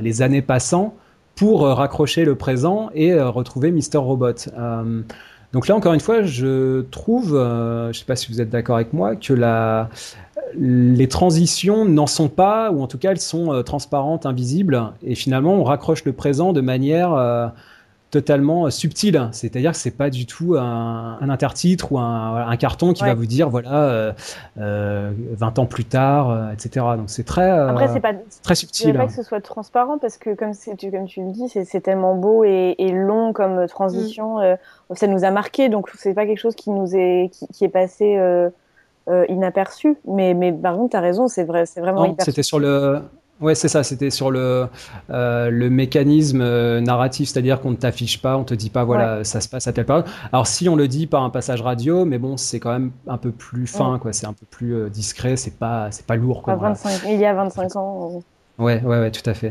les 0.00 0.22
années 0.22 0.42
passant, 0.42 0.94
pour 1.34 1.62
raccrocher 1.62 2.24
le 2.24 2.36
présent 2.36 2.90
et 2.94 3.20
retrouver 3.20 3.72
Mister 3.72 3.98
Robot. 3.98 4.46
Donc 5.52 5.66
là, 5.66 5.74
encore 5.74 5.94
une 5.94 6.00
fois, 6.00 6.22
je 6.22 6.82
trouve, 6.82 7.34
euh, 7.34 7.84
je 7.84 7.88
ne 7.88 7.92
sais 7.92 8.04
pas 8.04 8.14
si 8.14 8.30
vous 8.30 8.40
êtes 8.40 8.50
d'accord 8.50 8.76
avec 8.76 8.92
moi, 8.92 9.16
que 9.16 9.32
les 10.56 11.08
transitions 11.08 11.84
n'en 11.84 12.06
sont 12.06 12.28
pas, 12.28 12.70
ou 12.70 12.82
en 12.82 12.86
tout 12.86 12.98
cas 12.98 13.10
elles 13.10 13.20
sont 13.20 13.52
euh, 13.52 13.62
transparentes, 13.62 14.26
invisibles, 14.26 14.92
et 15.02 15.14
finalement 15.14 15.54
on 15.54 15.64
raccroche 15.64 16.04
le 16.04 16.12
présent 16.12 16.52
de 16.52 16.60
manière 16.60 17.14
euh, 17.14 17.48
totalement 18.10 18.66
euh, 18.66 18.70
subtile. 18.70 19.28
C'est-à-dire 19.32 19.70
que 19.72 19.76
c'est 19.76 19.90
pas 19.96 20.10
du 20.10 20.26
tout 20.26 20.56
un, 20.56 21.18
un 21.20 21.30
intertitre 21.30 21.92
ou 21.92 21.98
un, 21.98 22.56
carton 22.56 22.92
qui 22.92 23.02
Ouais. 23.04 23.10
va 23.10 23.14
vous 23.14 23.26
dire 23.26 23.48
voilà 23.48 23.84
euh, 23.84 24.12
euh, 24.58 25.12
20 25.32 25.58
ans 25.60 25.66
plus 25.66 25.84
tard, 25.84 26.30
euh, 26.30 26.50
etc. 26.52 26.84
Donc 26.96 27.08
c'est 27.08 27.24
très 27.24 27.50
euh, 27.50 27.68
Après, 27.70 27.88
c'est 27.88 28.00
pas. 28.00 28.12
très 28.42 28.54
Je 28.54 28.60
subtil. 28.60 28.86
dirais 28.86 28.98
pas 28.98 29.06
que 29.06 29.12
ce 29.12 29.22
soit 29.22 29.40
transparent 29.40 29.98
parce 29.98 30.18
que 30.18 30.34
comme, 30.34 30.52
tu, 30.78 30.90
comme 30.90 31.06
tu 31.06 31.22
le 31.24 31.30
dis, 31.32 31.48
c'est 31.48 31.64
c'est 31.64 31.80
tellement 31.80 32.14
beau 32.16 32.44
et, 32.44 32.74
et 32.78 32.92
long 32.92 33.32
comme 33.32 33.66
transition. 33.68 34.40
euh, 34.40 34.56
ça 34.94 35.06
nous 35.06 35.24
a 35.24 35.30
marqué, 35.30 35.68
donc 35.68 35.88
c'est 35.96 36.14
pas 36.14 36.26
quelque 36.26 36.38
chose 36.40 36.56
qui 36.56 36.70
nous 36.70 36.96
est 36.96 37.30
qui, 37.32 37.46
qui 37.48 37.64
est 37.64 37.68
passé 37.68 38.16
euh, 38.16 38.50
euh, 39.08 39.24
inaperçu. 39.28 39.96
Mais, 40.06 40.34
mais 40.34 40.52
par 40.52 40.74
contre, 40.76 40.90
t'as 40.92 41.00
raison, 41.00 41.28
c'est 41.28 41.44
vrai, 41.44 41.64
c'est 41.66 41.80
vraiment 41.80 42.04
Non, 42.04 42.12
hyper. 42.12 42.24
c'était 42.24 42.42
sur 42.42 42.58
le. 42.58 43.00
Ouais, 43.40 43.54
c'est 43.54 43.68
ça, 43.68 43.82
c'était 43.82 44.10
sur 44.10 44.30
le, 44.30 44.66
euh, 45.10 45.50
le 45.50 45.70
mécanisme 45.70 46.40
euh, 46.42 46.80
narratif, 46.80 47.28
c'est-à-dire 47.30 47.60
qu'on 47.60 47.70
ne 47.70 47.76
t'affiche 47.76 48.20
pas, 48.20 48.36
on 48.36 48.44
te 48.44 48.52
dit 48.54 48.68
pas, 48.70 48.84
voilà, 48.84 49.24
ça 49.24 49.40
se 49.40 49.48
passe 49.48 49.66
à 49.66 49.72
telle 49.72 49.86
période. 49.86 50.04
Alors, 50.32 50.46
si 50.46 50.68
on 50.68 50.76
le 50.76 50.88
dit 50.88 51.06
par 51.06 51.22
un 51.22 51.30
passage 51.30 51.62
radio, 51.62 52.04
mais 52.04 52.18
bon, 52.18 52.36
c'est 52.36 52.60
quand 52.60 52.72
même 52.72 52.90
un 53.06 53.16
peu 53.16 53.30
plus 53.30 53.66
fin, 53.66 53.94
Ouais. 53.94 53.98
quoi, 53.98 54.12
c'est 54.12 54.26
un 54.26 54.34
peu 54.34 54.46
plus 54.50 54.74
euh, 54.74 54.88
discret, 54.90 55.36
c'est 55.36 55.56
pas, 55.58 55.88
c'est 55.90 56.04
pas 56.06 56.16
lourd, 56.16 56.42
quoi. 56.42 56.52
à 56.52 56.56
voilà. 56.56 56.74
25, 56.74 57.08
il 57.10 57.18
y 57.18 57.24
a 57.24 57.32
25 57.34 57.76
ans. 57.76 58.22
Ouais, 58.58 58.82
ouais, 58.82 58.98
ouais, 59.00 59.10
tout 59.10 59.22
à 59.24 59.32
fait. 59.32 59.48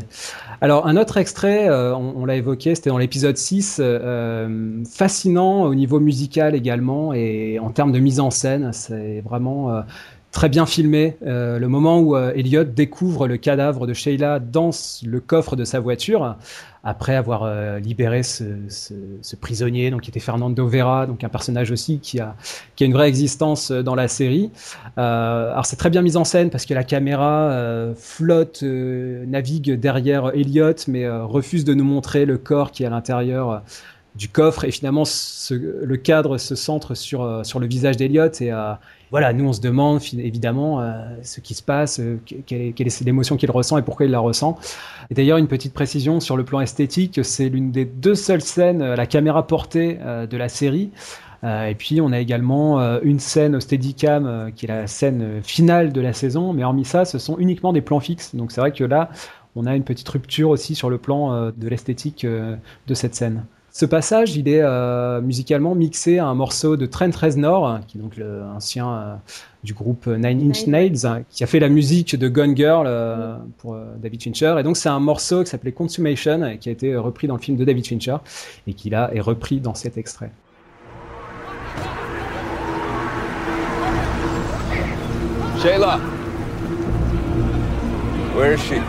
Alors, 0.60 0.86
un 0.86 0.96
autre 0.96 1.16
extrait, 1.16 1.68
euh, 1.68 1.92
on, 1.96 2.14
on 2.18 2.24
l'a 2.26 2.36
évoqué, 2.36 2.76
c'était 2.76 2.90
dans 2.90 2.98
l'épisode 2.98 3.36
6, 3.36 3.80
euh, 3.82 4.84
fascinant 4.88 5.62
au 5.64 5.74
niveau 5.74 5.98
musical 5.98 6.54
également 6.54 7.12
et 7.12 7.58
en 7.58 7.70
termes 7.70 7.90
de 7.90 7.98
mise 7.98 8.20
en 8.20 8.30
scène. 8.30 8.70
C'est 8.72 9.20
vraiment 9.22 9.72
euh, 9.74 9.80
très 10.32 10.48
bien 10.48 10.66
filmé. 10.66 11.16
Euh, 11.26 11.58
le 11.58 11.68
moment 11.68 12.00
où 12.00 12.16
euh, 12.16 12.32
Elliot 12.34 12.64
découvre 12.64 13.26
le 13.26 13.36
cadavre 13.36 13.86
de 13.86 13.94
Sheila 13.94 14.38
dans 14.38 14.70
le 15.04 15.20
coffre 15.20 15.56
de 15.56 15.64
sa 15.64 15.80
voiture, 15.80 16.36
après 16.82 17.14
avoir 17.14 17.42
euh, 17.42 17.78
libéré 17.78 18.22
ce, 18.22 18.44
ce, 18.68 18.94
ce, 19.20 19.36
prisonnier, 19.36 19.90
donc 19.90 20.02
qui 20.02 20.10
était 20.10 20.20
Fernando 20.20 20.66
Vera, 20.66 21.06
donc 21.06 21.22
un 21.24 21.28
personnage 21.28 21.70
aussi 21.70 21.98
qui 21.98 22.20
a, 22.20 22.36
qui 22.74 22.84
a 22.84 22.86
une 22.86 22.92
vraie 22.92 23.08
existence 23.08 23.70
dans 23.70 23.94
la 23.94 24.08
série. 24.08 24.50
Euh, 24.96 25.52
alors 25.52 25.66
c'est 25.66 25.76
très 25.76 25.90
bien 25.90 26.02
mis 26.02 26.16
en 26.16 26.24
scène 26.24 26.50
parce 26.50 26.64
que 26.64 26.74
la 26.74 26.84
caméra 26.84 27.50
euh, 27.50 27.94
flotte, 27.94 28.62
navigue 28.62 29.78
derrière 29.78 30.30
Elliot, 30.34 30.74
mais 30.88 31.08
refuse 31.08 31.64
de 31.64 31.74
nous 31.74 31.84
montrer 31.84 32.24
le 32.24 32.38
corps 32.38 32.70
qui 32.70 32.82
est 32.82 32.86
à 32.86 32.90
l'intérieur 32.90 33.62
du 34.16 34.28
coffre 34.28 34.64
et 34.64 34.70
finalement 34.70 35.04
ce, 35.04 35.54
le 35.54 35.96
cadre 35.96 36.38
se 36.38 36.54
centre 36.54 36.94
sur, 36.94 37.44
sur 37.44 37.60
le 37.60 37.66
visage 37.66 37.96
d'Elliot 37.96 38.32
et 38.40 38.50
voilà, 39.10 39.32
nous 39.32 39.48
on 39.48 39.52
se 39.52 39.60
demande 39.60 40.00
évidemment 40.18 40.80
euh, 40.80 40.92
ce 41.22 41.40
qui 41.40 41.54
se 41.54 41.62
passe, 41.62 41.98
euh, 41.98 42.20
quelle 42.46 42.72
est, 42.78 43.00
l'émotion 43.00 43.36
qu'il 43.36 43.50
ressent 43.50 43.76
et 43.76 43.82
pourquoi 43.82 44.06
il 44.06 44.12
la 44.12 44.20
ressent. 44.20 44.58
Et 45.10 45.14
d'ailleurs, 45.14 45.38
une 45.38 45.48
petite 45.48 45.74
précision 45.74 46.20
sur 46.20 46.36
le 46.36 46.44
plan 46.44 46.60
esthétique, 46.60 47.20
c'est 47.24 47.48
l'une 47.48 47.72
des 47.72 47.84
deux 47.84 48.14
seules 48.14 48.42
scènes 48.42 48.82
à 48.82 48.96
la 48.96 49.06
caméra 49.06 49.46
portée 49.46 49.98
euh, 50.00 50.26
de 50.26 50.36
la 50.36 50.48
série. 50.48 50.90
et 51.42 51.74
puis 51.74 52.00
on 52.00 52.12
a 52.12 52.20
également 52.20 52.78
une 53.02 53.18
scène 53.18 53.56
au 53.56 53.60
Steadicam 53.60 54.52
qui 54.54 54.66
est 54.66 54.68
la 54.68 54.86
scène 54.86 55.40
finale 55.42 55.90
de 55.90 56.00
la 56.02 56.12
saison, 56.12 56.52
mais 56.52 56.64
hormis 56.64 56.84
ça, 56.84 57.06
ce 57.06 57.18
sont 57.18 57.38
uniquement 57.38 57.72
des 57.72 57.80
plans 57.80 58.00
fixes. 58.00 58.34
Donc 58.34 58.52
c'est 58.52 58.60
vrai 58.60 58.72
que 58.72 58.84
là, 58.84 59.08
on 59.56 59.64
a 59.64 59.74
une 59.74 59.84
petite 59.84 60.08
rupture 60.08 60.50
aussi 60.50 60.74
sur 60.74 60.90
le 60.90 60.98
plan 60.98 61.50
de 61.50 61.68
l'esthétique 61.68 62.26
de 62.26 62.94
cette 62.94 63.14
scène. 63.14 63.44
Ce 63.72 63.86
passage, 63.86 64.34
il 64.34 64.48
est 64.48 64.62
euh, 64.62 65.20
musicalement 65.20 65.76
mixé 65.76 66.18
à 66.18 66.26
un 66.26 66.34
morceau 66.34 66.76
de 66.76 66.86
Trent 66.86 67.10
Reznor, 67.14 67.78
qui 67.86 67.98
est 67.98 68.00
donc 68.00 68.16
l'ancien 68.16 68.90
euh, 68.90 69.14
du 69.62 69.74
groupe 69.74 70.08
Nine 70.08 70.50
Inch 70.50 70.66
Nails, 70.66 71.24
qui 71.30 71.44
a 71.44 71.46
fait 71.46 71.60
la 71.60 71.68
musique 71.68 72.16
de 72.16 72.28
Gone 72.28 72.56
Girl 72.56 72.86
euh, 72.88 73.36
pour 73.58 73.74
euh, 73.74 73.84
David 74.02 74.22
Fincher. 74.24 74.56
Et 74.58 74.64
donc 74.64 74.76
c'est 74.76 74.88
un 74.88 74.98
morceau 74.98 75.44
qui 75.44 75.50
s'appelait 75.50 75.70
Consummation, 75.70 76.56
qui 76.60 76.68
a 76.68 76.72
été 76.72 76.96
repris 76.96 77.28
dans 77.28 77.36
le 77.36 77.40
film 77.40 77.56
de 77.56 77.64
David 77.64 77.86
Fincher, 77.86 78.16
et 78.66 78.74
qui 78.74 78.90
là 78.90 79.08
est 79.14 79.20
repris 79.20 79.60
dans 79.60 79.74
cet 79.74 79.96
extrait. 79.96 80.32
Shayla, 85.62 86.00
where 88.34 88.54
is 88.54 88.58
she? 88.58 88.80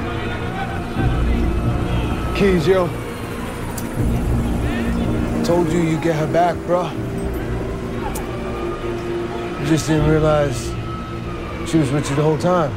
Keys, 2.35 2.67
yo. 2.67 2.87
Told 5.43 5.71
you 5.71 5.79
you 5.79 5.99
get 5.99 6.15
her 6.15 6.31
back, 6.31 6.55
bro. 6.67 6.89
You 9.59 9.65
Just 9.65 9.87
didn't 9.87 10.09
realize 10.09 10.67
she 11.69 11.77
was 11.77 11.91
with 11.91 12.09
you 12.09 12.15
the 12.15 12.21
whole 12.21 12.37
time. 12.37 12.71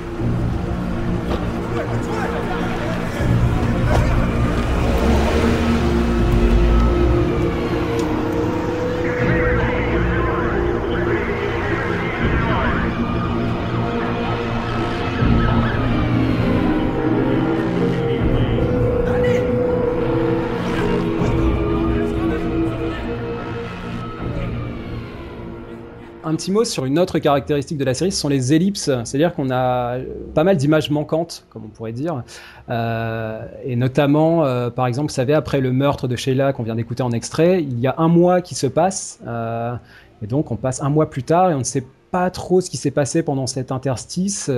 Un 26.34 26.36
petit 26.36 26.50
mot 26.50 26.64
sur 26.64 26.84
une 26.84 26.98
autre 26.98 27.20
caractéristique 27.20 27.78
de 27.78 27.84
la 27.84 27.94
série, 27.94 28.10
ce 28.10 28.20
sont 28.20 28.28
les 28.28 28.52
ellipses. 28.52 28.90
C'est-à-dire 29.04 29.34
qu'on 29.34 29.50
a 29.52 29.98
pas 30.34 30.42
mal 30.42 30.56
d'images 30.56 30.90
manquantes, 30.90 31.46
comme 31.48 31.64
on 31.64 31.68
pourrait 31.68 31.92
dire. 31.92 32.24
Euh, 32.70 33.46
et 33.64 33.76
notamment, 33.76 34.44
euh, 34.44 34.68
par 34.68 34.88
exemple, 34.88 35.10
vous 35.10 35.14
savez, 35.14 35.32
après 35.32 35.60
le 35.60 35.72
meurtre 35.72 36.08
de 36.08 36.16
Sheila 36.16 36.52
qu'on 36.52 36.64
vient 36.64 36.74
d'écouter 36.74 37.04
en 37.04 37.12
extrait, 37.12 37.62
il 37.62 37.78
y 37.78 37.86
a 37.86 37.94
un 37.98 38.08
mois 38.08 38.40
qui 38.40 38.56
se 38.56 38.66
passe. 38.66 39.20
Euh, 39.28 39.76
et 40.22 40.26
donc, 40.26 40.50
on 40.50 40.56
passe 40.56 40.82
un 40.82 40.90
mois 40.90 41.08
plus 41.08 41.22
tard 41.22 41.52
et 41.52 41.54
on 41.54 41.58
ne 41.58 41.64
sait 41.64 41.84
pas 42.10 42.30
trop 42.30 42.60
ce 42.60 42.68
qui 42.68 42.78
s'est 42.78 42.90
passé 42.90 43.22
pendant 43.22 43.46
cet 43.46 43.70
interstice. 43.70 44.50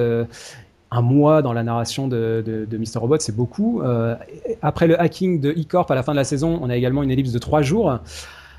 un 0.91 1.03
mois 1.03 1.43
dans 1.43 1.53
la 1.53 1.63
narration 1.63 2.09
de, 2.09 2.43
de, 2.47 2.65
de 2.65 2.79
Mr. 2.79 3.01
Robot, 3.01 3.19
c'est 3.19 3.37
beaucoup. 3.37 3.83
après 4.63 4.87
le 4.87 4.99
hacking 4.99 5.41
de 5.41 5.51
E-Corp 5.51 5.91
à 5.91 5.95
la 5.95 6.03
fin 6.03 6.13
de 6.13 6.17
la 6.17 6.25
saison, 6.25 6.59
on 6.63 6.71
a 6.71 6.77
également 6.77 7.03
une 7.03 7.11
ellipse 7.11 7.33
de 7.33 7.39
trois 7.39 7.61
jours. 7.61 7.99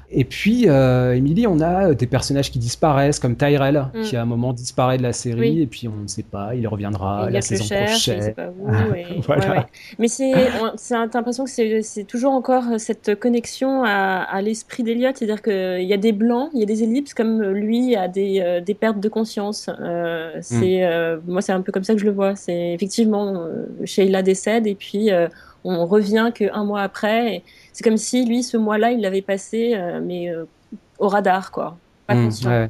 Et 0.10 0.24
puis, 0.24 0.70
euh, 0.70 1.16
Emily, 1.16 1.48
on 1.48 1.60
a 1.60 1.94
des 1.94 2.08
personnages 2.08 2.50
qui 2.50 2.60
disparaissent, 2.60 3.20
comme 3.20 3.36
Tyrell, 3.36 3.88
Mm. 3.94 4.02
qui 4.04 4.16
à 4.16 4.22
un 4.22 4.26
moment 4.26 4.54
disparaît 4.54 4.98
de 4.98 5.04
la 5.04 5.12
série, 5.12 5.40
Oui. 5.52 5.62
et 5.64 5.68
puis 5.68 5.90
on 5.90 6.04
ne 6.04 6.08
sait 6.08 6.24
pas, 6.24 6.56
il 6.56 6.66
reviendra 6.66 7.26
Il 7.28 7.32
y 7.32 7.34
la 7.34 7.42
saison 7.42 7.66
cher, 7.66 7.88
prochaine. 7.88 8.34
pas 8.34 8.48
où, 8.58 8.68
et- 8.96 9.20
Voilà. 9.26 9.50
ouais, 9.52 9.58
ouais. 9.58 9.66
Mais 10.00 10.08
c'est, 10.08 10.32
t'as 10.90 11.08
l'impression 11.14 11.44
que 11.44 11.50
c'est, 11.82 12.04
toujours 12.06 12.32
encore 12.32 12.64
cette 12.78 13.20
connexion 13.20 13.84
à, 13.84 14.22
à 14.22 14.42
l'esprit 14.42 14.84
d'Eliott, 14.84 15.18
c'est-à-dire 15.18 15.42
qu'il 15.42 15.84
y 15.86 15.94
a 15.94 15.98
des 15.98 16.14
blancs, 16.14 16.52
il 16.54 16.62
y 16.62 16.64
a 16.64 16.68
des 16.68 16.84
ellipses, 16.84 17.14
comme 17.14 17.42
lui 17.44 17.98
a 17.98 18.08
des, 18.08 18.40
euh, 18.40 18.62
des 18.62 18.76
pertes 18.76 19.02
de 19.02 19.10
conscience. 19.10 19.70
Euh, 19.82 20.32
c'est, 20.40 20.86
euh, 20.86 21.18
moi, 21.28 21.42
c'est 21.42 21.52
un 21.52 21.60
peu 21.62 21.74
comme 21.74 21.84
ça 21.84 21.94
que 21.94 22.00
je 22.00 22.06
le 22.06 22.12
vois. 22.12 22.34
C'est 22.38 22.74
effectivement, 22.74 23.34
euh, 23.36 23.66
Sheila 23.84 24.22
décède, 24.22 24.68
et 24.68 24.76
puis 24.76 25.12
euh, 25.12 25.28
on 25.66 25.86
revient 25.86 26.32
qu'un 26.34 26.64
mois 26.64 26.82
après. 26.82 27.36
et 27.36 27.44
c'est 27.78 27.84
comme 27.84 27.98
si 27.98 28.26
lui, 28.26 28.42
ce 28.42 28.58
mois-là, 28.58 28.90
il 28.92 29.02
l'avait 29.02 29.22
passé, 29.22 29.76
euh, 29.76 30.02
mais 30.04 30.30
euh, 30.34 30.46
au 30.98 31.08
radar, 31.10 31.52
quoi. 31.52 31.78
Pas 32.08 32.16
Mm, 32.16 32.26
conscient. 32.26 32.50
ouais. 32.50 32.70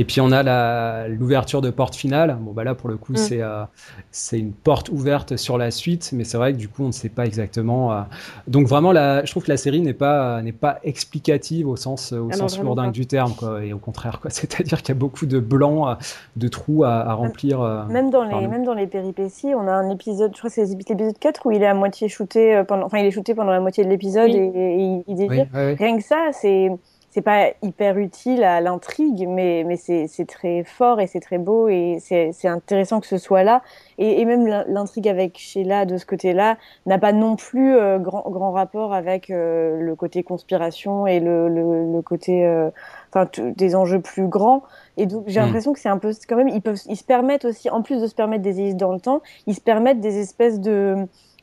Et 0.00 0.04
puis 0.04 0.20
on 0.20 0.30
a 0.32 1.08
l'ouverture 1.08 1.60
de 1.60 1.70
porte 1.70 1.96
finale. 1.96 2.38
Bon 2.40 2.52
bah 2.52 2.62
là 2.64 2.74
pour 2.74 2.88
le 2.88 2.96
coup 2.96 3.12
Mm. 3.12 3.16
c'est 3.16 3.42
euh, 3.42 3.64
c'est 4.12 4.38
une 4.38 4.52
porte 4.52 4.88
ouverte 4.90 5.36
sur 5.36 5.58
la 5.58 5.70
suite, 5.72 6.10
mais 6.12 6.22
c'est 6.24 6.36
vrai 6.38 6.52
que 6.52 6.58
du 6.58 6.68
coup 6.68 6.84
on 6.84 6.88
ne 6.88 6.92
sait 6.92 7.08
pas 7.08 7.26
exactement. 7.26 7.92
euh, 7.92 8.00
Donc 8.46 8.68
vraiment 8.68 8.92
la, 8.92 9.24
je 9.24 9.30
trouve 9.32 9.42
que 9.44 9.50
la 9.50 9.56
série 9.56 9.80
n'est 9.80 9.92
pas 9.94 10.40
n'est 10.40 10.52
pas 10.52 10.78
explicative 10.84 11.66
au 11.68 11.74
sens 11.76 12.12
au 12.12 12.28
Ah 12.30 12.36
non, 12.36 12.42
sens 12.42 12.52
vraiment 12.54 12.68
lourdingue 12.70 12.86
pas. 12.86 12.92
du 12.92 13.06
terme 13.06 13.34
quoi. 13.36 13.64
Et 13.64 13.72
au 13.72 13.78
contraire 13.78 14.20
quoi. 14.20 14.30
C'est-à-dire 14.34 14.78
qu'il 14.82 14.90
y 14.94 14.96
a 14.96 15.00
beaucoup 15.00 15.26
de 15.26 15.40
blancs, 15.40 15.88
euh, 15.88 15.94
de 16.36 16.46
trous 16.48 16.84
à, 16.84 16.90
à 17.00 17.12
remplir. 17.14 17.60
euh, 17.60 17.84
Même 17.86 18.10
dans, 18.10 18.22
les, 18.22 18.46
même 18.46 18.64
dans 18.64 18.74
les 18.74 18.86
péripéties, 18.86 19.52
on 19.56 19.66
a 19.66 19.72
un 19.72 19.90
épisode, 19.90 20.30
je 20.32 20.38
crois 20.38 20.48
que 20.48 20.54
c'est 20.54 20.64
l'épisode 20.66 21.18
4 21.18 21.44
où 21.46 21.50
il 21.50 21.62
est 21.62 21.66
à 21.66 21.74
moitié 21.74 22.08
shooté, 22.08 22.54
euh, 22.54 22.62
pendant, 22.64 22.86
enfin 22.86 22.98
il 22.98 23.06
est 23.06 23.10
shooté 23.10 23.34
pendant 23.34 23.50
la 23.50 23.58
moitié 23.60 23.84
de 23.84 23.88
l'épisode 23.90 24.30
Oui. 24.30 24.36
et, 24.36 24.74
et 24.74 24.76
il- 24.80 25.04
il 25.08 25.16
délire. 25.16 25.46
Oui, 25.52 25.58
ouais, 25.58 25.66
ouais. 25.66 25.74
Rien 25.76 25.96
que 25.98 26.04
ça, 26.04 26.28
c'est 26.32 26.70
c'est 27.10 27.22
pas 27.22 27.48
hyper 27.62 27.96
utile 27.98 28.44
à 28.44 28.60
l'intrigue, 28.60 29.26
mais, 29.28 29.64
mais 29.66 29.76
c'est 29.76 30.06
c'est 30.08 30.26
très 30.26 30.62
fort 30.64 31.00
et 31.00 31.06
c'est 31.06 31.20
très 31.20 31.38
beau 31.38 31.68
et 31.68 31.98
c'est 32.00 32.32
c'est 32.32 32.48
intéressant 32.48 33.00
que 33.00 33.06
ce 33.06 33.18
soit 33.18 33.42
là. 33.44 33.62
Et, 33.98 34.20
et 34.20 34.24
même 34.24 34.46
l'in- 34.46 34.64
l'intrigue 34.68 35.08
avec 35.08 35.38
Sheila 35.38 35.86
de 35.86 35.96
ce 35.96 36.04
côté-là 36.06 36.58
n'a 36.86 36.98
pas 36.98 37.12
non 37.12 37.36
plus 37.36 37.74
euh, 37.76 37.98
grand, 37.98 38.24
grand 38.30 38.52
rapport 38.52 38.92
avec 38.92 39.30
euh, 39.30 39.78
le 39.80 39.96
côté 39.96 40.22
conspiration 40.22 41.06
et 41.06 41.20
le, 41.20 41.48
le, 41.48 41.90
le 41.92 42.02
côté 42.02 42.46
euh, 42.46 42.70
enfin 43.12 43.28
des 43.56 43.74
enjeux 43.74 44.00
plus 44.00 44.26
grands. 44.28 44.62
Et 44.96 45.06
donc 45.06 45.24
j'ai 45.26 45.40
Mm. 45.40 45.40
l'impression 45.40 45.72
que 45.72 45.78
c'est 45.80 45.88
un 45.88 45.98
peu 45.98 46.12
quand 46.28 46.36
même 46.36 46.48
ils 46.48 46.62
peuvent 46.62 46.78
ils 46.86 46.96
se 46.96 47.04
permettent 47.04 47.44
aussi 47.44 47.70
en 47.70 47.82
plus 47.82 48.00
de 48.00 48.06
se 48.06 48.14
permettre 48.14 48.42
des 48.42 48.60
hélices 48.60 48.76
dans 48.76 48.92
le 48.92 49.00
temps, 49.00 49.22
ils 49.46 49.54
se 49.54 49.60
permettent 49.60 50.00
des 50.00 50.18
espèces 50.18 50.60
de 50.60 50.96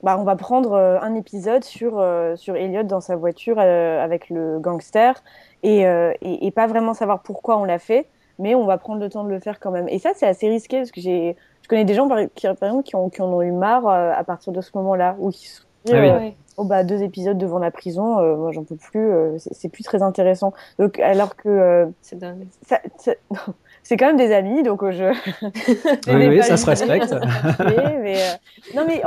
bah, 0.05 0.17
on 0.17 0.23
va 0.23 0.37
prendre 0.37 0.71
euh, 0.73 0.97
un 1.01 1.15
épisode 1.15 1.63
sur, 1.65 1.99
euh, 1.99 2.37
sur 2.37 2.55
Elliot 2.55 2.83
dans 2.83 3.01
sa 3.01 3.17
voiture 3.17 3.57
euh, 3.59 4.01
avec 4.01 4.29
le 4.29 4.59
gangster 4.59 5.21
et, 5.63 5.85
euh, 5.87 6.13
et, 6.21 6.47
et 6.47 6.51
pas 6.51 6.67
vraiment 6.67 6.93
savoir 6.93 7.21
pourquoi 7.23 7.57
on 7.57 7.65
l'a 7.65 7.79
fait, 7.79 8.07
mais 8.39 8.55
on 8.55 8.65
va 8.65 8.77
prendre 8.77 9.01
le 9.01 9.09
temps 9.09 9.23
de 9.23 9.29
le 9.29 9.39
faire 9.39 9.59
quand 9.59 9.71
même. 9.71 9.89
Et 9.89 9.99
ça, 9.99 10.11
c'est 10.15 10.27
assez 10.27 10.47
risqué 10.47 10.77
parce 10.77 10.91
que 10.91 11.01
j'ai, 11.01 11.35
je 11.63 11.67
connais 11.67 11.85
des 11.85 11.95
gens 11.95 12.07
par, 12.07 12.19
qui, 12.35 12.45
par 12.45 12.69
exemple 12.69 12.83
qui, 12.83 12.95
ont, 12.95 13.09
qui 13.09 13.21
en 13.21 13.33
ont 13.33 13.41
eu 13.41 13.51
marre 13.51 13.87
euh, 13.87 14.13
à 14.15 14.23
partir 14.23 14.53
de 14.53 14.61
ce 14.61 14.69
moment-là, 14.75 15.15
ou 15.19 15.31
qui 15.31 15.47
se 15.49 15.61
sont 15.61 15.67
dit, 15.85 15.93
Ah 15.95 15.99
oui. 16.01 16.09
euh, 16.09 16.29
oh 16.57 16.63
bah 16.65 16.83
deux 16.83 17.01
épisodes 17.03 17.37
devant 17.37 17.59
la 17.59 17.71
prison, 17.71 18.19
euh, 18.19 18.35
moi 18.35 18.51
j'en 18.51 18.63
peux 18.63 18.75
plus, 18.77 19.11
euh, 19.11 19.37
c'est 19.39 19.69
plus 19.69 19.83
très 19.83 20.01
intéressant. 20.03 20.53
Donc 20.79 20.99
alors 20.99 21.35
que 21.35 21.49
euh, 21.49 21.85
C'est 22.01 22.17
dingue. 22.19 22.47
ça, 22.67 22.79
ça- 22.97 23.15
c'est 23.85 23.97
quand 23.97 24.07
même 24.07 24.17
des 24.17 24.33
amis, 24.33 24.63
donc 24.63 24.83
euh, 24.83 24.91
je. 24.91 25.03
Oui, 26.11 26.27
oui, 26.27 26.43
ça 26.43 26.57
se 26.57 26.65
respecte. 26.65 27.13
mais 27.59 28.17
euh, 28.17 28.33
non 28.75 28.83
mais 28.87 29.03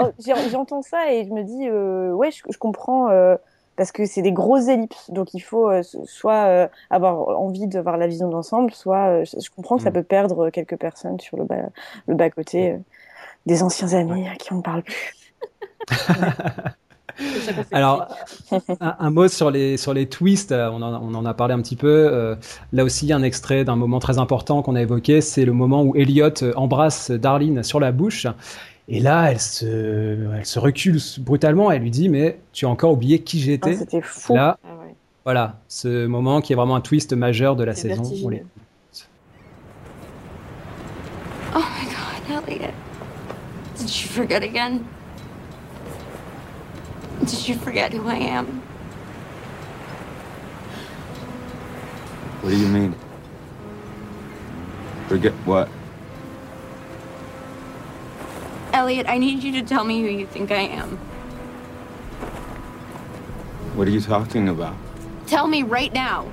j'entends 0.51 0.83
ça 0.83 1.13
et 1.13 1.25
je 1.25 1.31
me 1.31 1.43
dis 1.43 1.69
euh, 1.69 2.13
ouais 2.13 2.31
je, 2.31 2.43
je 2.49 2.59
comprends 2.59 3.11
euh, 3.11 3.35
parce 3.77 3.91
que 3.91 4.07
c'est 4.07 4.23
des 4.23 4.31
grosses 4.33 4.69
ellipses 4.69 5.11
donc 5.11 5.35
il 5.35 5.41
faut 5.41 5.71
soit 5.83 6.69
avoir 6.91 7.29
envie 7.41 7.67
d'avoir 7.67 7.97
la 7.97 8.07
vision 8.07 8.29
d'ensemble 8.29 8.73
soit 8.73 9.25
je, 9.25 9.51
comprends 9.55 9.77
que 9.77 9.83
ça 9.83 9.91
Mm. 9.91 9.95
peut 9.95 10.03
perdre 10.05 10.51
quelques 10.51 10.77
personnes 10.77 11.19
sur 11.19 11.37
le 11.37 11.45
bas 11.45 11.57
le 12.07 12.15
bas 12.15 12.31
côté 12.31 12.77
des 13.47 13.63
anciens 13.63 13.93
amis 13.95 14.29
à 14.29 14.37
qui 14.37 14.53
on 14.53 14.57
ne 14.57 14.63
parle 14.63 14.83
plus. 14.83 15.35
Alors, 17.73 18.09
un, 18.81 18.97
un 18.99 19.11
mot 19.11 19.29
sur 19.29 19.51
les, 19.51 19.77
sur 19.77 19.93
les 19.95 20.07
twists, 20.09 20.53
euh, 20.53 20.71
on 20.73 20.83
en, 20.83 21.03
on 21.03 21.15
en 21.15 21.25
a 21.27 21.35
parlé 21.35 21.55
un 21.55 21.61
petit 21.61 21.77
peu. 21.77 21.89
euh, 22.13 22.37
là 22.73 22.85
aussi, 22.85 23.13
un 23.13 23.23
extrait 23.23 23.65
d'un 23.65 23.77
moment 23.77 23.99
très 23.99 24.19
important 24.19 24.63
qu'on 24.63 24.75
a 24.77 24.83
évoqué, 24.83 25.21
c'est 25.21 25.45
le 25.45 25.53
moment 25.53 25.83
où 25.83 25.97
Elliot 25.97 26.31
euh, 26.43 26.53
embrasse 26.57 27.11
Darlene 27.11 27.63
sur 27.63 27.81
la 27.81 27.93
bouche. 27.93 28.27
Et 28.89 29.01
là, 29.01 29.31
elle 29.31 29.41
se, 29.41 29.67
elle 30.35 30.47
se 30.47 30.59
recule 30.59 30.99
brutalement. 31.19 31.71
Elle 31.71 31.83
lui 31.83 31.91
dit 31.91 32.09
Mais 32.09 32.39
tu 32.53 32.65
as 32.67 32.69
encore 32.71 32.93
oublié 32.93 33.19
qui 33.21 33.39
Ah, 33.39 33.45
j'étais 33.45 33.75
C'était 33.77 34.01
fou. 34.01 34.35
Là, 34.35 34.59
Ah 34.65 34.69
ouais. 34.87 34.95
voilà, 35.25 35.61
ce 35.69 36.07
moment 36.07 36.41
qui 36.41 36.53
est 36.55 36.57
vraiment 36.57 36.77
un 36.77 36.81
twist 36.81 37.13
majeur 37.13 37.55
de 37.57 37.65
la 37.65 37.75
saison. 37.75 38.03
vertigineux. 38.03 38.27
On 38.27 38.31
les- 38.31 38.45
Oh 41.55 41.63
Elliot? 42.49 42.73
Did 43.77 43.89
you 43.91 44.09
forget 44.09 44.43
again? 44.43 44.81
Did 47.21 47.49
you 47.49 47.55
forget 47.57 47.93
who 47.93 48.09
I 48.09 48.17
am? 48.17 48.47
What 52.41 52.51
do 52.51 52.57
you 52.57 52.69
mean? 52.69 52.95
Forget 55.09 55.33
what? 55.45 55.69
Elliot, 58.73 59.07
I 59.09 59.19
need 59.19 59.43
you 59.43 59.53
to 59.53 59.63
tell 59.63 59.85
me 59.85 60.01
who 60.01 60.09
you 60.09 60.27
think 60.27 60.53
I 60.53 60.61
am. 60.61 60.99
What 63.75 63.89
are 63.89 63.91
you 63.91 64.01
talking 64.01 64.49
about? 64.49 64.77
Tell 65.27 65.47
me 65.47 65.63
right 65.63 65.93
now. 65.93 66.25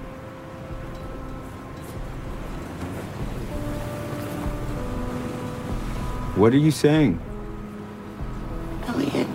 What 6.36 6.54
are 6.54 6.58
you 6.58 6.72
saying? 6.72 7.20
Elliot, 8.88 9.28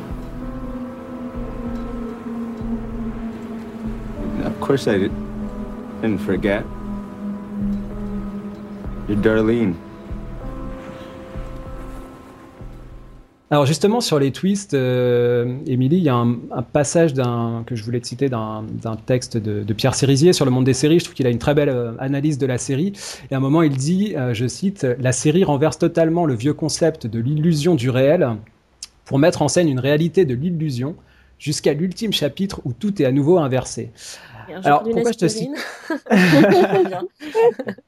Of 4.61 4.67
course 4.67 4.87
I 4.87 4.99
did, 4.99 5.13
didn't 6.03 6.19
forget. 6.19 6.65
You're 9.09 9.17
Darlene. 9.17 9.75
Alors 13.51 13.65
justement 13.65 14.03
sur 14.03 14.19
les 14.19 14.33
twists, 14.33 14.75
euh, 14.75 15.57
il 15.67 15.83
y 15.95 16.09
a 16.11 16.15
un, 16.15 16.37
passage 16.75 17.15
que 17.15 17.75
je 17.75 17.83
voulais 17.83 18.01
te 18.01 18.07
citer 18.07 18.29
d'un 18.29 18.67
texte 19.07 19.39
de, 19.39 19.73
Pierre 19.73 19.95
Cérisier 19.95 20.35
sur 20.35 20.45
le 20.45 20.51
monde 20.51 20.65
des 20.65 20.75
séries. 20.75 20.99
Je 20.99 21.05
trouve 21.05 21.15
qu'il 21.15 21.27
a 21.27 21.31
une 21.31 21.39
très 21.39 21.55
belle 21.55 21.71
euh, 21.71 21.93
analyse 21.99 22.37
de 22.37 22.47
la 22.47 22.59
série. 22.59 22.93
Et 23.31 23.35
à 23.35 23.39
un 23.39 23.41
moment, 23.41 23.63
il 23.63 23.75
dit, 23.77 24.15
euh, 24.15 24.35
je 24.35 24.47
cite, 24.47 24.87
la 25.01 25.13
série 25.13 25.43
renverse 25.43 25.79
totalement 25.79 26.27
le 26.27 26.35
vieux 26.35 26.55
concept 26.55 27.07
de 27.07 27.19
l'illusion 27.19 27.77
du 27.77 27.89
réel 27.89 28.37
pour 29.07 29.19
mettre 29.19 29.41
en 29.41 29.49
scène 29.49 29.71
une 29.71 29.81
réalité 29.81 30.27
de 30.27 30.35
l'illusion 30.35 30.97
jusqu'à 31.41 31.73
l'ultime 31.73 32.13
chapitre 32.13 32.61
où 32.65 32.73
tout 32.73 33.03
est 33.03 33.07
à 33.07 33.11
nouveau 33.11 33.39
inversé. 33.39 33.91
Alors 34.64 34.82
pourquoi 34.90 35.12
je 35.12 35.18
te 35.18 35.28
cite. 35.28 35.51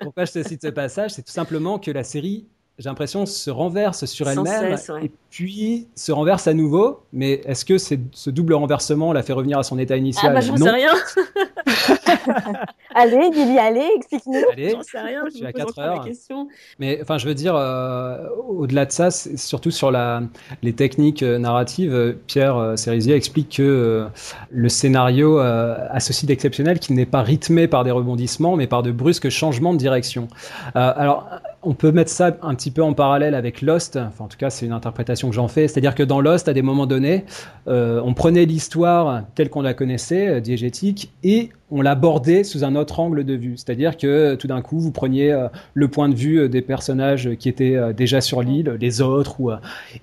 Pourquoi 0.01 0.25
je 0.25 0.33
te 0.33 0.43
ce 0.63 0.69
passage? 0.69 1.13
C'est 1.13 1.23
tout 1.23 1.33
simplement 1.33 1.79
que 1.79 1.91
la 1.91 2.05
série, 2.05 2.47
j'ai 2.79 2.89
l'impression, 2.89 3.27
se 3.27 3.51
renverse 3.51 4.05
sur 4.07 4.29
elle-même 4.29 4.73
ouais. 4.73 5.05
et 5.07 5.11
puis 5.31 5.89
se 5.95 6.13
renverse 6.13 6.47
à 6.47 6.55
nouveau. 6.55 7.01
Mais 7.13 7.41
est-ce 7.45 7.65
que 7.65 7.79
ce 8.13 8.31
double 8.31 8.55
renversement 8.55 9.13
la 9.13 9.23
fait 9.23 9.33
revenir 9.33 9.59
à 9.59 9.63
son 9.63 9.79
état 9.79 9.95
Ah 9.95 9.99
initial 9.99 10.35
bah 10.35 10.41
j'en 10.41 10.55
Non. 10.55 10.67
sais 10.67 10.71
rien. 10.71 10.93
Allez, 12.95 13.31
Lily, 13.31 13.59
allez, 13.59 13.89
explique-nous. 13.97 14.45
Allez, 14.53 14.71
J'en 14.71 14.83
sais 14.83 15.01
rien. 15.01 15.25
je 15.27 15.31
Je 15.31 15.37
suis 15.37 15.47
à 15.47 15.49
me 15.49 15.53
pose 15.53 15.63
4 15.63 15.71
encore 15.71 15.85
la 15.85 15.91
heures. 15.93 16.05
question. 16.05 16.49
Mais 16.79 16.99
enfin, 17.03 17.19
je 17.19 17.27
veux 17.27 17.35
dire, 17.35 17.55
euh, 17.57 18.29
au-delà 18.49 18.85
de 18.87 18.93
ça, 18.93 19.11
surtout 19.11 19.71
sur 19.71 19.91
la, 19.91 20.23
les 20.63 20.75
techniques 20.75 21.23
euh, 21.23 21.39
narratives, 21.39 21.93
euh, 21.95 22.13
Pierre 22.27 22.57
euh, 22.57 22.75
explique 23.09 23.57
que 23.57 23.63
euh, 23.63 24.07
le 24.51 24.69
scénario 24.69 25.41
euh, 25.41 25.77
a 25.91 26.01
ceci 26.01 26.27
d'exceptionnel 26.27 26.79
qu'il 26.79 26.95
n'est 26.97 27.07
pas 27.07 27.23
rythmé 27.23 27.67
par 27.69 27.85
des 27.85 27.91
rebondissements, 27.91 28.57
mais 28.57 28.67
par 28.67 28.83
de 28.83 28.93
brusques 28.93 29.31
changements 29.31 29.73
de 29.73 29.79
direction. 29.79 30.29
Euh, 30.77 30.93
alors, 30.97 31.29
on 31.65 31.75
peut 31.75 31.93
mettre 31.93 32.11
ça 32.11 32.37
un 32.43 32.55
petit 32.55 32.71
peu 32.71 32.83
en 32.83 32.93
parallèle 32.93 33.35
avec 33.35 33.63
Lost. 33.63 33.97
Enfin, 33.97 34.25
en 34.25 34.29
tout 34.29 34.37
cas, 34.37 34.51
c'est 34.51 34.67
une 34.67 34.73
interprétation 34.73 35.29
que 35.29 35.35
j'en 35.35 35.49
fais. 35.49 35.69
C'est-à-dire 35.69 35.95
que 35.95 36.03
dans 36.03 36.21
Lost, 36.21 36.49
à 36.49 36.53
des 36.55 36.63
moments 36.63 36.87
donnés, 36.87 37.25
euh, 37.69 38.01
on 38.05 38.15
prenait 38.15 38.45
l'histoire 38.47 39.23
telle 39.35 39.49
qu'on 39.49 39.63
la 39.63 39.73
connaissait, 39.75 40.29
euh, 40.29 40.41
diégétique, 40.41 41.13
et 41.23 41.51
on 41.71 41.81
l'abordait 41.81 42.43
sous 42.45 42.65
un 42.65 42.75
autre 42.75 42.99
angle 43.01 43.25
de 43.25 43.35
vue. 43.35 43.55
C'est-à-dire 43.57 43.97
que 43.97 44.07
euh, 44.07 44.37
tout 44.37 44.47
d'un 44.49 44.61
coup, 44.61 44.81
vous 44.81 44.91
preniez 44.91 45.33
euh, 45.33 45.47
le 45.75 45.89
point 45.89 46.09
de 46.09 46.15
vue 46.15 46.49
des 46.49 46.63
personnages 46.63 47.31
qui 47.39 47.49
étaient 47.49 47.77
euh, 47.77 47.93
déjà 47.93 48.21
sur 48.21 48.43
l'île, 48.43 48.77
les 48.81 49.01
autres, 49.01 49.41
ou, 49.41 49.51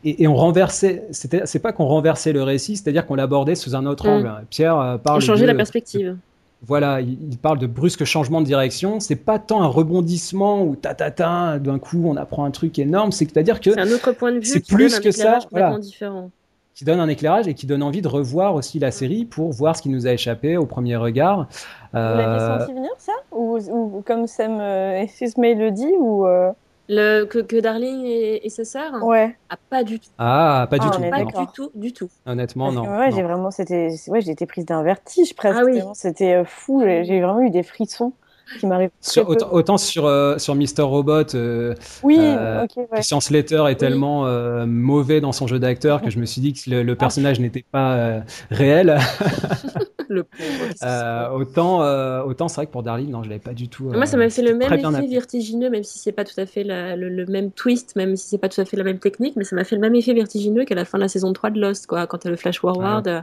et, 0.06 0.24
et 0.24 0.28
on 0.28 0.36
renversait. 0.36 1.04
C'est 1.12 1.62
pas 1.62 1.74
qu'on 1.74 1.86
renversait 1.86 2.32
le 2.34 2.42
récit, 2.44 2.78
c'est-à-dire 2.78 3.06
qu'on 3.06 3.16
l'abordait 3.16 3.56
sous 3.56 3.76
un 3.76 3.86
autre 3.86 4.08
Mm. 4.08 4.12
angle. 4.12 4.32
Pierre 4.50 4.98
parle 5.04 5.18
On 5.18 5.20
changeait 5.20 5.42
de- 5.44 5.48
la 5.48 5.56
perspective. 5.56 6.16
Voilà, 6.62 7.00
il, 7.00 7.38
parle 7.38 7.58
de 7.58 7.68
brusques 7.68 8.04
changements 8.04 8.42
de 8.42 8.46
direction. 8.46 9.00
C'est 9.00 9.16
pas 9.16 9.40
tant 9.40 9.62
un 9.62 9.68
rebondissement 9.68 10.64
ou 10.64 10.76
ta 10.76 10.94
ta 10.94 11.10
ta, 11.10 11.58
d'un 11.58 11.80
coup 11.80 12.02
on 12.06 12.18
apprend 12.18 12.44
un 12.44 12.52
truc 12.52 12.78
énorme. 12.80 13.12
C'est-à-dire 13.12 13.62
que 13.62 13.72
C'est 13.72 13.80
un 13.80 13.92
autre 13.92 14.12
point 14.12 14.32
de 14.32 14.40
vue 14.40 14.46
c'est 14.46 14.62
qui 14.62 14.74
plus 14.74 14.92
donne 14.92 15.00
un 15.00 15.04
que 15.04 15.12
ça, 15.12 15.40
voilà. 15.52 15.78
différent. 15.78 16.32
qui 16.76 16.84
donne 16.84 17.00
un 17.00 17.08
éclairage 17.08 17.48
et 17.48 17.54
qui 17.54 17.66
donne 17.66 17.82
envie 17.82 18.02
de 18.02 18.10
revoir 18.10 18.56
aussi 18.56 18.78
la 18.78 18.92
série 18.92 19.24
pour 19.24 19.52
voir 19.52 19.78
ce 19.78 19.82
qui 19.82 19.90
nous 19.90 20.06
a 20.06 20.12
échappé 20.12 20.58
au 20.58 20.66
premier 20.66 20.98
regard. 20.98 21.48
Vous 21.94 22.00
l'aviez 22.00 22.26
Euh, 22.26 22.60
senti 22.60 22.74
venir 22.74 22.92
ça? 22.98 23.14
Ou, 23.32 23.58
ou 23.70 24.04
comme 24.06 24.28
Sam 24.28 24.60
euh, 24.60 25.06
May 25.38 25.56
le 25.56 25.72
dit 25.72 25.94
ou 25.98 26.28
euh, 26.28 26.52
Le, 26.92 27.26
que, 27.26 27.38
que 27.40 27.60
Darling 27.60 28.04
et, 28.06 28.46
et 28.46 28.50
ses 28.50 28.66
sœurs 28.66 29.04
Ouais. 29.04 29.38
Ah, 29.50 29.58
pas 29.70 29.84
du 29.84 30.00
tout. 30.00 30.10
Ah, 30.18 30.66
pas 30.70 30.80
du 30.80 30.88
Ah, 30.88 30.92
tout. 30.92 31.00
on 31.00 31.04
est 31.06 31.10
Pas 31.12 31.20
non. 31.20 31.26
d'accord. 31.26 31.42
du 31.46 31.54
tout, 31.54 31.72
du 31.76 31.94
tout. 31.94 32.10
Honnêtement, 32.26 32.72
non. 32.72 32.82
ouais, 32.98 33.12
j'ai 33.12 33.22
vraiment, 33.22 33.52
c'était, 33.52 33.90
ouais, 34.08 34.22
j'ai 34.22 34.32
été 34.32 34.46
prise 34.48 34.66
d'un 34.66 34.82
vertige 34.82 35.36
presque. 35.36 35.60
Ah 35.62 35.66
oui. 35.66 35.82
C'était 35.94 36.34
euh, 36.34 36.46
fou. 36.46 36.82
J'ai 36.84 37.04
j'ai 37.06 37.22
vraiment 37.22 37.42
eu 37.42 37.52
des 37.52 37.62
frissons 37.64 38.14
qui 38.60 38.66
m'arrivent. 38.66 38.90
autant, 39.28 39.48
autant 39.52 39.78
sur, 39.78 40.08
euh, 40.08 40.40
sur 40.40 40.56
Mr. 40.56 40.82
Robot, 40.82 41.36
euh, 41.36 41.76
Oui, 42.02 42.18
euh, 42.20 42.64
ok, 42.64 42.78
ouais. 42.78 42.88
Christian 42.94 43.20
Slater 43.20 43.64
est 43.70 43.76
tellement 43.76 44.26
euh, 44.26 44.66
mauvais 44.66 45.22
dans 45.22 45.32
son 45.32 45.46
jeu 45.46 45.60
d'acteur 45.60 46.02
que 46.02 46.10
je 46.10 46.18
me 46.18 46.26
suis 46.26 46.42
dit 46.42 46.54
que 46.54 46.68
le, 46.72 46.82
le 46.82 46.96
personnage 46.96 47.40
n'était 47.40 47.64
pas 47.72 47.94
euh, 47.94 48.20
réel. 48.50 48.98
Le 50.10 50.24
pauvre. 50.24 50.70
Euh, 50.84 51.30
autant, 51.32 51.82
euh, 51.84 52.24
autant 52.24 52.48
c'est 52.48 52.56
vrai 52.56 52.68
que 52.68 52.72
pour 52.72 52.84
Darling, 52.84 53.10
non, 53.10 53.24
je 53.24 53.30
l'avais 53.30 53.40
pas 53.42 53.54
du 53.54 53.70
tout. 53.70 53.90
Moi, 53.92 54.06
ça 54.06 54.18
euh, 54.18 54.18
m'a 54.18 54.30
fait 54.30 54.44
le 54.44 54.54
même 54.56 54.78
effet 54.78 55.08
vertigineux, 55.08 55.70
même 55.72 55.84
si 55.84 55.98
c'est 55.98 56.12
pas 56.12 56.24
tout 56.24 56.40
à 56.40 56.46
fait 56.46 56.64
la- 56.64 56.96
le, 56.96 57.10
le 57.10 57.26
même 57.26 57.52
twist, 57.52 57.96
même 57.96 58.16
si 58.16 58.28
c'est 58.28 58.38
pas 58.38 58.48
tout 58.50 58.62
à 58.62 58.66
fait 58.66 58.78
la 58.78 58.84
même 58.84 59.00
technique, 59.00 59.36
mais 59.36 59.44
ça 59.44 59.56
m'a 59.56 59.64
fait 59.64 59.76
le 59.76 59.82
même 59.82 59.96
effet 59.96 60.14
vertigineux 60.14 60.64
qu'à 60.66 60.76
la 60.76 60.86
fin 60.86 61.00
de 61.00 61.04
la 61.04 61.08
saison 61.10 61.34
3 61.34 61.50
de 61.50 61.60
Lost, 61.60 61.88
quoi, 61.88 62.06
quand 62.06 62.20
t'as 62.20 62.30
le 62.30 62.36
flash 62.36 62.60
forward, 62.60 63.08
euh, 63.08 63.22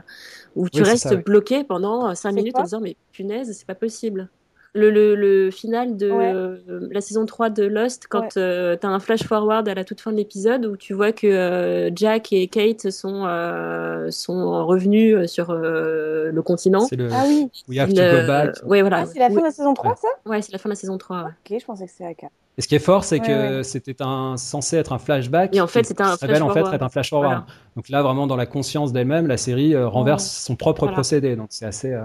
où 0.55 0.69
tu 0.69 0.83
Oui, 0.83 0.85
restes 0.85 0.97
ça, 0.97 1.15
ouais. 1.15 1.25
bloqué 1.25 1.63
pendant 1.63 2.13
5 2.15 2.33
C'est 2.33 2.33
minutes 2.33 2.59
en 2.59 2.63
disant, 2.63 2.81
mais 2.81 2.97
punaise, 3.13 3.53
c'est 3.57 3.67
pas 3.67 3.75
possible. 3.75 4.29
Le, 4.77 4.91
le, 4.91 5.15
le 5.15 5.51
final 5.51 5.97
de 5.97 6.09
Ouais. 6.11 6.31
euh, 6.33 6.57
la 6.91 7.01
saison 7.01 7.25
3 7.25 7.49
de 7.49 7.63
Lost, 7.65 8.05
quand 8.07 8.21
Ouais. 8.35 8.41
euh, 8.41 8.75
t'as 8.79 8.87
un 8.89 8.99
flash 8.99 9.23
forward 9.23 9.67
à 9.67 9.73
la 9.73 9.83
toute 9.83 9.99
fin 10.01 10.11
de 10.11 10.17
l'épisode 10.17 10.65
où 10.65 10.77
tu 10.77 10.93
vois 10.93 11.11
que 11.11 11.27
euh, 11.27 11.89
Jack 11.95 12.31
et 12.31 12.47
Kate 12.47 12.89
sont, 12.91 13.25
euh, 13.25 14.09
sont 14.11 14.65
revenus 14.65 15.25
sur 15.29 15.49
euh, 15.49 16.31
le 16.31 16.41
continent. 16.41 16.87
Le 16.95 17.09
Ah 17.11 17.23
oui. 17.27 17.49
We 17.67 17.79
have 17.79 17.89
to 17.89 17.95
go 17.95 18.27
back. 18.27 18.55
Ouais, 18.65 18.81
voilà. 18.81 18.99
Ah, 18.99 19.05
c'est 19.05 19.19
la 19.19 19.29
fin 19.29 19.39
de 19.39 19.45
la 19.45 19.51
saison 19.51 19.73
3, 19.73 19.95
ça? 19.95 20.07
Ouais, 20.25 20.41
c'est 20.41 20.51
la 20.51 20.57
fin 20.59 20.69
de 20.69 20.73
la 20.73 20.75
saison 20.79 20.97
3. 20.97 21.17
ouais. 21.23 21.23
Ok, 21.51 21.59
je 21.59 21.65
pensais 21.65 21.85
que 21.85 21.91
c'était 21.91 22.03
la 22.05 22.13
4. 22.13 22.31
Et 22.59 22.61
ce 22.63 22.67
qui 22.67 22.73
est 22.75 22.79
fort, 22.79 23.03
c'est 23.03 23.19
Ouais, 23.21 23.27
que 23.27 23.57
ouais. 23.57 23.63
c'était 23.63 23.95
un, 24.01 24.35
censé 24.37 24.77
être 24.77 24.91
un 24.93 24.97
flashback. 24.97 25.55
Et 25.55 25.61
en 25.61 25.67
fait, 25.67 25.83
c'était 25.85 26.01
un 26.01 26.15
révèle 26.15 26.41
en 26.41 26.49
fait 26.49 26.61
être 26.61 26.81
un 26.81 26.89
flash 26.89 27.09
forward. 27.11 27.29
Voilà. 27.31 27.45
Donc 27.75 27.89
là, 27.89 28.01
vraiment, 28.01 28.25
dans 28.25 28.35
la 28.35 28.47
conscience 28.47 28.91
d'elle-même, 28.93 29.27
la 29.27 29.37
série 29.37 29.75
euh, 29.75 29.87
renverse 29.87 30.25
son 30.27 30.55
propre 30.55 30.81
Voilà. 30.81 30.93
procédé. 30.93 31.35
Donc 31.35 31.47
c'est 31.51 31.65
assez, 31.67 31.93
euh, 31.93 32.01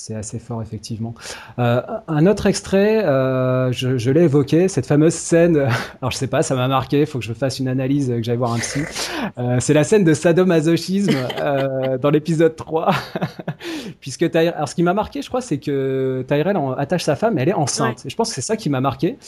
c'est 0.00 0.14
assez 0.14 0.38
fort, 0.38 0.62
effectivement. 0.62 1.12
Euh, 1.58 1.82
un 2.06 2.26
autre 2.26 2.46
extrait, 2.46 3.04
euh, 3.04 3.72
je, 3.72 3.98
je 3.98 4.10
l'ai 4.12 4.22
évoqué, 4.22 4.68
cette 4.68 4.86
fameuse 4.86 5.12
scène. 5.12 5.56
Alors 6.00 6.12
je 6.12 6.16
sais 6.16 6.28
pas, 6.28 6.42
ça 6.42 6.54
m'a 6.54 6.68
marqué. 6.68 7.00
Il 7.00 7.06
faut 7.06 7.18
que 7.18 7.24
je 7.24 7.32
fasse 7.32 7.58
une 7.58 7.66
analyse, 7.66 8.08
euh, 8.10 8.18
que 8.18 8.22
j'aille 8.22 8.36
voir 8.36 8.52
un 8.52 8.58
psy. 8.60 8.82
Euh, 9.38 9.56
c'est 9.58 9.74
la 9.74 9.82
scène 9.82 10.04
de 10.04 10.14
sadomasochisme 10.14 11.16
euh, 11.40 11.98
dans 11.98 12.10
l'épisode 12.10 12.54
3. 12.54 12.90
Puisque 14.00 14.22
Tyr- 14.22 14.54
alors 14.54 14.68
ce 14.68 14.76
qui 14.76 14.84
m'a 14.84 14.94
marqué, 14.94 15.20
je 15.20 15.28
crois, 15.28 15.40
c'est 15.40 15.58
que 15.58 16.24
Tyrell 16.28 16.56
en- 16.56 16.72
attache 16.74 17.02
sa 17.02 17.16
femme, 17.16 17.36
elle 17.36 17.48
est 17.48 17.54
enceinte. 17.54 18.06
Et 18.06 18.08
je 18.08 18.14
pense 18.14 18.28
que 18.28 18.36
c'est 18.36 18.40
ça 18.40 18.56
qui 18.56 18.70
m'a 18.70 18.80
marqué, 18.80 19.18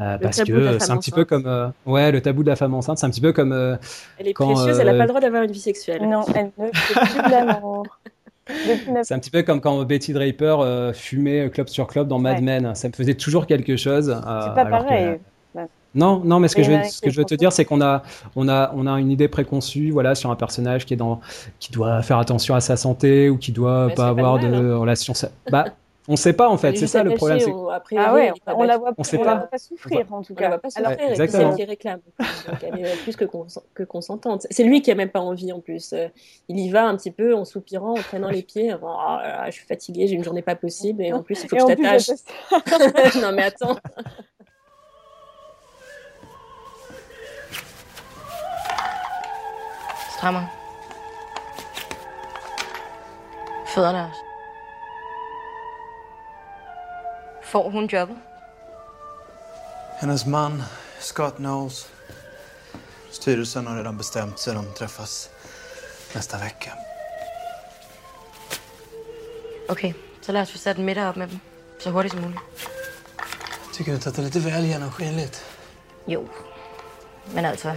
euh, 0.00 0.16
parce 0.18 0.44
que 0.44 0.78
c'est 0.78 0.92
un 0.92 0.96
petit 0.96 1.10
enceinte. 1.10 1.14
peu 1.16 1.24
comme, 1.24 1.46
euh, 1.46 1.66
ouais, 1.86 2.12
le 2.12 2.20
tabou 2.20 2.44
de 2.44 2.48
la 2.50 2.56
femme 2.56 2.74
enceinte, 2.74 2.98
c'est 2.98 3.06
un 3.06 3.10
petit 3.10 3.20
peu 3.20 3.32
comme 3.32 3.52
euh, 3.52 3.76
Elle 4.18 4.28
est 4.28 4.32
Quand, 4.32 4.46
précieuse, 4.54 4.78
elle 4.78 4.86
n'a 4.86 4.94
pas 4.94 5.02
le 5.02 5.08
droit 5.08 5.20
d'avoir 5.20 5.42
une 5.42 5.50
vie 5.50 5.58
sexuelle. 5.60 6.08
Non, 6.08 6.24
elle 6.36 6.52
ne 6.56 6.70
fait 6.72 7.00
plus 7.00 7.22
de 7.22 7.30
l'amour. 7.30 7.84
C'est 9.02 9.14
un 9.14 9.18
petit 9.18 9.30
peu 9.30 9.42
comme 9.42 9.60
quand 9.60 9.82
Betty 9.84 10.12
Draper 10.12 10.56
euh, 10.60 10.92
fumait 10.92 11.50
club 11.50 11.68
sur 11.68 11.86
club 11.86 12.08
dans 12.08 12.18
Mad 12.18 12.36
Ouais. 12.36 12.42
Men. 12.42 12.74
Ça 12.74 12.88
me 12.88 12.92
faisait 12.92 13.14
toujours 13.14 13.46
quelque 13.46 13.76
chose. 13.76 14.08
euh, 14.10 14.14
C'est 14.16 14.54
pas 14.54 14.60
alors 14.62 14.84
que- 14.84 14.88
pareil. 14.88 15.18
Non, 15.92 16.22
non, 16.24 16.38
mais 16.38 16.46
ce 16.46 16.54
que 16.54 16.62
je 16.62 16.70
veux, 16.70 16.76
avec 16.76 16.88
ce 16.88 17.00
que 17.00 17.06
les 17.06 17.10
je 17.10 17.18
veux 17.18 17.24
te 17.24 17.34
dire, 17.34 17.50
c'est 17.50 17.64
qu'on 17.64 17.80
a, 17.80 18.02
on 18.36 18.48
a, 18.48 18.70
on 18.76 18.86
a 18.86 18.92
une 19.00 19.10
idée 19.10 19.26
préconçue, 19.26 19.90
voilà, 19.90 20.14
sur 20.14 20.30
un 20.30 20.36
personnage 20.36 20.86
qui 20.86 20.94
est 20.94 20.96
dans, 20.96 21.20
qui 21.58 21.72
doit 21.72 22.00
faire 22.02 22.18
attention 22.18 22.54
à 22.54 22.60
sa 22.60 22.76
santé 22.76 23.28
ou 23.28 23.36
qui 23.36 23.50
doit 23.50 23.86
Mais 23.88 23.94
pas 23.96 24.06
avoir 24.06 24.40
mal, 24.40 24.52
de 24.52 24.72
relation. 24.72 25.14
sa- 25.14 25.30
Bah, 25.50 25.64
on 26.12 26.16
sait 26.16 26.32
pas 26.32 26.48
en 26.48 26.58
fait. 26.58 26.76
C'est 26.76 26.88
ça 26.88 27.02
le 27.04 27.14
problème. 27.14 27.38
au- 27.52 27.70
Ah 27.70 28.12
ouais, 28.12 28.32
pas 28.44 28.54
on 28.56 28.64
la 28.64 28.76
voit 28.78 28.92
On 28.98 29.04
sait 29.04 29.16
on 29.16 29.20
pas. 29.22 29.26
la 29.26 29.34
voit 29.36 29.46
pas 29.46 29.58
souffrir 29.58 30.12
en 30.12 30.22
tout 30.22 30.34
On 30.36 30.40
la 30.40 30.40
cas. 30.42 30.48
voit 30.48 30.58
pas 30.58 30.68
Alors, 30.74 30.90
souffrir, 30.90 31.10
et 31.12 31.14
puis 31.16 31.28
c'est 31.30 31.42
elle 31.42 31.54
qui 31.54 31.64
réclame. 31.64 32.00
Donc 32.18 32.58
elle 32.62 32.84
est 32.84 33.02
plus 33.04 33.14
que, 33.16 33.24
cons- 33.24 33.46
que 33.74 33.82
consentante. 33.84 34.46
C'est 34.50 34.64
lui 34.64 34.82
qui 34.82 34.90
a 34.90 34.96
même 34.96 35.10
pas 35.10 35.20
envie 35.20 35.52
en 35.52 35.60
plus. 35.60 35.92
Euh, 35.92 36.08
Il 36.48 36.58
y 36.58 36.68
va 36.70 36.84
un 36.86 36.96
petit 36.96 37.12
peu 37.12 37.34
en 37.34 37.44
soupirant, 37.44 37.92
en 37.92 38.02
traînant 38.02 38.28
les 38.28 38.42
pieds. 38.42 38.74
Oh, 38.74 38.84
là 38.86 39.22
là, 39.44 39.46
je 39.46 39.52
suis 39.52 39.66
fatiguée, 39.66 40.08
j'ai 40.08 40.16
une 40.16 40.24
journée 40.24 40.42
pas 40.42 40.56
possible 40.56 41.02
et 41.02 41.12
en 41.12 41.22
plus 41.22 41.42
il 41.44 41.48
faut 41.48 41.56
Et 41.56 41.58
que 41.76 41.82
je 42.02 42.08
t'attache. 42.08 43.14
non 43.22 43.32
mais 43.32 43.44
attends. 43.44 43.76
Strammer. 50.16 50.46
Også. 53.76 54.29
Får 57.50 57.70
hun 57.70 57.86
jobbet? 57.86 58.16
Hendes 60.00 60.26
mand, 60.26 60.62
Scott 61.00 61.36
Knowles, 61.36 61.88
Styrelsen 63.10 63.66
har 63.66 63.76
redan 63.76 63.96
bestämt 63.96 64.38
sig. 64.38 64.54
De 64.54 64.72
träffas 64.78 65.30
nästa 66.14 66.38
vecka. 66.38 66.72
Okay, 69.68 69.94
så 70.20 70.32
lad 70.32 70.42
os 70.42 70.50
få 70.50 70.58
sat 70.58 70.78
en 70.78 70.84
middag 70.84 71.08
op 71.08 71.16
med 71.16 71.28
dem. 71.28 71.40
Så 71.80 71.90
hurtigt 71.90 72.12
som 72.12 72.22
muligt. 72.22 72.40
Tycker 73.74 73.90
du 73.92 73.96
inte 73.96 74.08
att 74.08 74.14
det 74.14 74.22
är 74.22 74.24
lite 74.24 74.38
väl 74.38 74.64
genomskinligt? 74.64 75.44
Jo, 76.06 76.28
men 77.34 77.44
altså, 77.44 77.76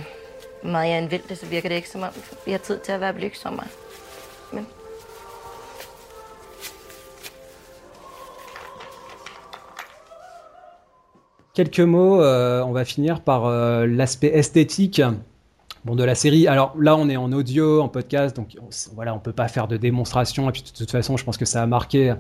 hvor 0.62 0.72
meget 0.72 0.90
jeg 0.90 0.98
end 0.98 1.10
vil 1.10 1.22
det, 1.30 1.40
så 1.40 1.46
virker 1.46 1.70
det 1.70 1.76
ikke 1.76 1.90
som 1.90 2.04
om, 2.04 2.10
vi 2.46 2.52
har 2.52 2.60
tid 2.60 2.80
til 2.80 2.92
at 2.92 3.02
være 3.02 3.14
blygsommere. 3.14 3.68
Men 4.52 4.68
Quelques 11.54 11.82
mots, 11.82 12.20
euh, 12.20 12.64
on 12.64 12.72
va 12.72 12.84
finir 12.84 13.22
par 13.22 13.46
euh, 13.46 13.86
l'aspect 13.86 14.32
esthétique 14.34 15.04
bon, 15.86 15.96
de 15.96 16.04
la 16.04 16.16
série. 16.16 16.48
Alors 16.48 16.76
là, 16.80 16.96
on 16.98 17.08
est 17.10 17.16
en 17.16 17.32
audio, 17.32 17.80
en 17.80 17.90
podcast, 17.90 18.36
donc 18.36 18.56
on, 18.60 18.70
voilà, 18.96 19.14
on 19.14 19.20
peut 19.20 19.34
pas 19.34 19.48
faire 19.48 19.68
de 19.68 19.78
démonstration. 19.78 20.50
Et 20.50 20.52
puis 20.52 20.64
de 20.64 20.76
toute 20.76 20.90
façon, 20.90 21.16
je 21.16 21.24
pense 21.24 21.38
que 21.38 21.46
ça 21.46 21.62
a 21.62 21.68
marqué 21.68 22.16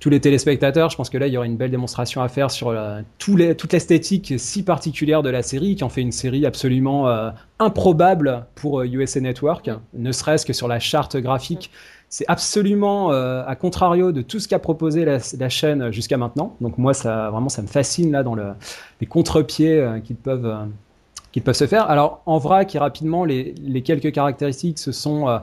tous 0.00 0.10
les 0.10 0.20
téléspectateurs. 0.20 0.90
Je 0.90 0.96
pense 0.96 1.10
que 1.10 1.18
là, 1.18 1.28
il 1.28 1.32
y 1.32 1.36
aura 1.36 1.46
une 1.46 1.56
belle 1.56 1.70
démonstration 1.70 2.22
à 2.22 2.28
faire 2.28 2.50
sur 2.50 2.68
euh, 2.70 3.02
toute 3.18 3.72
l'esthétique 3.72 4.34
si 4.36 4.64
particulière 4.64 5.22
de 5.22 5.30
la 5.30 5.42
série, 5.42 5.76
qui 5.76 5.84
en 5.84 5.88
fait 5.88 6.00
une 6.00 6.10
série 6.10 6.44
absolument 6.44 7.08
euh, 7.08 7.30
improbable 7.60 8.46
pour 8.56 8.80
euh, 8.80 8.86
USA 8.86 9.20
Network, 9.20 9.70
ne 9.94 10.10
serait-ce 10.10 10.44
que 10.44 10.52
sur 10.52 10.66
la 10.66 10.80
charte 10.80 11.16
graphique. 11.16 11.70
C'est 12.12 12.26
absolument 12.28 13.10
euh, 13.10 13.42
à 13.46 13.56
contrario 13.56 14.12
de 14.12 14.20
tout 14.20 14.38
ce 14.38 14.46
qu'a 14.46 14.58
proposé 14.58 15.06
la, 15.06 15.48
chaîne 15.48 15.90
jusqu'à 15.92 16.18
maintenant. 16.18 16.54
Donc 16.60 16.76
moi, 16.76 16.92
ça 16.92 17.30
vraiment, 17.30 17.48
ça 17.48 17.62
me 17.62 17.66
fascine 17.66 18.12
là 18.12 18.22
dans 18.22 18.34
le, 18.34 18.52
les 19.00 19.06
contre-pieds 19.06 19.80
euh, 19.80 19.98
qu'ils 19.98 20.16
peuvent, 20.16 20.44
euh, 20.44 21.40
peuvent 21.42 21.56
se 21.56 21.66
faire. 21.66 21.88
Alors 21.88 22.20
en 22.26 22.36
vrac 22.36 22.74
et 22.74 22.78
rapidement, 22.78 23.24
les, 23.24 23.54
quelques 23.82 24.12
caractéristiques, 24.12 24.78
ce 24.78 24.92
sont 24.92 25.40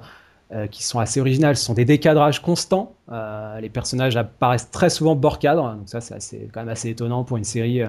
qui 0.71 0.83
sont 0.83 0.99
assez 0.99 1.19
originales, 1.19 1.55
ce 1.57 1.65
sont 1.65 1.73
des 1.73 1.85
décadrages 1.85 2.39
constants. 2.39 2.93
Les 3.59 3.69
personnages 3.69 4.15
apparaissent 4.15 4.69
très 4.69 4.91
souvent 4.91 5.15
bord 5.15 5.39
cadre, 5.39 5.75
donc 5.75 5.89
ça, 5.89 6.01
c'est 6.01 6.49
quand 6.53 6.59
même 6.59 6.69
assez 6.69 6.89
étonnant 6.89 7.23
pour 7.23 7.37
une 7.37 7.43
série. 7.43 7.81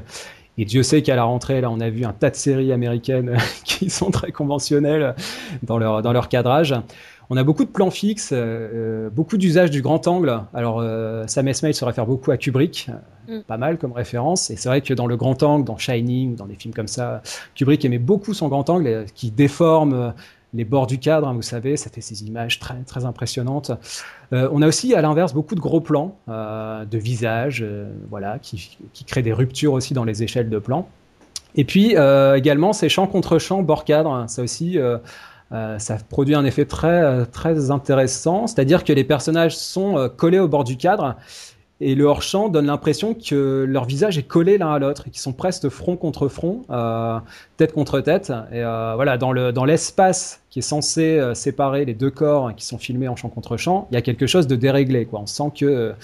et 0.56 0.64
Dieu 0.64 0.82
sait 0.82 1.02
qu'à 1.02 1.16
la 1.16 1.24
rentrée, 1.24 1.60
là, 1.60 1.70
on 1.70 1.80
a 1.80 1.90
vu 1.90 2.06
un 2.06 2.12
tas 2.14 2.30
de 2.30 2.36
séries 2.36 2.72
américaines 2.72 3.36
qui 3.64 3.90
sont 3.90 4.10
très 4.10 4.32
conventionnelles 4.32 5.14
dans 5.62 5.76
leur, 5.76 6.00
dans 6.00 6.14
leur 6.14 6.30
cadrage. 6.30 6.74
On 7.30 7.36
a 7.36 7.44
beaucoup 7.44 7.64
de 7.64 7.70
plans 7.70 7.90
fixes, 7.90 8.32
euh, 8.32 9.06
euh, 9.06 9.10
beaucoup 9.10 9.38
d'usage 9.38 9.70
du 9.70 9.82
grand 9.82 10.06
angle. 10.08 10.42
Alors, 10.52 10.80
euh, 10.80 11.24
Sam 11.28 11.46
Esmail 11.48 11.74
se 11.74 11.84
réfère 11.84 12.06
beaucoup 12.06 12.32
à 12.32 12.36
Kubrick, 12.36 12.88
euh, 12.88 12.94
Mm. 13.30 13.42
pas 13.42 13.56
mal 13.56 13.78
comme 13.78 13.92
référence. 13.92 14.50
Et 14.50 14.56
c'est 14.56 14.68
vrai 14.68 14.80
que 14.80 14.92
dans 14.92 15.06
le 15.06 15.16
grand 15.16 15.42
angle, 15.42 15.64
dans 15.64 15.78
Shining, 15.78 16.34
dans 16.34 16.46
des 16.46 16.56
films 16.56 16.74
comme 16.74 16.88
ça, 16.88 17.22
Kubrick 17.54 17.84
aimait 17.84 17.98
beaucoup 17.98 18.34
son 18.34 18.48
grand 18.48 18.68
angle 18.68 18.86
euh, 18.86 19.04
qui 19.14 19.30
déforme 19.30 20.12
les 20.52 20.64
bords 20.64 20.88
du 20.88 20.98
cadre, 20.98 21.28
hein, 21.28 21.32
vous 21.34 21.42
savez, 21.42 21.76
ça 21.76 21.90
fait 21.90 22.00
ces 22.00 22.24
images 22.24 22.58
très, 22.58 22.82
très 22.84 23.04
impressionnantes. 23.04 23.70
Euh, 24.32 24.48
on 24.52 24.62
a 24.62 24.66
aussi, 24.66 24.94
à 24.94 25.00
l'inverse, 25.00 25.32
beaucoup 25.32 25.54
de 25.54 25.60
gros 25.60 25.80
plans 25.80 26.16
euh, 26.28 26.84
de 26.84 26.98
visages, 26.98 27.62
euh, 27.62 27.92
voilà, 28.08 28.40
qui, 28.40 28.76
qui 28.92 29.04
créent 29.04 29.22
des 29.22 29.32
ruptures 29.32 29.74
aussi 29.74 29.94
dans 29.94 30.02
les 30.02 30.24
échelles 30.24 30.50
de 30.50 30.58
plans. 30.58 30.88
Et 31.54 31.64
puis 31.64 31.96
euh, 31.96 32.36
également 32.36 32.72
ces 32.72 32.88
champs 32.88 33.06
contre 33.06 33.38
champs 33.38 33.62
bord 33.62 33.84
cadre, 33.84 34.24
ça 34.28 34.42
aussi, 34.42 34.78
euh, 35.52 35.78
ça 35.78 35.96
produit 36.08 36.34
un 36.34 36.44
effet 36.44 36.64
très 36.64 37.02
euh, 37.02 37.24
très 37.24 37.70
intéressant. 37.70 38.46
C'est-à-dire 38.46 38.84
que 38.84 38.92
les 38.92 39.04
personnages 39.04 39.56
sont 39.56 39.98
euh, 39.98 40.08
collés 40.08 40.38
au 40.38 40.46
bord 40.46 40.62
du 40.62 40.76
cadre 40.76 41.16
et 41.80 41.94
le 41.94 42.04
hors 42.04 42.22
champ 42.22 42.48
donne 42.48 42.66
l'impression 42.66 43.14
que 43.14 43.64
leur 43.66 43.86
visage 43.86 44.18
est 44.18 44.22
collé 44.22 44.58
l'un 44.58 44.70
à 44.70 44.78
l'autre, 44.78 45.04
qu'ils 45.04 45.18
sont 45.18 45.32
presque 45.32 45.68
front 45.70 45.96
contre 45.96 46.28
front, 46.28 46.60
tête 47.56 47.72
contre 47.72 48.00
tête. 48.00 48.30
Et 48.52 48.60
voilà, 48.60 49.16
dans 49.16 49.32
le 49.32 49.50
dans 49.50 49.64
l'espace 49.64 50.42
qui 50.50 50.58
est 50.58 50.62
censé 50.62 51.18
séparer 51.32 51.86
les 51.86 51.94
deux 51.94 52.10
corps 52.10 52.54
qui 52.54 52.66
sont 52.66 52.76
filmés 52.76 53.08
en 53.08 53.16
champ 53.16 53.30
contre 53.30 53.56
champ, 53.56 53.88
il 53.90 53.94
y 53.94 53.96
a 53.96 54.02
quelque 54.02 54.26
chose 54.26 54.46
de 54.46 54.56
déréglé. 54.56 55.08
On 55.10 55.24
sent 55.24 55.52
que 55.58 55.94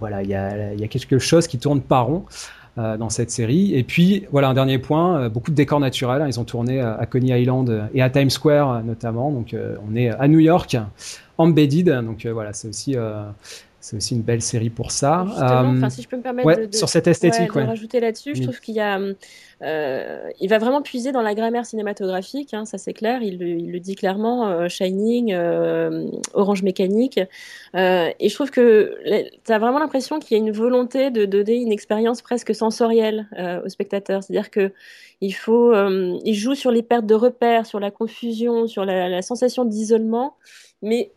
voilà, 0.00 0.24
il 0.24 0.30
y 0.30 0.34
a, 0.34 0.74
y 0.74 0.82
a 0.82 0.88
quelque 0.88 1.20
chose 1.20 1.46
qui 1.46 1.60
tourne 1.60 1.80
pas 1.80 2.00
rond 2.00 2.24
euh, 2.78 2.96
dans 2.96 3.10
cette 3.10 3.30
série. 3.30 3.74
Et 3.74 3.82
puis, 3.82 4.26
voilà, 4.30 4.48
un 4.48 4.54
dernier 4.54 4.78
point, 4.78 5.20
euh, 5.20 5.28
beaucoup 5.28 5.50
de 5.50 5.56
décors 5.56 5.80
naturels. 5.80 6.22
hein. 6.22 6.28
Ils 6.28 6.38
ont 6.38 6.44
tourné 6.44 6.80
euh, 6.80 6.96
à 6.96 7.06
Coney 7.06 7.40
Island 7.40 7.88
et 7.92 8.02
à 8.02 8.10
Times 8.10 8.30
Square 8.30 8.84
notamment. 8.84 9.32
Donc, 9.32 9.54
on 9.88 9.96
est 9.96 10.10
à 10.10 10.28
New 10.28 10.38
York, 10.38 10.76
embedded. 11.38 11.88
Donc, 12.04 12.26
voilà, 12.26 12.52
c'est 12.52 12.68
aussi, 12.68 12.96
c'est 13.80 13.96
aussi 13.96 14.14
une 14.14 14.22
belle 14.22 14.42
série 14.42 14.70
pour 14.70 14.90
ça. 14.90 15.24
Justement, 15.26 15.46
Euh, 15.48 15.76
enfin, 15.78 15.90
si 15.90 16.02
je 16.02 16.08
peux 16.08 16.16
me 16.16 16.22
permettre 16.22 16.46
ouais, 16.48 16.56
de, 16.56 16.66
de- 16.66 16.76
sur 16.76 16.88
cette 16.88 17.06
esthétique, 17.06 17.54
ouais, 17.54 17.62
de 17.62 17.68
rajouter 17.68 18.00
là-dessus, 18.00 18.34
je 18.34 18.40
Oui. 18.40 18.44
trouve 18.46 18.60
qu'il 18.60 18.74
y 18.74 18.80
a, 18.80 18.98
euh, 19.62 20.30
il 20.40 20.48
va 20.48 20.58
vraiment 20.58 20.82
puiser 20.82 21.12
dans 21.12 21.22
la 21.22 21.34
grammaire 21.34 21.64
cinématographique, 21.64 22.54
hein, 22.54 22.64
ça 22.64 22.78
c'est 22.78 22.92
clair, 22.92 23.22
il, 23.22 23.38
le- 23.38 23.48
il 23.48 23.72
le 23.72 23.80
dit 23.80 23.94
clairement, 23.94 24.48
euh, 24.48 24.68
Shining, 24.68 25.32
euh, 25.32 26.06
Orange 26.34 26.62
Mécanique, 26.62 27.20
euh, 27.76 28.10
et 28.18 28.28
je 28.28 28.34
trouve 28.34 28.50
que 28.50 28.96
tu 29.44 29.52
as 29.52 29.58
vraiment 29.58 29.78
l'impression 29.78 30.18
qu'il 30.18 30.36
y 30.36 30.40
a 30.40 30.44
une 30.44 30.52
volonté 30.52 31.10
de 31.10 31.24
donner 31.24 31.56
une 31.56 31.72
expérience 31.72 32.22
presque 32.22 32.54
sensorielle 32.54 33.28
euh, 33.38 33.62
au 33.64 33.68
spectateur, 33.68 34.22
c'est-à-dire 34.22 34.50
que 34.50 34.72
il 35.20 35.32
faut, 35.32 35.72
euh, 35.72 36.16
il 36.24 36.34
joue 36.34 36.54
sur 36.54 36.70
les 36.70 36.82
pertes 36.82 37.06
de 37.06 37.14
repères, 37.14 37.66
sur 37.66 37.80
la 37.80 37.90
confusion, 37.90 38.66
sur 38.68 38.84
la, 38.84 39.08
la 39.08 39.22
sensation 39.22 39.64
d'isolement, 39.64 40.36
mais 40.80 41.10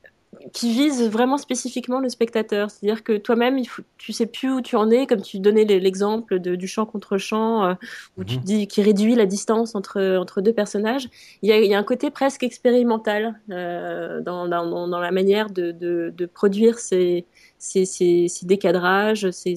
qui 0.54 0.72
vise 0.74 1.04
vraiment 1.10 1.38
spécifiquement 1.38 2.00
le 2.00 2.10
spectateur. 2.10 2.70
C'est-à-dire 2.72 3.04
que 3.04 3.18
toi-même, 3.18 3.58
il 3.58 3.66
faut, 3.66 3.82
tu 3.98 4.14
sais 4.14 4.26
plus 4.26 4.52
où 4.52 4.62
tu 4.62 4.76
en 4.76 4.90
es, 4.90 5.08
comme 5.08 5.22
tu 5.22 5.40
donnais 5.40 5.66
l'exemple 5.66 6.40
du 6.40 6.68
champ 6.68 6.86
contre 6.86 7.18
champ, 7.18 7.66
euh, 7.66 7.74
où 8.18 8.24
tu 8.24 8.38
Mhm. 8.38 8.44
dis 8.44 8.68
qui 8.68 8.82
réduit 8.82 9.16
la 9.16 9.26
distance 9.26 9.76
entre, 9.76 10.18
entre 10.18 10.42
deux 10.42 10.54
personnages. 10.54 11.10
Il 11.42 11.50
y 11.50 11.52
a, 11.54 11.60
il 11.60 11.70
y 11.70 11.74
a 11.74 11.80
un 11.80 11.84
côté 11.84 12.12
presque 12.12 12.44
expérimental 12.44 13.40
euh, 13.52 14.22
dans, 14.22 14.48
dans, 14.48 14.88
dans 14.88 15.00
la 15.00 15.12
manière 15.12 15.50
de, 15.50 15.72
de, 15.72 16.14
de 16.16 16.26
produire 16.26 16.80
ces, 16.80 17.26
ces, 17.58 17.86
ces, 17.86 18.28
ces 18.28 18.46
décadrages, 18.46 19.30
ces, 19.32 19.56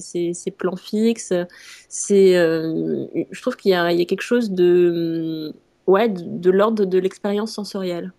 plans 0.57 0.75
fixes. 0.75 1.33
C'est, 1.89 2.35
euh, 2.37 3.05
je 3.31 3.41
trouve 3.41 3.55
qu'il 3.55 3.71
y 3.71 3.73
a, 3.75 3.91
il 3.91 3.99
y 3.99 4.01
a 4.01 4.05
quelque 4.05 4.21
chose 4.21 4.51
de, 4.51 5.53
ouais, 5.87 6.09
de, 6.09 6.21
de 6.25 6.49
l'ordre 6.51 6.85
de 6.85 6.97
l'expérience 6.99 7.53
sensorielle. 7.53 8.13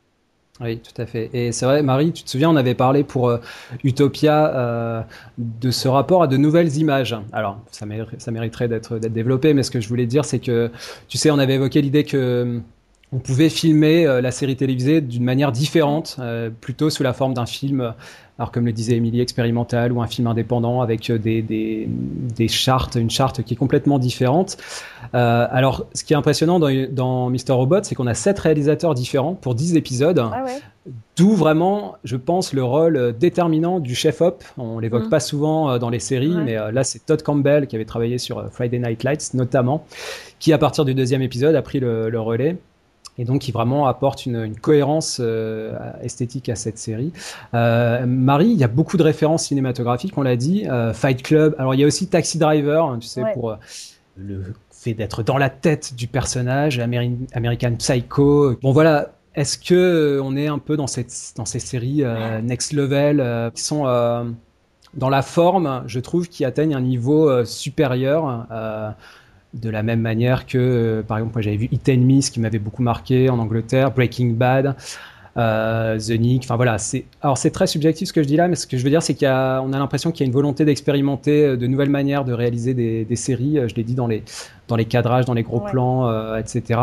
Oui, 0.60 0.78
tout 0.78 1.00
à 1.00 1.04
fait. 1.04 1.28
Et 1.34 1.52
c'est 1.52 1.66
vrai, 1.66 1.82
Marie, 1.82 2.12
tu 2.12 2.22
te 2.22 2.30
souviens, 2.30 2.48
on 2.48 2.56
avait 2.56 2.74
parlé 2.74 3.04
pour 3.04 3.28
euh, 3.28 3.38
Utopia 3.84 4.54
euh, 4.54 5.02
de 5.36 5.70
ce 5.70 5.86
rapport 5.86 6.22
à 6.22 6.26
de 6.26 6.38
nouvelles 6.38 6.76
images. 6.78 7.14
Alors, 7.32 7.58
ça, 7.70 7.84
mériterait, 7.84 8.68
d'être 8.68 8.98
développé, 8.98 9.52
mais 9.52 9.62
ce 9.62 9.70
que 9.70 9.80
je 9.80 9.88
voulais 9.88 10.06
dire, 10.06 10.24
c'est 10.24 10.38
que, 10.38 10.70
tu 11.08 11.18
sais, 11.18 11.30
on 11.30 11.38
avait 11.38 11.54
évoqué 11.54 11.82
l'idée 11.82 12.04
que 12.04 12.60
on 13.12 13.18
pouvait 13.18 13.50
filmer 13.50 14.06
euh, 14.06 14.20
la 14.20 14.30
série 14.30 14.56
télévisée 14.56 15.00
d'une 15.00 15.24
manière 15.24 15.52
différente, 15.52 16.18
plutôt 16.60 16.90
sous 16.90 17.02
la 17.02 17.12
forme 17.12 17.34
d'un 17.34 17.46
film, 17.46 17.94
alors 18.38 18.52
comme 18.52 18.66
le 18.66 18.72
disait 18.72 18.96
Émilie, 18.96 19.20
expérimental 19.20 19.92
ou 19.92 20.02
un 20.02 20.06
film 20.06 20.26
indépendant 20.26 20.82
avec 20.82 21.08
euh, 21.08 21.18
des, 21.18 21.40
des, 21.42 21.88
des 21.88 22.48
chartes, 22.48 22.96
une 22.96 23.08
charte 23.10 23.42
qui 23.42 23.54
est 23.54 23.56
complètement 23.56 23.98
différente. 23.98 24.58
Euh, 25.14 25.46
alors, 25.50 25.86
ce 25.94 26.04
qui 26.04 26.12
est 26.12 26.16
impressionnant 26.16 26.58
dans, 26.58 26.68
dans 26.90 27.30
Mr. 27.30 27.52
Robot, 27.52 27.78
c'est 27.82 27.94
qu'on 27.94 28.06
a 28.06 28.14
sept 28.14 28.38
réalisateurs 28.38 28.94
différents 28.94 29.34
pour 29.34 29.54
10 29.54 29.76
épisodes. 29.76 30.18
Ah 30.18 30.44
ouais. 30.44 30.60
D'où 31.16 31.32
vraiment, 31.32 31.96
je 32.04 32.16
pense, 32.16 32.52
le 32.52 32.62
rôle 32.62 33.14
déterminant 33.18 33.80
du 33.80 33.94
chef-op. 33.94 34.44
On 34.58 34.78
l'évoque 34.78 35.06
Mm. 35.06 35.10
pas 35.10 35.20
souvent 35.20 35.70
euh, 35.70 35.78
dans 35.78 35.88
les 35.90 35.98
séries, 35.98 36.34
Ouais. 36.36 36.42
mais 36.44 36.72
là, 36.72 36.84
c'est 36.84 37.04
Todd 37.06 37.22
Campbell 37.22 37.66
qui 37.66 37.74
avait 37.76 37.84
travaillé 37.86 38.18
sur 38.18 38.44
Friday 38.52 38.78
Night 38.78 39.02
Lights, 39.02 39.32
notamment, 39.34 39.84
qui, 40.38 40.52
à 40.52 40.58
partir 40.58 40.84
du 40.84 40.94
deuxième 40.94 41.22
épisode, 41.22 41.54
a 41.54 41.62
pris 41.62 41.80
le, 41.80 42.10
le 42.10 42.20
relais. 42.20 42.56
Et 43.18 43.24
donc, 43.24 43.40
qui 43.40 43.52
vraiment 43.52 43.86
apporte 43.86 44.26
une, 44.26 44.44
une 44.44 44.56
cohérence 44.58 45.18
euh, 45.20 45.72
esthétique 46.02 46.48
à 46.50 46.54
cette 46.54 46.76
série. 46.78 47.12
Euh, 47.54 48.04
Marie, 48.06 48.48
il 48.48 48.58
y 48.58 48.64
a 48.64 48.68
beaucoup 48.68 48.96
de 48.98 49.02
références 49.02 49.44
cinématographiques, 49.44 50.16
on 50.18 50.22
l'a 50.22 50.36
dit. 50.36 50.64
Euh, 50.68 50.92
Fight 50.92 51.22
Club. 51.22 51.54
Alors, 51.58 51.74
il 51.74 51.80
y 51.80 51.84
a 51.84 51.86
aussi 51.86 52.08
Taxi 52.08 52.38
Driver, 52.38 52.84
hein, 52.84 52.98
tu 53.00 53.06
sais, 53.08 53.22
Ouais. 53.22 53.32
pour 53.32 53.56
le 54.18 54.42
fait 54.70 54.92
d'être 54.94 55.22
dans 55.22 55.38
la 55.38 55.48
tête 55.50 55.94
du 55.96 56.06
personnage, 56.08 56.78
Ameri- 56.78 57.16
American 57.32 57.74
Psycho. 57.76 58.54
Bon, 58.62 58.72
voilà. 58.72 59.12
Est-ce 59.34 59.58
que 59.58 60.20
on 60.22 60.36
est 60.36 60.46
un 60.48 60.58
peu 60.58 60.76
dans 60.76 60.86
cette 60.86 61.12
dans 61.36 61.44
ces 61.44 61.58
séries 61.58 62.02
next 62.42 62.72
level 62.72 63.50
qui 63.54 63.62
sont 63.62 63.84
dans 64.94 65.08
la 65.10 65.20
forme, 65.20 65.82
je 65.86 66.00
trouve, 66.00 66.28
qui 66.28 66.42
atteignent 66.46 66.74
un 66.74 66.80
niveau 66.80 67.44
supérieur. 67.44 68.46
De 69.54 69.70
la 69.70 69.82
même 69.82 70.00
manière 70.00 70.46
que, 70.46 70.58
euh, 70.58 71.02
par 71.02 71.18
exemple, 71.18 71.34
moi 71.34 71.42
j'avais 71.42 71.56
vu 71.56 71.68
It 71.72 71.88
and 71.88 72.20
ce 72.20 72.30
qui 72.30 72.40
m'avait 72.40 72.58
beaucoup 72.58 72.82
marqué 72.82 73.30
en 73.30 73.38
Angleterre, 73.38 73.90
Breaking 73.92 74.32
Bad, 74.34 74.74
euh, 75.36 75.98
The 75.98 76.18
Nick. 76.18 76.44
Enfin 76.44 76.56
voilà, 76.56 76.78
c'est 76.78 77.04
alors 77.20 77.38
c'est 77.38 77.50
très 77.50 77.66
subjectif 77.66 78.08
ce 78.08 78.12
que 78.12 78.22
je 78.22 78.26
dis 78.28 78.36
là, 78.36 78.48
mais 78.48 78.54
ce 78.56 78.66
que 78.66 78.76
je 78.76 78.84
veux 78.84 78.90
dire 78.90 79.02
c'est 79.02 79.14
qu'on 79.14 79.26
a, 79.26 79.60
on 79.60 79.72
a 79.72 79.78
l'impression 79.78 80.10
qu'il 80.10 80.24
y 80.24 80.26
a 80.26 80.28
une 80.28 80.32
volonté 80.34 80.64
d'expérimenter 80.64 81.44
euh, 81.44 81.56
de 81.56 81.66
nouvelles 81.66 81.90
manières 81.90 82.24
de 82.24 82.32
réaliser 82.32 82.74
des, 82.74 83.04
des 83.04 83.16
séries. 83.16 83.58
Je 83.68 83.74
l'ai 83.74 83.84
dit 83.84 83.94
dans 83.94 84.06
les 84.06 84.22
dans 84.68 84.76
les 84.76 84.84
cadrages, 84.86 85.24
dans 85.26 85.34
les 85.34 85.42
gros 85.42 85.60
Ouais. 85.62 85.70
plans, 85.70 86.08
euh, 86.08 86.36
etc. 86.38 86.80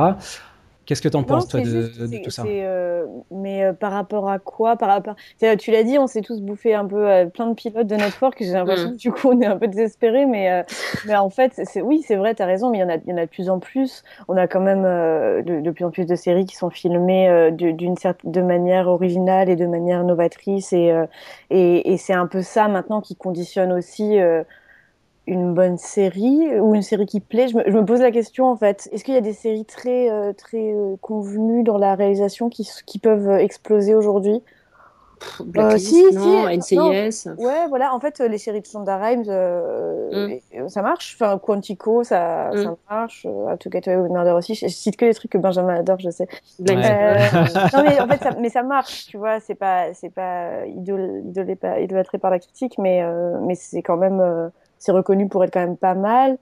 Qu'est-ce 0.85 1.01
que 1.01 1.07
tu 1.10 1.15
en 1.15 1.23
penses, 1.23 1.47
toi, 1.47 1.60
de, 1.61 1.65
juste, 1.65 2.01
de 2.01 2.07
c'est- 2.07 2.19
tout 2.22 2.30
ça? 2.30 2.43
euh, 2.45 3.05
mais 3.31 3.64
euh, 3.64 3.73
par 3.73 3.91
rapport 3.93 4.30
à 4.30 4.38
quoi? 4.39 4.76
Par 4.76 4.89
rapport, 4.89 5.15
C'est- 5.38 5.55
tu 5.57 5.72
l'as 5.72 5.84
dit, 5.84 5.97
on 5.97 6.07
s'est 6.07 6.22
tous 6.22 6.41
bouffé 6.41 6.73
un 6.73 6.85
peu 6.85 7.10
euh, 7.10 7.26
plein 7.26 7.47
de 7.47 7.53
pilotes 7.53 7.88
de 7.88 7.95
Network. 7.95 8.35
J'ai 8.39 8.51
l'impression 8.51 8.89
Mm. 8.89 8.93
que 8.93 8.97
du 8.97 9.11
coup, 9.11 9.30
on 9.31 9.39
est 9.41 9.45
un 9.45 9.57
peu 9.57 9.68
désespérés, 9.68 10.26
mais 10.26 10.51
euh, 10.51 10.64
mais 11.07 11.15
en 11.15 11.30
fait, 11.30 11.53
c'est 11.64 11.81
oui, 11.81 12.03
c'est 12.05 12.15
vrai, 12.18 12.35
t'as 12.35 12.45
raison, 12.45 12.69
mais 12.69 12.80
il 12.80 12.81
y 12.81 12.84
en 12.84 12.89
a, 12.89 12.95
il 12.95 13.10
y 13.10 13.14
en 13.14 13.18
a 13.18 13.26
de 13.26 13.30
plus 13.31 13.49
en 13.49 13.60
plus. 13.60 14.03
On 14.27 14.35
a 14.35 14.47
quand 14.47 14.60
même 14.61 14.84
euh, 14.85 15.41
de, 15.41 15.61
de 15.61 15.72
plus 15.72 15.85
en 15.85 15.91
plus 15.91 16.05
de 16.05 16.15
séries 16.15 16.45
qui 16.45 16.55
sont 16.55 16.69
filmées 16.69 17.30
euh, 17.30 17.49
de- 17.51 17.72
d'une 17.72 17.95
certaine 17.95 18.31
de 18.31 18.41
manière 18.41 18.88
originale 18.89 19.49
et 19.49 19.55
de 19.55 19.65
manière 19.65 20.03
novatrice, 20.03 20.73
et 20.73 20.91
euh, 20.91 21.05
et, 21.49 21.93
et 21.93 21.97
c'est 21.97 22.14
un 22.14 22.27
peu 22.27 22.41
ça 22.41 22.68
maintenant 22.68 22.99
qui 23.01 23.15
conditionne 23.15 23.72
aussi. 23.72 24.19
Euh, 25.27 25.31
une 25.31 25.53
bonne 25.53 25.77
série 25.77 26.59
ou 26.59 26.75
une 26.75 26.81
série 26.81 27.05
qui 27.05 27.19
plaît. 27.19 27.47
Je 27.47 27.57
me, 27.57 27.63
je 27.65 27.71
me 27.77 27.85
pose 27.85 28.01
la 28.01 28.11
question 28.11 28.45
en 28.47 28.55
fait. 28.55 28.89
Est-ce 28.91 29.03
qu'il 29.03 29.13
y 29.13 29.17
a 29.17 29.21
des 29.21 29.33
séries 29.33 29.65
très 29.65 30.09
euh, 30.11 30.33
très 30.33 30.73
euh, 30.73 30.95
convenues 31.01 31.63
dans 31.63 31.77
la 31.77 31.95
réalisation 31.95 32.49
qui, 32.49 32.69
qui 32.85 32.99
peuvent 32.99 33.29
euh, 33.29 33.37
exploser 33.37 33.95
aujourd'hui? 33.95 34.41
Blacklist, 35.39 35.87
si, 35.87 36.13
non, 36.15 36.47
si, 36.61 36.75
NCIS. 36.77 37.29
non. 37.29 37.35
ouais 37.45 37.67
voilà. 37.69 37.93
En 37.93 37.99
fait 38.01 38.19
euh, 38.19 38.27
les 38.27 38.37
séries 38.37 38.59
de 38.59 38.65
Shonda 38.65 38.97
Rhimes 38.97 39.23
euh, 39.29 40.37
euh, 40.53 40.67
ça 40.67 40.81
marche. 40.81 41.15
Enfin 41.17 41.37
Quantico 41.37 42.03
ça, 42.03 42.49
Mm. 42.53 42.63
ça 42.63 42.75
marche. 42.89 43.25
Euh, 43.25 43.53
How 43.53 43.55
to 43.55 43.69
Get 43.71 43.87
Away 43.89 44.01
with 44.01 44.11
Murder 44.11 44.31
aussi. 44.31 44.53
Je, 44.53 44.67
je 44.67 44.73
cite 44.73 44.97
que 44.97 45.05
les 45.05 45.13
trucs 45.13 45.31
que 45.31 45.37
Benjamin 45.37 45.75
adore 45.75 45.99
je 45.99 46.09
sais. 46.09 46.27
Euh, 46.69 47.19
Spot. 47.45 47.73
non 47.73 47.83
mais 47.83 48.01
en 48.01 48.07
fait 48.09 48.21
ça, 48.21 48.31
mais 48.37 48.49
ça 48.49 48.63
marche 48.63 49.05
tu 49.07 49.15
vois. 49.17 49.39
C'est 49.39 49.55
pas 49.55 49.93
c'est 49.93 50.09
pas 50.13 50.65
idolâtré 50.65 52.17
par 52.17 52.29
la 52.31 52.39
critique 52.39 52.77
mais 52.77 53.01
euh, 53.01 53.37
mais 53.43 53.55
c'est 53.55 53.81
quand 53.81 53.95
même 53.97 54.19
euh, 54.19 54.49
c'est 54.84 54.91
reconnu 54.91 55.27
pour 55.30 55.43
être 55.43 55.53
quand 55.53 55.61
même 55.61 55.77
pas 55.77 55.95
mal 55.95 56.38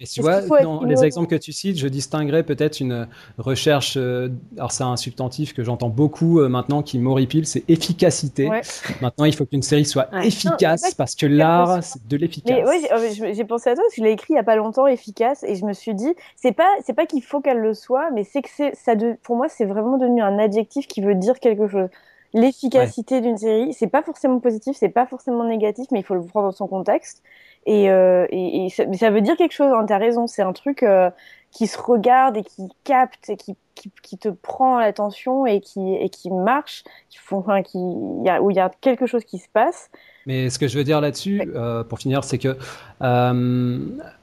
Et 0.00 0.06
tu 0.06 0.20
vois, 0.20 0.40
dans 0.40 0.82
les 0.82 1.04
exemples 1.04 1.28
que 1.28 1.36
tu 1.36 1.52
cites, 1.52 1.78
je 1.78 1.86
distinguerais 1.86 2.42
peut-être 2.42 2.80
une 2.80 3.06
recherche, 3.38 3.96
euh, 3.96 4.30
alors 4.56 4.72
c'est 4.72 4.82
un 4.82 4.96
substantif 4.96 5.52
que 5.54 5.62
j'entends 5.62 5.90
beaucoup 5.90 6.40
euh, 6.40 6.48
maintenant 6.48 6.82
qui 6.82 6.98
m'horripile, 6.98 7.46
c'est 7.46 7.62
efficacité. 7.68 8.48
Ouais. 8.48 8.62
Maintenant, 9.00 9.26
il 9.26 9.34
faut 9.34 9.46
qu'une 9.46 9.62
série 9.62 9.84
soit 9.84 10.08
Ouais. 10.12 10.26
Efficace 10.26 10.94
parce 10.94 11.14
que 11.14 11.26
l'art, 11.26 11.84
c'est 11.84 12.06
de 12.08 12.16
l'efficace. 12.16 12.66
Oui, 12.66 12.86
j'ai 13.12 13.24
euh, 13.24 13.34
j'ai 13.34 13.44
pensé 13.44 13.70
à 13.70 13.74
toi 13.74 13.84
parce 13.84 13.94
que 13.94 14.00
je 14.00 14.04
l'ai 14.04 14.12
écrit 14.12 14.32
il 14.32 14.36
y 14.36 14.40
a 14.40 14.42
pas 14.42 14.56
longtemps, 14.56 14.86
efficace, 14.86 15.44
et 15.44 15.54
je 15.54 15.64
me 15.64 15.72
suis 15.72 15.94
dit, 15.94 16.14
c'est 16.36 16.52
pas, 16.52 16.68
c'est 16.84 16.94
pas 16.94 17.06
qu'il 17.06 17.22
faut 17.22 17.40
qu'elle 17.40 17.60
le 17.60 17.74
soit, 17.74 18.10
mais 18.10 18.24
c'est 18.24 18.42
que 18.42 18.48
ça, 18.74 18.94
de, 18.94 19.16
pour 19.22 19.36
moi, 19.36 19.48
c'est 19.48 19.66
vraiment 19.66 19.98
devenu 19.98 20.22
un 20.22 20.38
adjectif 20.38 20.86
qui 20.88 21.00
veut 21.00 21.14
dire 21.14 21.38
quelque 21.38 21.68
chose. 21.68 21.88
L'efficacité 22.34 23.20
d'une 23.20 23.36
série, 23.36 23.74
c'est 23.74 23.88
pas 23.88 24.02
forcément 24.02 24.40
positif, 24.40 24.74
c'est 24.76 24.88
pas 24.88 25.06
forcément 25.06 25.44
négatif, 25.44 25.86
mais 25.92 26.00
il 26.00 26.04
faut 26.04 26.14
le 26.14 26.24
prendre 26.24 26.48
dans 26.48 26.56
son 26.56 26.66
contexte. 26.66 27.22
Et, 27.66 27.90
euh, 27.90 28.26
et, 28.30 28.68
ça 28.70 29.10
veut 29.10 29.20
dire 29.20 29.36
quelque 29.36 29.52
chose. 29.52 29.72
Hein, 29.72 29.84
T'as 29.86 29.98
raison, 29.98 30.26
c'est 30.26 30.42
un 30.42 30.52
truc 30.52 30.82
euh, 30.82 31.10
qui 31.50 31.66
se 31.66 31.78
regarde 31.78 32.36
et 32.36 32.42
qui 32.42 32.68
capte 32.84 33.28
et 33.28 33.36
qui, 33.36 33.56
qui, 33.74 33.90
qui 34.02 34.18
te 34.18 34.28
prend 34.28 34.78
l'attention 34.78 35.46
et 35.46 35.60
qui, 35.60 35.94
et 35.94 36.08
qui 36.08 36.30
marche, 36.30 36.84
qui 37.10 37.18
font, 37.18 37.38
enfin, 37.38 37.62
qui, 37.62 37.78
y 38.24 38.28
a, 38.28 38.40
où 38.42 38.50
il 38.50 38.56
y 38.56 38.60
a 38.60 38.70
quelque 38.80 39.06
chose 39.06 39.24
qui 39.24 39.38
se 39.38 39.48
passe. 39.52 39.90
Mais 40.24 40.50
ce 40.50 40.58
que 40.60 40.68
je 40.68 40.78
veux 40.78 40.84
dire 40.84 41.00
là-dessus, 41.00 41.42
euh, 41.56 41.82
pour 41.82 41.98
finir, 41.98 42.22
c'est 42.22 42.38
que, 42.38 42.56
euh, 43.02 43.78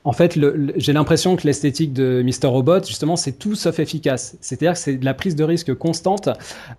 en 0.06 0.12
fait, 0.14 0.38
le- 0.38 0.56
le- 0.56 0.74
j'ai 0.78 0.94
l'impression 0.94 1.36
que 1.36 1.46
l'esthétique 1.46 1.92
de 1.92 2.24
Mr. 2.24 2.48
Robot, 2.48 2.84
justement, 2.86 3.18
c'est 3.18 3.34
tout 3.34 3.54
sauf 3.56 3.80
efficace. 3.80 4.38
C'est-à-dire 4.40 4.74
que 4.74 4.80
c'est 4.80 4.96
de 4.96 5.04
la 5.04 5.14
prise 5.14 5.36
de 5.36 5.44
risque 5.44 5.74
constante 5.76 6.30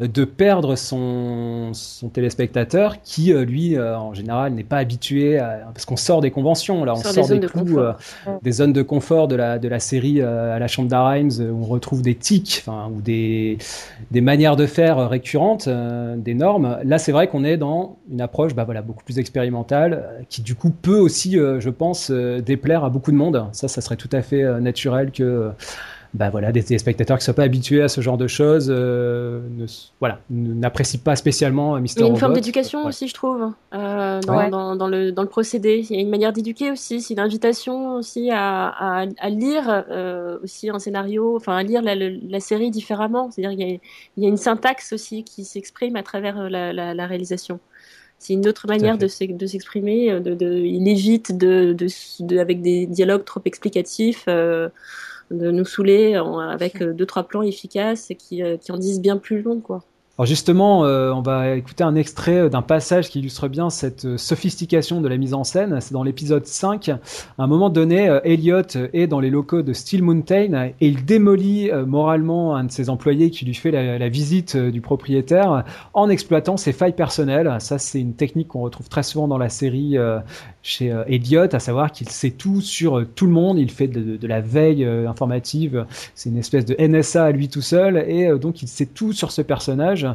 de 0.00 0.24
perdre 0.24 0.74
son, 0.74 1.70
son 1.74 2.08
téléspectateur 2.08 3.02
qui, 3.02 3.34
euh, 3.34 3.44
lui, 3.44 3.76
euh, 3.76 3.98
en 3.98 4.14
général, 4.14 4.54
n'est 4.54 4.64
pas 4.64 4.78
habitué 4.78 5.38
à... 5.38 5.68
Parce 5.74 5.84
qu'on 5.84 5.96
sort 5.96 6.22
des 6.22 6.30
conventions, 6.30 6.84
là, 6.86 6.94
on 6.94 6.96
Sort 6.96 7.12
sort, 7.12 7.22
des 7.24 7.28
zones 7.28 7.40
des 7.40 7.46
de 7.46 7.52
clous, 7.52 7.64
confort. 7.66 7.96
euh, 8.26 8.30
des 8.40 8.52
zones 8.52 8.72
de 8.72 8.82
confort 8.82 9.28
de 9.28 9.36
la, 9.36 9.58
de 9.58 9.68
la 9.68 9.80
série 9.80 10.22
euh, 10.22 10.56
à 10.56 10.58
la 10.58 10.66
Rhimes, 11.10 11.30
euh, 11.40 11.50
où 11.50 11.62
on 11.64 11.66
retrouve 11.66 12.00
des 12.00 12.14
tics, 12.14 12.59
ou 12.68 13.00
des, 13.00 13.58
manières 14.12 14.56
de 14.56 14.66
faire 14.66 15.08
récurrentes, 15.08 15.68
euh, 15.68 16.16
des 16.16 16.34
normes. 16.34 16.78
Là, 16.84 16.98
c'est 16.98 17.12
vrai 17.12 17.28
qu'on 17.28 17.44
est 17.44 17.56
dans 17.56 17.98
une 18.10 18.20
approche 18.20 18.54
bah, 18.54 18.64
voilà, 18.64 18.82
beaucoup 18.82 19.04
plus 19.04 19.18
expérimentale, 19.18 19.92
euh, 19.92 20.22
qui 20.28 20.42
du 20.42 20.54
coup 20.54 20.70
peut 20.70 20.98
aussi, 20.98 21.38
euh, 21.38 21.60
je 21.60 21.70
pense, 21.70 22.10
déplaire 22.10 22.84
à 22.84 22.90
beaucoup 22.90 23.12
de 23.12 23.16
monde. 23.16 23.46
Ça, 23.52 23.68
ça 23.68 23.80
serait 23.80 23.96
tout 23.96 24.10
à 24.12 24.22
fait 24.22 24.60
naturel 24.60 25.10
que 25.10 25.50
bah, 26.12 26.28
voilà, 26.30 26.50
des 26.50 26.62
téléspectateurs 26.64 27.18
qui 27.18 27.22
ne 27.22 27.24
soient 27.26 27.34
pas 27.34 27.44
habitués 27.44 27.82
à 27.82 27.88
ce 27.88 28.00
genre 28.00 28.18
de 28.18 28.26
choses 28.26 28.66
euh, 28.68 29.40
ne, 29.56 29.66
voilà, 30.00 30.18
n'apprécient 30.28 30.98
pas 31.04 31.14
spécialement 31.14 31.76
euh, 31.76 31.80
Mr. 31.80 31.86
Il 31.96 32.00
y 32.00 32.04
a 32.04 32.06
une 32.08 32.16
forme 32.16 32.32
Robot. 32.32 32.40
d'éducation 32.40 32.80
Ouais. 32.82 32.88
aussi, 32.88 33.06
je 33.06 33.14
trouve, 33.14 33.52
euh, 33.74 34.20
dans, 34.22 34.36
Ouais. 34.36 34.50
dans, 34.50 34.74
dans 34.74 34.88
le, 34.88 35.12
dans 35.12 35.22
le 35.22 35.28
procédé. 35.28 35.84
Il 35.88 35.94
y 35.94 35.98
a 35.98 36.02
une 36.02 36.10
manière 36.10 36.32
d'éduquer 36.32 36.70
aussi. 36.72 37.00
C'est 37.00 37.14
une 37.14 37.20
invitation 37.20 37.94
aussi 37.94 38.28
à, 38.32 38.68
à, 38.68 39.06
à 39.18 39.28
lire 39.30 39.84
euh, 39.90 40.38
aussi 40.42 40.68
un 40.68 40.78
scénario, 40.80 41.36
enfin 41.36 41.56
à 41.56 41.62
lire 41.62 41.80
la, 41.82 42.40
série 42.40 42.70
différemment. 42.72 43.30
C'est-à-dire 43.30 43.56
qu'il 43.56 43.68
y, 43.68 43.74
a- 43.74 43.78
il 44.16 44.22
y 44.24 44.26
a 44.26 44.28
une 44.28 44.36
syntaxe 44.36 44.92
aussi 44.92 45.22
qui 45.22 45.44
s'exprime 45.44 45.94
à 45.94 46.02
travers 46.02 46.50
la, 46.50 47.06
réalisation. 47.06 47.60
C'est 48.18 48.34
une 48.34 48.46
autre 48.48 48.66
manière 48.66 48.98
de 48.98 49.06
s'ex- 49.06 49.34
de 49.34 49.46
s'exprimer. 49.46 50.20
De, 50.20 50.34
de, 50.34 50.52
il 50.54 50.86
évite 50.88 51.38
de, 51.38 51.72
de, 51.72 51.86
de- 52.20 52.38
avec 52.38 52.60
des 52.62 52.86
dialogues 52.86 53.24
trop 53.24 53.40
explicatifs. 53.44 54.24
euh, 54.28 54.68
de 55.30 55.50
nous 55.50 55.64
saouler 55.64 56.18
en- 56.18 56.38
avec 56.38 56.82
euh, 56.82 56.92
deux 56.92 57.06
trois 57.06 57.22
plans 57.24 57.42
efficaces 57.42 58.10
et 58.10 58.14
qui, 58.14 58.42
euh, 58.42 58.56
qui 58.56 58.72
en 58.72 58.76
disent 58.76 59.00
bien 59.00 59.16
plus 59.16 59.42
long 59.42 59.60
quoi. 59.60 59.82
Alors 60.18 60.26
justement, 60.26 60.84
euh, 60.84 61.10
on 61.12 61.22
va 61.22 61.54
écouter 61.56 61.82
un 61.82 61.94
extrait 61.94 62.50
d'un 62.50 62.60
passage 62.60 63.08
qui 63.08 63.20
illustre 63.20 63.48
bien 63.48 63.70
cette 63.70 64.18
sophistication 64.18 65.00
de 65.00 65.08
la 65.08 65.16
mise 65.16 65.32
en 65.32 65.44
scène. 65.44 65.78
C'est 65.80 65.94
dans 65.94 66.02
l'épisode 66.02 66.44
5. 66.44 66.90
À 66.90 66.98
un 67.38 67.46
moment 67.46 67.70
donné, 67.70 68.18
Elliot 68.24 68.60
est 68.92 69.06
dans 69.06 69.20
les 69.20 69.30
locaux 69.30 69.62
de 69.62 69.72
Steel 69.72 70.02
Mountain 70.02 70.52
et 70.64 70.74
il 70.86 71.06
démolit 71.06 71.70
moralement 71.86 72.54
un 72.54 72.64
de 72.64 72.70
ses 72.70 72.90
employés 72.90 73.30
qui 73.30 73.46
lui 73.46 73.54
fait 73.54 73.70
la, 73.70 73.98
la 73.98 74.08
visite 74.10 74.58
du 74.58 74.82
propriétaire 74.82 75.64
en 75.94 76.10
exploitant 76.10 76.58
ses 76.58 76.72
failles 76.74 76.92
personnelles. 76.96 77.56
Ça, 77.60 77.78
c'est 77.78 78.00
une 78.00 78.12
technique 78.12 78.48
qu'on 78.48 78.60
retrouve 78.60 78.90
très 78.90 79.02
souvent 79.04 79.26
dans 79.26 79.38
la 79.38 79.48
série 79.48 79.96
euh, 79.96 80.18
chez 80.62 80.92
euh, 80.92 81.04
Elliot, 81.06 81.54
à 81.54 81.58
savoir 81.58 81.90
qu'il 81.90 82.08
sait 82.08 82.30
tout 82.30 82.60
sur 82.60 82.98
euh, 82.98 83.04
tout 83.14 83.26
le 83.26 83.32
monde. 83.32 83.58
Il 83.58 83.70
fait 83.70 83.88
de, 83.88 84.26
la 84.26 84.40
veille 84.40 84.84
euh, 84.84 85.08
informative. 85.08 85.86
C'est 86.14 86.30
une 86.30 86.38
espèce 86.38 86.64
de 86.64 86.76
NSA 86.78 87.24
à 87.24 87.30
lui 87.30 87.48
tout 87.48 87.62
seul 87.62 87.96
et 87.96 88.30
donc 88.38 88.62
il 88.62 88.68
sait 88.68 88.86
tout 88.86 89.12
sur 89.12 89.32
ce 89.32 89.42
personnage. 89.42 90.06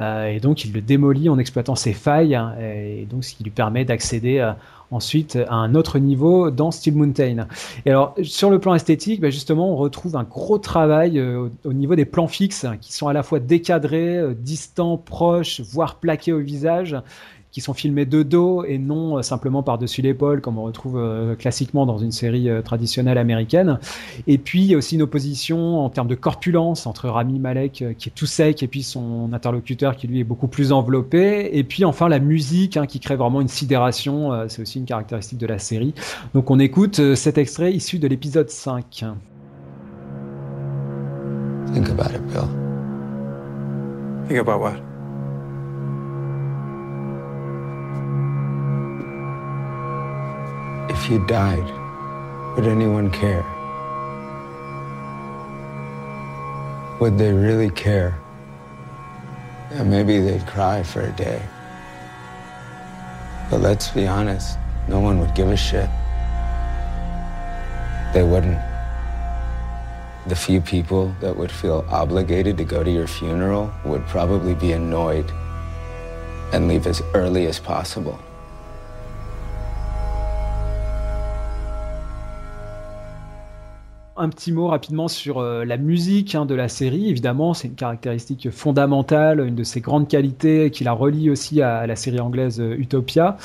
Et 0.00 0.40
donc 0.40 0.64
il 0.64 0.72
le 0.72 0.80
démolit 0.80 1.28
en 1.28 1.38
exploitant 1.38 1.74
ses 1.74 1.92
failles, 1.92 2.40
et 2.62 3.06
donc 3.10 3.24
ce 3.24 3.34
qui 3.34 3.44
lui 3.44 3.50
permet 3.50 3.84
d'accéder 3.84 4.52
ensuite 4.90 5.36
à 5.48 5.54
un 5.54 5.74
autre 5.74 5.98
niveau 5.98 6.50
dans 6.50 6.70
Steel 6.70 6.94
Mountain. 6.94 7.46
Et 7.84 7.90
alors 7.90 8.14
sur 8.22 8.48
le 8.48 8.58
plan 8.58 8.74
esthétique, 8.74 9.20
bah, 9.20 9.28
justement, 9.28 9.70
on 9.70 9.76
retrouve 9.76 10.16
un 10.16 10.22
gros 10.22 10.56
travail 10.56 11.20
au, 11.20 11.50
au 11.64 11.72
niveau 11.74 11.94
des 11.94 12.06
plans 12.06 12.26
fixes 12.26 12.64
hein, 12.64 12.78
qui 12.80 12.94
sont 12.94 13.06
à 13.06 13.12
la 13.12 13.22
fois 13.22 13.38
décadrés, 13.38 14.34
distants, 14.34 14.96
proches, 14.96 15.60
voire 15.60 15.96
plaqués 15.96 16.32
au 16.32 16.40
visage 16.40 16.96
qui 17.52 17.60
sont 17.60 17.74
filmés 17.74 18.06
de 18.06 18.22
dos 18.22 18.64
et 18.64 18.78
non 18.78 19.18
euh, 19.18 19.22
simplement 19.22 19.62
par-dessus 19.62 20.02
l'épaule 20.02 20.40
comme 20.40 20.58
on 20.58 20.62
retrouve 20.62 20.98
euh, 20.98 21.36
classiquement 21.36 21.86
dans 21.86 21.98
une 21.98 22.12
série 22.12 22.48
euh, 22.48 22.62
traditionnelle 22.62 23.18
américaine. 23.18 23.78
Et 24.26 24.38
puis 24.38 24.62
il 24.62 24.66
y 24.66 24.74
a 24.74 24.78
aussi 24.78 24.96
une 24.96 25.02
opposition 25.02 25.84
en 25.84 25.90
termes 25.90 26.08
de 26.08 26.14
corpulence 26.14 26.86
entre 26.86 27.08
Rami 27.08 27.38
Malek 27.38 27.82
euh, 27.82 27.92
qui 27.92 28.08
est 28.08 28.12
tout 28.12 28.26
sec 28.26 28.62
et 28.62 28.66
puis 28.66 28.82
son 28.82 29.32
interlocuteur 29.32 29.96
qui 29.96 30.06
lui 30.06 30.20
est 30.20 30.24
beaucoup 30.24 30.48
plus 30.48 30.72
enveloppé. 30.72 31.56
Et 31.56 31.64
puis 31.64 31.84
enfin 31.84 32.08
la 32.08 32.18
musique 32.18 32.76
hein, 32.76 32.86
qui 32.86 33.00
crée 33.00 33.16
vraiment 33.16 33.40
une 33.40 33.48
sidération, 33.48 34.32
euh, 34.32 34.46
c'est 34.48 34.62
aussi 34.62 34.78
une 34.78 34.86
caractéristique 34.86 35.38
de 35.38 35.46
la 35.46 35.58
série. 35.58 35.94
Donc 36.34 36.50
on 36.50 36.58
écoute 36.58 36.98
euh, 37.00 37.14
cet 37.14 37.38
extrait 37.38 37.72
issu 37.72 37.98
de 37.98 38.08
l'épisode 38.08 38.50
5. 38.50 39.04
Think 41.72 41.88
about 41.88 42.14
it, 42.14 42.20
Bill. 42.28 42.48
Think 44.28 44.40
about 44.40 44.60
what? 44.60 44.91
If 50.92 51.08
you 51.10 51.24
died, 51.26 51.64
would 52.54 52.66
anyone 52.66 53.10
care? 53.10 53.44
Would 57.00 57.16
they 57.16 57.32
really 57.32 57.70
care? 57.70 58.20
Yeah, 59.70 59.84
maybe 59.84 60.20
they'd 60.20 60.46
cry 60.46 60.82
for 60.82 61.00
a 61.00 61.10
day. 61.12 61.42
But 63.50 63.62
let's 63.62 63.88
be 63.88 64.06
honest, 64.06 64.58
no 64.86 65.00
one 65.00 65.18
would 65.18 65.34
give 65.34 65.48
a 65.48 65.56
shit. 65.56 65.88
They 68.12 68.22
wouldn't. 68.22 68.60
The 70.26 70.36
few 70.36 70.60
people 70.60 71.16
that 71.20 71.34
would 71.34 71.50
feel 71.50 71.86
obligated 71.88 72.58
to 72.58 72.64
go 72.64 72.84
to 72.84 72.90
your 72.90 73.06
funeral 73.06 73.72
would 73.86 74.06
probably 74.06 74.54
be 74.54 74.72
annoyed 74.72 75.32
and 76.52 76.68
leave 76.68 76.86
as 76.86 77.02
early 77.14 77.46
as 77.46 77.58
possible. 77.58 78.20
Un 84.14 84.28
petit 84.28 84.52
mot 84.52 84.66
rapidement 84.66 85.08
sur 85.08 85.38
euh, 85.38 85.64
la 85.64 85.78
musique 85.78 86.34
hein, 86.34 86.44
de 86.44 86.54
la 86.54 86.68
série. 86.68 87.08
Évidemment, 87.08 87.54
c'est 87.54 87.68
une 87.68 87.74
caractéristique 87.74 88.50
fondamentale, 88.50 89.40
une 89.40 89.54
de 89.54 89.64
ses 89.64 89.80
grandes 89.80 90.06
qualités 90.06 90.70
qui 90.70 90.84
la 90.84 90.92
relie 90.92 91.30
aussi 91.30 91.62
à, 91.62 91.86
la 91.86 91.96
série 91.96 92.20
anglaise 92.20 92.60
euh, 92.60 92.76
Utopia. 92.76 93.38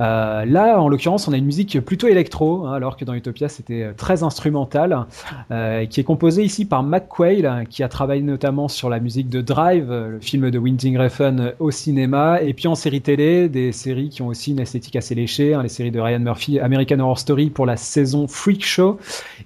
Euh, 0.00 0.44
là, 0.44 0.80
en 0.80 0.88
l'occurrence, 0.88 1.26
on 1.28 1.32
a 1.32 1.36
une 1.36 1.44
musique 1.44 1.80
plutôt 1.80 2.08
électro, 2.08 2.66
hein, 2.66 2.74
alors 2.74 2.96
que 2.96 3.04
dans 3.04 3.14
Utopia, 3.14 3.48
c'était 3.48 3.82
euh, 3.82 3.92
très 3.96 4.22
instrumental, 4.22 5.06
euh, 5.50 5.86
qui 5.86 6.00
est 6.00 6.04
composée 6.04 6.44
ici 6.44 6.64
par 6.64 6.82
McQuail, 6.82 7.66
qui 7.70 7.82
a 7.82 7.88
travaillé 7.88 8.22
notamment 8.22 8.68
sur 8.68 8.90
la 8.90 9.00
musique 9.00 9.28
de 9.28 9.40
Drive, 9.40 9.90
le 9.90 10.20
film 10.20 10.50
de 10.50 10.58
Winding 10.58 10.98
Refn 10.98 11.52
au 11.58 11.70
cinéma, 11.70 12.40
et 12.42 12.52
puis 12.52 12.68
en 12.68 12.74
série 12.74 13.00
télé, 13.00 13.48
des 13.48 13.72
séries 13.72 14.10
qui 14.10 14.22
ont 14.22 14.28
aussi 14.28 14.52
une 14.52 14.60
esthétique 14.60 14.96
assez 14.96 15.14
léchée, 15.14 15.54
hein, 15.54 15.62
les 15.62 15.68
séries 15.68 15.90
de 15.90 16.00
Ryan 16.00 16.20
Murphy, 16.20 16.60
American 16.60 17.00
Horror 17.00 17.18
Story 17.18 17.50
pour 17.50 17.66
la 17.66 17.76
saison 17.76 18.26
Freak 18.26 18.64
Show, 18.64 18.98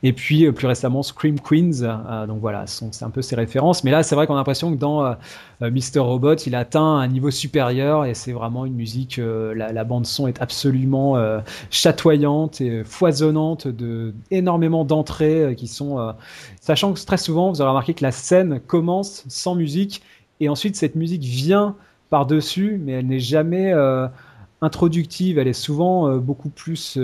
et 0.02 0.12
puis 0.12 0.50
plus 0.52 0.66
récemment 0.66 1.02
Scream 1.02 1.38
Queens. 1.40 2.26
donc 2.26 2.40
voilà, 2.40 2.64
c'est 2.66 3.04
un 3.04 3.10
peu 3.10 3.22
ses 3.22 3.36
références. 3.36 3.84
Mais 3.84 3.90
là, 3.90 4.02
c'est 4.02 4.14
vrai 4.14 4.26
qu'on 4.26 4.34
a 4.34 4.38
l'impression 4.38 4.72
que 4.72 4.78
dans 4.78 5.16
Mr. 5.60 5.98
Robot, 6.00 6.36
il 6.36 6.54
atteint 6.54 6.98
un 6.98 7.08
niveau 7.08 7.30
supérieur, 7.30 8.04
et 8.04 8.14
c'est 8.14 8.32
vraiment 8.32 8.66
une 8.66 8.74
musique, 8.74 9.20
la, 9.20 9.72
la 9.72 9.84
bande 9.84 10.06
son 10.06 10.26
absolument 10.40 11.16
euh, 11.16 11.40
chatoyante 11.70 12.60
et 12.60 12.84
foisonnante 12.84 13.66
de 13.68 14.14
énormément 14.30 14.84
d'entrées 14.84 15.42
euh, 15.42 15.54
qui 15.54 15.66
sont 15.66 15.98
euh, 15.98 16.12
sachant 16.60 16.92
que 16.92 17.00
très 17.04 17.16
souvent 17.16 17.50
vous 17.50 17.60
aurez 17.60 17.70
remarqué 17.70 17.94
que 17.94 18.02
la 18.02 18.12
scène 18.12 18.60
commence 18.60 19.24
sans 19.28 19.54
musique 19.54 20.02
et 20.40 20.48
ensuite 20.48 20.76
cette 20.76 20.94
musique 20.94 21.22
vient 21.22 21.76
par-dessus 22.10 22.80
mais 22.84 22.92
elle 22.92 23.06
n'est 23.06 23.20
jamais 23.20 23.72
introductive, 24.62 25.38
elle 25.38 25.48
est 25.48 25.52
souvent 25.52 26.16
beaucoup 26.16 26.48
plus 26.48 26.98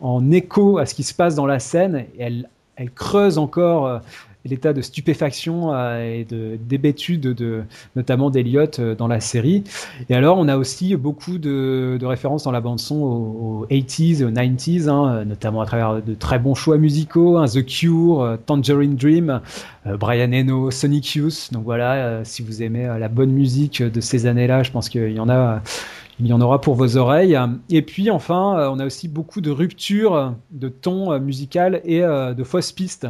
en 0.00 0.30
écho 0.30 0.78
à 0.78 0.86
ce 0.86 0.94
qui 0.94 1.02
se 1.02 1.12
passe 1.12 1.34
dans 1.34 1.46
la 1.46 1.58
scène 1.58 1.96
et 1.96 2.08
elle, 2.18 2.48
elle 2.76 2.90
creuse 2.90 3.38
encore 3.38 4.00
l'état 4.44 4.72
de 4.72 4.80
stupéfaction 4.80 5.74
euh, 5.74 6.20
et 6.20 6.24
de 6.24 6.58
d'hébétude 6.60 7.20
de, 7.20 7.62
notamment 7.96 8.30
d'Eliott 8.30 8.78
euh, 8.78 8.94
dans 8.94 9.08
la 9.08 9.20
série. 9.20 9.64
Et 10.08 10.14
alors, 10.14 10.38
on 10.38 10.48
a 10.48 10.56
aussi 10.56 10.96
beaucoup 10.96 11.38
de, 11.38 11.98
références 12.02 12.44
dans 12.44 12.50
la 12.50 12.60
bande 12.60 12.78
son 12.78 12.96
aux, 12.96 13.66
80s 13.70 14.20
et 14.20 14.24
aux 14.24 14.30
90s, 14.30 14.88
hein, 14.88 15.24
notamment 15.24 15.60
à 15.60 15.66
travers 15.66 16.02
de 16.02 16.14
très 16.14 16.38
bons 16.38 16.54
choix 16.54 16.78
musicaux, 16.78 17.36
hein, 17.36 17.46
The 17.46 17.64
Cure, 17.64 18.22
euh, 18.22 18.36
Tangerine 18.36 18.96
Dream, 18.96 19.40
Brian 19.98 20.32
Eno, 20.32 20.70
Sonic 20.70 21.14
Youth. 21.14 21.50
Donc 21.52 21.64
voilà, 21.64 22.24
si 22.24 22.42
vous 22.42 22.62
aimez 22.62 22.86
la 22.98 23.08
bonne 23.08 23.30
musique 23.30 23.82
de 23.82 24.00
ces 24.00 24.26
années-là, 24.26 24.62
je 24.62 24.70
pense 24.70 24.88
qu'il 24.88 25.12
y 25.12 25.20
en 25.20 25.28
a 25.28 25.62
il 26.18 26.26
y 26.26 26.34
en 26.34 26.40
aura 26.42 26.60
pour 26.60 26.74
vos 26.74 26.98
oreilles. 26.98 27.38
Et 27.70 27.80
puis 27.80 28.10
enfin, 28.10 28.70
on 28.70 28.78
a 28.78 28.84
aussi 28.84 29.08
beaucoup 29.08 29.40
de 29.40 29.50
ruptures 29.50 30.34
de 30.50 30.68
ton 30.68 31.18
musical 31.18 31.80
et 31.84 32.00
de 32.00 32.44
fausses 32.44 32.72
pistes. 32.72 33.06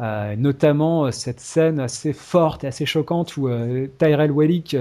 Euh, 0.00 0.34
notamment 0.34 1.04
euh, 1.04 1.10
cette 1.10 1.40
scène 1.40 1.78
assez 1.78 2.14
forte 2.14 2.64
et 2.64 2.66
assez 2.66 2.86
choquante 2.86 3.36
où 3.36 3.48
euh, 3.48 3.86
Tyrell 3.98 4.32
Wellick 4.32 4.74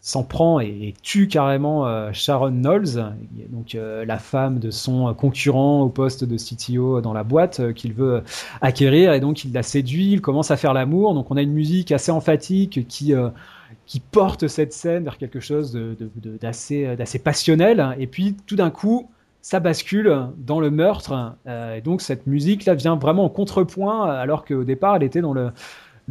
s'en 0.00 0.22
prend 0.22 0.60
et, 0.60 0.94
tue 1.02 1.26
carrément 1.26 2.12
Sharon 2.12 2.50
Knowles, 2.50 3.14
donc 3.50 3.76
la 3.78 4.18
femme 4.18 4.58
de 4.58 4.72
son 4.72 5.14
concurrent 5.14 5.82
au 5.82 5.88
poste 5.90 6.24
de 6.24 6.36
CTO 6.36 7.00
dans 7.00 7.12
la 7.12 7.22
boîte 7.22 7.72
qu'il 7.74 7.92
veut 7.92 8.24
acquérir, 8.60 9.12
et 9.12 9.20
donc 9.20 9.44
il 9.44 9.52
la 9.52 9.62
séduit, 9.62 10.10
il 10.12 10.20
commence 10.20 10.50
à 10.50 10.56
faire 10.56 10.74
l'amour, 10.74 11.14
donc 11.14 11.30
on 11.30 11.36
a 11.36 11.42
une 11.42 11.52
musique 11.52 11.92
assez 11.92 12.10
emphatique 12.10 12.88
qui 12.88 13.14
qui 13.86 14.00
porte 14.00 14.48
cette 14.48 14.72
scène 14.72 15.04
vers 15.04 15.18
quelque 15.18 15.38
chose 15.38 15.78
d'assez 16.40 16.96
d'assez 16.96 17.20
passionnel, 17.20 17.94
et 18.00 18.08
puis 18.08 18.36
tout 18.48 18.56
d'un 18.56 18.70
coup 18.70 19.08
ça 19.42 19.58
bascule 19.60 20.28
dans 20.38 20.60
le 20.60 20.70
meurtre. 20.70 21.34
Euh, 21.46 21.76
et 21.76 21.80
donc 21.80 22.00
cette 22.00 22.26
musique-là 22.26 22.74
vient 22.74 22.96
vraiment 22.96 23.24
en 23.24 23.28
contrepoint, 23.28 24.08
alors 24.08 24.44
qu'au 24.44 24.64
départ, 24.64 24.96
elle 24.96 25.02
était 25.02 25.20
dans 25.20 25.34
le, 25.34 25.50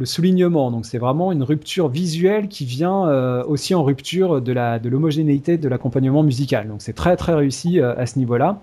soulignement. 0.04 0.72
Donc 0.72 0.84
c'est 0.84 0.98
vraiment 0.98 1.30
une 1.30 1.44
rupture 1.44 1.88
visuelle 1.88 2.48
qui 2.48 2.64
vient 2.64 3.06
euh, 3.06 3.44
aussi 3.44 3.72
en 3.74 3.84
rupture 3.84 4.42
de 4.42 4.88
l'homogénéité 4.88 5.58
de 5.58 5.68
l'accompagnement 5.68 6.24
musical. 6.24 6.66
Donc 6.68 6.82
c'est 6.82 6.92
très 6.92 7.16
très 7.16 7.34
réussi 7.34 7.80
euh, 7.80 7.94
à 7.96 8.06
ce 8.06 8.18
niveau-là. 8.18 8.60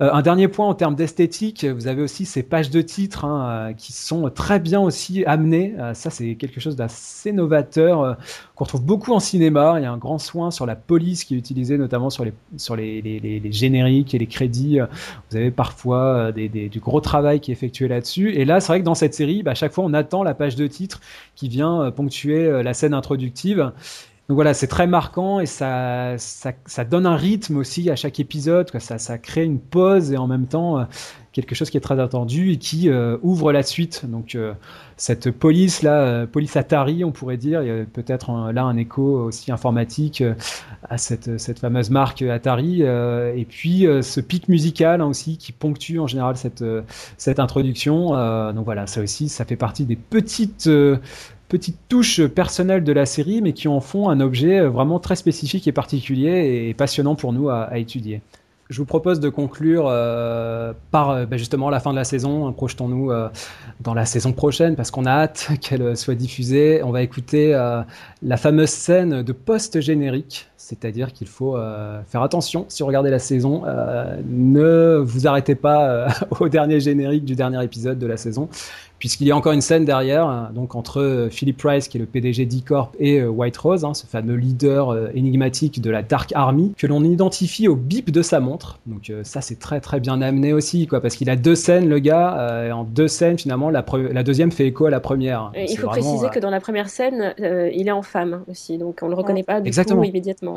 Euh, 0.00 0.10
un 0.12 0.22
dernier 0.22 0.48
point 0.48 0.66
en 0.66 0.74
termes 0.74 0.94
d'esthétique, 0.94 1.64
vous 1.64 1.86
avez 1.86 2.02
aussi 2.02 2.24
ces 2.24 2.42
pages 2.42 2.70
de 2.70 2.80
titres 2.82 3.24
hein, 3.24 3.70
euh, 3.70 3.72
qui 3.72 3.92
sont 3.92 4.30
très 4.30 4.58
bien 4.58 4.80
aussi 4.80 5.24
amenées. 5.24 5.74
Euh, 5.78 5.94
ça, 5.94 6.10
c'est 6.10 6.34
quelque 6.34 6.60
chose 6.60 6.76
d'assez 6.76 7.32
novateur 7.32 8.16
qu'on 8.54 8.64
retrouve 8.64 8.84
beaucoup 8.84 9.12
en 9.12 9.20
cinéma. 9.20 9.74
Il 9.78 9.82
y 9.82 9.86
a 9.86 9.92
un 9.92 9.98
grand 9.98 10.18
soin 10.18 10.50
sur 10.50 10.66
la 10.66 10.76
police 10.76 11.24
qui 11.24 11.34
est 11.34 11.38
utilisée 11.38 11.78
notamment 11.78 12.10
sur 12.10 12.24
les, 12.24 12.32
génériques 13.50 14.14
et 14.14 14.18
les 14.18 14.26
crédits. 14.26 14.78
Vous 15.30 15.36
avez 15.36 15.50
parfois 15.50 16.32
des, 16.32 16.48
du 16.48 16.80
gros 16.80 17.00
travail 17.00 17.40
qui 17.40 17.50
est 17.50 17.54
effectué 17.54 17.88
là-dessus. 17.88 18.34
Et 18.34 18.44
là, 18.44 18.60
c'est 18.60 18.68
vrai 18.68 18.80
que 18.80 18.84
dans 18.84 18.94
cette 18.94 19.14
série, 19.14 19.42
bah, 19.42 19.52
à 19.52 19.54
chaque 19.54 19.72
fois, 19.72 19.84
on 19.84 19.94
attend 19.94 20.22
la 20.22 20.34
page 20.34 20.56
de 20.56 20.66
titre 20.66 21.00
qui 21.34 21.48
vient 21.48 21.90
ponctuer 21.90 22.62
la 22.62 22.74
scène 22.74 22.94
introductive. 22.94 23.72
Donc 24.28 24.36
voilà, 24.36 24.54
c'est 24.54 24.68
très 24.68 24.86
marquant 24.86 25.40
et 25.40 25.46
ça, 25.46 26.14
ça, 26.16 26.84
donne 26.84 27.06
un 27.06 27.16
rythme 27.16 27.56
aussi 27.56 27.90
à 27.90 27.96
chaque 27.96 28.20
épisode. 28.20 28.70
Ça, 28.78 28.98
ça 28.98 29.18
crée 29.18 29.44
une 29.44 29.58
pause 29.58 30.12
et 30.12 30.16
en 30.16 30.28
même 30.28 30.46
temps 30.46 30.78
euh, 30.78 30.84
quelque 31.32 31.56
chose 31.56 31.70
qui 31.70 31.76
est 31.76 31.80
très 31.80 31.98
attendu 31.98 32.52
et 32.52 32.56
qui 32.56 32.88
euh, 32.88 33.18
ouvre 33.22 33.52
la 33.52 33.64
suite. 33.64 34.06
Donc 34.08 34.36
euh, 34.36 34.52
cette 34.96 35.32
police 35.32 35.82
là, 35.82 36.24
police 36.28 36.56
Atari, 36.56 37.04
on 37.04 37.10
pourrait 37.10 37.36
dire, 37.36 37.62
il 37.62 37.68
y 37.68 37.70
a 37.72 37.84
peut-être 37.84 38.52
là 38.52 38.62
un 38.62 38.76
écho 38.76 39.02
aussi 39.02 39.50
informatique 39.50 40.22
à 40.88 40.98
cette, 40.98 41.40
cette 41.40 41.58
fameuse 41.58 41.90
marque 41.90 42.22
Atari. 42.22 42.82
et 42.82 43.46
puis 43.48 43.86
ce 44.02 44.20
pic 44.20 44.48
musical 44.48 45.00
hein, 45.00 45.06
aussi 45.06 45.36
qui 45.36 45.50
ponctue 45.50 45.98
en 45.98 46.06
général 46.06 46.36
cette, 46.36 46.64
cette 47.16 47.40
introduction. 47.40 48.10
donc 48.52 48.64
voilà, 48.64 48.86
ça 48.86 49.00
aussi, 49.02 49.28
ça 49.28 49.44
fait 49.44 49.56
partie 49.56 49.84
des 49.84 49.96
petites 49.96 50.70
petites 51.52 51.86
touches 51.90 52.26
personnelles 52.28 52.82
de 52.82 52.94
la 52.94 53.04
série, 53.04 53.42
mais 53.42 53.52
qui 53.52 53.68
en 53.68 53.80
font 53.80 54.08
un 54.08 54.20
objet 54.20 54.62
vraiment 54.62 54.98
très 54.98 55.16
spécifique 55.16 55.68
et 55.68 55.72
particulier 55.72 56.66
et 56.66 56.72
passionnant 56.72 57.14
pour 57.14 57.34
nous 57.34 57.50
à, 57.50 57.76
étudier. 57.76 58.22
Je 58.70 58.78
vous 58.78 58.86
propose 58.86 59.20
de 59.20 59.28
conclure 59.28 59.84
euh, 59.86 60.72
par 60.90 61.10
euh, 61.10 61.26
bah, 61.26 61.36
justement 61.36 61.68
la 61.68 61.78
fin 61.78 61.90
de 61.90 61.96
la 61.96 62.04
saison. 62.04 62.50
Projetons-nous 62.54 63.10
euh, 63.10 63.28
dans 63.80 63.92
la 63.92 64.06
saison 64.06 64.32
prochaine 64.32 64.76
parce 64.76 64.90
qu'on 64.90 65.04
a 65.04 65.10
hâte 65.10 65.50
qu'elle 65.60 65.94
soit 65.94 66.14
diffusée. 66.14 66.82
On 66.82 66.90
va 66.90 67.02
écouter 67.02 67.52
la 68.22 68.36
fameuse 68.38 68.70
scène 68.70 69.22
de 69.22 69.32
post-générique, 69.32 70.48
c'est-à-dire 70.62 71.12
qu'il 71.12 71.28
faut 71.28 71.56
faire 72.06 72.22
attention 72.22 72.64
si 72.68 72.82
vous 72.82 72.86
regardez 72.86 73.10
la 73.10 73.18
saison. 73.18 73.62
ne 74.28 74.96
vous 75.04 75.26
arrêtez 75.26 75.54
pas 75.54 76.08
au 76.40 76.48
dernier 76.48 76.80
générique 76.80 77.24
du 77.24 77.34
dernier 77.34 77.62
épisode 77.64 77.98
de 77.98 78.06
la 78.06 78.16
saison 78.16 78.48
puisqu'il 79.02 79.26
y 79.26 79.32
a 79.32 79.36
encore 79.36 79.52
une 79.52 79.62
scène 79.62 79.84
derrière, 79.84 80.50
donc 80.54 80.76
entre 80.76 81.00
euh, 81.00 81.28
Philip 81.28 81.56
Price, 81.56 81.88
qui 81.88 81.96
est 81.96 82.00
le 82.00 82.06
PDG 82.06 82.46
d'E-Corp, 82.46 82.94
et 83.00 83.18
euh, 83.18 83.26
White 83.26 83.56
Rose, 83.56 83.84
hein, 83.84 83.94
ce 83.94 84.06
fameux 84.06 84.36
leader 84.36 84.90
euh, 84.90 85.08
énigmatique 85.12 85.80
de 85.80 85.90
la 85.90 86.04
Dark 86.04 86.30
Army, 86.36 86.72
que 86.78 86.86
l'on 86.86 87.02
identifie 87.02 87.66
au 87.66 87.74
bip 87.74 88.12
de 88.12 88.22
sa 88.22 88.38
montre. 88.38 88.78
Donc 88.86 89.12
ça, 89.24 89.40
c'est 89.40 89.58
très 89.58 89.80
très 89.80 89.98
bien 89.98 90.22
amené 90.22 90.52
aussi, 90.52 90.86
quoi, 90.86 91.00
parce 91.00 91.16
qu'il 91.16 91.28
a 91.30 91.34
deux 91.34 91.56
scènes, 91.56 91.88
le 91.88 91.98
gars, 91.98 92.70
en 92.72 92.84
deux 92.84 93.08
scènes, 93.08 93.36
finalement, 93.36 93.70
la, 93.70 93.84
la, 94.12 94.22
deuxième 94.22 94.52
fait 94.52 94.68
écho 94.68 94.86
à 94.86 94.90
la 94.90 95.00
première. 95.00 95.50
il 95.56 95.76
faut 95.76 95.88
préciser 95.88 96.28
que 96.28 96.38
dans 96.38 96.50
la 96.50 96.60
première 96.60 96.88
scène, 96.88 97.34
il 97.40 97.88
est 97.88 97.92
en 97.92 98.02
femme 98.02 98.44
aussi, 98.48 98.78
donc 98.78 99.00
on 99.02 99.08
le 99.08 99.14
reconnaît 99.14 99.42
pas 99.42 99.60
du 99.60 99.72
tout 99.72 100.04
immédiatement. 100.04 100.51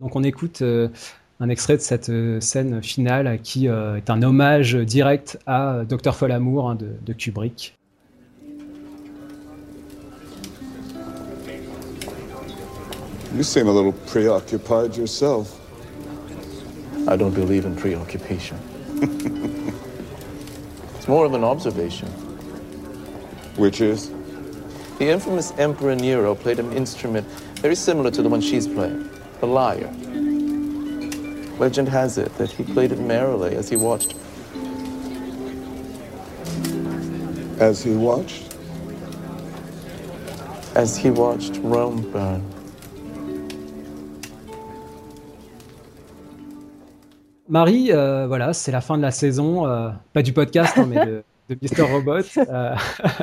Donc 0.00 0.16
on 0.16 0.22
écoute 0.22 0.62
un 1.40 1.48
extrait 1.48 1.76
de 1.76 1.82
cette 1.82 2.08
euh, 2.10 2.40
scène 2.40 2.82
finale 2.82 3.40
qui 3.42 3.68
euh, 3.68 3.96
est 3.96 4.08
un 4.08 4.22
hommage 4.22 4.74
direct 4.76 5.38
à 5.46 5.74
euh, 5.74 5.84
Dr. 5.84 6.14
Folamour 6.14 6.70
hein, 6.70 6.74
de, 6.76 6.92
de 7.04 7.12
Kubrick. 7.12 7.76
You 13.36 13.42
seem 13.42 13.66
a 13.66 13.72
little 13.72 13.92
preoccupied 14.06 14.96
yourself. 14.96 15.58
I 17.08 17.16
don't 17.16 17.34
believe 17.34 17.66
in 17.66 17.74
preoccupation. 17.74 18.56
it's 20.96 21.08
more 21.08 21.26
of 21.26 21.34
an 21.34 21.42
observation. 21.42 22.06
Which 23.56 23.80
is? 23.80 24.12
The 25.00 25.10
infamous 25.10 25.52
Emperor 25.58 25.96
Nero 25.96 26.36
played 26.36 26.60
an 26.60 26.72
instrument 26.72 27.26
very 27.60 27.74
similar 27.74 28.12
to 28.12 28.22
the 28.22 28.28
one 28.28 28.40
she's 28.40 28.68
playing, 28.68 29.10
the 29.40 29.46
lyre. 29.46 29.90
Legend 31.58 31.88
has 31.88 32.18
it 32.18 32.36
that 32.38 32.50
he 32.50 32.64
played 32.64 32.92
it 32.92 32.98
merrily 32.98 33.54
as 33.54 33.68
he 33.68 33.76
watched. 33.76 34.14
As 37.60 37.82
he 37.82 37.92
watched? 37.92 38.54
As 40.74 40.96
he 40.96 41.10
watched 41.10 41.58
Rome 41.62 42.10
burn. 42.10 42.42
Marie, 47.48 47.92
euh, 47.92 48.26
voilà, 48.26 48.52
c'est 48.52 48.72
la 48.72 48.80
fin 48.80 48.96
de 48.96 49.02
la 49.02 49.12
saison, 49.12 49.66
euh, 49.66 49.90
pas 50.12 50.22
du 50.22 50.32
podcast, 50.32 50.76
hein, 50.76 50.86
mais 50.88 51.06
de, 51.06 51.22
de 51.48 51.56
Mr. 51.60 51.82
Robot. 51.82 52.22
Euh, 52.38 52.74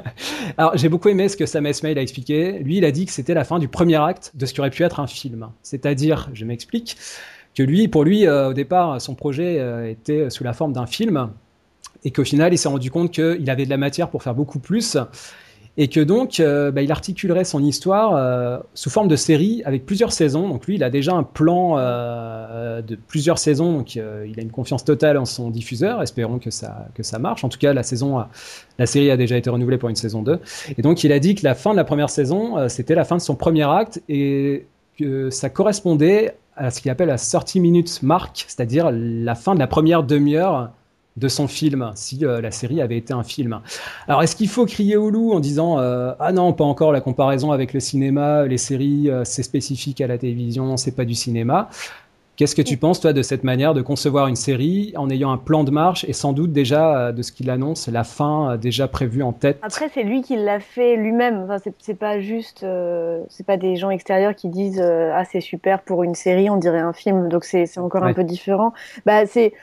alors, 0.57 0.77
j'ai 0.77 0.89
beaucoup 0.89 1.09
aimé 1.09 1.27
ce 1.29 1.37
que 1.37 1.45
Sam 1.45 1.65
Esmail 1.65 1.97
a 1.97 2.01
expliqué. 2.01 2.59
Lui, 2.59 2.77
il 2.77 2.85
a 2.85 2.91
dit 2.91 3.05
que 3.05 3.11
c'était 3.11 3.33
la 3.33 3.43
fin 3.43 3.59
du 3.59 3.67
premier 3.67 3.95
acte 3.95 4.31
de 4.35 4.45
ce 4.45 4.53
qui 4.53 4.59
aurait 4.59 4.69
pu 4.69 4.83
être 4.83 4.99
un 4.99 5.07
film. 5.07 5.49
C'est-à-dire, 5.63 6.29
je 6.33 6.45
m'explique, 6.45 6.97
que 7.55 7.63
lui, 7.63 7.87
pour 7.87 8.03
lui, 8.03 8.27
euh, 8.27 8.49
au 8.49 8.53
départ, 8.53 9.01
son 9.01 9.15
projet 9.15 9.59
euh, 9.59 9.89
était 9.89 10.29
sous 10.29 10.43
la 10.43 10.53
forme 10.53 10.73
d'un 10.73 10.85
film. 10.85 11.29
et 12.03 12.11
qu'au 12.11 12.23
final, 12.23 12.53
il 12.53 12.57
s'est 12.57 12.69
rendu 12.69 12.91
compte 12.91 13.11
qu'il 13.11 13.49
avait 13.49 13.65
de 13.65 13.69
la 13.69 13.77
matière 13.77 14.09
pour 14.09 14.23
faire 14.23 14.35
beaucoup 14.35 14.59
plus 14.59 14.97
et 15.77 15.87
que 15.87 15.99
donc 15.99 16.39
euh, 16.39 16.71
bah, 16.71 16.81
il 16.81 16.91
articulerait 16.91 17.45
son 17.45 17.63
histoire 17.63 18.15
euh, 18.15 18.59
sous 18.73 18.89
forme 18.89 19.07
de 19.07 19.15
série 19.15 19.61
avec 19.65 19.85
plusieurs 19.85 20.11
saisons. 20.11 20.49
Donc 20.49 20.65
lui, 20.67 20.75
il 20.75 20.83
a 20.83 20.89
déjà 20.89 21.13
un 21.13 21.23
plan 21.23 21.75
euh, 21.77 22.81
de 22.81 22.95
plusieurs 22.95 23.37
saisons, 23.37 23.73
donc 23.73 23.95
il 23.95 24.01
a 24.01 24.41
une 24.41 24.51
confiance 24.51 24.83
totale 24.83 25.17
en 25.17 25.25
son 25.25 25.49
diffuseur. 25.49 26.01
Espérons 26.01 26.39
que 26.39 26.51
ça 26.51 26.87
que 26.93 27.03
ça 27.03 27.19
marche. 27.19 27.43
En 27.43 27.49
tout 27.49 27.59
cas, 27.59 27.73
la 27.73 27.83
saison, 27.83 28.23
la 28.77 28.85
série 28.85 29.11
a 29.11 29.17
déjà 29.17 29.37
été 29.37 29.49
renouvelée 29.49 29.77
pour 29.77 29.89
une 29.89 29.95
saison 29.95 30.21
2. 30.21 30.39
Et 30.77 30.81
donc 30.81 31.03
il 31.03 31.11
a 31.11 31.19
dit 31.19 31.35
que 31.35 31.43
la 31.43 31.55
fin 31.55 31.71
de 31.71 31.77
la 31.77 31.83
première 31.83 32.09
saison, 32.09 32.67
c'était 32.67 32.95
la 32.95 33.05
fin 33.05 33.15
de 33.15 33.21
son 33.21 33.35
premier 33.35 33.69
acte 33.69 34.01
et 34.09 34.67
que 34.99 35.29
ça 35.29 35.49
correspondait 35.49 36.35
à 36.57 36.69
ce 36.69 36.81
qu'il 36.81 36.91
appelle 36.91 37.07
la 37.07 37.17
30 37.17 37.55
minutes 37.55 38.03
marque, 38.03 38.45
c'est-à-dire 38.47 38.91
la 38.91 39.35
fin 39.35 39.55
de 39.55 39.59
la 39.59 39.67
première 39.67 40.03
demi-heure 40.03 40.71
de 41.17 41.27
son 41.27 41.47
film, 41.47 41.91
si 41.95 42.25
euh, 42.25 42.41
la 42.41 42.51
série 42.51 42.81
avait 42.81 42.97
été 42.97 43.13
un 43.13 43.23
film. 43.23 43.59
Alors, 44.07 44.23
est-ce 44.23 44.35
qu'il 44.35 44.47
faut 44.47 44.65
crier 44.65 44.95
au 44.95 45.09
loup 45.09 45.33
en 45.33 45.39
disant 45.39 45.79
euh, 45.79 46.13
ah 46.19 46.31
non, 46.31 46.53
pas 46.53 46.63
encore 46.63 46.91
la 46.91 47.01
comparaison 47.01 47.51
avec 47.51 47.73
le 47.73 47.79
cinéma, 47.79 48.45
les 48.45 48.57
séries, 48.57 49.09
euh, 49.09 49.23
c'est 49.25 49.43
spécifique 49.43 49.99
à 50.01 50.07
la 50.07 50.17
télévision, 50.17 50.77
c'est 50.77 50.95
pas 50.95 51.05
du 51.05 51.15
cinéma. 51.15 51.69
Qu'est-ce 52.37 52.55
que 52.55 52.61
tu 52.61 52.77
penses, 52.77 53.01
toi, 53.01 53.13
de 53.13 53.21
cette 53.21 53.43
manière 53.43 53.73
de 53.73 53.81
concevoir 53.81 54.27
une 54.27 54.37
série 54.37 54.93
en 54.95 55.09
ayant 55.11 55.31
un 55.31 55.37
plan 55.37 55.63
de 55.63 55.69
marche 55.69 56.05
et 56.05 56.13
sans 56.13 56.33
doute 56.33 56.51
déjà 56.51 57.11
de 57.11 57.21
ce 57.21 57.31
qu'il 57.31 57.51
annonce, 57.51 57.87
la 57.87 58.03
fin 58.03 58.57
déjà 58.57 58.87
prévue 58.87 59.21
en 59.21 59.31
tête? 59.31 59.59
Après, 59.61 59.89
c'est 59.93 60.01
lui 60.01 60.23
qui 60.23 60.37
l'a 60.37 60.59
fait 60.59 60.95
lui-même. 60.95 61.43
Enfin, 61.43 61.57
c'est 61.77 61.93
pas 61.93 62.19
juste, 62.19 62.65
c'est 63.29 63.45
pas 63.45 63.57
des 63.57 63.75
gens 63.75 63.91
extérieurs 63.91 64.33
qui 64.33 64.47
disent 64.47 64.81
ah 64.81 65.23
c'est 65.25 65.41
super 65.41 65.83
pour 65.83 66.01
une 66.01 66.15
série, 66.15 66.49
on 66.49 66.57
dirait 66.57 66.79
un 66.79 66.93
film. 66.93 67.29
Donc 67.29 67.43
c'est 67.43 67.77
encore 67.77 68.03
un 68.03 68.13
peu 68.13 68.23
différent. 68.23 68.73
Bah 69.05 69.27
c'est 69.27 69.53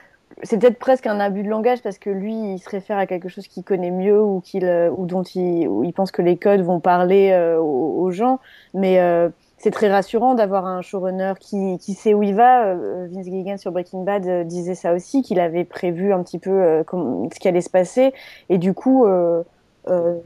c'est 0.43 0.59
peut-être 0.59 0.79
presque 0.79 1.07
un 1.07 1.21
abus 1.21 1.43
de 1.43 1.49
langage 1.49 1.83
parce 1.83 1.99
que 1.99 2.11
lui, 2.11 2.35
il 2.55 2.59
se 2.59 2.69
réfère 2.69 2.99
à 2.99 3.07
quelque 3.07 3.29
chose 3.29 3.47
qu'il 3.47 3.65
connaît 3.65 3.91
mieux 3.91 4.21
ou, 4.23 4.41
qu'il, 4.41 4.65
euh, 4.65 4.91
ou 4.97 5.07
dont 5.07 5.23
il, 5.23 5.69
il, 5.85 5.93
pense 5.93 6.11
que 6.11 6.23
les 6.23 6.37
codes 6.37 6.61
vont 6.61 6.81
parler 6.81 7.31
euh, 7.33 7.59
aux, 7.59 8.11
gens. 8.11 8.39
Mais 8.75 9.01
euh, 9.01 9.29
c'est 9.59 9.71
très 9.71 9.91
rassurant 9.91 10.35
d'avoir 10.35 10.67
un 10.67 10.83
showrunner 10.83 11.35
qui, 11.41 11.79
qui 11.79 11.95
sait 11.95 12.15
où 12.15 12.23
il 12.23 12.35
va. 12.35 12.75
Vince 12.75 13.25
Gilligan 13.25 13.59
sur 13.59 13.73
Breaking 13.73 14.05
Bad 14.05 14.47
disait 14.47 14.75
ça 14.75 14.95
aussi, 14.95 15.23
qu'il 15.23 15.41
avait 15.41 15.65
prévu 15.65 16.13
un 16.13 16.23
petit 16.23 16.39
peu 16.39 16.85
ce 16.91 17.41
qui 17.41 17.49
allait 17.49 17.61
se 17.61 17.71
passer. 17.71 18.13
Et 18.49 18.59
du 18.59 18.75
coup... 18.75 19.07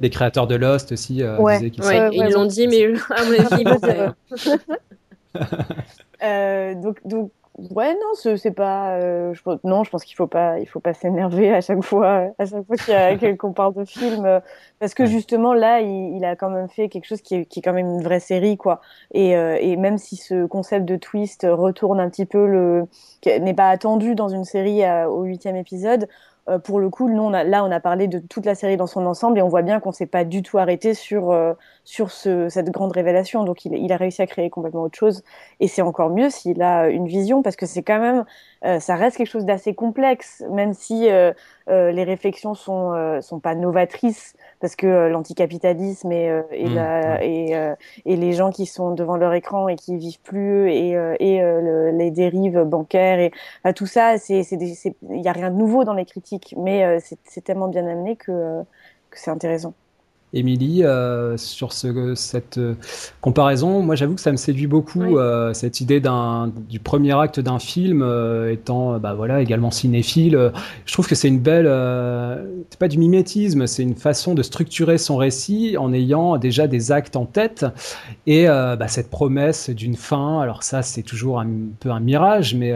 les 0.00 0.10
créateurs 0.10 0.46
de 0.46 0.54
Lost 0.54 0.92
aussi 0.92 1.14
disaient 1.14 1.70
qu'ils 1.70 1.84
ouais, 1.84 2.10
Ils 2.12 2.30
l'ont 2.32 2.46
dit, 2.46 2.68
mais 2.68 2.92
à 3.10 3.24
mon 3.24 3.32
avis, 3.38 3.64
donc, 6.82 7.00
donc 7.06 7.30
Ouais, 7.70 7.94
non, 7.94 8.36
c'est 8.36 8.50
pas. 8.50 8.98
Euh, 8.98 9.34
je, 9.34 9.42
non, 9.62 9.84
je 9.84 9.90
pense 9.90 10.04
qu'il 10.04 10.16
faut 10.16 10.26
pas, 10.26 10.58
il 10.58 10.66
faut 10.66 10.80
pas 10.80 10.94
s'énerver 10.94 11.54
à 11.54 11.60
chaque 11.60 11.82
fois, 11.82 12.32
à 12.38 12.46
chaque 12.46 12.64
fois 12.66 13.36
qu'on 13.38 13.52
parle 13.52 13.74
de 13.74 13.84
film, 13.84 14.24
euh, 14.24 14.40
parce 14.80 14.94
que 14.94 15.06
justement 15.06 15.54
là, 15.54 15.80
il, 15.80 16.16
il, 16.16 16.24
a 16.24 16.34
quand 16.34 16.50
même 16.50 16.68
fait 16.68 16.88
quelque 16.88 17.04
chose 17.04 17.22
qui 17.22 17.36
est, 17.36 17.44
qui 17.46 17.60
est 17.60 17.62
quand 17.62 17.72
même 17.72 17.86
une 17.86 18.02
vraie 18.02 18.20
série, 18.20 18.56
quoi. 18.56 18.80
Et, 19.12 19.36
euh, 19.36 19.56
et 19.60 19.76
même 19.76 19.98
si 19.98 20.16
ce 20.16 20.46
concept 20.46 20.86
de 20.86 20.96
twist 20.96 21.46
retourne 21.48 22.00
un 22.00 22.10
petit 22.10 22.26
peu 22.26 22.46
le, 22.46 22.86
n'est 23.26 23.54
pas 23.54 23.68
attendu 23.68 24.14
dans 24.14 24.28
une 24.28 24.44
série 24.44 24.82
au 25.06 25.22
huitième 25.22 25.56
épisode, 25.56 26.08
euh, 26.48 26.58
pour 26.58 26.80
le 26.80 26.90
coup, 26.90 27.08
nous, 27.08 27.22
on 27.22 27.32
a, 27.32 27.44
là, 27.44 27.64
on 27.64 27.70
a 27.70 27.78
parlé 27.78 28.08
de 28.08 28.18
toute 28.18 28.46
la 28.46 28.54
série 28.56 28.76
dans 28.76 28.88
son 28.88 29.06
ensemble 29.06 29.38
et 29.38 29.42
on 29.42 29.48
voit 29.48 29.62
bien 29.62 29.78
qu'on 29.78 29.92
s'est 29.92 30.06
pas 30.06 30.24
du 30.24 30.42
tout 30.42 30.58
arrêté 30.58 30.92
sur, 30.94 31.30
euh, 31.30 31.54
sur 31.84 32.10
ce, 32.10 32.48
cette 32.48 32.70
grande 32.70 32.92
révélation. 32.92 33.44
Donc, 33.44 33.64
il, 33.64 33.74
il, 33.74 33.92
a 33.92 33.96
réussi 33.96 34.22
à 34.22 34.26
créer 34.26 34.50
complètement 34.50 34.82
autre 34.82 34.98
chose. 34.98 35.22
Et 35.60 35.68
c'est 35.68 35.82
encore 35.82 36.10
mieux 36.10 36.30
s'il 36.30 36.62
a 36.62 36.88
une 36.88 37.06
vision 37.06 37.42
parce 37.42 37.56
que 37.56 37.66
c'est 37.66 37.82
quand 37.82 38.00
même, 38.00 38.24
euh, 38.64 38.80
ça 38.80 38.94
reste 38.94 39.16
quelque 39.16 39.30
chose 39.30 39.44
d'assez 39.44 39.74
complexe, 39.74 40.42
même 40.50 40.74
si 40.74 41.08
les 41.68 42.04
réflexions 42.04 42.54
sont, 42.54 43.20
sont 43.22 43.40
pas 43.40 43.54
novatrices 43.54 44.34
parce 44.60 44.76
que 44.76 45.08
l'anticapitalisme 45.08 46.12
et, 46.12 46.42
et, 46.52 46.68
mmh, 46.68 46.74
la, 46.74 47.24
et, 47.24 47.74
et, 48.04 48.16
les 48.16 48.32
gens 48.32 48.50
qui 48.50 48.66
sont 48.66 48.92
devant 48.92 49.16
leur 49.16 49.32
écran 49.32 49.68
et 49.68 49.76
qui 49.76 49.96
vivent 49.96 50.20
plus 50.20 50.70
et, 50.70 50.90
et 51.20 51.42
les 51.92 52.10
dérives 52.10 52.62
bancaires 52.62 53.18
et 53.20 53.72
tout 53.74 53.86
ça, 53.86 54.18
c'est, 54.18 54.42
il 54.52 54.94
n'y 55.08 55.28
a 55.28 55.32
rien 55.32 55.50
de 55.50 55.56
nouveau 55.56 55.84
dans 55.84 55.94
les 55.94 56.04
critiques 56.04 56.54
mais 56.56 56.84
euh, 56.84 56.98
c'est 57.24 57.42
tellement 57.42 57.68
bien 57.68 57.86
amené 57.86 58.16
que, 58.16 58.32
euh, 58.32 58.62
que 59.10 59.18
c'est 59.18 59.30
intéressant. 59.30 59.74
Émilie, 60.34 60.84
euh, 60.84 61.36
sur 61.36 61.72
ce, 61.72 62.14
cette 62.14 62.58
comparaison, 63.20 63.82
moi 63.82 63.94
j'avoue 63.94 64.14
que 64.14 64.20
ça 64.20 64.32
me 64.32 64.36
séduit 64.36 64.66
beaucoup, 64.66 65.18
cette 65.52 65.80
idée 65.80 66.00
du 66.68 66.78
premier 66.78 67.18
acte 67.18 67.40
d'un 67.40 67.58
film 67.58 68.02
étant 68.50 68.98
bah, 68.98 69.14
voilà, 69.14 69.40
également 69.40 69.70
cinéphile. 69.70 70.52
je 70.86 70.92
trouve 70.92 71.06
que 71.06 71.14
c'est 71.14 71.28
une 71.28 71.40
belle, 71.40 71.66
c'est 72.70 72.78
pas 72.78 72.88
du 72.88 72.98
mimétisme, 72.98 73.66
c'est 73.66 73.82
une 73.82 73.94
façon 73.94 74.34
de 74.34 74.42
structurer 74.42 74.98
son 74.98 75.16
récit 75.16 75.76
en 75.78 75.92
ayant 75.92 76.38
déjà 76.38 76.66
des 76.66 76.92
actes 76.92 77.16
en 77.16 77.26
tête 77.26 77.66
et 78.26 78.46
bah, 78.46 78.88
cette 78.88 79.10
promesse 79.10 79.70
d'une 79.70 79.96
fin. 79.96 80.40
Alors 80.40 80.62
ça, 80.62 80.82
c'est 80.82 81.02
toujours 81.02 81.40
un 81.40 81.48
peu 81.80 81.90
un 81.90 82.00
mirage, 82.00 82.54
mais 82.54 82.74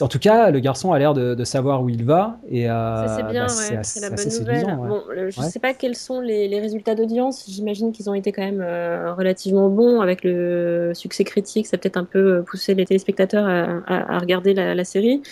en 0.00 0.08
tout 0.08 0.18
cas, 0.18 0.50
le 0.50 0.60
garçon 0.60 0.92
a 0.92 0.98
l'air 0.98 1.14
de, 1.14 1.44
savoir 1.44 1.82
où 1.82 1.88
il 1.88 2.04
va. 2.04 2.38
Et, 2.48 2.68
euh, 2.68 3.16
c'est 3.16 3.22
bien, 3.24 3.46
bah, 3.46 3.82
c'est 3.82 4.00
la 4.00 4.10
bonne 4.10 4.38
nouvelle. 4.38 4.76
Bon, 4.76 5.02
je 5.28 5.40
ne 5.40 5.46
sais 5.46 5.58
pas 5.58 5.74
quels 5.74 5.96
sont 5.96 6.20
les, 6.20 6.60
résultats 6.60 6.94
d'audience. 6.94 7.44
J'imagine 7.48 7.92
qu'ils 7.92 8.10
ont 8.10 8.14
été 8.14 8.32
quand 8.32 8.42
même 8.42 8.60
euh, 8.60 9.14
relativement 9.14 9.68
bons 9.68 10.00
avec 10.00 10.24
le 10.24 10.92
succès 10.94 11.24
critique. 11.24 11.66
Ça 11.66 11.76
a 11.76 11.78
peut-être 11.78 11.96
un 11.96 12.04
peu 12.04 12.42
poussé 12.42 12.74
les 12.74 12.84
téléspectateurs 12.84 13.46
à, 13.86 14.18
regarder 14.18 14.54
la 14.54 14.84
série. 14.84 15.22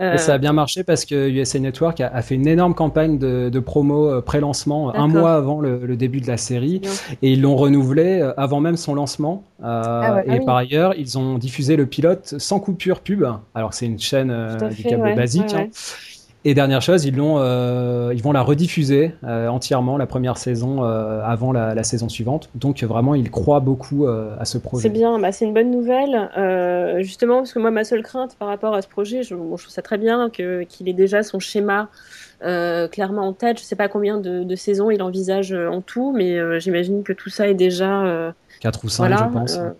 Euh, 0.00 0.16
ça 0.16 0.34
a 0.34 0.38
bien 0.38 0.52
marché 0.52 0.84
parce 0.84 1.04
que 1.04 1.28
USA 1.28 1.58
Network 1.58 2.00
a, 2.00 2.22
fait 2.22 2.36
une 2.36 2.46
énorme 2.46 2.74
campagne 2.74 3.18
de, 3.18 3.58
promo 3.58 4.08
euh, 4.08 4.20
pré-lancement 4.20 4.94
un 4.94 5.08
mois 5.08 5.34
avant 5.34 5.60
le, 5.60 5.96
début 5.96 6.20
de 6.20 6.28
la 6.28 6.36
série 6.36 6.80
et 7.22 7.32
ils 7.32 7.42
l'ont 7.42 7.56
renouvelé 7.56 8.20
euh, 8.20 8.32
avant 8.36 8.60
même 8.60 8.76
son 8.76 8.94
lancement. 8.94 9.44
Ah 9.60 10.22
et 10.24 10.38
ah 10.40 10.44
par 10.44 10.56
ailleurs, 10.56 10.94
ils 10.96 11.18
ont 11.18 11.36
diffusé 11.36 11.74
le 11.74 11.86
pilote 11.86 12.34
sans 12.38 12.60
coupure 12.60 13.00
pub. 13.00 13.24
Alors 13.54 13.74
c'est 13.74 13.86
une 13.86 13.98
chaîne 13.98 14.32
du 14.70 14.84
câble 14.84 15.14
basique. 15.16 15.52
Hein. 15.54 15.68
Et 16.44 16.54
dernière 16.54 16.80
chose, 16.80 17.04
ils, 17.04 17.16
l'ont, 17.16 17.38
euh, 17.38 18.12
ils 18.14 18.22
vont 18.22 18.30
la 18.30 18.42
rediffuser 18.42 19.12
euh, 19.24 19.48
entièrement, 19.48 19.96
la 19.96 20.06
première 20.06 20.38
saison, 20.38 20.84
euh, 20.84 21.20
avant 21.24 21.52
la, 21.52 21.82
saison 21.82 22.08
suivante. 22.08 22.48
Donc 22.54 22.82
vraiment, 22.84 23.14
ils 23.14 23.30
croient 23.30 23.60
beaucoup 23.60 24.06
à 24.06 24.44
ce 24.44 24.58
projet. 24.58 24.84
C'est 24.84 24.92
bien, 24.92 25.18
bah, 25.18 25.32
c'est 25.32 25.44
une 25.44 25.54
bonne 25.54 25.70
nouvelle. 25.70 26.30
justement, 27.02 27.38
parce 27.38 27.52
que 27.52 27.58
moi, 27.58 27.70
ma 27.70 27.84
seule 27.84 28.02
crainte 28.02 28.36
par 28.38 28.48
rapport 28.48 28.74
à 28.74 28.82
ce 28.82 28.88
projet, 28.88 29.22
je, 29.22 29.34
trouve 29.34 29.68
ça 29.68 29.82
très 29.82 29.98
bien 29.98 30.30
que, 30.30 30.62
qu'il 30.62 30.88
ait 30.88 30.94
déjà 30.94 31.22
son 31.22 31.40
schéma 31.40 31.88
clairement 32.40 33.28
en 33.28 33.32
tête. 33.32 33.58
Je 33.58 33.62
ne 33.62 33.66
sais 33.66 33.76
pas 33.76 33.88
combien 33.88 34.18
de, 34.18 34.44
de, 34.44 34.56
saisons 34.56 34.90
il 34.90 35.02
envisage 35.02 35.52
en 35.52 35.80
tout, 35.80 36.12
mais 36.12 36.60
j'imagine 36.60 37.02
que 37.02 37.12
tout 37.12 37.30
ça 37.30 37.48
est 37.48 37.54
déjà 37.54 38.34
4 38.60 38.84
ou 38.84 38.88
5, 38.88 39.16
je 39.16 39.32
pense. 39.32 39.56
Euh, 39.56 39.70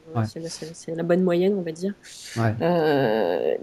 c'est 0.72 0.94
la 0.94 1.02
bonne 1.02 1.22
moyenne, 1.22 1.55
on 1.59 1.62
va 1.62 1.72
dire. 1.72 1.94
Euh, 2.39 3.55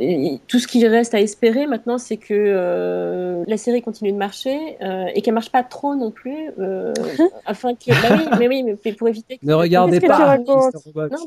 tout 0.48 0.60
ce 0.60 0.68
qui 0.68 0.86
reste 0.88 1.14
à 1.14 1.22
espérer 1.22 1.68
maintenant, 1.68 1.98
c'est 1.98 2.18
que 2.18 2.34
euh, 2.34 3.44
la 3.48 3.58
série 3.58 3.82
continue 3.82 4.12
de 4.12 4.18
marcher 4.18 4.78
et 5.14 5.22
qu'elle 5.22 5.34
marche 5.34 5.52
pas 5.52 5.64
trop 5.64 5.96
non 5.96 6.12
plus, 6.12 6.50
afin 7.46 7.76
que. 7.76 7.92
Bah 7.92 8.18
oui, 8.18 8.38
mais 8.40 8.48
oui, 8.48 8.64
mais 8.64 8.94
pour 8.94 9.08
éviter. 9.08 9.38
Que... 9.38 9.46
Ne 9.46 9.54
regardez 9.54 10.00
pas. 10.00 10.38
non, 10.38 10.70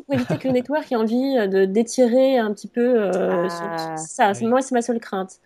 pour 0.06 0.14
éviter 0.14 0.36
que 0.36 0.48
le 0.48 0.54
network 0.54 0.90
ait 0.92 0.96
envie 0.96 1.48
de 1.48 1.64
d'étirer 1.64 2.38
un 2.38 2.52
petit 2.52 2.68
peu. 2.68 3.10
Ah, 3.10 3.96
ça, 3.96 4.32
moi, 4.42 4.60
c'est 4.60 4.74
ma 4.74 4.82
seule 4.82 5.00
crainte. 5.00 5.40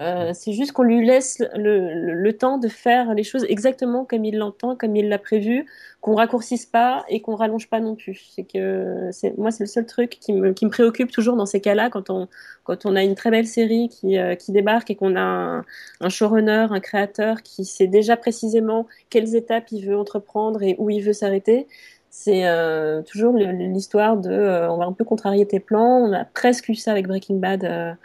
Euh, 0.00 0.30
c'est 0.32 0.52
juste 0.52 0.70
qu'on 0.70 0.84
lui 0.84 1.04
laisse 1.04 1.42
le, 1.56 2.14
le, 2.14 2.32
temps 2.36 2.58
de 2.58 2.68
faire 2.68 3.14
les 3.14 3.24
choses 3.24 3.44
exactement 3.48 4.04
comme 4.04 4.24
il 4.24 4.38
l'entend, 4.38 4.76
comme 4.76 4.94
il 4.94 5.08
l'a 5.08 5.18
prévu, 5.18 5.66
qu'on 6.00 6.14
raccourcisse 6.14 6.66
pas 6.66 7.04
et 7.08 7.20
qu'on 7.20 7.34
rallonge 7.34 7.68
pas 7.68 7.80
non 7.80 7.96
plus. 7.96 8.30
C'est 8.32 8.44
que 8.44 9.10
moi 9.38 9.50
c'est 9.50 9.64
le 9.64 9.68
seul 9.68 9.86
truc 9.86 10.10
qui 10.20 10.32
me, 10.32 10.52
qui 10.52 10.66
me 10.66 10.70
préoccupe 10.70 11.10
toujours 11.10 11.34
dans 11.34 11.46
ces 11.46 11.60
cas-là 11.60 11.90
quand 11.90 12.10
on 12.10 12.28
quand 12.62 12.86
on 12.86 12.94
a 12.94 13.02
une 13.02 13.16
très 13.16 13.32
belle 13.32 13.48
série 13.48 13.88
qui, 13.88 14.18
euh, 14.18 14.36
qui 14.36 14.52
débarque 14.52 14.88
et 14.90 14.94
qu'on 14.94 15.16
a 15.16 15.20
un, 15.20 15.64
un, 16.00 16.08
showrunner, 16.08 16.68
un 16.70 16.80
créateur 16.80 17.42
qui 17.42 17.64
sait 17.64 17.88
déjà 17.88 18.16
précisément 18.16 18.86
quelles 19.10 19.34
étapes 19.34 19.72
il 19.72 19.84
veut 19.84 19.98
entreprendre 19.98 20.62
et 20.62 20.76
où 20.78 20.90
il 20.90 21.02
veut 21.02 21.12
s'arrêter. 21.12 21.66
C'est 22.10 22.46
euh, 22.46 23.02
toujours 23.02 23.34
l'histoire 23.36 24.16
de 24.16 24.30
on 24.68 24.76
va 24.76 24.84
un 24.84 24.92
peu 24.92 25.04
contrarier 25.04 25.46
tes 25.46 25.60
plans. 25.60 25.98
On 25.98 26.12
a 26.12 26.24
presque 26.24 26.68
eu 26.68 26.76
ça 26.76 26.92
avec 26.92 27.08
Breaking 27.08 27.36
Bad 27.36 27.96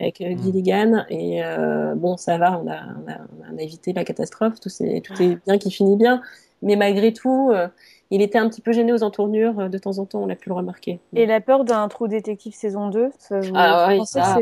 avec 0.00 0.20
euh, 0.20 0.34
Gilligan. 0.42 1.04
Et 1.08 1.44
euh, 1.44 1.94
bon, 1.94 2.16
ça 2.16 2.38
va, 2.38 2.58
on 2.58 2.68
a, 2.68 2.76
on, 2.76 3.10
a, 3.10 3.18
on 3.52 3.58
a, 3.58 3.62
évité 3.62 3.92
la 3.92 4.04
catastrophe, 4.04 4.60
tout, 4.60 4.70
est, 4.80 5.00
tout 5.00 5.20
est 5.22 5.38
bien 5.46 5.58
qui 5.58 5.70
finit 5.70 5.96
bien. 5.96 6.20
Mais 6.62 6.76
malgré 6.76 7.12
tout, 7.12 7.50
euh, 7.52 7.68
il 8.10 8.22
était 8.22 8.38
un 8.38 8.48
petit 8.48 8.60
peu 8.60 8.72
gêné 8.72 8.92
aux 8.92 9.02
entournures. 9.02 9.68
De 9.68 9.78
temps 9.78 9.98
en 9.98 10.06
temps, 10.06 10.22
on 10.22 10.26
l'a 10.26 10.36
pu 10.36 10.48
le 10.48 10.54
remarquer. 10.54 11.00
Et 11.14 11.26
la 11.26 11.40
peur 11.40 11.64
d'un 11.64 11.88
trou 11.88 12.08
détective 12.08 12.54
saison 12.54 12.88
2 12.88 13.10
ça 13.18 13.40
vous 13.40 13.52
ah, 13.54 13.88
oui, 13.90 14.00
ça. 14.06 14.38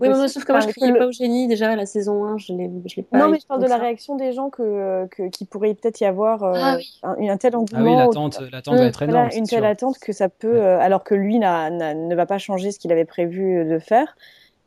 Oui, 0.00 0.08
mais 0.08 0.28
sauf 0.28 0.44
que 0.44 0.50
moi, 0.50 0.60
je 0.60 0.66
criais 0.68 0.92
pas 0.92 1.06
au 1.06 1.12
génie 1.12 1.46
déjà 1.46 1.70
à 1.70 1.76
la 1.76 1.86
saison 1.86 2.24
1. 2.24 2.38
Je 2.38 2.52
l'ai, 2.52 2.68
je 2.86 2.96
l'ai 2.96 3.02
pas. 3.02 3.18
Non, 3.18 3.28
mais 3.28 3.38
je 3.38 3.46
parle 3.46 3.62
de 3.62 3.68
la 3.68 3.76
réaction 3.76 4.16
des 4.16 4.32
gens 4.32 4.50
que, 4.50 5.06
que 5.06 5.28
qui 5.28 5.44
pourrait 5.44 5.74
peut-être 5.74 6.00
y 6.00 6.04
avoir 6.04 6.42
ah, 6.42 6.76
oui. 6.78 6.98
un, 7.04 7.28
un, 7.28 7.36
tel 7.36 7.54
engouement. 7.54 7.80
Ah 7.80 7.84
oui, 7.84 7.96
l'attente, 7.96 8.40
l'attente 8.50 8.76
va 8.76 8.86
être 8.86 9.02
énorme. 9.02 9.28
une 9.36 9.46
telle 9.46 9.64
attente 9.64 9.98
que 10.00 10.12
ça 10.12 10.28
peut, 10.28 10.62
alors 10.62 11.04
que 11.04 11.14
lui 11.14 11.38
n'a, 11.38 11.70
ne 11.70 12.14
va 12.14 12.26
pas 12.26 12.38
changer 12.38 12.72
ce 12.72 12.80
qu'il 12.80 12.90
avait 12.90 13.04
prévu 13.04 13.64
de 13.64 13.78
faire 13.78 14.16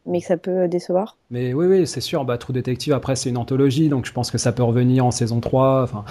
mais 0.07 0.21
que 0.21 0.27
ça 0.27 0.37
peut 0.37 0.67
décevoir. 0.67 1.17
Mais 1.29 1.53
oui, 1.53 1.65
oui, 1.65 1.85
c'est 1.85 2.01
sûr. 2.01 2.23
Bah, 2.23 2.37
True 2.37 2.53
Detective, 2.53 2.93
après, 2.93 3.17
c'est 3.17 3.29
une 3.29 3.37
anthologie, 3.37 3.89
donc 3.89 4.05
je 4.05 4.13
pense 4.13 4.31
que 4.31 4.37
ça 4.37 4.53
peut 4.53 4.63
revenir 4.63 5.05
en 5.05 5.11
saison 5.11 5.41
3. 5.41 5.83
Enfin, 5.83 6.05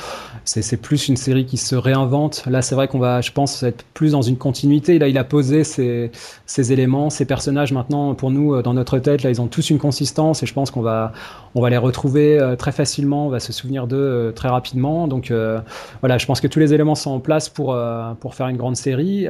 c'est 0.44 0.76
plus 0.76 1.08
une 1.08 1.16
série 1.16 1.46
qui 1.46 1.56
se 1.56 1.74
réinvente. 1.74 2.44
Là, 2.46 2.60
c'est 2.60 2.74
vrai 2.74 2.86
qu'on 2.86 2.98
va, 2.98 3.22
je 3.22 3.32
pense, 3.32 3.62
être 3.62 3.84
plus 3.94 4.12
dans 4.12 4.20
une 4.20 4.36
continuité. 4.36 4.98
Là, 4.98 5.08
il 5.08 5.16
a 5.16 5.24
posé 5.24 5.64
ses, 5.64 6.10
éléments, 6.72 7.08
ses 7.08 7.24
personnages. 7.24 7.72
Maintenant, 7.72 8.14
pour 8.14 8.30
nous, 8.30 8.60
dans 8.60 8.74
notre 8.74 8.98
tête, 8.98 9.22
là, 9.22 9.30
ils 9.30 9.40
ont 9.40 9.46
tous 9.46 9.70
une 9.70 9.78
consistance 9.78 10.42
et 10.42 10.46
je 10.46 10.52
pense 10.52 10.70
qu'on 10.70 10.82
va, 10.82 11.12
on 11.54 11.62
va 11.62 11.70
les 11.70 11.78
retrouver 11.78 12.38
euh, 12.38 12.54
très 12.54 12.72
facilement. 12.72 13.26
On 13.26 13.30
va 13.30 13.40
se 13.40 13.52
souvenir 13.54 13.86
d'eux 13.86 13.96
euh, 13.96 14.32
très 14.32 14.48
rapidement. 14.48 15.08
Donc, 15.08 15.30
euh, 15.30 15.58
voilà, 16.00 16.18
je 16.18 16.26
pense 16.26 16.42
que 16.42 16.46
tous 16.46 16.58
les 16.58 16.74
éléments 16.74 16.94
sont 16.94 17.12
en 17.12 17.20
place 17.20 17.48
pour, 17.48 17.76
pour 18.20 18.34
faire 18.34 18.48
une 18.48 18.58
grande 18.58 18.76
série. 18.76 19.26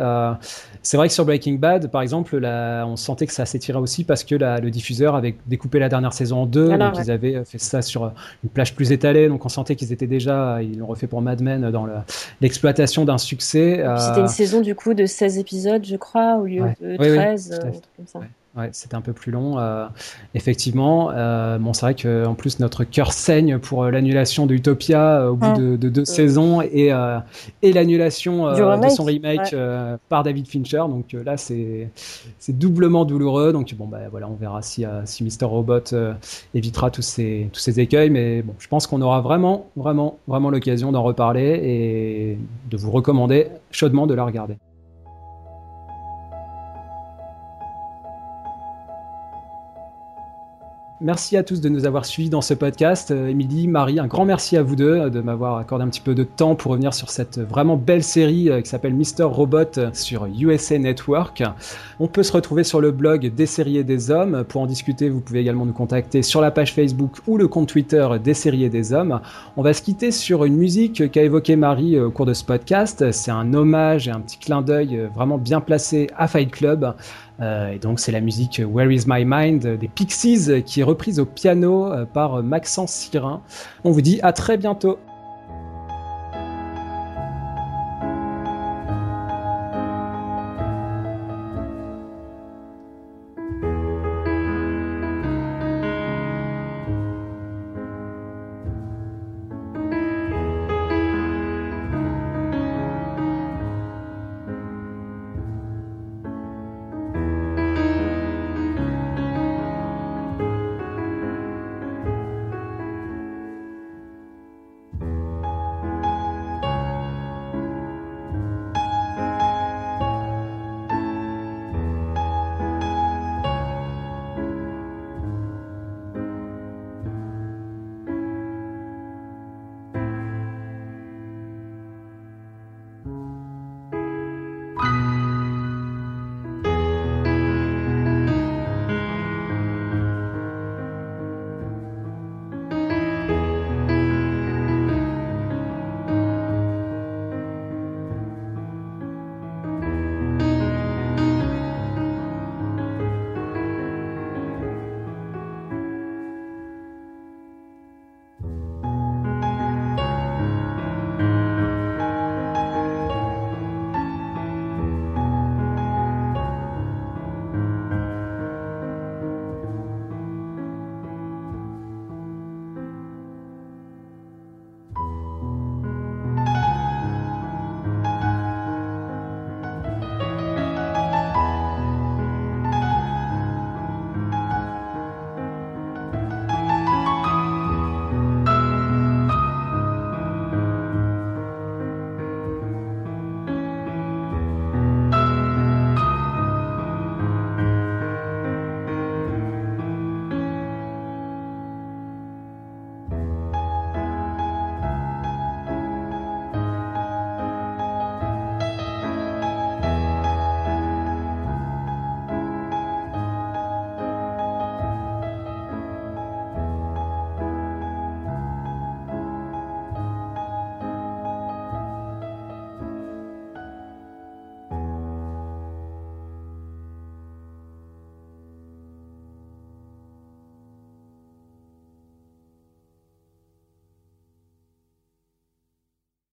c'est 0.82 0.96
vrai 0.96 1.06
que 1.06 1.14
sur 1.14 1.24
Breaking 1.24 1.54
Bad, 1.54 1.90
par 1.92 2.02
exemple, 2.02 2.36
là, 2.38 2.84
on 2.86 2.96
sentait 2.96 3.26
que 3.26 3.32
ça 3.32 3.46
s'étirait 3.46 3.78
aussi 3.78 4.02
parce 4.02 4.24
que 4.24 4.34
la, 4.34 4.55
le 4.60 4.70
diffuseur 4.70 5.14
avait 5.14 5.36
découpé 5.46 5.78
la 5.78 5.88
dernière 5.88 6.12
saison 6.12 6.42
en 6.42 6.46
deux. 6.46 6.76
donc, 6.76 6.94
ils 7.02 7.10
avaient 7.10 7.44
fait 7.44 7.58
ça 7.58 7.82
sur 7.82 8.12
une 8.44 8.50
plage 8.50 8.74
plus 8.74 8.92
étalée. 8.92 9.28
Donc, 9.28 9.44
on 9.44 9.48
sentait 9.48 9.76
qu'ils 9.76 9.92
étaient 9.92 10.06
déjà, 10.06 10.62
ils 10.62 10.78
l'ont 10.78 10.86
refait 10.86 11.06
pour 11.06 11.22
Mad 11.22 11.40
Men 11.42 11.70
dans 11.70 11.86
l'exploitation 12.40 13.04
d'un 13.04 13.18
succès. 13.18 13.84
C'était 13.98 14.20
une 14.20 14.28
saison 14.28 14.60
du 14.60 14.74
coup 14.74 14.94
de 14.94 15.06
16 15.06 15.38
épisodes, 15.38 15.84
je 15.84 15.96
crois, 15.96 16.36
au 16.36 16.46
lieu 16.46 16.64
de 16.80 16.96
13, 16.96 17.60
comme 17.96 18.06
ça. 18.06 18.18
Ouais, 18.20 18.26
c'était 18.72 18.94
un 18.94 19.00
peu 19.00 19.12
plus 19.12 19.32
long, 19.32 19.58
euh, 19.58 19.86
effectivement. 20.34 21.10
Euh, 21.10 21.58
bon, 21.58 21.72
c'est 21.72 21.86
vrai 21.86 21.94
qu'en 21.94 22.34
plus 22.34 22.58
notre 22.58 22.84
cœur 22.84 23.12
saigne 23.12 23.58
pour 23.58 23.84
euh, 23.84 23.90
l'annulation 23.90 24.46
d'Utopia 24.46 25.30
au 25.30 25.36
bout 25.36 25.46
ah. 25.46 25.58
de, 25.58 25.76
deux 25.76 26.04
saisons 26.04 26.62
et, 26.62 26.92
et 27.62 27.72
l'annulation 27.72 28.50
de 28.52 28.88
son 28.88 29.04
remake 29.04 29.54
par 30.08 30.22
David 30.22 30.48
Fincher. 30.48 30.84
Donc 30.88 31.12
là, 31.12 31.36
c'est 31.36 31.90
c'est 32.38 32.56
doublement 32.56 33.04
douloureux. 33.04 33.52
Donc 33.52 33.74
bon, 33.74 33.86
bah 33.86 34.08
voilà, 34.10 34.28
on 34.28 34.34
verra 34.34 34.62
si 34.62 34.84
si 35.04 35.24
Mr 35.24 35.46
Robot 35.46 35.94
évitera 36.54 36.90
tous 36.90 37.02
ces 37.02 37.48
tous 37.52 37.60
ces 37.60 37.80
écueils. 37.80 38.10
Mais 38.10 38.42
bon, 38.42 38.54
je 38.58 38.68
pense 38.68 38.86
qu'on 38.86 39.00
aura 39.00 39.20
vraiment, 39.20 39.68
vraiment, 39.76 40.18
vraiment 40.26 40.50
l'occasion 40.50 40.92
d'en 40.92 41.02
reparler 41.02 41.60
et 41.62 42.38
de 42.70 42.76
vous 42.76 42.90
recommander 42.90 43.48
chaudement 43.70 44.06
de 44.06 44.14
la 44.14 44.24
regarder. 44.24 44.56
Merci 51.02 51.36
à 51.36 51.42
tous 51.42 51.60
de 51.60 51.68
nous 51.68 51.84
avoir 51.84 52.06
suivis 52.06 52.30
dans 52.30 52.40
ce 52.40 52.54
podcast. 52.54 53.10
Euh, 53.10 53.28
Émilie, 53.28 53.68
Marie, 53.68 54.00
un 54.00 54.06
grand 54.06 54.24
merci 54.24 54.56
à 54.56 54.62
vous 54.62 54.76
deux 54.76 54.94
euh, 54.94 55.10
de 55.10 55.20
m'avoir 55.20 55.58
accordé 55.58 55.84
un 55.84 55.88
petit 55.88 56.00
peu 56.00 56.14
de 56.14 56.24
temps 56.24 56.54
pour 56.54 56.72
revenir 56.72 56.94
sur 56.94 57.10
cette 57.10 57.38
vraiment 57.38 57.76
belle 57.76 58.02
série 58.02 58.48
euh, 58.48 58.62
qui 58.62 58.70
s'appelle 58.70 58.94
Mister 58.94 59.24
Robot 59.24 59.92
sur 59.92 60.24
USA 60.24 60.78
Network. 60.78 61.42
On 62.00 62.06
peut 62.06 62.22
se 62.22 62.32
retrouver 62.32 62.64
sur 62.64 62.80
le 62.80 62.92
blog 62.92 63.26
des 63.26 63.44
séries 63.44 63.84
des 63.84 64.10
hommes. 64.10 64.42
Pour 64.48 64.62
en 64.62 64.66
discuter, 64.66 65.10
vous 65.10 65.20
pouvez 65.20 65.40
également 65.40 65.66
nous 65.66 65.74
contacter 65.74 66.22
sur 66.22 66.40
la 66.40 66.50
page 66.50 66.72
Facebook 66.72 67.18
ou 67.26 67.36
le 67.36 67.46
compte 67.46 67.68
Twitter 67.68 68.08
des 68.24 68.32
séries 68.32 68.70
des 68.70 68.94
hommes. 68.94 69.20
On 69.58 69.62
va 69.62 69.74
se 69.74 69.82
quitter 69.82 70.10
sur 70.10 70.46
une 70.46 70.56
musique 70.56 71.10
qu'a 71.10 71.22
évoquée 71.22 71.56
Marie 71.56 72.00
au 72.00 72.10
cours 72.10 72.24
de 72.24 72.32
ce 72.32 72.42
podcast. 72.44 73.12
C'est 73.12 73.30
un 73.30 73.52
hommage 73.52 74.08
et 74.08 74.12
un 74.12 74.20
petit 74.20 74.38
clin 74.38 74.62
d'œil 74.62 75.10
vraiment 75.14 75.36
bien 75.36 75.60
placé 75.60 76.06
à 76.16 76.26
Fight 76.26 76.50
Club. 76.50 76.94
Euh, 77.40 77.72
et 77.72 77.78
donc 77.78 78.00
c'est 78.00 78.12
la 78.12 78.20
musique 78.20 78.62
Where 78.66 78.90
Is 78.90 79.04
My 79.06 79.24
Mind 79.26 79.66
des 79.66 79.88
Pixies 79.88 80.62
qui 80.64 80.80
est 80.80 80.84
reprise 80.84 81.20
au 81.20 81.26
piano 81.26 81.92
euh, 81.92 82.04
par 82.04 82.42
Maxence 82.42 82.92
Sirin. 82.92 83.42
On 83.84 83.90
vous 83.90 84.00
dit 84.00 84.20
à 84.22 84.32
très 84.32 84.56
bientôt. 84.56 84.98